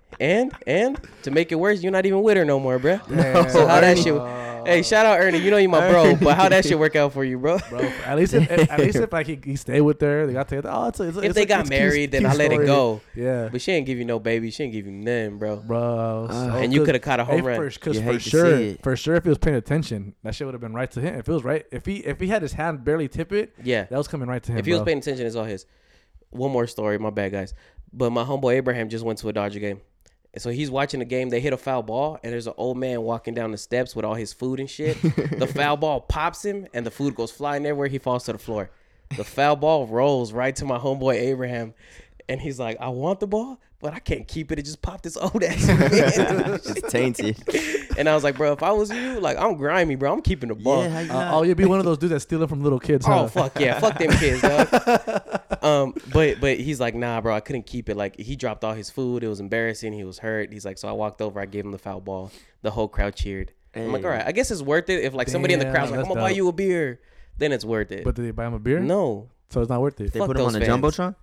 and 0.20 0.52
and 0.66 1.00
to 1.22 1.30
make 1.30 1.52
it 1.52 1.56
worse, 1.56 1.82
you're 1.82 1.92
not 1.92 2.06
even 2.06 2.22
with 2.22 2.36
her 2.36 2.44
no 2.44 2.58
more, 2.58 2.78
bruh. 2.78 3.00
So 3.50 3.66
how 3.66 3.80
that 3.80 3.98
shit? 3.98 4.14
Hey, 4.64 4.80
uh, 4.80 4.82
shout 4.82 5.06
out 5.06 5.18
Ernie. 5.20 5.38
You 5.38 5.50
know 5.50 5.56
you 5.56 5.68
my 5.68 5.88
bro, 5.90 6.16
but 6.16 6.36
how 6.36 6.48
that 6.48 6.64
shit 6.64 6.78
work 6.78 6.96
out 6.96 7.12
for 7.12 7.24
you, 7.24 7.38
bro? 7.38 7.58
Bro, 7.70 7.80
at 7.80 8.16
least 8.16 8.34
if, 8.34 8.50
at 8.50 8.78
least 8.78 8.96
if 8.96 9.12
like 9.12 9.26
he, 9.26 9.38
he 9.44 9.56
stayed 9.56 9.80
with 9.80 10.00
her, 10.00 10.26
they 10.26 10.32
got 10.32 10.48
together. 10.48 10.70
Oh, 10.72 10.88
it's 10.88 11.00
a, 11.00 11.08
it's 11.08 11.16
If 11.18 11.24
it's 11.24 11.34
they 11.34 11.42
a- 11.42 11.46
got 11.46 11.60
it's 11.60 11.68
a 11.70 11.72
cute- 11.72 11.82
married, 11.82 12.10
then 12.12 12.20
cute 12.22 12.32
I 12.32 12.36
let 12.36 12.52
it 12.52 12.66
go. 12.66 13.00
Yeah, 13.14 13.48
But 13.50 13.60
she 13.60 13.72
ain't 13.72 13.86
give 13.86 13.98
you 13.98 14.04
no 14.04 14.18
baby. 14.18 14.50
She 14.50 14.62
ain't 14.64 14.72
give 14.72 14.86
you 14.86 14.92
nothing, 14.92 15.38
bro. 15.38 15.56
bro. 15.56 16.28
so- 16.30 16.36
And 16.36 16.72
you 16.72 16.84
coulda 16.84 16.98
caught 16.98 17.20
a 17.20 17.24
home 17.24 17.42
run. 17.44 17.60
Because 17.68 17.96
You 17.98 18.02
for 18.12 18.18
sure, 18.18 18.74
for 18.82 18.96
sure, 18.96 19.14
if 19.16 19.24
he 19.24 19.28
was 19.30 19.38
paying 19.38 19.56
attention, 19.56 20.14
that 20.22 20.34
shit 20.34 20.46
would 20.46 20.54
have 20.54 20.60
been 20.60 20.74
right 20.74 20.90
to 20.92 21.00
him. 21.00 21.14
If 21.18 21.28
it 21.28 21.32
was 21.32 21.44
right, 21.44 21.64
if 21.70 21.86
he 21.86 21.96
if 21.98 22.20
he 22.20 22.28
had 22.28 22.42
his 22.42 22.52
hand 22.52 22.84
barely 22.84 23.08
tip 23.08 23.32
it, 23.32 23.54
Yeah. 23.62 23.84
that 23.84 23.96
was 23.96 24.08
coming 24.08 24.28
right 24.28 24.42
to 24.42 24.52
him. 24.52 24.58
If 24.58 24.66
he 24.66 24.72
was 24.72 24.82
paying 24.82 24.98
attention, 24.98 25.26
it's 25.26 25.36
all 25.36 25.44
his. 25.44 25.66
One 26.30 26.50
more 26.52 26.66
story. 26.66 26.98
My 26.98 27.10
bad, 27.10 27.32
guys. 27.32 27.54
But 27.92 28.10
my 28.10 28.22
homeboy 28.24 28.54
Abraham 28.54 28.88
just 28.88 29.04
went 29.04 29.18
to 29.20 29.28
a 29.28 29.32
Dodger 29.32 29.58
game. 29.58 29.80
And 30.32 30.40
so 30.40 30.50
he's 30.50 30.70
watching 30.70 31.00
the 31.00 31.06
game. 31.06 31.28
They 31.28 31.40
hit 31.40 31.52
a 31.52 31.56
foul 31.56 31.82
ball, 31.82 32.18
and 32.22 32.32
there's 32.32 32.46
an 32.46 32.54
old 32.56 32.78
man 32.78 33.02
walking 33.02 33.34
down 33.34 33.50
the 33.50 33.58
steps 33.58 33.96
with 33.96 34.04
all 34.04 34.14
his 34.14 34.32
food 34.32 34.60
and 34.60 34.70
shit. 34.70 35.00
the 35.02 35.46
foul 35.54 35.76
ball 35.76 36.00
pops 36.00 36.44
him, 36.44 36.68
and 36.72 36.86
the 36.86 36.90
food 36.90 37.14
goes 37.16 37.30
flying 37.32 37.66
everywhere. 37.66 37.88
He 37.88 37.98
falls 37.98 38.24
to 38.24 38.32
the 38.32 38.38
floor. 38.38 38.70
The 39.16 39.24
foul 39.24 39.56
ball 39.56 39.86
rolls 39.88 40.32
right 40.32 40.54
to 40.56 40.64
my 40.64 40.78
homeboy 40.78 41.14
Abraham, 41.16 41.74
and 42.28 42.40
he's 42.40 42.60
like, 42.60 42.76
"I 42.80 42.90
want 42.90 43.18
the 43.18 43.26
ball, 43.26 43.60
but 43.80 43.92
I 43.92 43.98
can't 43.98 44.28
keep 44.28 44.52
it. 44.52 44.58
It 44.60 44.66
just 44.66 44.82
popped 44.82 45.02
this 45.02 45.16
old 45.16 45.42
ass 45.42 45.66
man." 45.66 46.54
It's 46.64 46.92
tainted. 46.92 47.36
And 48.00 48.08
I 48.08 48.14
was 48.14 48.24
like, 48.24 48.36
"Bro, 48.36 48.54
if 48.54 48.62
I 48.62 48.72
was 48.72 48.90
you, 48.90 49.20
like, 49.20 49.36
I'm 49.38 49.54
grimy, 49.56 49.94
bro. 49.94 50.12
I'm 50.12 50.22
keeping 50.22 50.48
the 50.48 50.54
ball." 50.56 50.82
Yeah, 50.82 51.06
Uh, 51.10 51.30
oh, 51.36 51.42
you'd 51.42 51.56
be 51.56 51.66
one 51.66 51.78
of 51.78 51.84
those 51.84 51.98
dudes 51.98 52.12
that 52.12 52.20
stealing 52.20 52.48
from 52.48 52.62
little 52.62 52.80
kids. 52.80 53.06
Oh 53.08 53.28
fuck 53.28 53.60
yeah, 53.60 53.78
fuck 53.78 53.98
them 53.98 54.10
kids, 54.10 54.42
dog. 54.42 54.68
um, 55.62 55.94
but 56.12 56.40
but 56.40 56.58
he's 56.58 56.80
like, 56.80 56.94
nah, 56.94 57.20
bro, 57.20 57.34
I 57.34 57.40
couldn't 57.40 57.66
keep 57.66 57.88
it. 57.88 57.96
Like 57.96 58.18
he 58.18 58.34
dropped 58.34 58.64
all 58.64 58.74
his 58.74 58.90
food. 58.90 59.22
It 59.22 59.28
was 59.28 59.38
embarrassing. 59.38 59.92
He 59.92 60.04
was 60.04 60.18
hurt. 60.18 60.52
He's 60.52 60.64
like, 60.64 60.78
so 60.78 60.88
I 60.88 60.92
walked 60.92 61.20
over. 61.22 61.38
I 61.38 61.46
gave 61.46 61.64
him 61.64 61.70
the 61.72 61.78
foul 61.78 62.00
ball. 62.00 62.32
The 62.62 62.70
whole 62.70 62.88
crowd 62.88 63.14
cheered. 63.14 63.52
I'm 63.74 63.92
like, 63.92 64.02
all 64.04 64.10
right, 64.10 64.26
I 64.26 64.32
guess 64.32 64.50
it's 64.50 64.62
worth 64.62 64.88
it 64.90 65.04
if 65.04 65.14
like 65.14 65.28
somebody 65.28 65.54
in 65.54 65.60
the 65.60 65.70
crowd's 65.70 65.90
like, 65.92 66.00
I'm 66.00 66.08
gonna 66.08 66.20
buy 66.20 66.30
you 66.30 66.48
a 66.48 66.52
beer. 66.52 67.00
Then 67.38 67.52
it's 67.52 67.64
worth 67.64 67.92
it. 67.92 68.04
But 68.04 68.16
did 68.16 68.24
they 68.24 68.32
buy 68.32 68.46
him 68.46 68.54
a 68.54 68.58
beer? 68.58 68.80
no, 68.80 69.28
so 69.48 69.60
it's 69.60 69.70
not 69.70 69.80
worth 69.80 70.00
it. 70.00 70.12
they 70.12 70.18
fuck 70.18 70.26
put 70.28 70.36
him 70.36 70.46
on 70.46 70.52
those 70.52 70.60
the 70.60 70.66
fans. 70.66 70.82
jumbotron. 70.82 71.14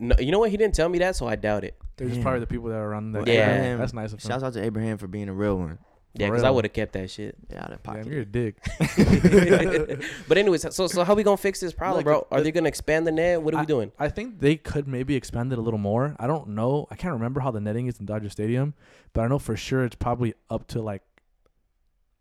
No, 0.00 0.16
you 0.18 0.32
know 0.32 0.38
what? 0.40 0.50
He 0.50 0.56
didn't 0.56 0.74
tell 0.74 0.88
me 0.88 0.98
that, 0.98 1.14
so 1.14 1.28
I 1.28 1.36
doubt 1.36 1.62
it. 1.64 1.76
They're 1.96 2.08
just 2.08 2.16
Damn. 2.16 2.22
probably 2.24 2.40
the 2.40 2.46
people 2.46 2.68
that 2.70 2.76
are 2.76 2.88
around 2.90 3.12
that. 3.12 3.26
Yeah. 3.26 3.34
Abraham- 3.52 3.78
that's 3.78 3.92
nice 3.92 4.12
of 4.12 4.22
him. 4.24 4.28
Shouts 4.28 4.42
out 4.42 4.52
to 4.54 4.64
Abraham 4.64 4.98
for 4.98 5.06
being 5.06 5.28
a 5.28 5.32
real 5.34 5.56
one. 5.56 5.78
Yeah, 6.14 6.26
because 6.26 6.42
I 6.42 6.46
real. 6.48 6.56
would 6.56 6.64
have 6.64 6.72
kept 6.72 6.94
that 6.94 7.08
shit. 7.08 7.36
Yeah, 7.50 7.62
out 7.64 7.72
of 7.72 7.82
Damn, 7.84 8.10
you're 8.10 8.22
a 8.22 8.24
dick. 8.24 8.56
but 10.28 10.38
anyways, 10.38 10.74
so 10.74 10.86
so 10.88 11.04
how 11.04 11.14
we 11.14 11.22
gonna 11.22 11.36
fix 11.36 11.60
this 11.60 11.72
problem, 11.72 11.98
Look, 11.98 12.04
bro? 12.04 12.26
Are 12.32 12.38
the- 12.38 12.44
they 12.44 12.50
gonna 12.52 12.68
expand 12.68 13.06
the 13.06 13.12
net? 13.12 13.40
What 13.42 13.54
are 13.54 13.60
we 13.60 13.66
doing? 13.66 13.92
I 13.98 14.08
think 14.08 14.40
they 14.40 14.56
could 14.56 14.88
maybe 14.88 15.14
expand 15.14 15.52
it 15.52 15.58
a 15.58 15.62
little 15.62 15.78
more. 15.78 16.16
I 16.18 16.26
don't 16.26 16.48
know. 16.48 16.88
I 16.90 16.96
can't 16.96 17.12
remember 17.14 17.40
how 17.40 17.50
the 17.52 17.60
netting 17.60 17.86
is 17.86 18.00
in 18.00 18.06
Dodger 18.06 18.28
Stadium, 18.28 18.74
but 19.12 19.22
I 19.22 19.28
know 19.28 19.38
for 19.38 19.56
sure 19.56 19.84
it's 19.84 19.94
probably 19.96 20.34
up 20.48 20.66
to 20.68 20.82
like. 20.82 21.02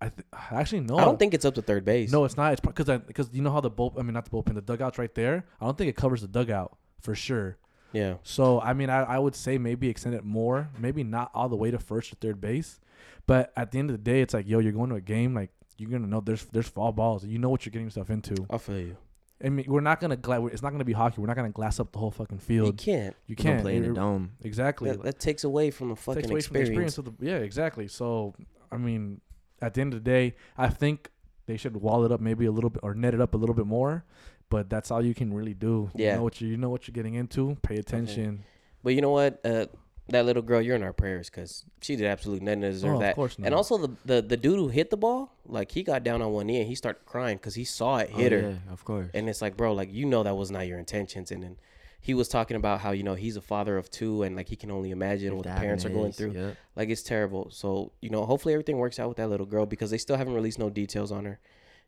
I 0.01 0.09
th- 0.09 0.25
actually 0.51 0.81
no. 0.81 0.97
I 0.97 1.03
don't 1.03 1.17
think 1.19 1.33
it's 1.33 1.43
up 1.43 1.55
to 1.55 1.61
third 1.61 1.83
base. 1.83 2.11
No, 2.11 2.25
it's 2.25 2.37
not. 2.37 2.53
It's 2.53 2.61
because 2.61 2.85
because 3.07 3.29
you 3.33 3.41
know 3.41 3.51
how 3.51 3.59
the 3.59 3.69
bull. 3.71 3.93
I 3.97 4.03
mean, 4.03 4.13
not 4.13 4.25
the 4.25 4.31
bullpen. 4.31 4.53
The 4.53 4.61
dugout's 4.61 4.97
right 4.97 5.13
there. 5.15 5.45
I 5.59 5.65
don't 5.65 5.77
think 5.77 5.89
it 5.89 5.95
covers 5.95 6.21
the 6.21 6.27
dugout 6.27 6.77
for 7.01 7.15
sure. 7.15 7.57
Yeah. 7.91 8.15
So 8.23 8.59
I 8.61 8.73
mean, 8.73 8.89
I, 8.89 9.03
I 9.03 9.19
would 9.19 9.35
say 9.35 9.57
maybe 9.57 9.89
extend 9.89 10.15
it 10.15 10.23
more. 10.23 10.69
Maybe 10.77 11.03
not 11.03 11.31
all 11.33 11.49
the 11.49 11.55
way 11.55 11.71
to 11.71 11.79
first 11.79 12.13
or 12.13 12.15
third 12.17 12.39
base, 12.41 12.79
but 13.27 13.51
at 13.55 13.71
the 13.71 13.79
end 13.79 13.89
of 13.89 13.93
the 13.95 14.03
day, 14.03 14.21
it's 14.21 14.33
like 14.33 14.47
yo, 14.47 14.59
you're 14.59 14.71
going 14.71 14.89
to 14.89 14.95
a 14.95 15.01
game. 15.01 15.33
Like 15.33 15.51
you're 15.77 15.89
gonna 15.89 16.07
know 16.07 16.21
there's 16.21 16.45
there's 16.45 16.67
fall 16.67 16.91
balls. 16.91 17.25
You 17.25 17.39
know 17.39 17.49
what 17.49 17.65
you're 17.65 17.71
getting 17.71 17.87
yourself 17.87 18.09
into. 18.09 18.45
I 18.49 18.57
feel 18.57 18.79
you. 18.79 18.97
I 19.43 19.47
mean, 19.49 19.65
we're 19.69 19.79
not 19.79 20.01
gonna. 20.01 20.17
Gla- 20.17 20.47
it's 20.47 20.61
not 20.61 20.71
gonna 20.71 20.83
be 20.83 20.93
hockey. 20.93 21.21
We're 21.21 21.27
not 21.27 21.37
gonna 21.37 21.49
glass 21.49 21.79
up 21.79 21.91
the 21.93 21.99
whole 21.99 22.11
fucking 22.11 22.39
field. 22.39 22.67
You 22.67 22.93
can't. 22.93 23.15
You 23.27 23.35
can't 23.35 23.61
play 23.61 23.77
in 23.77 23.85
a 23.85 23.93
dome. 23.93 24.31
Exactly. 24.41 24.91
That, 24.91 25.03
that 25.03 25.19
takes 25.19 25.45
away 25.45 25.71
from 25.71 25.89
the 25.89 25.95
fucking 25.95 26.23
takes 26.23 26.31
away 26.31 26.41
from 26.41 26.53
the 26.53 26.59
experience. 26.59 26.97
experience 26.97 26.97
of 26.97 27.17
the. 27.19 27.25
Yeah, 27.25 27.37
exactly. 27.37 27.87
So 27.87 28.35
I 28.71 28.77
mean, 28.77 29.21
at 29.61 29.73
the 29.73 29.81
end 29.81 29.93
of 29.93 30.03
the 30.03 30.09
day, 30.09 30.35
I 30.57 30.67
think 30.67 31.09
they 31.45 31.57
should 31.57 31.77
wall 31.77 32.03
it 32.05 32.11
up 32.11 32.19
maybe 32.19 32.45
a 32.45 32.51
little 32.51 32.69
bit 32.69 32.81
or 32.83 32.93
net 32.93 33.13
it 33.13 33.21
up 33.21 33.33
a 33.33 33.37
little 33.37 33.55
bit 33.55 33.65
more. 33.65 34.03
But 34.49 34.69
that's 34.69 34.91
all 34.91 35.03
you 35.03 35.13
can 35.13 35.33
really 35.33 35.53
do. 35.53 35.91
Yeah. 35.93 36.11
You 36.11 36.17
know 36.17 36.23
what 36.23 36.41
you, 36.41 36.47
you 36.47 36.57
know 36.57 36.69
what 36.69 36.87
you're 36.87 36.93
getting 36.93 37.15
into. 37.15 37.57
Pay 37.61 37.77
attention. 37.77 38.43
But 38.83 38.95
you 38.95 39.01
know 39.01 39.11
what? 39.11 39.39
Uh, 39.45 39.67
that 40.11 40.25
little 40.25 40.41
girl, 40.41 40.61
you're 40.61 40.75
in 40.75 40.83
our 40.83 40.93
prayers 40.93 41.29
because 41.29 41.65
she 41.81 41.95
did 41.95 42.07
absolutely 42.07 42.45
nothing 42.45 42.61
to 42.61 42.71
deserve 42.71 42.97
Oh, 42.97 43.01
of 43.01 43.15
course 43.15 43.39
not. 43.39 43.45
And 43.45 43.55
also 43.55 43.77
the, 43.77 43.95
the 44.05 44.21
the 44.21 44.37
dude 44.37 44.57
who 44.57 44.67
hit 44.69 44.89
the 44.89 44.97
ball, 44.97 45.35
like 45.45 45.71
he 45.71 45.83
got 45.83 46.03
down 46.03 46.21
on 46.21 46.31
one 46.31 46.47
knee 46.47 46.59
and 46.59 46.67
he 46.67 46.75
started 46.75 47.05
crying 47.05 47.37
because 47.37 47.55
he 47.55 47.63
saw 47.63 47.97
it 47.97 48.09
hit 48.09 48.33
oh, 48.33 48.41
her. 48.41 48.49
Yeah, 48.49 48.73
of 48.73 48.83
course. 48.83 49.09
And 49.13 49.29
it's 49.29 49.41
like, 49.41 49.55
bro, 49.55 49.73
like 49.73 49.93
you 49.93 50.05
know 50.05 50.23
that 50.23 50.35
was 50.35 50.51
not 50.51 50.67
your 50.67 50.79
intentions. 50.79 51.31
And 51.31 51.43
then 51.43 51.57
he 52.01 52.13
was 52.13 52.27
talking 52.27 52.57
about 52.57 52.79
how 52.79 52.91
you 52.91 53.03
know 53.03 53.15
he's 53.15 53.37
a 53.37 53.41
father 53.41 53.77
of 53.77 53.89
two 53.89 54.23
and 54.23 54.35
like 54.35 54.47
he 54.47 54.55
can 54.55 54.71
only 54.71 54.91
imagine 54.91 55.29
If 55.29 55.33
what 55.35 55.43
the 55.43 55.49
that 55.49 55.59
parents 55.59 55.85
are 55.85 55.89
going 55.89 56.11
through. 56.11 56.31
Yep. 56.31 56.57
Like 56.75 56.89
it's 56.89 57.03
terrible. 57.03 57.49
So 57.51 57.91
you 58.01 58.09
know, 58.09 58.25
hopefully 58.25 58.53
everything 58.53 58.77
works 58.77 58.99
out 58.99 59.09
with 59.09 59.17
that 59.17 59.29
little 59.29 59.45
girl 59.45 59.65
because 59.65 59.91
they 59.91 59.97
still 59.97 60.17
haven't 60.17 60.33
released 60.33 60.59
no 60.59 60.69
details 60.69 61.11
on 61.11 61.25
her. 61.25 61.39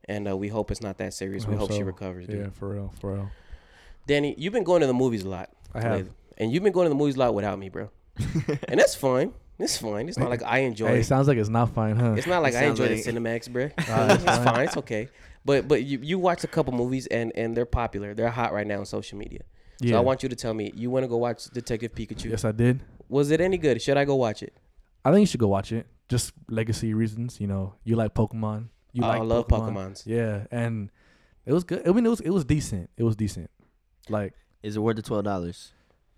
And 0.07 0.27
uh, 0.27 0.35
we 0.35 0.47
hope 0.47 0.71
it's 0.71 0.81
not 0.81 0.97
that 0.97 1.13
serious. 1.13 1.45
I 1.45 1.49
We 1.49 1.55
hope 1.55 1.69
hope 1.69 1.77
she 1.77 1.83
recovers, 1.83 2.27
dude. 2.27 2.39
Yeah, 2.39 2.49
for 2.49 2.69
real, 2.69 2.93
for 2.99 3.13
real. 3.13 3.31
Danny, 4.07 4.35
you've 4.37 4.53
been 4.53 4.63
going 4.63 4.81
to 4.81 4.87
the 4.87 4.93
movies 4.93 5.23
a 5.23 5.29
lot. 5.29 5.49
I 5.73 5.81
have. 5.81 5.91
lately. 5.97 6.11
And 6.37 6.51
you've 6.51 6.63
been 6.63 6.73
going 6.73 6.85
to 6.85 6.89
the 6.89 6.95
movies 6.95 7.15
a 7.15 7.19
lot 7.19 7.33
without 7.35 7.57
me, 7.59 7.69
bro. 7.69 7.89
and 8.67 8.79
that's 8.79 8.95
fine. 8.95 9.33
It's 9.59 9.77
fine. 9.77 10.09
It's 10.09 10.17
not 10.17 10.29
like 10.29 10.41
I 10.43 10.59
enjoy 10.59 10.87
Hey, 10.87 10.95
it. 10.97 10.99
it 11.01 11.05
sounds 11.05 11.27
like 11.27 11.37
it's 11.37 11.49
not 11.49 11.69
fine, 11.73 11.95
huh? 11.95 12.13
It's 12.17 12.25
not 12.25 12.41
like 12.41 12.53
It 12.55 12.57
I 12.57 12.63
enjoy 12.65 12.87
like- 12.89 13.03
the 13.03 13.11
Cinemax, 13.11 13.49
bro. 13.51 13.69
It's 13.77 13.85
fine. 14.25 14.65
It's 14.65 14.77
okay. 14.77 15.07
But 15.45 15.67
but 15.67 15.83
you 15.83 15.99
you 16.01 16.17
watched 16.19 16.43
a 16.43 16.47
couple 16.47 16.73
movies 16.73 17.05
and 17.07 17.31
and 17.35 17.55
they're 17.55 17.65
popular. 17.67 18.13
They're 18.15 18.29
hot 18.29 18.53
right 18.53 18.65
now 18.65 18.79
on 18.79 18.85
social 18.85 19.17
media. 19.19 19.41
yeah. 19.79 19.91
So 19.91 19.97
I 19.97 19.99
want 20.01 20.23
you 20.23 20.29
to 20.29 20.35
tell 20.35 20.53
me 20.53 20.71
you 20.75 20.89
want 20.89 21.03
to 21.03 21.07
go 21.07 21.17
watch 21.17 21.45
Detective 21.45 21.93
Pikachu. 21.93 22.31
Yes, 22.31 22.43
I 22.43 22.51
did. 22.51 22.81
Was 23.07 23.29
it 23.31 23.39
any 23.41 23.57
good? 23.57 23.81
Should 23.81 23.97
I 23.97 24.05
go 24.05 24.15
watch 24.15 24.41
it? 24.43 24.53
I 25.05 25.11
think 25.11 25.21
you 25.21 25.25
should 25.27 25.39
go 25.39 25.47
watch 25.47 25.71
it. 25.71 25.85
Just 26.09 26.33
legacy 26.49 26.93
reasons. 26.93 27.39
You 27.39 27.47
know, 27.47 27.73
you 27.83 27.95
like 27.95 28.13
Pokemon. 28.15 28.69
You 28.93 29.03
I 29.05 29.17
like 29.19 29.23
love 29.23 29.47
Pokemon. 29.47 29.73
Pokemons. 29.73 30.03
Yeah, 30.05 30.45
and 30.51 30.89
it 31.45 31.53
was 31.53 31.63
good. 31.63 31.87
I 31.87 31.91
mean, 31.91 32.05
it 32.05 32.09
was 32.09 32.19
it 32.21 32.29
was 32.31 32.45
decent. 32.45 32.89
It 32.97 33.03
was 33.03 33.15
decent. 33.15 33.49
Like 34.09 34.33
Is 34.63 34.75
it 34.75 34.79
worth 34.79 34.95
the 34.97 35.01
twelve 35.01 35.23
dollars? 35.23 35.71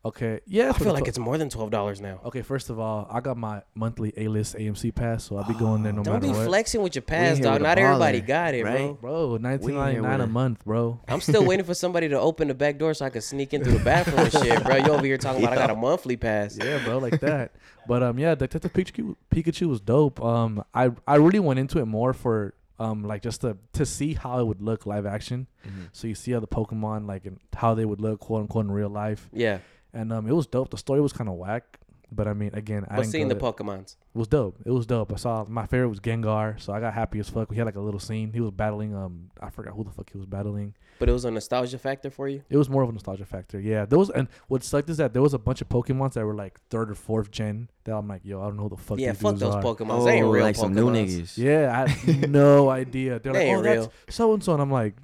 okay, 0.05 0.41
yeah. 0.47 0.69
I 0.69 0.73
for 0.73 0.83
feel 0.83 0.93
like 0.93 1.05
tw- 1.05 1.07
it's 1.09 1.17
more 1.19 1.37
than 1.37 1.49
twelve 1.49 1.69
dollars 1.71 2.01
now. 2.01 2.19
okay. 2.25 2.41
First 2.41 2.69
of 2.69 2.77
all, 2.79 3.07
I 3.11 3.21
got 3.21 3.37
my 3.37 3.61
monthly 3.75 4.11
A 4.17 4.27
list 4.27 4.55
AMC 4.55 4.93
pass, 4.95 5.23
so 5.25 5.37
I'll 5.37 5.43
be 5.47 5.53
going 5.53 5.83
there 5.83 5.93
no 5.93 5.99
matter 5.99 6.11
what. 6.11 6.21
Don't 6.21 6.21
matter 6.23 6.33
be 6.33 6.39
what. 6.39 6.47
flexing 6.47 6.81
with 6.81 6.95
your 6.95 7.03
pass, 7.03 7.37
here 7.37 7.43
dog. 7.45 7.53
with 7.53 7.61
a 7.61 7.63
Not 7.63 7.77
everybody 7.77 8.21
baller, 8.21 8.27
got 8.27 8.53
it, 8.53 8.63
bro. 8.63 8.73
right? 8.73 9.01
Bro, 9.01 9.37
nineteen 9.37 9.75
ninety 9.75 10.01
nine 10.01 10.19
a 10.19 10.23
with 10.23 10.29
a- 10.29 10.33
month, 10.33 10.65
bro. 10.65 10.99
I'm 11.07 11.21
still 11.21 11.45
waiting 11.45 11.65
for 11.65 11.73
somebody 11.83 12.09
to 12.09 12.19
open 12.19 12.47
the 12.49 12.53
back 12.53 12.77
door 12.79 12.93
so 12.93 13.05
I 13.05 13.11
can 13.11 13.21
sneak 13.21 13.53
in 13.53 13.63
through 13.63 13.77
the 13.77 13.83
bathroom 13.85 14.19
and 14.19 14.31
shit, 14.31 14.61
bro. 14.63 14.75
You 14.77 14.91
over 14.91 15.05
here 15.05 15.17
talking 15.17 15.43
about 15.43 15.53
I 15.57 15.61
got 15.61 15.69
a 15.69 15.75
monthly 15.87 16.17
pass. 16.17 16.57
Yeah, 16.57 16.83
bro, 16.83 16.97
like 16.97 17.19
that. 17.21 17.53
But 17.87 18.01
um, 18.03 18.17
yeah, 18.19 18.33
Detective 18.35 18.73
Pikachu, 18.73 19.15
Pikachu 19.29 19.67
was 19.69 19.79
dope. 19.79 20.21
Um, 20.23 20.63
I 20.73 20.91
I 21.07 21.15
really 21.15 21.39
went 21.39 21.59
into 21.59 21.79
it 21.79 21.85
more 21.85 22.11
for 22.13 22.55
um, 22.79 23.03
like 23.03 23.21
just 23.21 23.41
to 23.41 23.57
to 23.73 23.85
see 23.85 24.13
how 24.13 24.39
it 24.39 24.45
would 24.45 24.61
look 24.61 24.85
live 24.85 25.05
action. 25.05 25.47
Mm-hmm. 25.67 25.83
So 25.91 26.07
you 26.07 26.15
see 26.15 26.31
how 26.31 26.39
the 26.39 26.47
Pokemon 26.47 27.07
like 27.07 27.25
and 27.25 27.39
how 27.55 27.73
they 27.73 27.85
would 27.85 28.01
look, 28.01 28.21
quote 28.21 28.41
unquote, 28.41 28.65
in 28.65 28.71
real 28.71 28.89
life. 28.89 29.29
Yeah. 29.31 29.59
And 29.93 30.11
um, 30.11 30.27
it 30.27 30.33
was 30.33 30.47
dope. 30.47 30.71
The 30.71 30.77
story 30.77 31.01
was 31.01 31.13
kind 31.13 31.29
of 31.29 31.35
whack, 31.35 31.77
but 32.11 32.27
I 32.27 32.33
mean, 32.33 32.51
again, 32.53 32.83
I 32.89 32.95
But 32.95 33.01
didn't 33.03 33.11
seeing 33.11 33.27
the 33.27 33.35
Pokemons. 33.35 33.95
It 34.13 34.17
was 34.17 34.27
dope. 34.27 34.57
It 34.65 34.71
was 34.71 34.87
dope. 34.87 35.13
I 35.13 35.17
saw 35.17 35.45
my 35.47 35.67
favorite 35.67 35.89
was 35.89 35.99
Gengar, 35.99 36.59
so 36.59 36.73
I 36.73 36.79
got 36.79 36.93
happy 36.93 37.19
as 37.19 37.29
fuck. 37.29 37.49
We 37.49 37.57
had 37.57 37.65
like 37.65 37.75
a 37.75 37.81
little 37.81 37.99
scene. 37.99 38.33
He 38.33 38.41
was 38.41 38.51
battling 38.51 38.95
um 38.95 39.29
I 39.39 39.49
forgot 39.49 39.73
who 39.73 39.83
the 39.83 39.91
fuck 39.91 40.09
he 40.11 40.17
was 40.17 40.25
battling. 40.25 40.73
But 41.03 41.09
it 41.09 41.11
was 41.11 41.25
a 41.25 41.31
nostalgia 41.31 41.77
factor 41.77 42.09
for 42.09 42.29
you? 42.29 42.43
It 42.49 42.55
was 42.55 42.69
more 42.69 42.81
of 42.81 42.87
a 42.87 42.93
nostalgia 42.93 43.25
factor. 43.25 43.59
Yeah. 43.59 43.83
There 43.83 43.99
was 43.99 44.09
and 44.09 44.29
what 44.47 44.63
sucked 44.63 44.89
is 44.89 44.95
that 44.95 45.11
there 45.11 45.21
was 45.21 45.33
a 45.33 45.37
bunch 45.37 45.59
of 45.59 45.67
Pokemons 45.67 46.13
that 46.13 46.25
were 46.25 46.33
like 46.33 46.57
third 46.69 46.89
or 46.89 46.95
fourth 46.95 47.29
gen 47.29 47.69
that 47.83 47.93
I'm 47.93 48.07
like, 48.07 48.21
yo, 48.23 48.39
I 48.41 48.45
don't 48.45 48.55
know 48.55 48.63
who 48.63 48.69
the 48.69 48.77
fuck 48.77 48.99
yeah, 48.99 49.11
these 49.11 49.21
fuck 49.21 49.31
dudes 49.31 49.41
those 49.41 49.55
are. 49.55 49.61
Pokemons. 49.61 49.99
Oh, 49.99 50.05
they 50.05 50.13
ain't 50.13 50.27
real 50.27 50.43
like 50.45 50.55
Pokemons. 50.55 50.59
some 50.59 50.73
new 50.73 50.89
niggas. 50.91 51.37
Yeah, 51.37 51.85
I 51.85 52.25
no 52.27 52.69
idea. 52.81 53.19
They're 53.19 53.33
They 53.33 53.39
like, 53.39 53.47
ain't 53.49 53.57
oh, 53.57 53.69
real. 53.69 53.91
that's 54.05 54.15
so 54.15 54.33
and 54.33 54.41
so, 54.41 54.53
and 54.53 54.61
I'm 54.61 54.71
like, 54.71 54.95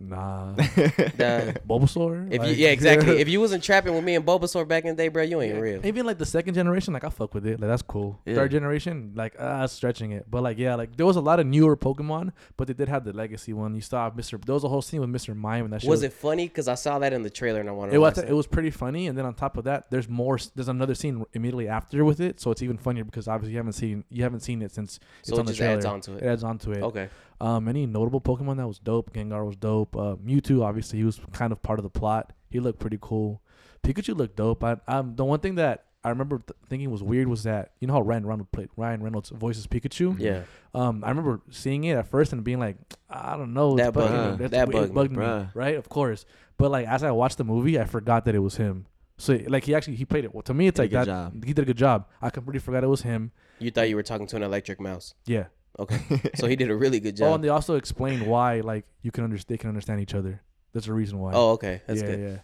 nah, 0.00 0.52
Nah. 0.56 1.52
Bulbasaur. 1.68 2.28
If 2.32 2.44
you, 2.46 2.52
yeah, 2.54 2.70
exactly. 2.70 3.18
if 3.20 3.28
you 3.28 3.40
wasn't 3.40 3.62
trapping 3.62 3.94
with 3.94 4.04
me 4.04 4.14
and 4.14 4.24
Bulbasaur 4.24 4.66
back 4.66 4.84
in 4.84 4.90
the 4.96 5.02
day, 5.02 5.08
bro, 5.08 5.22
you 5.22 5.40
ain't 5.40 5.54
Yeah. 5.54 5.60
real. 5.60 5.86
Even 5.86 6.06
like 6.06 6.18
the 6.18 6.26
second 6.26 6.54
generation, 6.54 6.92
like 6.94 7.04
I 7.04 7.08
fuck 7.08 7.34
with 7.34 7.46
it. 7.46 7.60
Like 7.60 7.68
that's 7.68 7.82
cool. 7.82 8.20
Yeah. 8.24 8.34
Third 8.34 8.50
generation, 8.50 9.12
like 9.14 9.34
ah, 9.38 9.66
stretching 9.66 10.12
it. 10.12 10.26
But 10.30 10.42
like 10.42 10.58
yeah, 10.58 10.74
like 10.74 10.96
there 10.96 11.06
was 11.06 11.16
a 11.16 11.20
lot 11.20 11.40
of 11.40 11.46
newer 11.46 11.76
Pokemon, 11.76 12.32
but 12.56 12.66
they 12.66 12.74
did 12.74 12.88
have 12.88 13.04
the 13.04 13.12
legacy 13.12 13.52
one. 13.52 13.74
You 13.74 13.80
saw 13.80 14.10
Mr. 14.10 14.42
There 14.44 14.54
was 14.54 14.64
a 14.64 14.68
whole 14.68 14.82
scene 14.82 15.00
with 15.00 15.10
Mr. 15.10 15.34
Mime 15.36 15.64
and 15.64 15.72
that 15.72 15.82
shit. 15.82 15.90
Was 15.90 16.02
it 16.02 16.12
funny? 16.12 16.46
Because 16.48 16.68
I 16.68 16.74
saw 16.74 16.98
that 16.98 17.12
in 17.12 17.22
the 17.22 17.30
trailer 17.30 17.60
and 17.60 17.68
I 17.68 17.72
wanted 17.72 17.90
It 17.90 17.94
to 17.94 18.00
was 18.00 18.16
watch 18.16 18.26
it 18.28 18.32
was 18.34 18.46
pretty 18.46 18.70
funny, 18.70 19.06
and 19.06 19.16
then 19.16 19.24
on 19.26 19.34
top 19.34 19.56
of 19.56 19.64
that, 19.64 19.90
there's 19.90 20.08
more. 20.08 20.38
There's 20.54 20.68
another 20.68 20.94
scene 20.94 21.24
immediately 21.32 21.68
after 21.68 22.04
with 22.04 22.20
it, 22.20 22.40
so 22.40 22.50
it's 22.50 22.62
even 22.62 22.76
funnier 22.78 23.04
because 23.04 23.28
obviously 23.28 23.52
you 23.52 23.58
haven't 23.58 23.72
seen 23.72 24.04
you 24.10 24.22
haven't 24.22 24.40
seen 24.40 24.62
it 24.62 24.72
since 24.72 24.98
it's 25.20 25.28
So 25.30 25.36
on 25.36 25.40
it 25.42 25.46
the 25.46 25.54
trailer. 25.54 25.74
adds 25.76 25.84
on 25.84 26.00
to 26.02 26.12
It 26.16 26.22
it. 26.22 26.26
adds 26.26 26.44
on 26.44 26.58
to 26.58 26.72
it. 26.72 26.82
Okay. 26.82 27.08
Um, 27.40 27.68
any 27.68 27.86
notable 27.86 28.20
Pokemon 28.20 28.56
that 28.56 28.66
was 28.66 28.78
dope? 28.78 29.12
Gengar 29.12 29.44
was 29.46 29.56
dope. 29.56 29.94
Uh, 29.96 30.16
Mewtwo, 30.16 30.62
obviously, 30.62 30.98
he 30.98 31.04
was 31.04 31.20
kind 31.32 31.52
of 31.52 31.62
part 31.62 31.78
of 31.78 31.82
the 31.82 31.90
plot. 31.90 32.32
He 32.50 32.60
looked 32.60 32.78
pretty 32.78 32.98
cool. 33.00 33.42
Pikachu 33.82 34.16
looked 34.16 34.36
dope. 34.36 34.64
I, 34.64 34.76
um, 34.88 35.14
the 35.16 35.24
one 35.24 35.40
thing 35.40 35.56
that 35.56 35.84
I 36.02 36.08
remember 36.10 36.38
th- 36.38 36.56
thinking 36.68 36.90
was 36.90 37.02
weird 37.02 37.28
was 37.28 37.42
that 37.42 37.72
you 37.80 37.86
know 37.88 37.94
how 37.94 38.00
Ryan 38.00 38.26
Reynolds 38.26 38.48
played 38.52 38.68
Ryan 38.76 39.02
Reynolds 39.02 39.30
voices 39.30 39.66
Pikachu. 39.66 40.18
Yeah. 40.18 40.42
Um, 40.74 41.02
I 41.04 41.08
remember 41.10 41.40
seeing 41.50 41.84
it 41.84 41.94
at 41.96 42.06
first 42.08 42.32
and 42.32 42.42
being 42.44 42.58
like, 42.60 42.76
I 43.10 43.36
don't 43.36 43.52
know, 43.54 43.76
That 43.76 43.92
bugged 43.92 44.12
bugging 44.12 44.38
me. 44.40 44.46
That 44.48 44.68
it 44.68 44.72
bugged 44.72 44.88
me, 44.88 44.94
bugged 44.94 45.12
me, 45.12 45.18
bruh. 45.18 45.50
right? 45.54 45.74
Of 45.76 45.88
course. 45.88 46.24
But 46.58 46.70
like 46.70 46.86
as 46.86 47.02
I 47.02 47.10
watched 47.10 47.38
the 47.38 47.44
movie, 47.44 47.78
I 47.78 47.84
forgot 47.84 48.24
that 48.24 48.34
it 48.34 48.38
was 48.40 48.56
him. 48.56 48.86
So 49.18 49.38
like 49.48 49.64
he 49.64 49.74
actually 49.74 49.96
he 49.96 50.04
played 50.04 50.24
it. 50.24 50.34
Well, 50.34 50.42
to 50.42 50.54
me, 50.54 50.66
it's 50.68 50.78
like 50.78 50.90
good 50.90 51.00
that. 51.00 51.06
job. 51.06 51.44
He 51.44 51.52
did 51.52 51.62
a 51.62 51.66
good 51.66 51.76
job. 51.76 52.06
I 52.22 52.30
completely 52.30 52.60
forgot 52.60 52.84
it 52.84 52.88
was 52.88 53.02
him. 53.02 53.32
You 53.58 53.70
thought 53.70 53.88
you 53.88 53.96
were 53.96 54.02
talking 54.02 54.26
to 54.28 54.36
an 54.36 54.42
electric 54.42 54.80
mouse. 54.80 55.14
Yeah. 55.26 55.46
Okay. 55.78 56.00
so 56.36 56.46
he 56.46 56.56
did 56.56 56.70
a 56.70 56.76
really 56.76 57.00
good 57.00 57.16
job. 57.16 57.28
Oh, 57.30 57.34
and 57.34 57.44
they 57.44 57.48
also 57.48 57.76
explained 57.76 58.26
why 58.26 58.60
like 58.60 58.84
you 59.02 59.10
can 59.10 59.24
understand 59.24 59.48
they 59.54 59.58
can 59.58 59.68
understand 59.68 60.00
each 60.00 60.14
other. 60.14 60.42
That's 60.72 60.86
a 60.88 60.92
reason 60.92 61.18
why. 61.18 61.32
oh, 61.34 61.50
okay. 61.52 61.82
That's 61.86 62.00
yeah, 62.02 62.06
good. 62.06 62.20
yeah. 62.20 62.38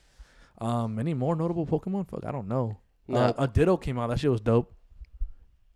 Um, 0.58 0.98
any 0.98 1.14
more 1.14 1.34
notable 1.34 1.66
Pokemon? 1.66 2.08
Fuck, 2.08 2.24
I 2.24 2.30
don't 2.32 2.48
know. 2.48 2.78
No, 3.08 3.18
Uh, 3.18 3.32
a 3.38 3.48
Ditto 3.48 3.76
came 3.76 3.98
out. 3.98 4.10
That 4.10 4.20
shit 4.20 4.30
was 4.30 4.40
dope. 4.40 4.72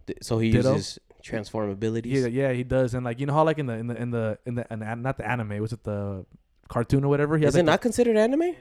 th- 0.06 0.18
so 0.22 0.38
he 0.38 0.50
Ditto? 0.52 0.74
uses 0.74 0.98
transform 1.22 1.70
abilities. 1.70 2.22
Yeah, 2.22 2.28
yeah, 2.28 2.52
he 2.52 2.62
does. 2.62 2.94
And 2.94 3.04
like 3.04 3.18
you 3.20 3.26
know 3.26 3.32
how 3.34 3.44
like 3.44 3.58
in 3.58 3.66
the 3.66 3.74
in 3.74 3.86
the 3.88 4.00
in 4.00 4.10
the 4.10 4.38
in 4.46 4.54
the, 4.54 4.66
in 4.72 4.78
the 4.78 4.94
not 4.94 5.16
the 5.16 5.28
anime 5.28 5.58
was 5.60 5.72
it 5.72 5.82
the 5.82 6.24
cartoon 6.68 7.04
or 7.04 7.08
whatever? 7.08 7.36
He 7.36 7.44
Is 7.44 7.48
has, 7.48 7.56
it 7.56 7.58
like, 7.58 7.66
not 7.66 7.80
considered 7.80 8.16
anime? 8.16 8.42
It 8.42 8.56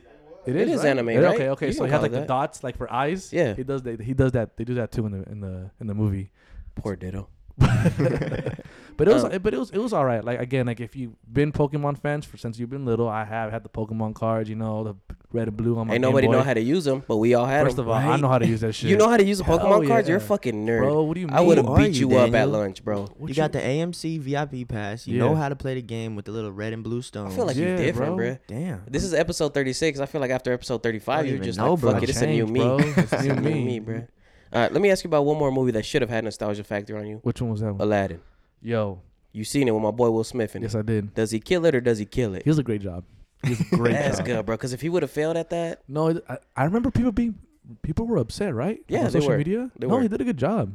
it 0.47 0.55
is, 0.55 0.69
is 0.75 0.77
right? 0.83 0.89
anime, 0.91 1.09
Yeah, 1.09 1.19
right? 1.19 1.35
Okay, 1.35 1.49
okay. 1.49 1.67
You 1.67 1.73
so 1.73 1.85
he 1.85 1.91
has 1.91 2.01
like 2.01 2.11
it 2.11 2.21
the 2.21 2.25
dots 2.25 2.63
like 2.63 2.77
for 2.77 2.91
eyes. 2.91 3.31
Yeah. 3.33 3.53
He 3.55 3.63
does 3.63 3.81
that. 3.83 3.99
He 4.01 4.13
does 4.13 4.31
that. 4.33 4.57
They 4.57 4.63
do 4.63 4.75
that 4.75 4.91
too 4.91 5.05
in 5.05 5.11
the 5.11 5.29
in 5.29 5.39
the 5.41 5.71
in 5.79 5.87
the 5.87 5.93
movie. 5.95 6.31
Poor 6.75 6.95
Ditto. 6.95 7.29
But 8.97 9.09
it 9.09 9.13
was, 9.13 9.25
Um, 9.25 9.39
but 9.43 9.53
it 9.53 9.57
was, 9.57 9.71
it 9.71 9.77
was 9.77 9.91
all 9.91 10.05
right. 10.05 10.23
Like 10.23 10.39
again, 10.39 10.67
like 10.67 10.79
if 10.79 10.95
you've 10.95 11.11
been 11.31 11.51
Pokemon 11.51 11.99
fans 11.99 12.23
for 12.25 12.37
since 12.37 12.57
you've 12.57 12.69
been 12.69 12.85
little, 12.85 13.09
I 13.09 13.25
have 13.25 13.51
had 13.51 13.61
the 13.63 13.67
Pokemon 13.69 14.15
cards. 14.15 14.49
You 14.49 14.55
know, 14.55 14.85
the 14.85 14.95
red 15.33 15.49
and 15.49 15.57
blue 15.57 15.77
on 15.77 15.87
my. 15.87 15.95
Ain't 15.95 16.01
Game 16.01 16.09
nobody 16.11 16.27
Boy. 16.27 16.31
know 16.33 16.41
how 16.43 16.53
to 16.53 16.61
use 16.61 16.85
them, 16.85 17.03
but 17.05 17.17
we 17.17 17.33
all 17.33 17.45
had 17.45 17.63
First 17.65 17.75
them. 17.75 17.87
of 17.87 17.89
all, 17.89 17.95
I 17.95 18.15
know 18.15 18.29
how 18.29 18.37
to 18.37 18.47
use 18.47 18.61
that 18.61 18.71
shit. 18.71 18.89
You 18.91 18.95
know 18.95 19.09
how 19.09 19.17
to 19.17 19.23
use 19.25 19.39
the 19.39 19.43
Hell 19.43 19.59
Pokemon 19.59 19.89
cards? 19.89 20.07
You're 20.07 20.19
a 20.19 20.21
fucking 20.21 20.65
nerd. 20.65 20.79
bro? 20.79 21.03
What 21.03 21.15
do 21.15 21.19
you 21.19 21.27
mean? 21.27 21.35
I 21.35 21.41
would 21.41 21.57
have 21.57 21.75
beat 21.75 21.95
you, 21.95 22.11
you, 22.11 22.17
up 22.17 22.33
at 22.33 22.47
lunch, 22.47 22.85
bro. 22.85 23.07
What 23.17 23.27
you 23.27 23.35
got 23.35 23.51
the 23.51 23.59
AMC 23.59 24.17
VIP 24.21 24.65
pass. 24.65 25.05
You 25.07 25.17
Yeah. 25.17 25.25
know 25.25 25.35
how 25.35 25.49
to 25.49 25.57
play 25.57 25.73
the 25.75 25.81
game 25.81 26.15
with 26.15 26.23
the 26.23 26.31
little 26.31 26.53
red 26.53 26.71
and 26.71 26.81
blue 26.81 27.01
stones. 27.01 27.33
I 27.33 27.35
feel 27.35 27.45
like 27.47 27.57
Yeah, 27.57 27.67
you're 27.67 27.77
different, 27.77 28.15
bro. 28.15 28.25
bro. 28.35 28.37
damn. 28.47 28.83
This 28.87 29.03
is 29.03 29.13
episode 29.13 29.53
36. 29.53 29.99
I 29.99 30.05
feel 30.05 30.21
like 30.21 30.31
after 30.31 30.53
episode 30.53 30.81
35, 30.81 31.27
you're 31.27 31.39
just 31.39 31.57
know, 31.59 31.71
like, 31.73 31.81
bro. 31.81 31.91
fuck 31.95 32.03
it, 32.03 32.09
I 32.09 32.11
it's 32.11 32.21
a 32.21 32.27
new 32.27 32.47
me. 32.47 32.61
It's 32.61 32.97
It's 33.11 33.23
a 33.25 33.35
new 33.35 33.41
me. 33.41 33.65
me, 33.65 33.79
bro. 33.79 34.07
All 34.55 34.61
right, 34.61 34.71
let 34.71 34.81
me 34.81 34.89
ask 34.89 35.03
you 35.03 35.09
about 35.09 35.25
one 35.25 35.37
more 35.37 35.51
movie 35.51 35.71
that 35.71 35.85
should 35.85 36.01
have 36.01 36.09
had 36.09 36.23
nostalgia 36.23 36.63
factor 36.63 36.97
on 36.97 37.05
you. 37.05 37.19
Which 37.23 37.41
one 37.41 37.51
was 37.51 37.59
that 37.59 37.73
one? 37.73 37.81
Aladdin. 37.81 38.21
Yo, 38.61 39.01
You 39.33 39.43
seen 39.43 39.67
it 39.67 39.71
with 39.71 39.83
my 39.83 39.91
boy 39.91 40.09
Will 40.09 40.23
Smith 40.23 40.55
in 40.55 40.61
it. 40.63 40.67
yes, 40.67 40.75
I 40.75 40.81
did. 40.81 41.13
Does 41.13 41.31
he 41.31 41.39
kill 41.39 41.65
it 41.65 41.75
or 41.75 41.81
does 41.81 41.97
he 41.99 42.05
kill 42.05 42.33
it? 42.35 42.43
He 42.43 42.49
was 42.49 42.57
a 42.57 42.63
great 42.63 42.81
job. 42.81 43.03
He 43.43 43.49
was 43.49 43.59
a 43.59 43.75
great 43.75 43.91
That's 43.93 44.17
job. 44.17 44.25
good, 44.25 44.45
bro. 44.45 44.55
Because 44.55 44.71
if 44.73 44.79
he 44.81 44.87
would 44.89 45.03
have 45.03 45.11
failed 45.11 45.35
at 45.37 45.49
that, 45.49 45.81
No, 45.89 46.07
it- 46.07 46.23
I, 46.29 46.37
I 46.55 46.63
remember 46.63 46.89
people 46.89 47.11
being 47.11 47.35
people 47.81 48.07
were 48.07 48.17
upset, 48.17 48.55
right? 48.55 48.77
Like, 48.77 48.85
Yeah, 48.87 48.99
on 48.99 49.03
they 49.05 49.11
social 49.11 49.29
were. 49.31 49.37
media. 49.37 49.71
They 49.77 49.87
no, 49.87 49.95
were. 49.95 50.01
he 50.01 50.07
did 50.07 50.21
a 50.21 50.23
good 50.23 50.37
job. 50.37 50.73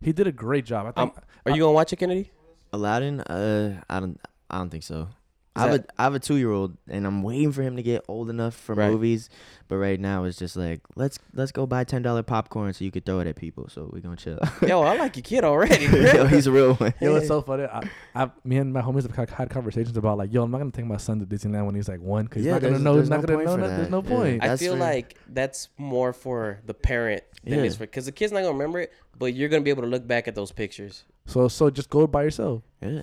He 0.00 0.12
did 0.12 0.26
a 0.26 0.32
great 0.32 0.64
job. 0.66 0.92
I 0.96 1.00
Um, 1.02 1.10
think. 1.12 1.24
are 1.46 1.52
you 1.52 1.60
gonna 1.62 1.72
watch 1.72 1.92
it, 1.92 1.96
Kennedy? 1.96 2.30
Aladdin? 2.72 3.20
Uh, 3.20 3.80
I 3.88 4.00
don't. 4.00 4.20
I 4.50 4.58
don't 4.58 4.68
think 4.70 4.82
so. 4.82 5.08
Is 5.56 5.62
I 5.62 5.68
have 5.68 5.72
that- 5.82 5.90
a 5.98 6.00
I 6.00 6.04
have 6.04 6.14
a 6.14 6.18
two 6.20 6.36
year 6.36 6.50
old 6.52 6.76
and 6.88 7.06
I'm 7.06 7.22
waiting 7.22 7.50
for 7.52 7.62
him 7.62 7.76
to 7.76 7.82
get 7.82 8.04
old 8.08 8.30
enough 8.30 8.54
for 8.54 8.74
Right. 8.74 8.90
movies. 8.90 9.28
But 9.68 9.76
right 9.78 9.98
now 9.98 10.22
it's 10.24 10.38
just 10.38 10.56
like 10.56 10.80
let's 10.94 11.18
let's 11.34 11.50
go 11.50 11.66
buy 11.66 11.82
ten 11.84 12.02
dollar 12.02 12.22
popcorn 12.22 12.72
so 12.72 12.84
you 12.84 12.90
could 12.92 13.04
throw 13.04 13.18
it 13.20 13.26
at 13.26 13.34
people. 13.36 13.68
So 13.68 13.90
we're 13.92 14.00
gonna 14.00 14.16
chill. 14.16 14.38
Yo, 14.66 14.80
I 14.82 14.96
like 14.96 15.16
your 15.16 15.22
kid 15.24 15.42
already. 15.44 15.84
Yo, 15.90 16.26
he's 16.26 16.46
a 16.46 16.52
real 16.52 16.74
one. 16.74 16.94
Yo, 17.00 17.16
it's 17.16 17.26
so 17.26 17.40
funny. 17.42 17.64
I, 17.64 17.88
I, 18.14 18.30
me 18.44 18.58
and 18.58 18.72
my 18.72 18.82
homies 18.82 19.02
have 19.02 19.16
had- 19.16 19.30
had 19.30 19.50
conversations 19.50 19.96
about 19.96 20.18
like, 20.18 20.32
yo, 20.32 20.42
I'm 20.44 20.50
not 20.52 20.58
gonna 20.58 20.70
take 20.70 20.84
my 20.86 20.98
son 20.98 21.18
to 21.20 21.26
Disneyland 21.26 21.66
when 21.66 21.74
he's 21.74 21.88
like 21.88 22.00
one, 22.00 22.28
cause 22.28 22.42
Yeah, 22.44 22.54
he's 22.54 22.62
not 22.62 22.68
gonna 22.70 22.82
know. 22.84 22.94
there's 22.94 23.04
He's 23.06 23.10
not 23.10 23.20
no 23.22 23.26
gonna 23.26 23.36
point 23.38 23.46
know. 23.46 23.54
for 23.56 23.68
that. 23.68 23.76
There's 23.76 23.90
no 23.90 24.02
Yeah. 24.02 24.08
point. 24.08 24.44
I 24.44 24.48
That's 24.48 24.62
feel 24.62 24.74
for- 24.74 24.78
like 24.80 25.16
that's 25.32 25.68
more 25.78 26.12
for 26.12 26.60
the 26.66 26.74
parent 26.74 27.22
than 27.44 27.58
Yeah. 27.58 27.64
it's 27.64 27.76
for 27.76 27.84
because 27.86 28.04
the 28.06 28.12
kid's 28.12 28.32
not 28.32 28.40
gonna 28.40 28.52
remember 28.52 28.80
it, 28.80 28.92
but 29.18 29.34
you're 29.34 29.48
gonna 29.48 29.62
be 29.62 29.70
able 29.70 29.82
to 29.82 29.88
look 29.88 30.06
back 30.06 30.28
at 30.28 30.34
those 30.36 30.52
pictures. 30.52 31.04
So, 31.26 31.48
so 31.48 31.70
just 31.70 31.90
go 31.90 32.06
by 32.06 32.22
yourself. 32.22 32.62
Yeah. 32.80 33.02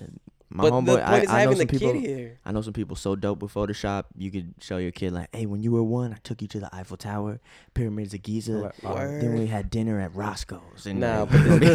My 0.56 0.62
but 0.62 0.72
homeboy, 0.72 0.86
the 0.86 0.92
point 0.98 1.04
I, 1.08 1.20
is 1.22 1.28
I 1.30 1.44
know 1.46 1.54
some 1.54 1.66
people. 1.66 1.92
here. 1.94 2.38
I 2.44 2.52
know 2.52 2.62
some 2.62 2.72
people 2.72 2.94
so 2.94 3.16
dope 3.16 3.42
with 3.42 3.52
Photoshop. 3.52 4.04
You 4.16 4.30
could 4.30 4.54
show 4.60 4.76
your 4.76 4.92
kid 4.92 5.12
like, 5.12 5.34
"Hey, 5.34 5.46
when 5.46 5.64
you 5.64 5.72
were 5.72 5.82
one, 5.82 6.12
I 6.12 6.18
took 6.22 6.40
you 6.42 6.46
to 6.46 6.60
the 6.60 6.72
Eiffel 6.72 6.96
Tower, 6.96 7.40
pyramids 7.74 8.14
of 8.14 8.22
Giza. 8.22 8.52
Like, 8.52 8.74
uh, 8.84 8.94
Then 8.94 9.34
we 9.36 9.48
had 9.48 9.68
dinner 9.68 9.98
at 10.00 10.14
Roscoe's. 10.14 10.86
And 10.86 11.00
Nah, 11.00 11.22
like, 11.24 11.30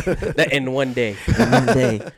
but 0.06 0.38
that 0.38 0.48
in 0.54 0.72
one 0.72 0.94
day. 0.94 1.18
and 1.28 1.52
one 1.52 1.66
day, 1.66 2.10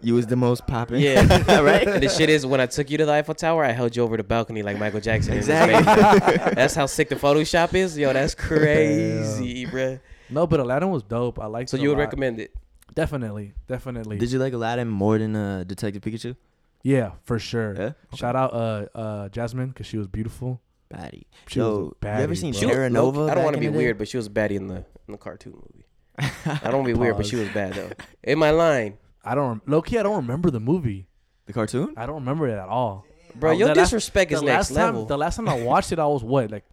you 0.00 0.14
was 0.14 0.26
the 0.28 0.36
most 0.36 0.66
popping. 0.66 1.00
Yeah, 1.02 1.60
right. 1.60 1.86
And 1.86 2.02
the 2.02 2.08
shit 2.08 2.30
is, 2.30 2.46
when 2.46 2.58
I 2.60 2.64
took 2.66 2.88
you 2.88 2.96
to 2.96 3.04
the 3.04 3.12
Eiffel 3.12 3.34
Tower, 3.34 3.62
I 3.62 3.72
held 3.72 3.94
you 3.96 4.02
over 4.02 4.16
the 4.16 4.24
balcony 4.24 4.62
like 4.62 4.78
Michael 4.78 5.00
Jackson. 5.00 5.34
Exactly. 5.34 6.54
that's 6.54 6.74
how 6.74 6.86
sick 6.86 7.10
the 7.10 7.16
Photoshop 7.16 7.74
is. 7.74 7.98
Yo, 7.98 8.14
that's 8.14 8.34
crazy, 8.34 9.66
bruh. 9.66 10.00
No, 10.30 10.46
but 10.46 10.58
Aladdin 10.58 10.90
was 10.90 11.02
dope. 11.02 11.38
I 11.38 11.46
like. 11.46 11.68
So 11.68 11.76
it 11.76 11.80
a 11.80 11.82
you 11.82 11.90
would 11.90 11.98
lot. 11.98 12.04
recommend 12.04 12.40
it? 12.40 12.54
Definitely, 12.96 13.52
definitely. 13.68 14.18
Did 14.18 14.32
you 14.32 14.38
like 14.40 14.52
Aladdin 14.54 14.88
more 14.88 15.18
than 15.18 15.36
uh, 15.36 15.62
Detective 15.64 16.02
Pikachu? 16.02 16.34
yeah, 16.82 17.12
for 17.24 17.38
sure. 17.38 17.74
Yeah. 17.76 17.92
Shout 18.14 18.34
out 18.34 18.52
uh 18.54 18.86
uh 18.94 19.28
Jasmine 19.28 19.68
because 19.68 19.86
she 19.86 19.98
was 19.98 20.06
beautiful. 20.08 20.60
Baddie. 20.92 21.24
She 21.48 21.58
was 21.60 21.68
a 21.68 21.70
Yo, 21.70 21.94
you 22.02 22.08
ever 22.26 22.34
seen 22.34 22.52
bro. 22.52 22.60
She 22.60 22.66
was- 22.66 22.74
Terra 22.74 22.90
Nova? 22.90 23.22
I 23.30 23.34
don't 23.34 23.44
want 23.44 23.54
to 23.54 23.60
be 23.60 23.68
weird, 23.68 23.96
day? 23.96 23.98
but 23.98 24.08
she 24.08 24.16
was 24.16 24.28
baddie 24.28 24.56
in 24.56 24.66
the 24.68 24.76
in 25.06 25.12
the 25.12 25.18
cartoon 25.18 25.52
movie. 25.54 25.86
I 26.46 26.70
don't 26.70 26.80
want 26.80 26.88
to 26.88 26.94
be 26.94 26.98
weird, 26.98 27.16
but 27.18 27.26
she 27.26 27.36
was 27.36 27.48
bad 27.50 27.74
though. 27.74 27.90
In 28.22 28.38
my 28.38 28.50
line, 28.50 28.96
I 29.24 29.34
don't 29.34 29.60
low 29.68 29.82
key. 29.82 29.98
I 29.98 30.02
don't 30.02 30.16
remember 30.16 30.50
the 30.50 30.60
movie. 30.60 31.06
the 31.46 31.52
cartoon. 31.52 31.92
I 31.96 32.06
don't 32.06 32.16
remember 32.24 32.48
it 32.48 32.52
at 32.58 32.68
all. 32.68 33.04
bro, 33.34 33.50
Oh, 33.50 33.52
your 33.52 33.68
the 33.68 33.74
last- 33.74 33.90
disrespect 33.90 34.32
is 34.32 34.40
the 34.40 34.46
next 34.46 34.70
last 34.70 34.70
level. 34.70 35.00
time, 35.02 35.08
the 35.08 35.18
last 35.18 35.36
time 35.36 35.48
I 35.48 35.60
watched 35.60 35.92
it, 35.92 35.98
I 35.98 36.06
was 36.06 36.22
what 36.24 36.50
like 36.50 36.64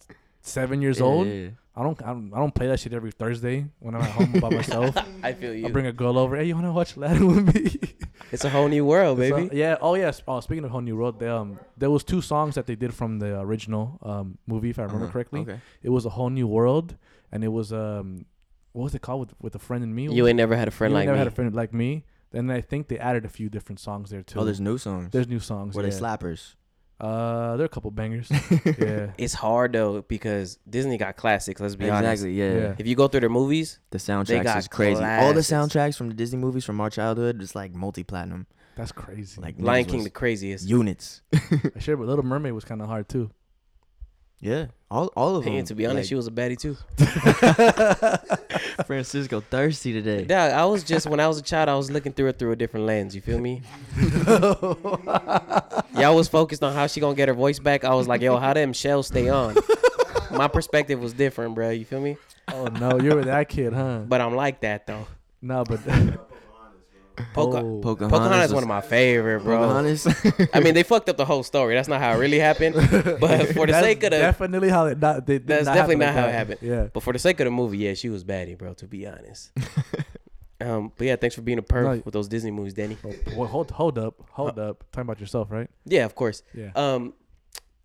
seven 0.41 0.81
years 0.81 0.99
Yeah, 0.99 1.05
old. 1.05 1.27
yeah, 1.27 1.33
yeah. 1.33 1.49
I 1.75 1.81
don't, 1.81 1.99
I 2.03 2.07
don't 2.07 2.31
I 2.35 2.37
don't 2.37 2.53
play 2.53 2.67
that 2.67 2.79
shit 2.79 2.93
every 2.93 3.11
Thursday 3.11 3.65
when 3.79 3.95
I'm 3.95 4.01
at 4.01 4.11
home 4.11 4.39
by 4.39 4.49
myself. 4.49 4.95
I 5.23 5.33
feel 5.33 5.53
you. 5.55 5.65
I 5.65 5.71
bring 5.71 5.87
a 5.87 5.91
girl 5.91 6.19
over. 6.19 6.35
Hey, 6.37 6.45
you 6.45 6.55
wanna 6.55 6.71
watch 6.71 6.95
Aladdin 6.95 7.25
with 7.27 7.55
me? 7.55 7.79
it's 8.31 8.45
a 8.45 8.49
whole 8.49 8.67
new 8.67 8.85
world, 8.85 9.17
So, 9.17 9.21
baby. 9.35 9.57
yeah. 9.57 9.77
Oh 9.81 9.95
yes. 9.95 10.21
Oh, 10.27 10.39
speaking 10.39 10.63
of 10.65 10.69
whole 10.71 10.81
new 10.81 10.95
world, 10.95 11.19
they, 11.19 11.27
um, 11.27 11.57
there 11.77 11.89
was 11.89 12.03
two 12.03 12.21
songs 12.21 12.53
that 12.55 12.67
they 12.67 12.75
did 12.75 12.93
from 12.93 13.17
the 13.19 13.39
original 13.39 13.97
um 14.03 14.37
movie, 14.45 14.69
if 14.69 14.77
I 14.77 14.83
remember 14.83 15.05
Uh-huh. 15.05 15.13
correctly. 15.13 15.41
Okay. 15.41 15.59
It 15.81 15.89
was 15.89 16.05
a 16.05 16.09
whole 16.11 16.29
new 16.29 16.47
world, 16.47 16.95
and 17.31 17.43
it 17.43 17.47
was 17.59 17.73
um, 17.73 18.25
what 18.73 18.83
was 18.83 18.93
it 18.95 19.01
called 19.01 19.21
with 19.21 19.33
with 19.41 19.55
a 19.55 19.59
friend 19.67 19.83
and 19.83 19.95
me? 19.95 20.03
You 20.13 20.27
ain't 20.27 20.37
never 20.37 20.55
had 20.55 20.67
a 20.67 20.71
friend 20.71 20.91
You 20.91 20.97
like 20.99 21.05
never 21.07 21.15
me. 21.15 21.19
had 21.19 21.27
a 21.27 21.31
friend 21.31 21.55
like 21.55 21.73
me. 21.73 22.05
Then 22.29 22.49
I 22.51 22.61
think 22.61 22.87
they 22.87 22.97
added 22.99 23.25
a 23.25 23.29
few 23.29 23.49
different 23.49 23.79
songs 23.79 24.09
there 24.11 24.21
too. 24.23 24.39
Oh, 24.39 24.43
there's 24.45 24.59
new 24.61 24.77
songs. 24.77 25.09
there's 25.11 25.27
new 25.27 25.39
songs. 25.39 25.75
Were 25.75 25.83
yeah. 25.83 25.89
they 25.89 25.99
slappers? 25.99 26.53
Uh, 27.03 27.57
there 27.57 27.63
are 27.63 27.65
a 27.65 27.69
couple 27.69 27.91
bangers. 27.91 28.29
yeah. 28.79 29.11
it's 29.17 29.33
hard 29.33 29.73
though 29.73 30.03
because 30.03 30.57
Disney 30.69 30.97
got 30.97 31.17
classics. 31.17 31.59
Let's 31.59 31.75
be 31.75 31.89
honest. 31.89 32.23
Exactly. 32.23 32.33
Yeah. 32.33 32.53
Yeah. 32.53 32.75
If 32.77 32.87
you 32.87 32.95
go 32.95 33.09
through 33.09 33.19
their 33.19 33.29
movies, 33.29 33.79
The 33.89 33.97
soundtracks 33.97 34.43
got 34.43 34.57
is 34.57 34.67
crazy. 34.69 35.03
All 35.03 35.33
the 35.33 35.43
classics. 35.43 35.49
soundtracks 35.49 35.97
from 35.97 36.07
the 36.07 36.13
Disney 36.13 36.39
movies 36.39 36.63
from 36.63 36.79
our 36.79 36.89
childhood, 36.89 37.41
it's 37.41 37.55
like 37.55 37.75
multi-platinum. 37.75 38.47
That's 38.77 38.93
crazy. 38.93 39.41
Like 39.41 39.55
Lion 39.59 39.83
niggas 39.83 39.87
King 39.89 39.97
was 39.97 40.03
the 40.05 40.09
craziest. 40.11 40.67
units. 40.67 41.21
I 41.33 41.79
sure, 41.79 41.97
but 41.97 42.07
Little 42.07 42.23
Mermaid 42.25 42.53
was 42.53 42.63
kind 42.63 42.81
of 42.81 42.87
hard 42.87 43.09
too. 43.09 43.29
Yeah. 44.39 44.67
All 44.93 45.07
all 45.17 45.35
of 45.37 45.43
them. 45.43 45.55
And 45.55 45.65
to 45.65 45.73
be 45.73 45.87
honest, 45.87 46.07
she 46.07 46.13
was 46.13 46.27
a 46.27 46.31
baddie 46.31 46.55
too. 46.55 46.77
Francisco 48.85 49.41
thirsty 49.41 49.91
today. 49.91 50.23
Dog, 50.23 50.51
I 50.51 50.65
was 50.65 50.83
just 50.83 51.07
when 51.07 51.19
I 51.19 51.27
was 51.27 51.39
a 51.39 51.41
child, 51.41 51.67
I 51.67 51.73
was 51.73 51.89
looking 51.89 52.13
through 52.13 52.27
it 52.27 52.37
through 52.37 52.51
a 52.51 52.55
different 52.55 52.85
lens. 52.85 53.15
You 53.15 53.21
feel 53.21 53.39
me? 53.39 53.63
Y'all 55.97 56.15
was 56.15 56.27
focused 56.27 56.63
on 56.63 56.75
how 56.75 56.85
she 56.85 56.99
gonna 56.99 57.15
get 57.15 57.27
her 57.27 57.33
voice 57.33 57.57
back. 57.57 57.83
I 57.83 57.95
was 57.95 58.07
like, 58.07 58.21
yo, 58.21 58.37
how 58.37 58.53
them 58.53 58.71
shells 58.71 59.07
stay 59.07 59.29
on? 59.29 59.55
My 60.29 60.47
perspective 60.47 60.99
was 60.99 61.13
different, 61.13 61.55
bro. 61.55 61.71
You 61.71 61.85
feel 61.85 61.99
me? 61.99 62.17
Oh 62.51 62.65
no, 62.65 62.99
you 62.99 63.15
were 63.15 63.23
that 63.23 63.49
kid, 63.49 63.73
huh? 63.73 64.01
But 64.07 64.21
I'm 64.21 64.35
like 64.35 64.61
that 64.61 64.85
though. 64.85 65.07
no, 65.41 65.63
but 65.63 65.79
Poca- 67.33 67.57
Oh. 67.59 67.79
Pocahontas, 67.81 68.17
Pocahontas 68.19 68.45
is 68.49 68.53
one 68.53 68.63
of 68.63 68.69
my 68.69 68.81
favorite, 68.81 69.41
bro. 69.43 69.57
Pocahontas. 69.59 70.07
I 70.53 70.59
mean, 70.59 70.73
they 70.73 70.83
fucked 70.83 71.09
up 71.09 71.17
the 71.17 71.25
whole 71.25 71.43
story. 71.43 71.75
That's 71.75 71.87
not 71.87 71.99
how 72.01 72.13
it 72.13 72.17
really 72.17 72.39
happened. 72.39 72.75
But 72.75 73.47
for 73.53 73.67
the 73.67 73.79
sake 73.79 74.03
of 74.03 74.11
the, 74.11 74.17
definitely 74.17 74.69
how 74.69 74.85
it 74.87 74.99
not. 74.99 75.25
They, 75.25 75.37
That's 75.37 75.65
not 75.65 75.75
definitely 75.75 75.97
not 76.05 76.07
like 76.07 76.15
how 76.15 76.27
it 76.27 76.31
happened. 76.33 76.59
Yeah. 76.61 76.87
but 76.93 77.03
for 77.03 77.13
the 77.13 77.19
sake 77.19 77.39
of 77.39 77.45
the 77.45 77.51
movie, 77.51 77.77
yeah, 77.79 77.93
she 77.93 78.09
was 78.09 78.23
baddie, 78.23 78.57
bro. 78.57 78.73
To 78.75 78.87
be 78.87 79.05
honest. 79.07 79.51
um, 80.61 80.91
but 80.97 81.07
yeah, 81.07 81.15
thanks 81.15 81.35
for 81.35 81.41
being 81.41 81.57
a 81.59 81.63
perv 81.63 81.83
No, 81.97 82.01
with 82.05 82.13
those 82.13 82.27
Disney 82.27 82.51
movies, 82.51 82.73
Danny. 82.73 82.97
Oh, 83.05 83.13
well, 83.35 83.47
hold 83.47 83.71
hold 83.71 83.97
up, 83.97 84.15
hold 84.31 84.57
up. 84.59 84.83
Talking 84.91 85.07
about 85.07 85.19
yourself, 85.19 85.51
right? 85.51 85.69
Yeah, 85.85 86.05
of 86.05 86.15
course. 86.15 86.41
Yeah. 86.53 86.71
Um, 86.75 87.13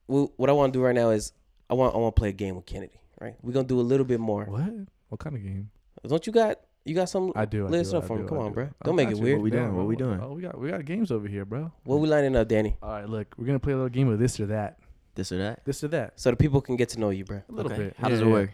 wh- 0.06 0.26
what 0.38 0.48
I 0.48 0.52
want 0.52 0.72
to 0.72 0.78
do 0.78 0.82
right 0.84 0.94
now 0.94 1.10
is 1.10 1.32
I 1.68 1.74
want 1.74 1.94
I 1.94 1.98
want 1.98 2.14
to 2.16 2.20
play 2.20 2.28
a 2.30 2.32
game 2.32 2.56
with 2.56 2.66
Kennedy. 2.66 3.00
Right, 3.20 3.34
we're 3.42 3.52
gonna 3.52 3.66
do 3.66 3.80
a 3.80 3.82
little 3.82 4.06
bit 4.06 4.20
more. 4.20 4.44
what? 4.44 4.72
What 5.08 5.18
kind 5.20 5.34
of 5.36 5.42
game? 5.42 5.70
Don't 6.06 6.24
you 6.26 6.32
got 6.32 6.60
you 6.88 6.94
got 6.94 7.08
some? 7.08 7.32
I 7.36 7.44
do. 7.44 7.66
I 7.66 7.68
List 7.68 7.90
do, 7.92 7.98
up 7.98 8.04
I 8.04 8.06
for 8.06 8.16
me. 8.18 8.28
Come 8.28 8.38
I 8.38 8.42
on, 8.42 8.48
do. 8.48 8.54
bro. 8.54 8.68
Don't 8.84 8.96
make 8.96 9.10
it 9.10 9.16
you. 9.16 9.22
weird. 9.22 9.38
What 9.38 9.44
we 9.44 9.50
doing? 9.50 9.76
What 9.76 9.86
we 9.86 9.94
oh, 9.94 9.98
doing? 9.98 10.20
Oh, 10.22 10.32
we 10.32 10.42
got 10.42 10.58
we 10.58 10.70
got 10.70 10.84
games 10.84 11.10
over 11.12 11.28
here, 11.28 11.44
bro. 11.44 11.70
What 11.84 11.96
we 12.00 12.08
lining 12.08 12.34
up, 12.36 12.48
Danny? 12.48 12.76
All 12.82 12.90
right, 12.90 13.08
look, 13.08 13.34
we're 13.36 13.46
gonna 13.46 13.58
play 13.60 13.72
a 13.72 13.76
little 13.76 13.88
game 13.88 14.08
of 14.08 14.18
this 14.18 14.40
or 14.40 14.46
that, 14.46 14.78
this 15.14 15.30
or 15.32 15.38
that. 15.38 15.64
this 15.64 15.84
or 15.84 15.88
that, 15.88 16.18
So 16.18 16.30
the 16.30 16.36
people 16.36 16.60
can 16.60 16.76
get 16.76 16.88
to 16.90 17.00
know 17.00 17.10
you, 17.10 17.24
bro. 17.24 17.42
a 17.48 17.52
little 17.52 17.70
Okay. 17.72 17.84
bit. 17.84 17.96
How 17.98 18.08
Yeah, 18.08 18.10
does 18.14 18.20
it 18.22 18.26
yeah. 18.26 18.32
work? 18.32 18.50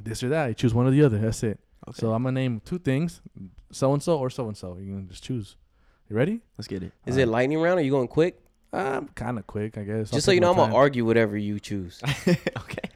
This 0.00 0.22
or 0.22 0.28
that. 0.30 0.46
You 0.48 0.54
choose 0.54 0.74
one 0.74 0.86
or 0.86 0.90
the 0.90 1.02
other. 1.02 1.18
That's 1.18 1.42
it. 1.42 1.58
Okay. 1.88 2.00
So 2.00 2.12
I'm 2.12 2.22
gonna 2.22 2.32
name 2.40 2.60
two 2.64 2.78
things, 2.78 3.20
so 3.72 3.92
and 3.92 4.02
so 4.02 4.18
or 4.18 4.30
so 4.30 4.48
and 4.48 4.56
so. 4.56 4.76
You 4.78 4.94
can 4.94 5.08
just 5.08 5.22
choose. 5.22 5.56
You 6.08 6.16
ready? 6.16 6.40
Let's 6.58 6.68
get 6.68 6.82
it. 6.82 6.92
Is 7.06 7.16
it 7.16 7.28
lightning 7.28 7.58
round? 7.60 7.78
Or 7.80 7.82
you 7.82 7.90
going 7.90 8.08
quick? 8.08 8.40
Um, 8.72 9.08
kind 9.14 9.38
of 9.38 9.46
quick, 9.46 9.78
I 9.78 9.84
guess. 9.84 10.12
I'll 10.12 10.16
Just 10.16 10.26
so 10.26 10.32
you 10.32 10.40
know, 10.40 10.50
I'm 10.50 10.56
gonna 10.56 10.74
argue 10.74 11.04
whatever 11.04 11.36
you 11.38 11.60
choose. 11.60 12.00
okay. 12.28 12.90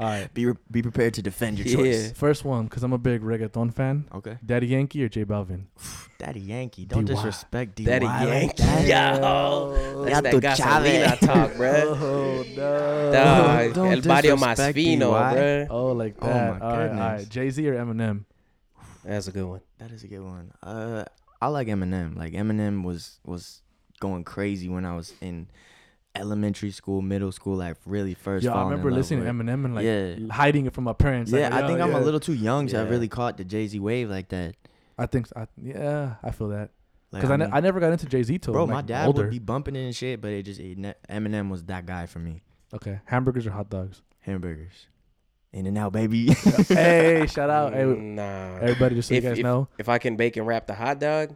All 0.00 0.06
right. 0.08 0.32
Be 0.32 0.46
re- 0.46 0.56
be 0.70 0.80
prepared 0.80 1.12
to 1.14 1.22
defend 1.22 1.58
your 1.58 1.66
choice. 1.66 1.76
Yeah. 1.76 2.08
choice. 2.08 2.12
First 2.12 2.44
one, 2.44 2.64
because 2.64 2.82
I'm 2.82 2.94
a 2.94 2.98
big 2.98 3.20
reggaeton 3.22 3.74
fan. 3.74 4.08
Okay. 4.14 4.38
Daddy 4.44 4.68
Yankee 4.68 5.04
or 5.04 5.08
J 5.10 5.26
Balvin? 5.26 5.66
Daddy 6.18 6.40
Yankee. 6.40 6.86
Don't 6.86 7.04
DY. 7.04 7.14
disrespect 7.14 7.76
DY. 7.76 7.84
Daddy 7.84 8.06
like 8.06 8.28
Yankee. 8.28 8.62
that. 8.62 9.20
Yo, 9.20 10.04
that's 10.04 10.20
that 10.22 10.34
gasolina 10.34 11.18
talk, 11.20 11.54
bro. 11.56 11.96
Oh 12.00 12.44
no. 12.56 13.12
Dog, 13.12 13.74
Don't 13.74 13.92
el 13.92 14.00
barrio 14.00 14.36
más 14.36 14.56
disrespect 14.56 14.74
fino, 14.76 15.10
bro. 15.10 15.66
Oh, 15.70 15.92
like 15.92 16.14
Oh, 16.22 16.26
that. 16.26 16.58
my 16.60 16.66
all 16.66 16.78
right, 16.78 16.90
all 16.90 16.96
right. 17.16 17.28
Jay 17.28 17.50
Z 17.50 17.68
or 17.68 17.74
Eminem? 17.74 18.24
That's 19.04 19.28
a 19.28 19.32
good 19.32 19.46
one. 19.46 19.60
That 19.78 19.90
is 19.92 20.02
a 20.04 20.08
good 20.08 20.22
one. 20.22 20.52
Uh, 20.62 21.04
I 21.42 21.48
like 21.48 21.68
Eminem. 21.68 22.16
Like 22.16 22.32
Eminem 22.32 22.84
was 22.84 23.18
was 23.24 23.60
going 24.00 24.24
crazy 24.24 24.68
when 24.68 24.84
I 24.86 24.94
was 24.96 25.12
in 25.20 25.48
elementary 26.16 26.70
school, 26.70 27.02
middle 27.02 27.32
school, 27.32 27.56
like 27.56 27.76
really 27.86 28.14
first. 28.14 28.44
Yeah, 28.44 28.50
I 28.50 28.54
falling 28.54 28.66
in 28.66 28.70
remember 28.72 28.90
love 28.90 28.98
listening 28.98 29.24
to 29.24 29.30
Eminem 29.30 29.64
and 29.64 29.74
like 29.74 29.84
Yeah. 29.84 30.32
hiding 30.34 30.66
it 30.66 30.72
from 30.72 30.84
my 30.84 30.92
parents. 30.92 31.30
Yeah, 31.30 31.44
like, 31.44 31.52
I 31.52 31.60
yo, 31.60 31.66
think 31.68 31.80
I'm 31.80 31.94
a 31.94 32.00
little 32.00 32.20
too 32.20 32.34
young 32.34 32.66
to 32.68 32.76
have 32.78 32.86
Yeah. 32.86 32.92
really 32.92 33.08
caught 33.08 33.36
the 33.36 33.44
Jay 33.44 33.66
Z 33.66 33.78
wave 33.78 34.10
like 34.10 34.28
that. 34.30 34.56
I 34.98 35.06
think. 35.06 35.28
I, 35.36 35.46
yeah, 35.62 36.14
I 36.22 36.30
feel 36.30 36.48
that 36.48 36.70
Like, 37.12 37.22
because 37.22 37.30
I, 37.30 37.36
ne- 37.36 37.48
I 37.50 37.60
never 37.60 37.80
got 37.80 37.92
into 37.92 38.06
Jay 38.06 38.22
Z 38.22 38.38
till 38.38 38.52
bro, 38.52 38.64
like, 38.64 38.72
my 38.74 38.82
dad 38.82 39.06
older. 39.06 39.22
would 39.22 39.30
be 39.30 39.38
bumping 39.38 39.76
it 39.76 39.84
and 39.84 39.94
shit, 39.96 40.20
but 40.20 40.30
it 40.32 40.42
just 40.42 40.60
it 40.60 40.76
ne- 40.78 40.94
Eminem 41.08 41.48
was 41.48 41.64
that 41.64 41.86
guy 41.86 42.06
for 42.06 42.18
me. 42.18 42.42
okay, 42.74 43.00
hamburgers 43.06 43.46
or 43.46 43.50
hot 43.52 43.70
dogs? 43.70 44.02
Hamburgers, 44.20 44.86
In 45.52 45.66
and 45.66 45.78
Out, 45.78 45.92
baby. 45.92 46.32
hey, 46.68 47.26
shout 47.30 47.48
out, 47.50 47.72
hey, 47.72 47.84
Nah. 47.84 48.58
everybody! 48.58 48.94
Just 48.96 49.08
so 49.08 49.14
If- 49.14 49.24
you 49.24 49.30
guys 49.30 49.38
if- 49.38 49.42
know, 49.44 49.68
If 49.78 49.88
I 49.88 49.98
can 49.98 50.16
bake 50.16 50.36
and 50.36 50.46
wrap 50.46 50.66
the 50.66 50.74
hot 50.74 51.00
dog, 51.00 51.34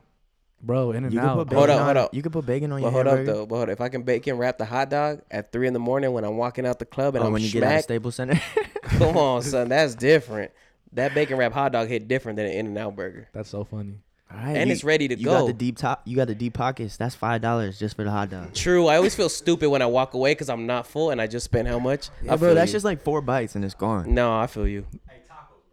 bro, 0.67 0.91
In 0.93 1.05
and 1.05 1.13
you 1.13 1.21
could 1.21 1.27
Out. 1.29 1.49
put. 1.49 1.57
Hold 1.57 1.71
up, 1.71 1.79
on. 1.81 1.85
hold 1.85 1.97
up. 1.97 2.15
You 2.15 2.23
could 2.23 2.33
put 2.33 2.47
bacon 2.47 2.73
on 2.73 2.81
but 2.81 2.87
your 2.93 3.05
hold 3.05 3.07
up 3.07 3.25
though. 3.27 3.47
But 3.47 3.57
hold 3.57 3.69
up. 3.69 3.73
if 3.73 3.81
I 3.81 3.89
can 3.89 4.03
bake 4.03 4.27
and 4.27 4.39
wrap 4.39 4.59
the 4.59 4.65
hot 4.65 4.91
dog 4.91 5.23
at 5.31 5.53
three 5.53 5.67
in 5.67 5.73
the 5.73 5.79
morning 5.79 6.13
when 6.13 6.25
I'm 6.25 6.37
walking 6.37 6.67
out 6.67 6.79
the 6.79 6.85
club 6.87 7.15
and 7.15 7.23
Oh, 7.25 7.27
I'm 7.29 7.33
when 7.33 7.43
you 7.43 7.51
get 7.51 7.63
out 7.63 7.67
of 7.67 7.73
smacked, 7.73 7.85
Staples 7.85 8.15
Center. 8.17 8.41
come 8.83 9.17
on, 9.17 9.43
son, 9.43 9.69
that's 9.69 9.95
different. 9.95 10.51
That 10.93 11.15
bacon 11.15 11.37
wrap 11.39 11.53
hot 11.53 11.73
dog 11.73 11.89
hit 11.89 12.07
different 12.09 12.37
than 12.37 12.47
an 12.47 12.53
In 12.53 12.67
and 12.67 12.79
Out 12.79 12.95
burger, 12.97 13.29
That's 13.33 13.49
so 13.49 13.65
funny. 13.65 13.95
All 14.31 14.39
right, 14.41 14.57
and 14.57 14.69
you- 14.69 14.73
it's 14.75 14.83
ready 14.83 15.07
to 15.09 15.17
You 15.17 15.27
go. 15.27 15.41
got 15.41 15.47
the 15.47 15.53
deep 15.53 15.77
top. 15.77 16.03
You 16.07 16.17
got 16.17 16.27
the 16.29 16.35
deep 16.35 16.55
pockets. 16.55 16.97
That's 16.97 17.15
five 17.15 17.41
dollars 17.41 17.79
just 17.79 17.95
for 17.95 18.03
the 18.05 18.11
hot 18.11 18.31
dog. 18.31 18.53
True. 18.55 18.87
I 18.89 18.97
always 18.97 19.15
feel 19.15 19.29
stupid 19.29 19.69
when 19.71 19.81
I 19.83 19.87
walk 19.87 20.15
away 20.15 20.33
because 20.33 20.49
I'm 20.49 20.67
not 20.67 20.87
full 20.89 21.11
and 21.11 21.21
I 21.21 21.27
just 21.29 21.45
spent 21.45 21.69
how 21.69 21.79
much? 21.79 22.09
Yeah, 22.23 22.33
uh, 22.33 22.35
I 22.35 22.37
bro, 22.39 22.55
that's 22.55 22.71
you. 22.71 22.77
just 22.77 22.85
like 22.85 23.03
four 23.03 23.21
bites 23.21 23.55
and 23.55 23.65
it's 23.65 23.75
gone. 23.75 24.13
No, 24.15 24.37
I 24.37 24.47
feel 24.49 24.67
you. 24.67 24.87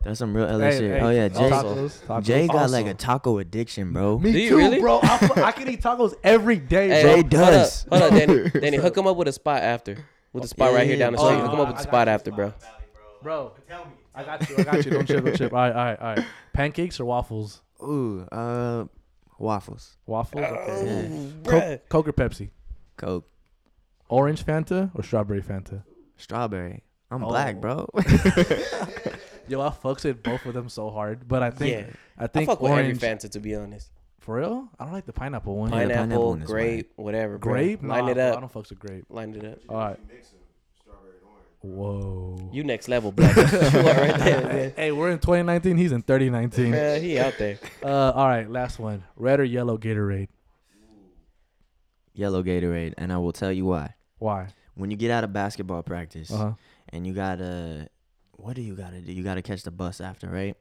That's 0.03 0.17
some 0.19 0.35
real 0.35 0.45
LA 0.47 0.65
Hey, 0.65 0.71
shit. 0.79 0.91
hey, 0.91 0.99
oh 1.01 1.09
yeah, 1.11 1.27
Jay. 1.27 1.49
tacos, 1.49 2.01
tacos. 2.05 2.23
Jay 2.23 2.47
got 2.47 2.69
like 2.71 2.87
a 2.87 2.93
taco 2.95 3.37
addiction, 3.37 3.93
bro. 3.93 4.17
Me 4.17 4.31
Do 4.31 4.39
you 4.39 4.49
too, 4.49 4.57
really? 4.57 4.79
bro. 4.79 4.99
I, 5.03 5.17
fu- 5.19 5.41
I 5.41 5.51
can 5.51 5.69
eat 5.69 5.81
tacos 5.81 6.15
every 6.23 6.57
day, 6.57 6.89
Hey, 6.89 7.01
bro. 7.03 7.09
Jay 7.11 7.15
hold 7.21 7.29
does. 7.29 7.85
Up, 7.91 7.99
hold 8.01 8.11
up, 8.13 8.19
Danny. 8.27 8.49
Danny, 8.61 8.77
hook 8.77 8.97
him 8.97 9.05
up 9.07 9.15
with 9.17 9.27
a 9.27 9.31
spot 9.31 9.61
after. 9.61 9.97
With 10.33 10.41
the 10.43 10.47
spot 10.49 10.73
right 10.73 10.87
here 10.87 10.97
down 10.97 11.13
the 11.13 11.19
Oh, 11.19 11.25
street. 11.25 11.37
yeah. 11.37 11.43
Hook 11.43 11.53
him 11.53 11.59
up 11.59 11.67
with 11.67 11.75
the 11.77 11.81
I 11.81 11.83
got 11.83 11.89
spot 11.89 12.07
you. 12.07 12.13
after, 12.13 12.31
bro. 12.31 12.53
Bro, 13.21 13.51
I 14.15 14.23
got 14.23 14.49
you. 14.49 14.55
I 14.57 14.63
got 14.63 14.85
you. 14.85 14.91
Don't 14.91 15.05
chip. 15.07 15.23
Don't 15.25 15.35
chip. 15.37 15.53
All 15.53 15.59
right, 15.59 15.71
all 15.75 15.85
right, 15.85 15.99
all 15.99 16.15
right. 16.15 16.25
Pancakes 16.53 16.99
or 16.99 17.05
waffles? 17.05 17.61
Ooh, 17.83 18.21
uh, 18.31 18.85
waffles, 19.37 19.97
Waffles. 20.07 20.43
Okay. 20.43 21.31
Yeah. 21.45 21.51
Coke, 21.51 21.89
Coke 21.89 22.07
or 22.07 22.13
Pepsi? 22.13 22.49
Coke, 22.97 23.27
Orange 24.09 24.43
Fanta 24.45 24.89
or 24.95 25.03
strawberry 25.03 25.41
Fanta? 25.43 25.83
strawberry. 26.17 26.83
I'm 27.11 27.23
Oh. 27.23 27.27
black, 27.29 27.59
bro. 27.61 27.87
Yo, 29.47 29.61
I 29.61 29.69
fucks 29.69 30.03
with 30.05 30.21
both 30.23 30.45
of 30.45 30.53
them 30.53 30.69
so 30.69 30.89
hard, 30.89 31.27
but 31.27 31.41
I 31.43 31.51
think 31.51 31.71
Yeah. 31.87 31.93
I 32.17 32.23
I 32.25 32.27
think 32.27 32.47
fuck 32.47 32.61
with 32.61 32.71
every 32.71 32.83
orange. 32.85 32.99
Fanta, 32.99 33.29
to 33.31 33.39
be 33.39 33.55
honest. 33.55 33.89
For 34.19 34.35
real? 34.37 34.69
I 34.79 34.83
don't 34.85 34.93
like 34.93 35.05
the 35.07 35.13
pineapple 35.13 35.57
one. 35.57 35.71
Yeah, 35.71 35.79
Pineapple, 35.79 35.97
pineapple 36.03 36.29
one 36.29 36.41
is 36.43 36.47
grape, 36.47 36.91
whatever. 36.95 37.37
Bro. 37.39 37.53
Grape? 37.53 37.81
Line 37.83 38.05
Nah, 38.05 38.11
it 38.11 38.17
up. 38.19 38.37
I 38.37 38.39
don't 38.39 38.53
fucks 38.53 38.69
with 38.69 38.79
grape. 38.79 39.05
Line 39.09 39.33
it 39.33 39.43
up. 39.45 39.57
All 39.67 39.77
right. 39.77 39.99
Whoa. 41.61 42.49
You 42.51 42.63
next 42.63 42.87
level, 42.87 43.11
black. 43.11 43.35
You 43.37 43.43
are 43.43 43.83
right 43.83 44.17
there, 44.19 44.41
man. 44.47 44.73
Hey, 44.75 44.91
we're 44.91 45.11
in 45.11 45.19
2019. 45.19 45.77
He's 45.77 45.91
in 45.91 46.01
3019. 46.01 46.71
Man, 46.71 47.01
he 47.01 47.19
out 47.19 47.33
there. 47.37 47.57
Uh, 47.83 48.11
all 48.15 48.27
right, 48.27 48.49
last 48.49 48.77
one. 48.79 49.03
Red 49.15 49.39
or 49.39 49.43
yellow 49.43 49.77
Gatorade? 49.77 50.27
yellow 52.13 52.43
Gatorade, 52.43 52.93
and 52.97 53.11
I 53.11 53.17
will 53.17 53.31
tell 53.31 53.51
you 53.51 53.65
why. 53.65 53.95
Why? 54.19 54.47
When 54.75 54.91
you 54.91 54.97
get 54.97 55.09
out 55.11 55.23
of 55.23 55.33
basketball 55.33 55.81
practice 55.83 56.31
Uh 56.31 56.37
huh. 56.37 56.51
and 56.89 57.05
you 57.07 57.13
gotta, 57.13 57.89
what 58.41 58.55
do 58.55 58.61
you 58.61 58.75
gotta 58.75 59.01
do? 59.01 59.11
You 59.11 59.23
gotta 59.23 59.41
catch 59.41 59.63
the 59.63 59.71
bus 59.71 60.01
after, 60.01 60.27
right? 60.27 60.55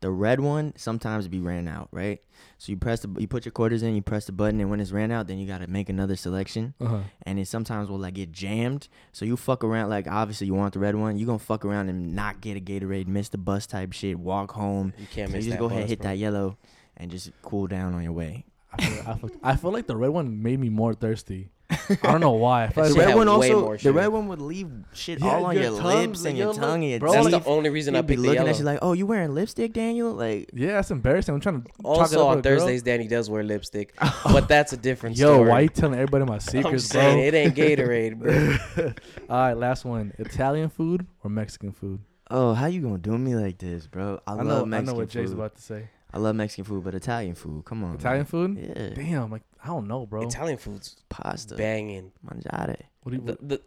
The 0.00 0.10
red 0.12 0.38
one 0.38 0.74
sometimes 0.76 1.26
be 1.26 1.40
ran 1.40 1.66
out, 1.66 1.88
right? 1.90 2.20
So 2.58 2.70
you 2.70 2.76
press 2.76 3.00
the, 3.00 3.08
you 3.20 3.26
put 3.26 3.44
your 3.44 3.50
quarters 3.52 3.82
in, 3.82 3.96
you 3.96 4.02
press 4.02 4.26
the 4.26 4.32
button, 4.32 4.60
and 4.60 4.70
when 4.70 4.78
it's 4.78 4.92
ran 4.92 5.10
out, 5.10 5.26
then 5.26 5.38
you 5.38 5.46
gotta 5.46 5.66
make 5.66 5.88
another 5.88 6.14
selection, 6.14 6.74
Uh 6.80 6.86
huh. 6.86 6.98
and 7.24 7.38
it 7.40 7.48
sometimes 7.48 7.88
will 7.90 7.98
like 7.98 8.14
get 8.14 8.30
jammed. 8.30 8.86
So 9.12 9.24
you 9.24 9.36
fuck 9.36 9.64
around, 9.64 9.90
like 9.90 10.06
obviously 10.06 10.46
you 10.46 10.54
want 10.54 10.74
the 10.74 10.78
red 10.78 10.94
one, 10.94 11.18
you 11.18 11.26
gonna 11.26 11.40
fuck 11.40 11.64
around 11.64 11.88
and 11.88 12.14
not 12.14 12.40
get 12.40 12.56
a 12.56 12.60
Gatorade, 12.60 13.08
miss 13.08 13.28
the 13.28 13.38
bus 13.38 13.66
type 13.66 13.92
shit, 13.92 14.18
walk 14.18 14.52
home. 14.52 14.92
You 14.98 15.06
can't 15.08 15.30
So 15.30 15.36
miss 15.36 15.44
you 15.46 15.50
just 15.50 15.58
that 15.58 15.60
go 15.60 15.66
ahead, 15.66 15.82
bus, 15.82 15.90
hit 15.90 15.98
bro. 16.00 16.10
that 16.10 16.16
yellow, 16.18 16.58
and 16.96 17.10
just 17.10 17.32
cool 17.42 17.66
down 17.66 17.92
on 17.94 18.04
your 18.04 18.12
way. 18.12 18.44
I 18.72 18.84
feel, 18.84 19.02
I, 19.08 19.14
feel, 19.18 19.30
I 19.42 19.56
feel 19.56 19.72
like 19.72 19.86
the 19.88 19.96
red 19.96 20.10
one 20.10 20.42
made 20.42 20.60
me 20.60 20.68
more 20.68 20.94
thirsty. 20.94 21.48
I 21.70 21.96
don't 22.12 22.20
know 22.20 22.30
why. 22.32 22.64
I 22.64 22.68
feel 22.68 22.84
That 22.84 22.92
The 22.94 22.98
red 23.00 23.14
one 23.14 23.28
also, 23.28 23.76
the 23.76 23.92
red 23.92 24.06
one 24.08 24.26
would 24.28 24.40
leave 24.40 24.70
shit 24.94 25.20
Yeah, 25.20 25.28
all 25.36 25.44
on 25.46 25.54
your 25.54 25.64
your, 25.64 25.80
tongue, 25.80 26.06
lips 26.08 26.24
and 26.24 26.36
your 26.38 26.46
your 26.46 26.54
tongue 26.54 26.82
and 26.82 26.90
your 26.92 26.98
bro, 27.00 27.12
That's 27.12 27.26
teeth. 27.28 27.44
the 27.44 27.50
only 27.50 27.68
reason 27.68 27.94
I 27.94 27.98
He'd 27.98 28.06
be 28.06 28.12
picked 28.14 28.22
the 28.22 28.28
looking 28.28 28.34
yellow. 28.40 28.50
at 28.50 28.58
you 28.58 28.64
like, 28.64 28.78
"Oh, 28.80 28.92
you 28.94 29.04
wearing 29.06 29.34
lipstick, 29.34 29.74
Daniel?" 29.74 30.12
Like, 30.12 30.48
yeah, 30.54 30.72
that's 30.72 30.90
embarrassing. 30.90 31.34
I'm 31.34 31.40
trying 31.42 31.60
to 31.62 31.68
chalk 31.68 31.76
it 31.80 31.84
also 31.86 32.20
up 32.22 32.26
on 32.30 32.36
with 32.36 32.46
a 32.46 32.48
girl. 32.48 32.58
Thursdays, 32.60 32.82
Danny 32.82 33.06
does 33.06 33.28
wear 33.28 33.42
lipstick, 33.42 33.94
but 34.24 34.48
that's 34.48 34.72
a 34.72 34.78
different 34.78 35.18
Yo, 35.18 35.34
story. 35.34 35.50
why 35.50 35.60
you 35.60 35.68
telling 35.68 35.94
everybody 35.98 36.24
my 36.24 36.34
I'm 36.34 36.40
secrets, 36.40 36.84
saying 36.86 37.16
bro? 37.18 37.24
it 37.24 37.34
ain't 37.34 37.54
Gatorade, 37.54 38.16
bro. 38.16 38.92
All 39.28 39.36
right, 39.36 39.54
last 39.54 39.84
one: 39.84 40.14
Italian 40.18 40.70
food 40.70 41.06
or 41.22 41.28
Mexican 41.30 41.72
food? 41.72 42.00
oh, 42.30 42.52
how 42.54 42.66
you 42.66 42.80
gonna 42.80 42.98
do 42.98 43.16
me 43.16 43.34
like 43.34 43.58
this, 43.58 43.86
bro? 43.86 44.20
I, 44.26 44.32
I 44.32 44.34
love 44.36 44.46
know. 44.46 44.62
I 44.62 44.64
Mexican 44.64 44.86
know 44.86 44.94
what 44.94 45.08
Jay's 45.10 45.28
food. 45.30 45.38
about 45.38 45.56
to 45.56 45.62
say. 45.62 45.88
I 46.12 46.18
love 46.18 46.36
Mexican 46.36 46.64
food, 46.64 46.84
but 46.84 46.94
Italian 46.94 47.34
food, 47.34 47.64
come 47.64 47.84
on. 47.84 47.94
Italian 47.96 48.20
man. 48.20 48.24
food? 48.26 48.56
Yeah, 48.58 48.88
Damn, 48.94 49.30
like 49.30 49.42
I 49.62 49.66
don't 49.68 49.86
know, 49.88 50.06
bro. 50.06 50.22
Italian 50.22 50.56
food's 50.58 50.96
pasta, 51.08 51.54
banging. 51.56 52.12
mangiare. 52.26 52.76
what 53.02 53.12
do 53.12 53.16
you? 53.18 53.24
The, 53.24 53.38
the, 53.42 53.60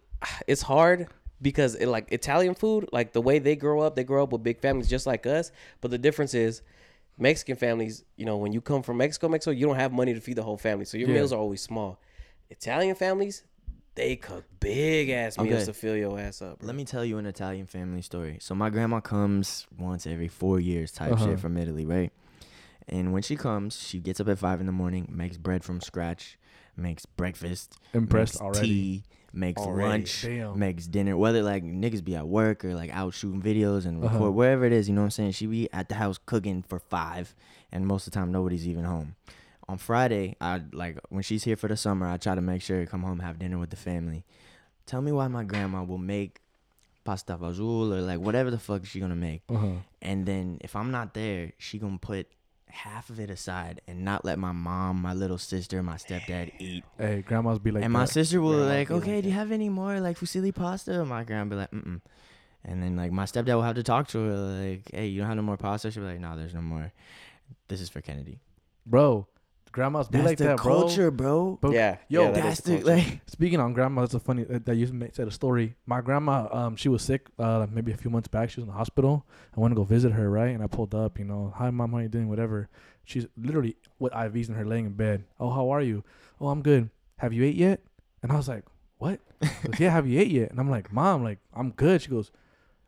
it's 0.47 0.63
hard 0.63 1.07
because 1.41 1.75
it, 1.75 1.87
like 1.87 2.11
Italian 2.11 2.55
food, 2.55 2.89
like 2.91 3.13
the 3.13 3.21
way 3.21 3.37
they 3.39 3.55
grow 3.55 3.81
up, 3.81 3.95
they 3.95 4.03
grow 4.03 4.23
up 4.23 4.31
with 4.31 4.41
big 4.43 4.59
families 4.59 4.87
just 4.89 5.05
like 5.05 5.25
us. 5.27 5.51
But 5.81 5.91
the 5.91 5.97
difference 5.99 6.33
is, 6.33 6.61
Mexican 7.19 7.55
families, 7.55 8.03
you 8.15 8.25
know, 8.25 8.37
when 8.37 8.51
you 8.53 8.61
come 8.61 8.81
from 8.81 8.97
Mexico, 8.97 9.27
Mexico, 9.29 9.51
you 9.51 9.67
don't 9.67 9.75
have 9.75 9.91
money 9.91 10.13
to 10.13 10.21
feed 10.21 10.37
the 10.37 10.43
whole 10.43 10.57
family, 10.57 10.85
so 10.85 10.97
your 10.97 11.09
Yeah. 11.09 11.15
meals 11.15 11.31
are 11.31 11.39
always 11.39 11.61
small. 11.61 11.99
Italian 12.49 12.95
families, 12.95 13.43
they 13.95 14.15
cook 14.15 14.45
big 14.59 15.09
ass 15.09 15.37
meals 15.37 15.53
Okay. 15.61 15.65
to 15.65 15.73
fill 15.73 15.95
your 15.95 16.19
ass 16.19 16.41
up. 16.41 16.59
bro. 16.59 16.67
Let 16.67 16.75
me 16.75 16.85
tell 16.85 17.05
you 17.05 17.17
an 17.19 17.25
Italian 17.27 17.67
family 17.67 18.01
story. 18.01 18.37
So 18.41 18.55
my 18.55 18.69
grandma 18.71 18.99
comes 18.99 19.67
once 19.77 20.07
every 20.07 20.27
four 20.27 20.59
years, 20.59 20.91
type 20.91 21.11
Uh-huh. 21.13 21.25
shit 21.25 21.39
from 21.39 21.57
Italy, 21.57 21.85
right? 21.85 22.11
And 22.89 23.13
when 23.13 23.21
she 23.23 23.35
comes, 23.35 23.79
she 23.79 23.99
gets 23.99 24.19
up 24.19 24.27
at 24.27 24.39
five 24.39 24.59
in 24.59 24.65
the 24.65 24.71
morning, 24.71 25.07
makes 25.11 25.37
bread 25.37 25.63
from 25.63 25.81
scratch, 25.81 26.37
makes 26.75 27.05
breakfast, 27.05 27.77
Impressed 27.93 28.35
makes 28.35 28.41
already. 28.41 28.67
tea, 28.67 29.03
makes 29.33 29.61
Already. 29.61 29.89
lunch, 29.89 30.21
Damn. 30.23 30.59
makes 30.59 30.87
dinner. 30.87 31.15
Whether 31.15 31.41
like 31.43 31.63
niggas 31.63 32.03
be 32.03 32.15
at 32.15 32.27
work 32.27 32.65
or 32.65 32.73
like 32.75 32.89
out 32.93 33.13
shooting 33.13 33.41
videos 33.41 33.85
and 33.85 34.01
record 34.01 34.15
Uh-huh. 34.21 34.31
wherever 34.31 34.65
it 34.65 34.73
is, 34.73 34.89
you 34.89 34.95
know 34.95 35.01
what 35.01 35.05
I'm 35.05 35.11
saying? 35.11 35.31
She 35.33 35.45
be 35.45 35.71
at 35.71 35.89
the 35.89 35.95
house 35.95 36.17
cooking 36.25 36.63
for 36.63 36.79
five, 36.79 37.33
and 37.71 37.85
most 37.87 38.07
of 38.07 38.13
the 38.13 38.19
time 38.19 38.31
nobody's 38.31 38.67
even 38.67 38.83
home. 38.83 39.15
On 39.69 39.77
Friday, 39.77 40.35
I 40.41 40.63
like 40.73 40.97
when 41.09 41.23
she's 41.23 41.45
here 41.45 41.55
for 41.55 41.69
the 41.69 41.77
summer. 41.77 42.07
I 42.07 42.17
try 42.17 42.35
to 42.35 42.41
make 42.41 42.61
sure 42.61 42.79
to 42.83 42.85
come 42.85 43.03
home 43.03 43.19
have 43.19 43.39
dinner 43.39 43.57
with 43.57 43.69
the 43.69 43.77
family. 43.77 44.25
Tell 44.85 45.01
me 45.01 45.13
why 45.13 45.27
my 45.29 45.43
grandma 45.45 45.83
will 45.83 45.97
make 45.99 46.41
pasta 47.05 47.37
fazool 47.37 47.93
or 47.93 48.01
like 48.01 48.19
whatever 48.19 48.51
the 48.51 48.59
fuck 48.59 48.85
she 48.85 48.99
gonna 48.99 49.15
make, 49.15 49.43
Uh-huh. 49.49 49.75
and 50.01 50.25
then 50.25 50.57
if 50.61 50.75
I'm 50.75 50.91
not 50.91 51.13
there, 51.13 51.53
she 51.57 51.77
gonna 51.79 51.97
put 51.99 52.27
half 52.71 53.09
of 53.09 53.19
it 53.19 53.29
aside 53.29 53.81
and 53.87 54.03
not 54.03 54.23
let 54.25 54.39
my 54.39 54.51
mom, 54.51 55.01
my 55.01 55.13
little 55.13 55.37
sister, 55.37 55.81
my 55.83 55.95
stepdad 55.95 56.51
eat. 56.59 56.83
Hey, 56.97 57.21
grandmas 57.21 57.59
be 57.59 57.71
like 57.71 57.83
and 57.83 57.93
my 57.93 58.05
that. 58.05 58.11
sister 58.11 58.41
will 58.41 58.53
Grandma 58.53 58.65
like, 58.65 58.87
be 58.87 58.93
like 58.93 59.03
okay, 59.03 59.21
do 59.21 59.29
you 59.29 59.33
have 59.35 59.51
any 59.51 59.69
more 59.69 59.99
like 59.99 60.17
fusilli 60.17 60.53
pasta? 60.53 61.03
My 61.05 61.23
grandma 61.23 61.49
be 61.49 61.55
like, 61.55 61.71
mm 61.71 61.83
mm. 61.85 62.01
And 62.63 62.81
then 62.83 62.95
like 62.95 63.11
my 63.11 63.25
stepdad 63.25 63.55
will 63.55 63.63
have 63.63 63.75
to 63.75 63.83
talk 63.83 64.07
to 64.09 64.19
her 64.19 64.35
like, 64.35 64.91
hey, 64.93 65.07
you 65.07 65.19
don't 65.19 65.27
have 65.27 65.35
no 65.37 65.41
more 65.43 65.57
pasta? 65.57 65.91
She'll 65.91 66.03
be 66.03 66.09
like, 66.09 66.19
no, 66.19 66.37
there's 66.37 66.53
no 66.53 66.61
more. 66.61 66.91
This 67.67 67.81
is 67.81 67.89
for 67.89 68.01
Kennedy. 68.01 68.39
bro. 68.85 69.27
Grandmas 69.71 70.09
be 70.09 70.17
That's 70.17 70.27
like 70.27 70.37
the 70.37 70.43
that, 70.45 70.57
culture, 70.57 71.11
bro. 71.11 71.55
bro. 71.55 71.59
But 71.61 71.71
yeah, 71.73 71.97
yo, 72.09 72.23
yeah, 72.23 72.31
that 72.31 72.45
is 72.45 72.59
That's 72.59 72.83
the 72.83 72.91
like. 72.91 73.21
Speaking 73.27 73.59
on 73.59 73.73
grandma, 73.73 74.01
that's 74.01 74.13
a 74.13 74.19
funny 74.19 74.43
that 74.43 74.65
that 74.65 74.75
you 74.75 74.87
said 75.13 75.27
a 75.27 75.31
story. 75.31 75.75
My 75.85 76.01
grandma, 76.01 76.47
um, 76.51 76.75
she 76.75 76.89
was 76.89 77.01
sick, 77.01 77.27
uh, 77.39 77.65
maybe 77.71 77.91
a 77.91 77.97
few 77.97 78.11
months 78.11 78.27
back. 78.27 78.49
She 78.49 78.59
was 78.59 78.63
in 78.63 78.71
the 78.71 78.77
hospital. 78.77 79.25
I 79.55 79.59
went 79.59 79.71
to 79.71 79.75
go 79.75 79.83
visit 79.83 80.11
her, 80.11 80.29
right? 80.29 80.49
And 80.49 80.63
I 80.63 80.67
pulled 80.67 80.93
up, 80.93 81.17
you 81.17 81.25
know, 81.25 81.53
hi 81.55 81.69
mom, 81.69 81.93
how 81.93 81.99
you 81.99 82.09
doing? 82.09 82.27
Whatever. 82.27 82.69
She's 83.03 83.25
literally 83.37 83.77
with 83.99 84.13
IVs 84.13 84.49
in 84.49 84.55
her, 84.55 84.65
laying 84.65 84.85
in 84.85 84.93
bed. 84.93 85.23
Oh, 85.39 85.49
how 85.49 85.69
are 85.69 85.81
you? 85.81 86.03
Oh, 86.39 86.47
I'm 86.47 86.61
good. 86.61 86.89
Have 87.17 87.33
you 87.33 87.43
ate 87.43 87.55
yet? 87.55 87.81
And 88.21 88.31
I 88.31 88.35
was 88.35 88.47
like, 88.47 88.65
what? 88.97 89.19
Goes, 89.41 89.79
yeah, 89.79 89.89
have 89.89 90.07
you 90.07 90.19
ate 90.19 90.29
yet? 90.31 90.51
And 90.51 90.59
I'm 90.59 90.69
like, 90.69 90.91
mom, 90.91 91.23
like 91.23 91.39
I'm 91.53 91.71
good. 91.71 92.01
She 92.01 92.09
goes. 92.09 92.31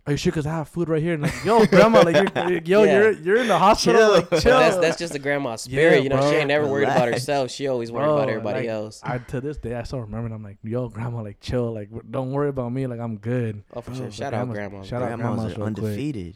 Are 0.05 0.11
you 0.11 0.17
sure? 0.17 0.33
Cause 0.33 0.45
I 0.45 0.51
have 0.51 0.67
food 0.67 0.89
right 0.89 1.01
here. 1.01 1.13
And 1.13 1.23
like, 1.23 1.45
yo, 1.45 1.65
grandma, 1.65 2.01
like, 2.01 2.15
you're, 2.35 2.51
yo, 2.65 2.83
Yeah. 2.83 2.93
you're 2.99 3.11
you're 3.13 3.37
in 3.37 3.47
the 3.47 3.57
hospital. 3.57 4.01
Chill. 4.01 4.11
Like, 4.11 4.29
chill. 4.41 4.59
That's 4.59 4.75
that's 4.77 4.97
just 4.97 5.15
a 5.15 5.19
grandma 5.19 5.55
spirit, 5.55 5.97
Yeah, 5.97 5.99
you 6.03 6.09
know. 6.09 6.17
bro. 6.17 6.29
She 6.29 6.35
ain't 6.35 6.49
never 6.49 6.67
worried 6.67 6.89
about 6.89 7.07
herself. 7.07 7.51
She 7.51 7.67
always 7.67 7.89
worried 7.89 8.07
Bro, 8.07 8.17
about 8.17 8.29
everybody 8.29 8.59
like, 8.67 8.67
else. 8.69 8.99
I 9.01 9.19
to 9.19 9.39
this 9.39 9.57
day 9.57 9.75
I 9.75 9.83
still 9.83 10.01
remember. 10.01 10.25
And 10.25 10.35
I'm 10.35 10.43
like, 10.43 10.57
yo, 10.61 10.89
grandma, 10.89 11.21
like 11.21 11.39
chill, 11.39 11.73
like 11.73 11.87
don't 12.11 12.31
worry 12.33 12.49
about 12.49 12.73
me, 12.73 12.85
like 12.85 12.99
I'm 12.99 13.15
good. 13.17 13.63
Oh, 13.73 13.79
for 13.79 13.91
Bro, 13.91 13.99
sure. 14.01 14.11
Shout 14.11 14.33
out 14.33 14.49
grandmas- 14.49 14.57
grandma. 14.57 14.83
shout 14.83 15.01
out 15.03 15.07
Grandmas 15.07 15.53
grandmas 15.55 15.57
are 15.57 15.83
real 15.83 15.95
quick. 15.95 16.35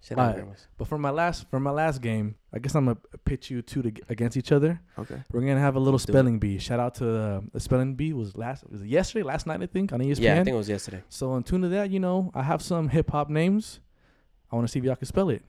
Shout 0.00 0.18
out. 0.18 0.38
But 0.78 0.86
for 0.88 0.96
my 0.98 1.10
last 1.10 1.48
for 1.50 1.58
my 1.60 1.70
last 1.70 2.00
game, 2.00 2.36
I 2.52 2.58
guess 2.60 2.74
I'm 2.74 2.84
gonna 2.86 2.98
pitch 3.24 3.50
you 3.50 3.62
two 3.62 3.82
to, 3.82 3.92
against 4.08 4.36
each 4.36 4.52
other. 4.52 4.80
Okay. 4.98 5.22
We're 5.32 5.40
gonna 5.40 5.58
have 5.60 5.76
a 5.76 5.80
little 5.80 5.98
spelling 5.98 6.38
bee. 6.38 6.58
Shout 6.58 6.80
out 6.80 6.94
to 6.96 7.06
uh, 7.18 7.40
the 7.52 7.60
spelling 7.60 7.94
bee 7.94 8.12
was 8.12 8.36
last 8.36 8.68
was 8.70 8.80
it 8.82 8.86
yesterday, 8.88 9.22
last 9.24 9.46
night 9.46 9.60
I 9.62 9.66
think 9.66 9.92
on 9.92 10.00
ESPN. 10.00 10.20
Yeah, 10.20 10.34
I 10.34 10.44
think 10.44 10.54
it 10.54 10.58
was 10.58 10.68
yesterday. 10.68 11.02
so 11.08 11.34
in 11.36 11.42
tune 11.42 11.62
to 11.62 11.68
that, 11.68 11.90
you 11.90 12.00
know, 12.00 12.30
I 12.34 12.42
have 12.42 12.62
some 12.62 12.88
hip 12.88 13.10
hop 13.10 13.28
names. 13.28 13.80
I 14.50 14.56
want 14.56 14.66
to 14.66 14.72
see 14.72 14.78
if 14.78 14.84
y'all 14.84 14.96
can 14.96 15.06
spell 15.06 15.28
it. 15.30 15.42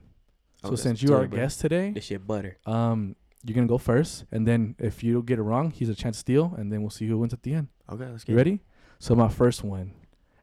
So 0.64 0.74
since 0.76 1.02
you 1.02 1.14
are 1.14 1.22
it, 1.22 1.32
a 1.32 1.36
guest 1.36 1.60
today, 1.60 1.92
This 1.92 2.04
shit 2.04 2.26
butter. 2.26 2.58
um, 2.66 3.16
you're 3.44 3.54
gonna 3.54 3.66
go 3.66 3.78
first, 3.78 4.24
and 4.30 4.46
then 4.46 4.74
if 4.78 5.02
you 5.02 5.22
get 5.22 5.38
it 5.38 5.42
wrong, 5.42 5.70
he's 5.70 5.88
a 5.88 5.94
chance 5.94 6.16
to 6.16 6.20
steal, 6.20 6.52
and 6.58 6.70
then 6.70 6.82
we'll 6.82 6.90
see 6.90 7.06
who 7.06 7.16
wins 7.16 7.32
at 7.32 7.42
the 7.42 7.54
end. 7.54 7.68
Okay, 7.90 8.04
let's 8.06 8.24
get 8.24 8.32
You 8.32 8.36
it. 8.36 8.40
ready? 8.40 8.60
So 8.98 9.14
my 9.14 9.28
first 9.28 9.64
one, 9.64 9.92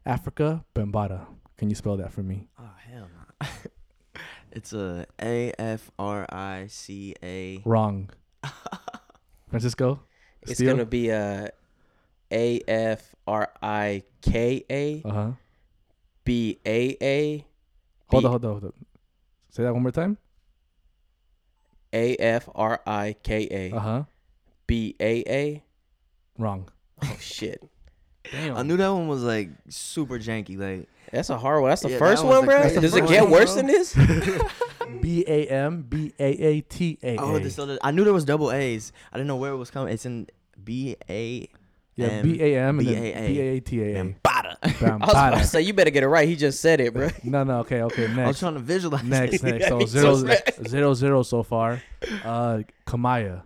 Afrika 0.04 0.64
Bambaataa. 0.74 1.26
Can 1.56 1.68
you 1.70 1.76
spell 1.76 1.96
that 1.98 2.12
for 2.12 2.22
me? 2.24 2.48
Oh 2.58 2.70
hell 2.90 3.06
no. 3.40 3.46
it's 4.52 4.72
a 4.72 5.06
A 5.20 5.52
F 5.58 5.90
R 5.98 6.26
I 6.30 6.66
C 6.68 7.14
A. 7.22 7.62
Wrong. 7.64 8.10
Francisco. 9.48 10.00
It's 10.42 10.54
Steal? 10.54 10.72
gonna 10.72 10.86
be 10.86 11.10
a 11.10 11.50
A 12.30 12.60
F 12.68 13.14
R 13.26 13.50
I 13.62 14.02
K 14.22 14.64
A 14.70 15.02
Uh 15.04 15.10
huh. 15.12 15.30
B 16.24 16.58
A 16.66 16.96
A 17.02 17.46
Hold 18.08 18.22
B- 18.22 18.26
on, 18.26 18.30
hold 18.30 18.44
on, 18.44 18.50
hold 18.52 18.64
on. 18.64 18.72
Say 19.50 19.62
that 19.64 19.72
one 19.72 19.82
more 19.82 19.90
time. 19.92 20.18
A 21.92 22.16
F 22.16 22.48
R 22.54 22.80
I 22.86 23.16
K 23.22 23.48
A 23.50 23.76
Uh 23.76 23.80
huh. 23.80 24.02
B 24.66 24.94
A 25.00 25.22
A. 25.26 25.62
Wrong. 26.38 26.68
Oh 27.02 27.16
shit. 27.20 27.62
Damn. 28.32 28.56
I 28.56 28.62
knew 28.62 28.76
that 28.76 28.88
one 28.88 29.08
was 29.08 29.22
like 29.22 29.50
super 29.68 30.18
janky. 30.18 30.58
Like 30.58 30.88
That's 31.12 31.30
a 31.30 31.38
hard 31.38 31.62
one. 31.62 31.70
That's 31.70 31.82
the 31.82 31.90
Yeah, 31.90 31.98
first 31.98 32.22
that 32.22 32.28
one, 32.28 32.44
bro. 32.44 32.68
the 32.68 32.80
Does 32.80 32.94
it 32.96 33.06
get 33.08 33.22
one, 33.24 33.32
worse 33.32 33.54
bro. 33.54 33.62
than 33.62 33.66
this? 33.66 33.94
B 35.00 35.24
A 35.26 35.46
M 35.46 35.82
B 35.82 36.12
A 36.18 36.24
A 36.26 36.60
T 36.62 36.98
A. 37.02 37.16
oh, 37.18 37.38
this 37.38 37.58
other. 37.58 37.78
I 37.82 37.90
knew 37.90 38.04
there 38.04 38.12
was 38.12 38.24
double 38.24 38.50
A's. 38.52 38.92
I 39.12 39.16
didn't 39.16 39.28
know 39.28 39.36
where 39.36 39.52
it 39.52 39.56
was 39.56 39.70
coming. 39.70 39.92
It's 39.92 40.06
in 40.06 40.26
B 40.62 40.96
A 41.08 41.48
Yeah, 41.94 42.06
M- 42.06 42.22
B 42.22 42.42
A 42.42 42.58
M 42.60 42.78
and 42.78 42.88
then 42.88 42.94
B-A-A. 43.02 43.26
B 43.28 43.40
A 43.40 43.42
A 43.56 43.60
T 43.60 43.82
A 43.82 44.00
A. 44.00 44.04
Bambaataa. 44.04 44.56
I 44.62 44.96
was 44.96 45.10
about 45.10 45.30
to 45.38 45.44
say 45.44 45.60
you 45.62 45.72
better 45.72 45.90
get 45.90 46.02
it 46.02 46.08
right. 46.08 46.26
He 46.28 46.36
just 46.36 46.60
said 46.60 46.80
it, 46.80 46.92
bro. 46.94 47.08
No, 47.22 47.44
no. 47.44 47.60
Okay, 47.60 47.82
okay. 47.82 48.08
Next. 48.08 48.18
I 48.18 48.26
was 48.26 48.26
Next, 48.26 48.38
trying 48.40 48.54
to 48.54 48.60
visualize. 48.60 49.04
next, 49.04 49.42
next. 49.42 49.68
So 49.68 49.78
me 49.78 49.86
zero, 49.86 50.16
too. 50.22 50.68
zero, 50.68 50.94
zero 50.94 51.22
so 51.22 51.42
far. 51.42 51.82
Uh, 52.24 52.60
Kamaiyah. 52.86 53.42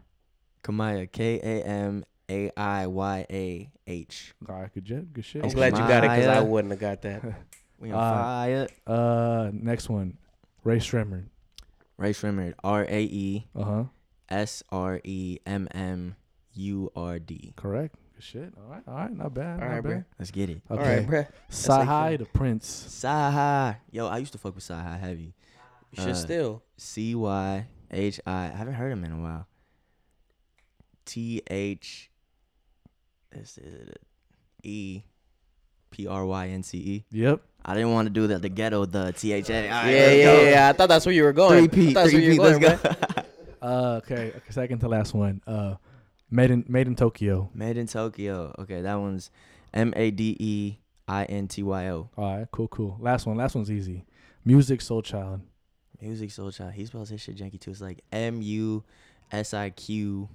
Kamaiyah. 0.64 1.10
K 1.12 1.40
A 1.42 1.64
M 1.66 2.04
A 2.30 2.50
I 2.56 2.86
Y 2.86 3.26
A 3.30 3.70
H. 3.86 4.34
All 4.48 4.60
right, 4.60 4.72
good 4.74 4.86
shit. 4.86 5.12
Good 5.12 5.24
shit. 5.24 5.44
I'm 5.44 5.50
glad 5.50 5.72
you 5.72 5.78
got 5.80 6.04
it 6.04 6.10
because 6.10 6.26
I 6.26 6.40
wouldn't 6.40 6.70
have 6.72 6.80
got 6.80 7.02
that. 7.02 7.22
We 7.78 7.90
on 7.90 7.98
Uh, 7.98 8.22
fire. 8.22 8.68
Uh, 8.86 9.50
next 9.52 9.88
one. 9.88 10.16
Rae 10.62 10.76
Sremmurd. 10.78 11.24
Rae 11.96 12.12
Sremmurd. 12.12 12.54
R 12.62 12.84
A 12.88 13.02
E 13.02 13.48
Uh 13.56 13.64
huh. 13.64 13.84
S 14.28 14.62
R 14.70 15.00
E 15.02 15.38
M 15.44 15.66
M 15.72 16.14
U 16.54 16.92
R 16.94 17.18
D. 17.18 17.52
Correct. 17.56 17.96
Good 18.14 18.22
shit. 18.22 18.52
All 18.56 18.70
right. 18.70 18.82
All 18.86 18.94
right. 18.94 19.10
Not 19.10 19.34
bad. 19.34 19.54
All 19.54 19.58
not 19.58 19.66
right, 19.66 19.74
bad. 19.82 19.82
bro. 19.82 20.04
Let's 20.16 20.30
get 20.30 20.48
it. 20.48 20.60
Okay. 20.70 20.80
All 20.80 20.88
right, 20.96 21.06
bro. 21.08 21.26
Cyhi 21.50 22.18
the 22.18 22.24
Prynce. 22.26 22.86
Cyhi. 22.88 23.76
Yo, 23.90 24.06
I 24.06 24.18
used 24.18 24.30
to 24.32 24.38
fuck 24.38 24.54
with 24.54 24.62
Cyhi 24.62 25.00
heavy. 25.00 25.34
You 25.90 26.02
should 26.04 26.12
Uh, 26.12 26.14
still. 26.14 26.62
C 26.76 27.16
Y 27.16 27.66
H 27.90 28.20
I. 28.24 28.44
I 28.44 28.46
haven't 28.56 28.74
heard 28.74 28.92
him 28.92 29.02
in 29.02 29.10
a 29.10 29.20
while. 29.20 29.48
T 31.04 31.42
H. 31.50 32.11
Is 33.34 33.58
it. 33.58 33.98
E. 34.62 35.02
P 35.90 36.06
R 36.06 36.24
Y 36.24 36.48
N 36.48 36.62
C 36.62 36.78
E. 36.78 37.04
Yep. 37.10 37.42
I 37.64 37.74
didn't 37.74 37.92
want 37.92 38.06
to 38.06 38.10
do 38.10 38.26
that. 38.28 38.42
The 38.42 38.48
ghetto, 38.48 38.86
the 38.86 39.12
T 39.12 39.32
H 39.32 39.50
A. 39.50 39.64
Yeah, 39.64 39.88
yeah, 39.88 40.10
yeah, 40.10 40.50
yeah. 40.50 40.68
I 40.68 40.72
thought 40.72 40.88
that's 40.88 41.06
where 41.06 41.14
you 41.14 41.22
were 41.22 41.32
going. 41.32 41.68
Three 41.68 41.84
P. 41.84 41.90
I 41.90 41.92
thought 41.92 42.00
that's 42.04 42.12
where 42.14 42.22
Three 42.22 42.36
P. 42.36 42.40
Let's 42.40 42.58
going, 42.58 42.78
go. 42.82 43.22
Uh, 43.62 44.00
okay. 44.02 44.32
okay. 44.34 44.40
Second 44.50 44.80
to 44.80 44.88
last 44.88 45.14
one. 45.14 45.40
Uh, 45.46 45.76
Made 46.32 46.50
in 46.50 46.64
Made 46.66 46.88
in 46.88 46.96
Tokyo. 46.96 47.48
Made 47.54 47.76
in 47.76 47.86
Tokyo. 47.86 48.52
Okay, 48.58 48.80
that 48.80 48.94
one's 48.96 49.30
M 49.72 49.92
A 49.94 50.10
D 50.10 50.36
E 50.40 50.78
I 51.06 51.24
N 51.26 51.46
T 51.46 51.62
Y 51.62 51.88
O. 51.90 52.10
All 52.16 52.38
right, 52.38 52.48
cool, 52.50 52.66
cool. 52.66 52.96
Last 52.98 53.24
one. 53.24 53.36
Last 53.36 53.54
one's 53.54 53.70
easy. 53.70 54.04
Musiq 54.44 54.78
Soulchild. 54.78 55.42
Music 56.02 56.32
Soul 56.32 56.50
Child. 56.50 56.72
He 56.72 56.84
spells 56.84 57.08
his 57.08 57.20
shit 57.20 57.36
janky 57.36 57.60
too. 57.60 57.70
It's 57.70 57.80
like 57.80 58.00
M 58.10 58.42
U 58.42 58.82
S 59.30 59.54
I 59.54 59.70
Q 59.70 60.28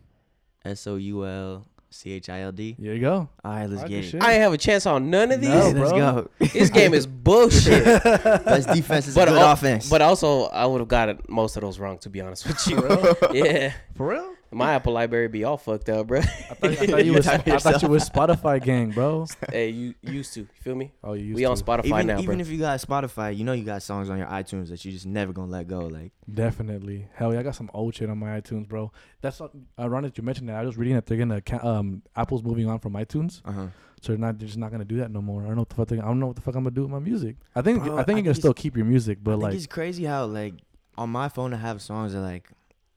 S 0.63 0.87
O 0.87 0.95
U 0.95 1.25
L 1.25 1.67
C 1.89 2.11
H 2.11 2.29
I 2.29 2.41
L 2.41 2.51
D. 2.51 2.75
There 2.77 2.93
you 2.93 3.01
go. 3.01 3.29
All 3.43 3.51
right, 3.51 3.65
let's 3.69 3.81
Like 3.81 3.89
get 3.89 4.03
it. 4.03 4.09
shit. 4.09 4.21
I 4.23 4.33
ain't 4.33 4.41
have 4.41 4.53
a 4.53 4.57
chance 4.57 4.85
on 4.85 5.09
none 5.09 5.31
of 5.31 5.39
these. 5.41 5.49
No, 5.49 5.69
let's 5.69 5.91
bro. 5.91 5.97
go. 5.97 6.29
This 6.53 6.69
game 6.69 6.93
is 6.93 7.07
bullshit. 7.07 7.83
Best 8.03 8.69
defense 8.69 9.07
is 9.07 9.15
But 9.15 9.29
good 9.29 9.37
al- 9.37 9.53
offense. 9.53 9.89
But 9.89 10.01
also, 10.01 10.43
I 10.45 10.65
would 10.65 10.79
have 10.81 10.87
got 10.89 11.29
most 11.29 11.55
of 11.55 11.61
those 11.61 11.79
wrong, 11.79 11.97
to 11.99 12.09
be 12.09 12.21
honest 12.21 12.45
with 12.47 12.67
you. 12.67 13.15
yeah, 13.33 13.73
For 13.95 14.07
real? 14.09 14.33
My 14.51 14.73
Apple 14.73 14.93
library 14.93 15.27
be 15.27 15.43
all 15.43 15.57
fucked 15.57 15.89
up, 15.89 16.07
bro. 16.07 16.19
I 16.19 16.23
thought, 16.23 16.71
I 16.71 16.75
thought 16.87 17.05
you 17.05 17.13
was. 17.13 17.27
I 17.27 17.37
thought 17.37 17.81
you 17.81 17.89
was 17.89 18.09
Spotify 18.09 18.63
gang, 18.63 18.91
bro. 18.91 19.25
hey, 19.51 19.69
you 19.69 19.93
used 20.01 20.33
to. 20.35 20.41
You 20.41 20.47
feel 20.61 20.75
me? 20.75 20.91
Oh, 21.03 21.13
you 21.13 21.25
used 21.25 21.35
We 21.35 21.45
on. 21.45 21.57
Spotify 21.57 21.85
even 21.85 22.07
now, 22.07 22.13
even 22.19 22.25
bro. 22.37 22.39
if 22.39 22.47
you 22.49 22.57
got 22.59 22.79
Spotify, 22.79 23.35
you 23.35 23.43
know 23.43 23.53
you 23.53 23.63
got 23.63 23.81
songs 23.83 24.09
on 24.09 24.17
your 24.17 24.27
iTunes 24.27 24.69
that 24.69 24.83
you 24.85 24.91
just 24.91 25.05
never 25.05 25.33
gonna 25.33 25.51
let 25.51 25.67
go. 25.67 25.81
Like 25.87 26.11
Definitely. 26.33 27.07
Hell 27.13 27.33
yeah, 27.33 27.39
I 27.39 27.43
got 27.43 27.55
some 27.55 27.69
old 27.73 27.95
shit 27.95 28.09
on 28.09 28.17
my 28.17 28.39
iTunes, 28.39 28.67
bro. 28.67 28.91
That's 29.21 29.39
not, 29.39 29.51
ironic 29.79 30.17
you 30.17 30.23
mentioned 30.23 30.49
that. 30.49 30.55
I 30.57 30.63
was 30.63 30.77
reading 30.77 30.95
that 30.95 31.05
they're 31.05 31.17
gonna 31.17 31.41
ca- 31.41 31.65
um 31.67 32.01
Apple's 32.15 32.43
moving 32.43 32.69
on 32.69 32.79
from 32.79 32.93
iTunes, 32.93 33.41
uh 33.45 33.51
huh. 33.51 33.67
so 34.01 34.11
they're 34.13 34.17
not 34.17 34.37
they're 34.39 34.47
just 34.47 34.57
not 34.59 34.71
gonna 34.71 34.85
do 34.85 34.97
that 34.97 35.11
no 35.11 35.21
more. 35.21 35.41
I 35.43 35.47
don't 35.47 35.55
know 35.55 35.61
what 35.61 35.69
the 35.69 35.75
fuck. 35.75 35.87
They, 35.89 35.99
I 35.99 36.05
don't 36.05 36.19
know 36.19 36.27
what 36.27 36.35
the 36.35 36.41
fuck 36.41 36.55
I'm 36.55 36.63
gonna 36.63 36.71
do 36.75 36.83
with 36.83 36.91
my 36.91 36.99
music. 36.99 37.35
I 37.55 37.61
think 37.61 37.83
Bro, 37.83 37.97
I 37.97 38.03
think 38.03 38.15
I 38.15 38.19
you 38.19 38.23
can 38.23 38.33
think 38.33 38.41
still 38.41 38.53
keep 38.53 38.75
your 38.77 38.85
music, 38.85 39.17
I 39.19 39.21
but 39.23 39.31
think 39.33 39.43
like 39.43 39.53
it's 39.55 39.67
crazy 39.67 40.03
how 40.05 40.25
like 40.25 40.53
on 40.97 41.09
my 41.09 41.29
phone 41.29 41.53
I 41.53 41.57
have 41.57 41.81
songs 41.81 42.13
that 42.13 42.21
like 42.21 42.49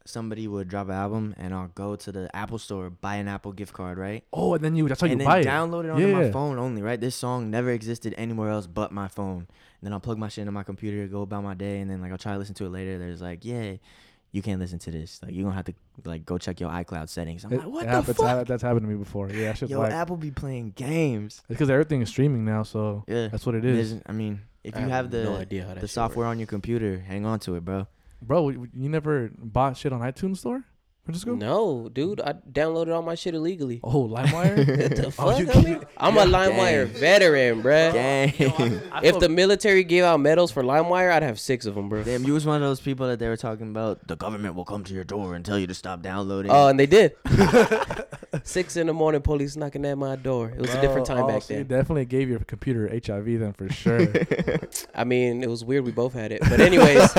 somebody 0.07 0.48
would 0.48 0.66
drop 0.68 0.88
an 0.88 0.94
album 0.94 1.34
and 1.38 1.53
I'll 1.55 1.68
go 1.68 1.94
to 1.94 2.11
the 2.12 2.34
Apple 2.34 2.59
store 2.59 2.88
buy 2.90 3.16
an 3.16 3.28
Apple 3.28 3.53
gift 3.53 3.72
card 3.72 3.98
right 3.98 4.24
oh, 4.32 4.55
and 4.55 4.64
then 4.64 4.74
you 4.74 4.88
that's 4.88 5.01
how 5.01 5.07
you 5.07 5.16
then 5.16 5.26
buy 5.26 5.40
it. 5.40 5.46
download 5.46 5.84
it 5.84 5.90
onto 5.90 6.07
my 6.09 6.24
Yeah. 6.24 6.30
phone 6.32 6.59
only 6.59 6.82
right. 6.82 7.01
This 7.01 7.14
song 7.14 7.51
never 7.51 7.70
existed 7.70 8.14
anywhere 8.16 8.51
else 8.51 8.66
but 8.66 8.92
my 8.92 9.09
phone. 9.09 9.46
And 9.46 9.86
then 9.86 9.92
I'll 9.92 10.01
plug 10.01 10.18
my 10.18 10.28
shit 10.28 10.42
into 10.42 10.53
my 10.53 10.62
computer, 10.62 11.07
go 11.07 11.22
about 11.22 11.42
my 11.42 11.55
day, 11.55 11.80
and 11.80 11.90
then 11.90 12.01
like 12.03 12.12
I'll 12.12 12.18
try 12.18 12.32
to 12.32 12.38
listen 12.38 12.55
to 12.57 12.66
it 12.66 12.70
later. 12.70 12.98
There's 12.98 13.20
like 13.22 13.44
yeah. 13.44 13.74
You 14.32 14.42
can't 14.42 14.61
listen 14.61 14.78
to 14.80 14.92
this. 14.92 15.20
Like 15.24 15.34
you're 15.34 15.42
gonna 15.42 15.57
have 15.57 15.64
to 15.64 15.74
like 16.05 16.24
go 16.24 16.38
check 16.38 16.61
your 16.61 16.70
iCloud 16.70 17.09
settings. 17.09 17.44
I'm 17.44 17.53
It- 17.53 17.59
like, 17.59 17.66
what 17.66 17.82
it 17.82 17.86
the 17.86 17.92
happens- 17.92 18.16
fuck? 18.16 18.46
That's 18.46 18.62
happened 18.62 18.82
to 18.82 18.86
me 18.88 18.94
before. 18.94 19.28
Yeah, 19.28 19.46
that 19.48 19.59
shit's 19.59 19.72
Yo, 19.72 19.80
like 19.80 19.92
Apple 19.92 20.16
be 20.16 20.30
playing 20.30 20.70
games. 20.76 21.38
it's 21.40 21.46
because 21.48 21.68
everything 21.68 22.01
is 22.01 22.09
streaming 22.11 22.44
now, 22.44 22.62
so 22.62 23.03
Yeah, 23.09 23.26
that's 23.26 23.44
what 23.44 23.57
it 23.57 23.64
is, 23.64 23.90
There's- 23.90 24.03
I 24.07 24.12
mean, 24.12 24.40
if 24.62 24.76
I 24.76 24.82
you 24.82 24.88
have 24.88 25.11
the 25.11 25.24
no 25.24 25.34
idea 25.36 25.66
how 25.66 25.74
that 25.74 25.80
the 25.80 25.88
software 25.88 26.26
works. 26.26 26.30
on 26.34 26.38
your 26.38 26.46
computer, 26.46 27.01
hang 27.01 27.26
on 27.26 27.40
to 27.40 27.57
it, 27.57 27.64
bro. 27.64 27.88
Bro. 28.23 28.51
You 28.51 28.89
never 28.89 29.31
bought 29.39 29.77
shit 29.77 29.93
on 29.93 30.01
iTunes 30.01 30.39
store, 30.39 30.64
Francisco? 31.05 31.34
No, 31.34 31.88
dude, 31.92 32.20
I 32.20 32.34
downloaded 32.34 32.94
all 32.94 33.03
my 33.03 33.14
shit 33.14 33.34
illegally. 33.34 33.80
Oh, 33.82 34.07
LimeWire. 34.07 34.57
What 34.90 34.96
the 34.96 35.07
Oh, 35.07 35.11
fuck, 35.11 35.38
you 35.40 35.46
homie? 35.46 35.80
keep- 35.80 35.88
I'm 35.96 36.16
a 36.16 36.24
LimeWire 36.24 36.86
Dang. 36.92 37.01
veteran, 37.01 37.62
bruh. 37.62 37.92
Gang. 37.92 38.80
If 39.03 39.18
the 39.18 39.28
military 39.28 39.82
gave 39.82 40.05
out 40.05 40.20
medals 40.20 40.53
for 40.53 40.62
LimeWire, 40.62 41.11
I'd 41.12 41.22
have 41.22 41.40
six 41.40 41.66
of 41.66 41.74
them, 41.74 41.88
bro. 41.88 42.03
Damn, 42.05 42.24
you 42.24 42.34
was 42.34 42.46
one 42.46 42.57
of 42.57 42.62
those 42.68 42.80
people 42.80 43.09
that 43.09 43.18
they 43.18 43.28
were 43.28 43.36
talking 43.36 43.70
about. 43.70 44.07
The 44.07 44.16
government 44.16 44.55
will 44.55 44.64
come 44.64 44.84
to 44.84 44.94
your 44.94 45.05
door 45.05 45.34
and 45.34 45.44
tell 45.44 45.59
you 45.59 45.66
to 45.66 45.74
stop 45.74 46.03
downloading. 46.03 46.51
Oh, 46.53 46.68
and 46.68 46.78
they 46.78 46.86
did. 46.86 47.16
Six 48.44 48.76
in 48.76 48.86
the 48.86 48.92
morning, 48.92 49.22
police 49.22 49.57
knocking 49.57 49.84
at 49.86 49.98
my 49.98 50.16
door. 50.16 50.51
It 50.51 50.61
was 50.61 50.72
a 50.74 50.80
different 50.80 51.07
time 51.07 51.24
oh, 51.24 51.28
back 51.28 51.42
so 51.42 51.55
you 51.55 51.64
then. 51.64 51.78
definitely 51.78 52.05
gave 52.05 52.28
your 52.28 52.38
computer 52.40 52.88
HIV 52.88 53.24
then 53.40 53.53
for 53.53 53.68
sure. 53.70 54.07
I 54.94 55.05
mean, 55.05 55.42
it 55.42 55.48
was 55.51 55.64
weird. 55.64 55.84
We 55.84 55.92
both 55.92 56.12
had 56.12 56.30
it, 56.30 56.40
but 56.42 56.61
anyways, 56.61 57.11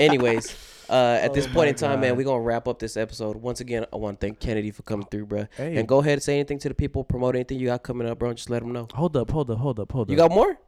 anyways. 0.00 0.56
Uh, 0.88 1.18
at 1.20 1.34
this 1.34 1.46
Oh 1.46 1.52
point 1.52 1.68
in 1.68 1.74
my 1.74 1.88
time, 1.94 2.00
man, 2.00 2.16
we're 2.16 2.24
gonna 2.24 2.40
wrap 2.40 2.66
up 2.66 2.78
this 2.78 2.96
episode. 2.96 3.36
Once 3.36 3.60
again, 3.60 3.84
I 3.92 3.96
want 3.96 4.20
to 4.20 4.26
thank 4.26 4.40
Kennedy 4.40 4.70
for 4.70 4.82
coming 4.82 5.06
through, 5.10 5.26
bro. 5.26 5.46
Hey. 5.56 5.76
And 5.76 5.86
go 5.86 5.98
ahead 5.98 6.14
and 6.14 6.22
say 6.22 6.34
anything 6.34 6.58
to 6.60 6.68
the 6.68 6.74
people, 6.74 7.04
promote 7.04 7.34
anything 7.34 7.58
you 7.58 7.66
got 7.66 7.82
coming 7.82 8.08
up, 8.08 8.18
bro. 8.18 8.32
Just 8.32 8.48
let 8.50 8.60
them 8.62 8.72
know. 8.72 8.88
hold 8.94 9.16
up, 9.16 9.30
hold 9.30 9.50
up, 9.50 9.58
hold 9.58 9.78
up, 9.80 9.92
hold 9.92 10.08
up. 10.08 10.10
You 10.10 10.16
got 10.16 10.30
more? 10.30 10.58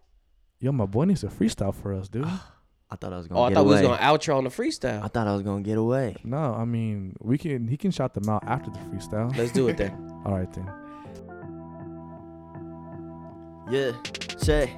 Yo, 0.58 0.72
my 0.72 0.84
boy 0.84 1.04
needs 1.04 1.24
a 1.24 1.28
freestyle 1.28 1.74
for 1.74 1.94
us, 1.94 2.08
dude. 2.08 2.26
I 2.92 2.96
thought 2.96 3.12
I 3.12 3.16
was 3.18 3.28
gonna 3.28 3.40
Oh, 3.40 3.44
I 3.44 3.48
get 3.50 3.54
thought 3.54 3.64
we 3.66 3.70
was 3.72 3.80
gonna 3.82 3.96
outro 4.02 4.36
on 4.36 4.44
the 4.44 4.50
freestyle. 4.50 5.02
I 5.02 5.06
thought 5.08 5.26
I 5.28 5.32
was 5.32 5.42
gonna 5.42 5.62
get 5.62 5.78
away. 5.78 6.16
no, 6.24 6.54
I 6.54 6.64
mean 6.64 7.14
we 7.20 7.38
can. 7.38 7.68
He 7.68 7.76
can 7.76 7.90
shout 7.92 8.14
them 8.14 8.28
out 8.28 8.42
after 8.46 8.70
the 8.70 8.78
freestyle. 8.78 9.34
Let's 9.38 9.52
do 9.52 9.68
it 9.68 9.76
then. 9.76 9.92
All 10.26 10.34
right 10.36 10.52
then. 10.52 10.68
Yeah, 13.70 13.92
check. 14.42 14.70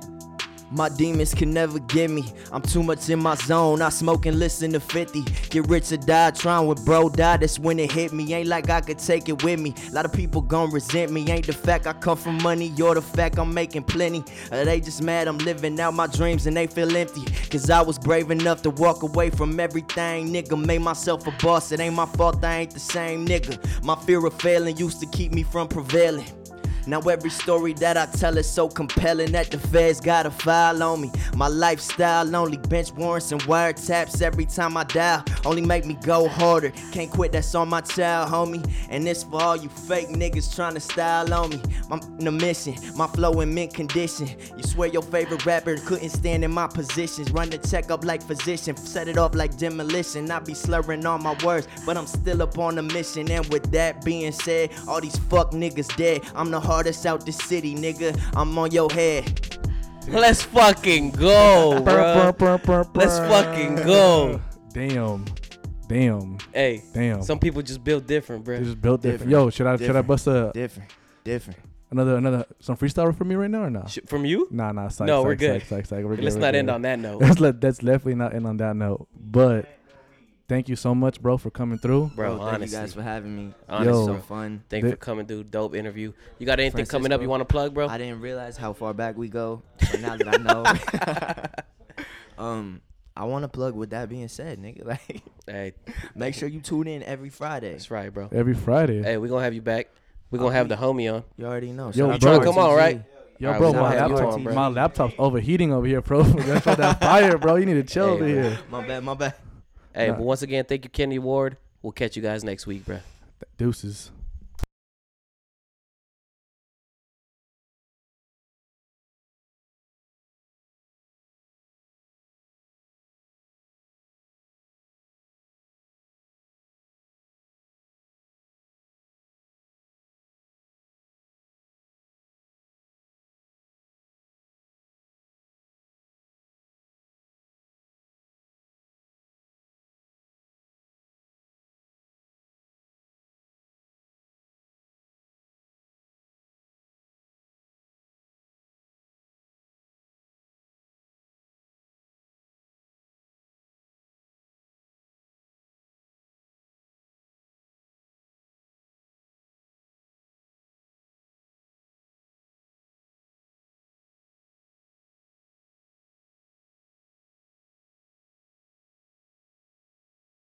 My 0.73 0.89
demons 0.89 1.35
can 1.35 1.53
never 1.53 1.79
get 1.81 2.11
me. 2.11 2.25
I'm 2.51 2.63
too 2.63 2.83
much 2.83 3.11
in 3.11 3.19
my 3.19 3.35
zone. 3.35 3.83
I 3.83 3.91
smoke 3.91 4.25
and 4.25 4.39
listen 4.39 4.73
to 4.73 4.81
50. 4.81 5.23
Get 5.51 5.69
rich 5.69 5.93
or 5.93 5.99
die 5.99 6.31
trying 6.31 6.67
when 6.67 6.83
bro 6.85 7.11
die. 7.11 7.37
That's 7.37 7.59
when 7.59 7.79
it 7.79 7.93
hit 7.93 8.15
me. 8.15 8.33
Ain't 8.33 8.49
like 8.49 8.71
I 8.71 8.81
could 8.81 8.99
take 8.99 9.29
it 9.29 9.43
with 9.45 9.61
me. 9.61 9.75
A 9.91 9.93
lot 9.93 10.07
of 10.07 10.15
people 10.15 10.41
gon' 10.41 10.71
resent 10.71 11.13
me. 11.13 11.31
Ain't 11.31 11.47
the 11.47 11.53
fact 11.53 11.87
I 11.87 11.93
come 11.93 12.17
from 12.17 12.43
money. 12.43 12.69
You're 12.77 12.95
the 12.95 13.03
fact 13.03 13.39
I'm 13.39 13.53
making 13.53 13.85
plenty. 13.85 14.25
Uh, 14.51 14.65
they 14.65 14.81
just 14.81 15.03
mad 15.03 15.29
I'm 15.29 15.39
living 15.39 15.79
out 15.79 15.93
my 15.93 16.07
dreams 16.07 16.47
and 16.47 16.57
they 16.57 16.67
feel 16.67 16.97
empty. 16.97 17.25
Cause 17.51 17.69
I 17.69 17.83
was 17.83 17.99
brave 17.99 18.31
enough 18.31 18.63
to 18.63 18.71
walk 18.71 19.03
away 19.03 19.29
from 19.29 19.61
everything. 19.61 20.29
Nigga, 20.29 20.59
made 20.65 20.81
myself 20.81 21.27
a 21.27 21.33
boss. 21.43 21.71
It 21.73 21.81
ain't 21.81 21.95
my 21.95 22.07
fault 22.07 22.43
I 22.43 22.61
ain't 22.61 22.71
the 22.73 22.81
same 22.81 23.27
nigga. 23.27 23.59
My 23.85 23.95
fear 23.95 24.25
of 24.25 24.41
failing 24.41 24.79
used 24.79 25.01
to 25.01 25.07
keep 25.07 25.33
me 25.33 25.43
from 25.43 25.69
prevailing. 25.69 26.27
Now 26.87 27.01
every 27.01 27.31
story 27.31 27.73
that 27.75 27.97
I 27.97 28.07
tell 28.07 28.37
is 28.39 28.51
so 28.51 28.69
compelling 28.69 29.33
that 29.33 29.51
the 29.51 29.59
feds 29.59 30.01
got 30.01 30.27
a 30.27 30.31
file 30.31 30.83
on 30.83 31.01
me. 31.01 31.11
My 31.37 31.49
lifestyle 31.49 32.35
only 32.35 32.57
bench 32.57 32.93
warrants 32.93 33.33
and 33.33 33.41
wiretaps 33.43 34.21
every 34.23 34.47
time 34.47 34.77
I 34.77 34.85
dial. 34.85 35.25
Only 35.45 35.63
make 35.63 35.87
me 35.87 35.95
go 36.03 36.29
harder. 36.29 36.73
Can't 36.93 37.11
quit, 37.11 37.33
that's 37.33 37.55
on 37.55 37.69
my 37.69 37.81
child, 37.81 38.31
homie. 38.31 38.69
And 38.91 39.07
this 39.07 39.23
for 39.23 39.43
all 39.43 39.57
you 39.57 39.69
fake 39.69 40.09
niggas 40.09 40.55
trying 40.55 40.75
to 40.75 40.81
style 40.81 41.33
on 41.33 41.51
me. 41.51 41.63
I'm 41.91 42.01
in 42.19 42.27
a 42.27 42.33
mission, 42.33 42.75
my 42.97 43.07
flow 43.07 43.41
in 43.41 43.55
mint 43.55 43.75
condition. 43.75 44.29
You 44.57 44.63
swear 44.63 44.89
your 44.89 45.03
favorite 45.03 45.47
rapper 45.47 45.77
couldn't 45.77 46.11
stand 46.11 46.45
in 46.45 46.51
my 46.51 46.67
positions. 46.67 47.31
Run 47.31 47.51
the 47.51 47.59
checkup 47.59 48.05
like 48.05 48.23
physician, 48.23 48.77
set 48.77 49.09
it 49.09 49.19
off 49.19 49.35
like 49.35 49.57
demolition. 49.57 50.31
I 50.31 50.41
be 50.41 50.55
slurring 50.55 51.07
all 51.07 51.19
my 51.19 51.37
words, 51.45 51.69
but 51.87 51.97
I'm 51.97 52.07
still 52.07 52.43
up 52.43 52.59
on 52.59 52.79
a 52.79 52.83
mission. 52.83 53.31
And 53.31 53.47
with 53.53 53.71
that 53.73 54.05
being 54.05 54.33
said, 54.33 54.71
all 54.89 55.01
these 55.01 55.17
fuck 55.31 55.53
niggas 55.53 55.95
dead. 55.97 56.23
I'm 56.35 56.51
the 56.51 56.61
hardest 56.73 57.05
out 57.07 57.25
the 57.27 57.33
city, 57.33 57.75
nigga. 57.75 58.19
I'm 58.35 58.57
on 58.59 58.71
your 58.73 58.91
head. 58.91 59.59
Let's 60.09 60.43
fucking 60.43 61.11
go, 61.13 61.81
bro. 61.83 62.33
Let's 62.95 63.19
fucking 63.19 63.77
go. 63.77 64.41
Damn, 64.73 65.25
damn, 65.87 66.39
Hey, 66.53 66.83
damn. 66.95 67.23
some 67.23 67.39
people 67.39 67.61
just 67.61 67.85
build 67.85 68.07
different, 68.07 68.43
bro. 68.43 68.57
They 68.59 68.65
just 68.65 68.81
built 68.81 69.03
different. 69.03 69.29
Different. 69.31 69.45
Yo, 69.45 69.51
should 69.51 69.67
I 69.67 69.77
should 69.77 69.95
I 69.95 70.01
bust 70.01 70.27
a 70.27 70.51
Different, 70.55 70.91
different. 71.25 71.59
another 71.91 72.17
another 72.17 72.47
some 72.59 72.75
freestyle 72.79 73.15
for 73.15 73.25
me 73.25 73.35
right 73.35 73.51
now 73.51 73.65
or 73.65 73.71
not? 73.71 73.91
Sh- 73.91 73.99
From 74.07 74.25
you? 74.25 74.49
Nah, 74.51 74.73
nah. 74.73 74.89
Psych, 74.89 75.07
No, 75.07 75.19
psych, 75.21 75.27
we're 75.27 75.35
good. 75.35 75.61
Psych, 75.61 75.69
psych, 75.69 75.87
psych, 75.87 76.05
we're 76.07 76.17
good, 76.17 76.25
Let's 76.25 76.37
we're 76.37 76.41
not 76.41 76.53
good. 76.53 76.59
end 76.61 76.71
on 76.71 76.83
that 76.83 76.99
note. 76.99 77.21
Let's 77.21 77.39
let 77.39 77.61
that's 77.61 77.79
definitely 77.79 78.15
not 78.15 78.35
end 78.35 78.47
on 78.47 78.57
that 78.57 78.75
note. 78.77 79.09
But 79.15 79.69
thank 80.49 80.69
you 80.69 80.77
so 80.77 80.95
much, 80.95 81.21
bro, 81.21 81.39
for 81.39 81.51
coming 81.51 81.79
through. 81.79 82.11
Bro, 82.15 82.39
thank 82.39 82.53
honestly. 82.55 82.77
you 82.77 82.83
guys 82.83 82.95
for 82.95 83.03
having 83.03 83.35
me. 83.35 83.55
Honestly. 83.69 83.93
Yo. 83.93 84.07
so 84.07 84.19
fun. 84.21 84.63
Thank 84.69 84.85
you 84.85 84.91
for 84.91 84.97
coming, 84.97 85.27
through. 85.27 85.45
Dope 85.45 85.75
interview. 85.75 86.13
You 86.39 86.47
got 86.47 86.61
anything 86.61 86.87
coming 86.87 87.13
up 87.13 87.21
you 87.23 87.29
want 87.29 87.41
to 87.41 87.45
plug, 87.47 87.75
bro? 87.75 87.89
I 87.89 87.99
didn't 87.99 88.21
realize 88.21 88.57
how 88.57 88.73
far 88.73 88.95
back 88.95 89.17
we 89.17 89.29
go, 89.29 89.63
but 89.79 90.01
now 90.01 90.17
that 90.17 90.29
I 90.29 90.37
know, 90.39 90.65
um, 92.45 92.81
I 93.17 93.25
want 93.25 93.45
to 93.45 93.49
plug. 93.49 93.75
With 93.75 93.91
that 93.91 94.09
being 94.09 94.29
said, 94.29 94.61
nigga, 94.61 94.85
like, 94.87 95.23
Hey, 95.47 95.73
make 96.15 96.35
sure 96.35 96.49
you 96.49 96.61
tune 96.61 96.87
in 96.87 97.03
every 97.03 97.31
Friday. 97.31 97.73
that's 97.73 97.91
right, 97.91 98.13
bro. 98.13 98.29
Every 98.33 98.55
Friday. 98.55 99.03
Hey, 99.03 99.17
we're 99.17 99.29
going 99.29 99.41
to 99.41 99.45
have 99.45 99.55
you 99.55 99.63
back. 99.63 99.89
We're 100.31 100.39
going 100.39 100.53
to 100.53 100.57
have 100.57 100.69
the 100.69 100.77
homie 100.77 101.13
on. 101.13 101.25
You 101.37 101.47
already 101.47 101.73
know. 101.73 101.87
Yo, 101.87 102.09
Shout 102.09 102.11
out 102.13 102.21
bro. 102.21 102.39
to 102.39 102.45
come 102.45 102.59
on, 102.59 102.75
right? 102.77 103.03
Yo, 103.39 103.49
Alright, 103.49 103.61
bro, 103.61 103.73
we 103.73 103.79
my 103.79 103.97
laptop, 103.97 104.33
on, 104.35 104.45
bro. 104.45 104.55
my 104.55 104.69
laptop's 104.69 105.15
overheating 105.19 105.73
over 105.73 105.85
here, 105.87 106.01
bro. 106.01 106.23
That's 106.23 106.65
for 106.65 106.77
that 106.77 107.01
fire, 107.01 107.37
bro. 107.39 107.57
You 107.57 107.67
need 107.67 107.75
to 107.75 107.83
chill 107.83 108.07
Hey, 108.07 108.13
over 108.13 108.25
bro. 108.25 108.29
here. 108.51 108.59
My 108.71 108.87
bad. 108.87 109.05
My 109.05 109.15
bad. 109.15 109.35
Hey, 109.95 110.09
Nah. 110.09 110.15
but 110.15 110.23
once 110.25 110.43
again, 110.43 110.65
thank 110.65 110.85
you, 110.85 110.91
Kenny 110.91 111.19
Ward. 111.19 111.57
We'll 111.83 111.93
catch 111.93 112.17
you 112.17 112.23
guys 112.23 112.45
next 112.45 112.67
week, 112.67 112.85
bro. 112.87 113.01
Deuces. 113.59 114.11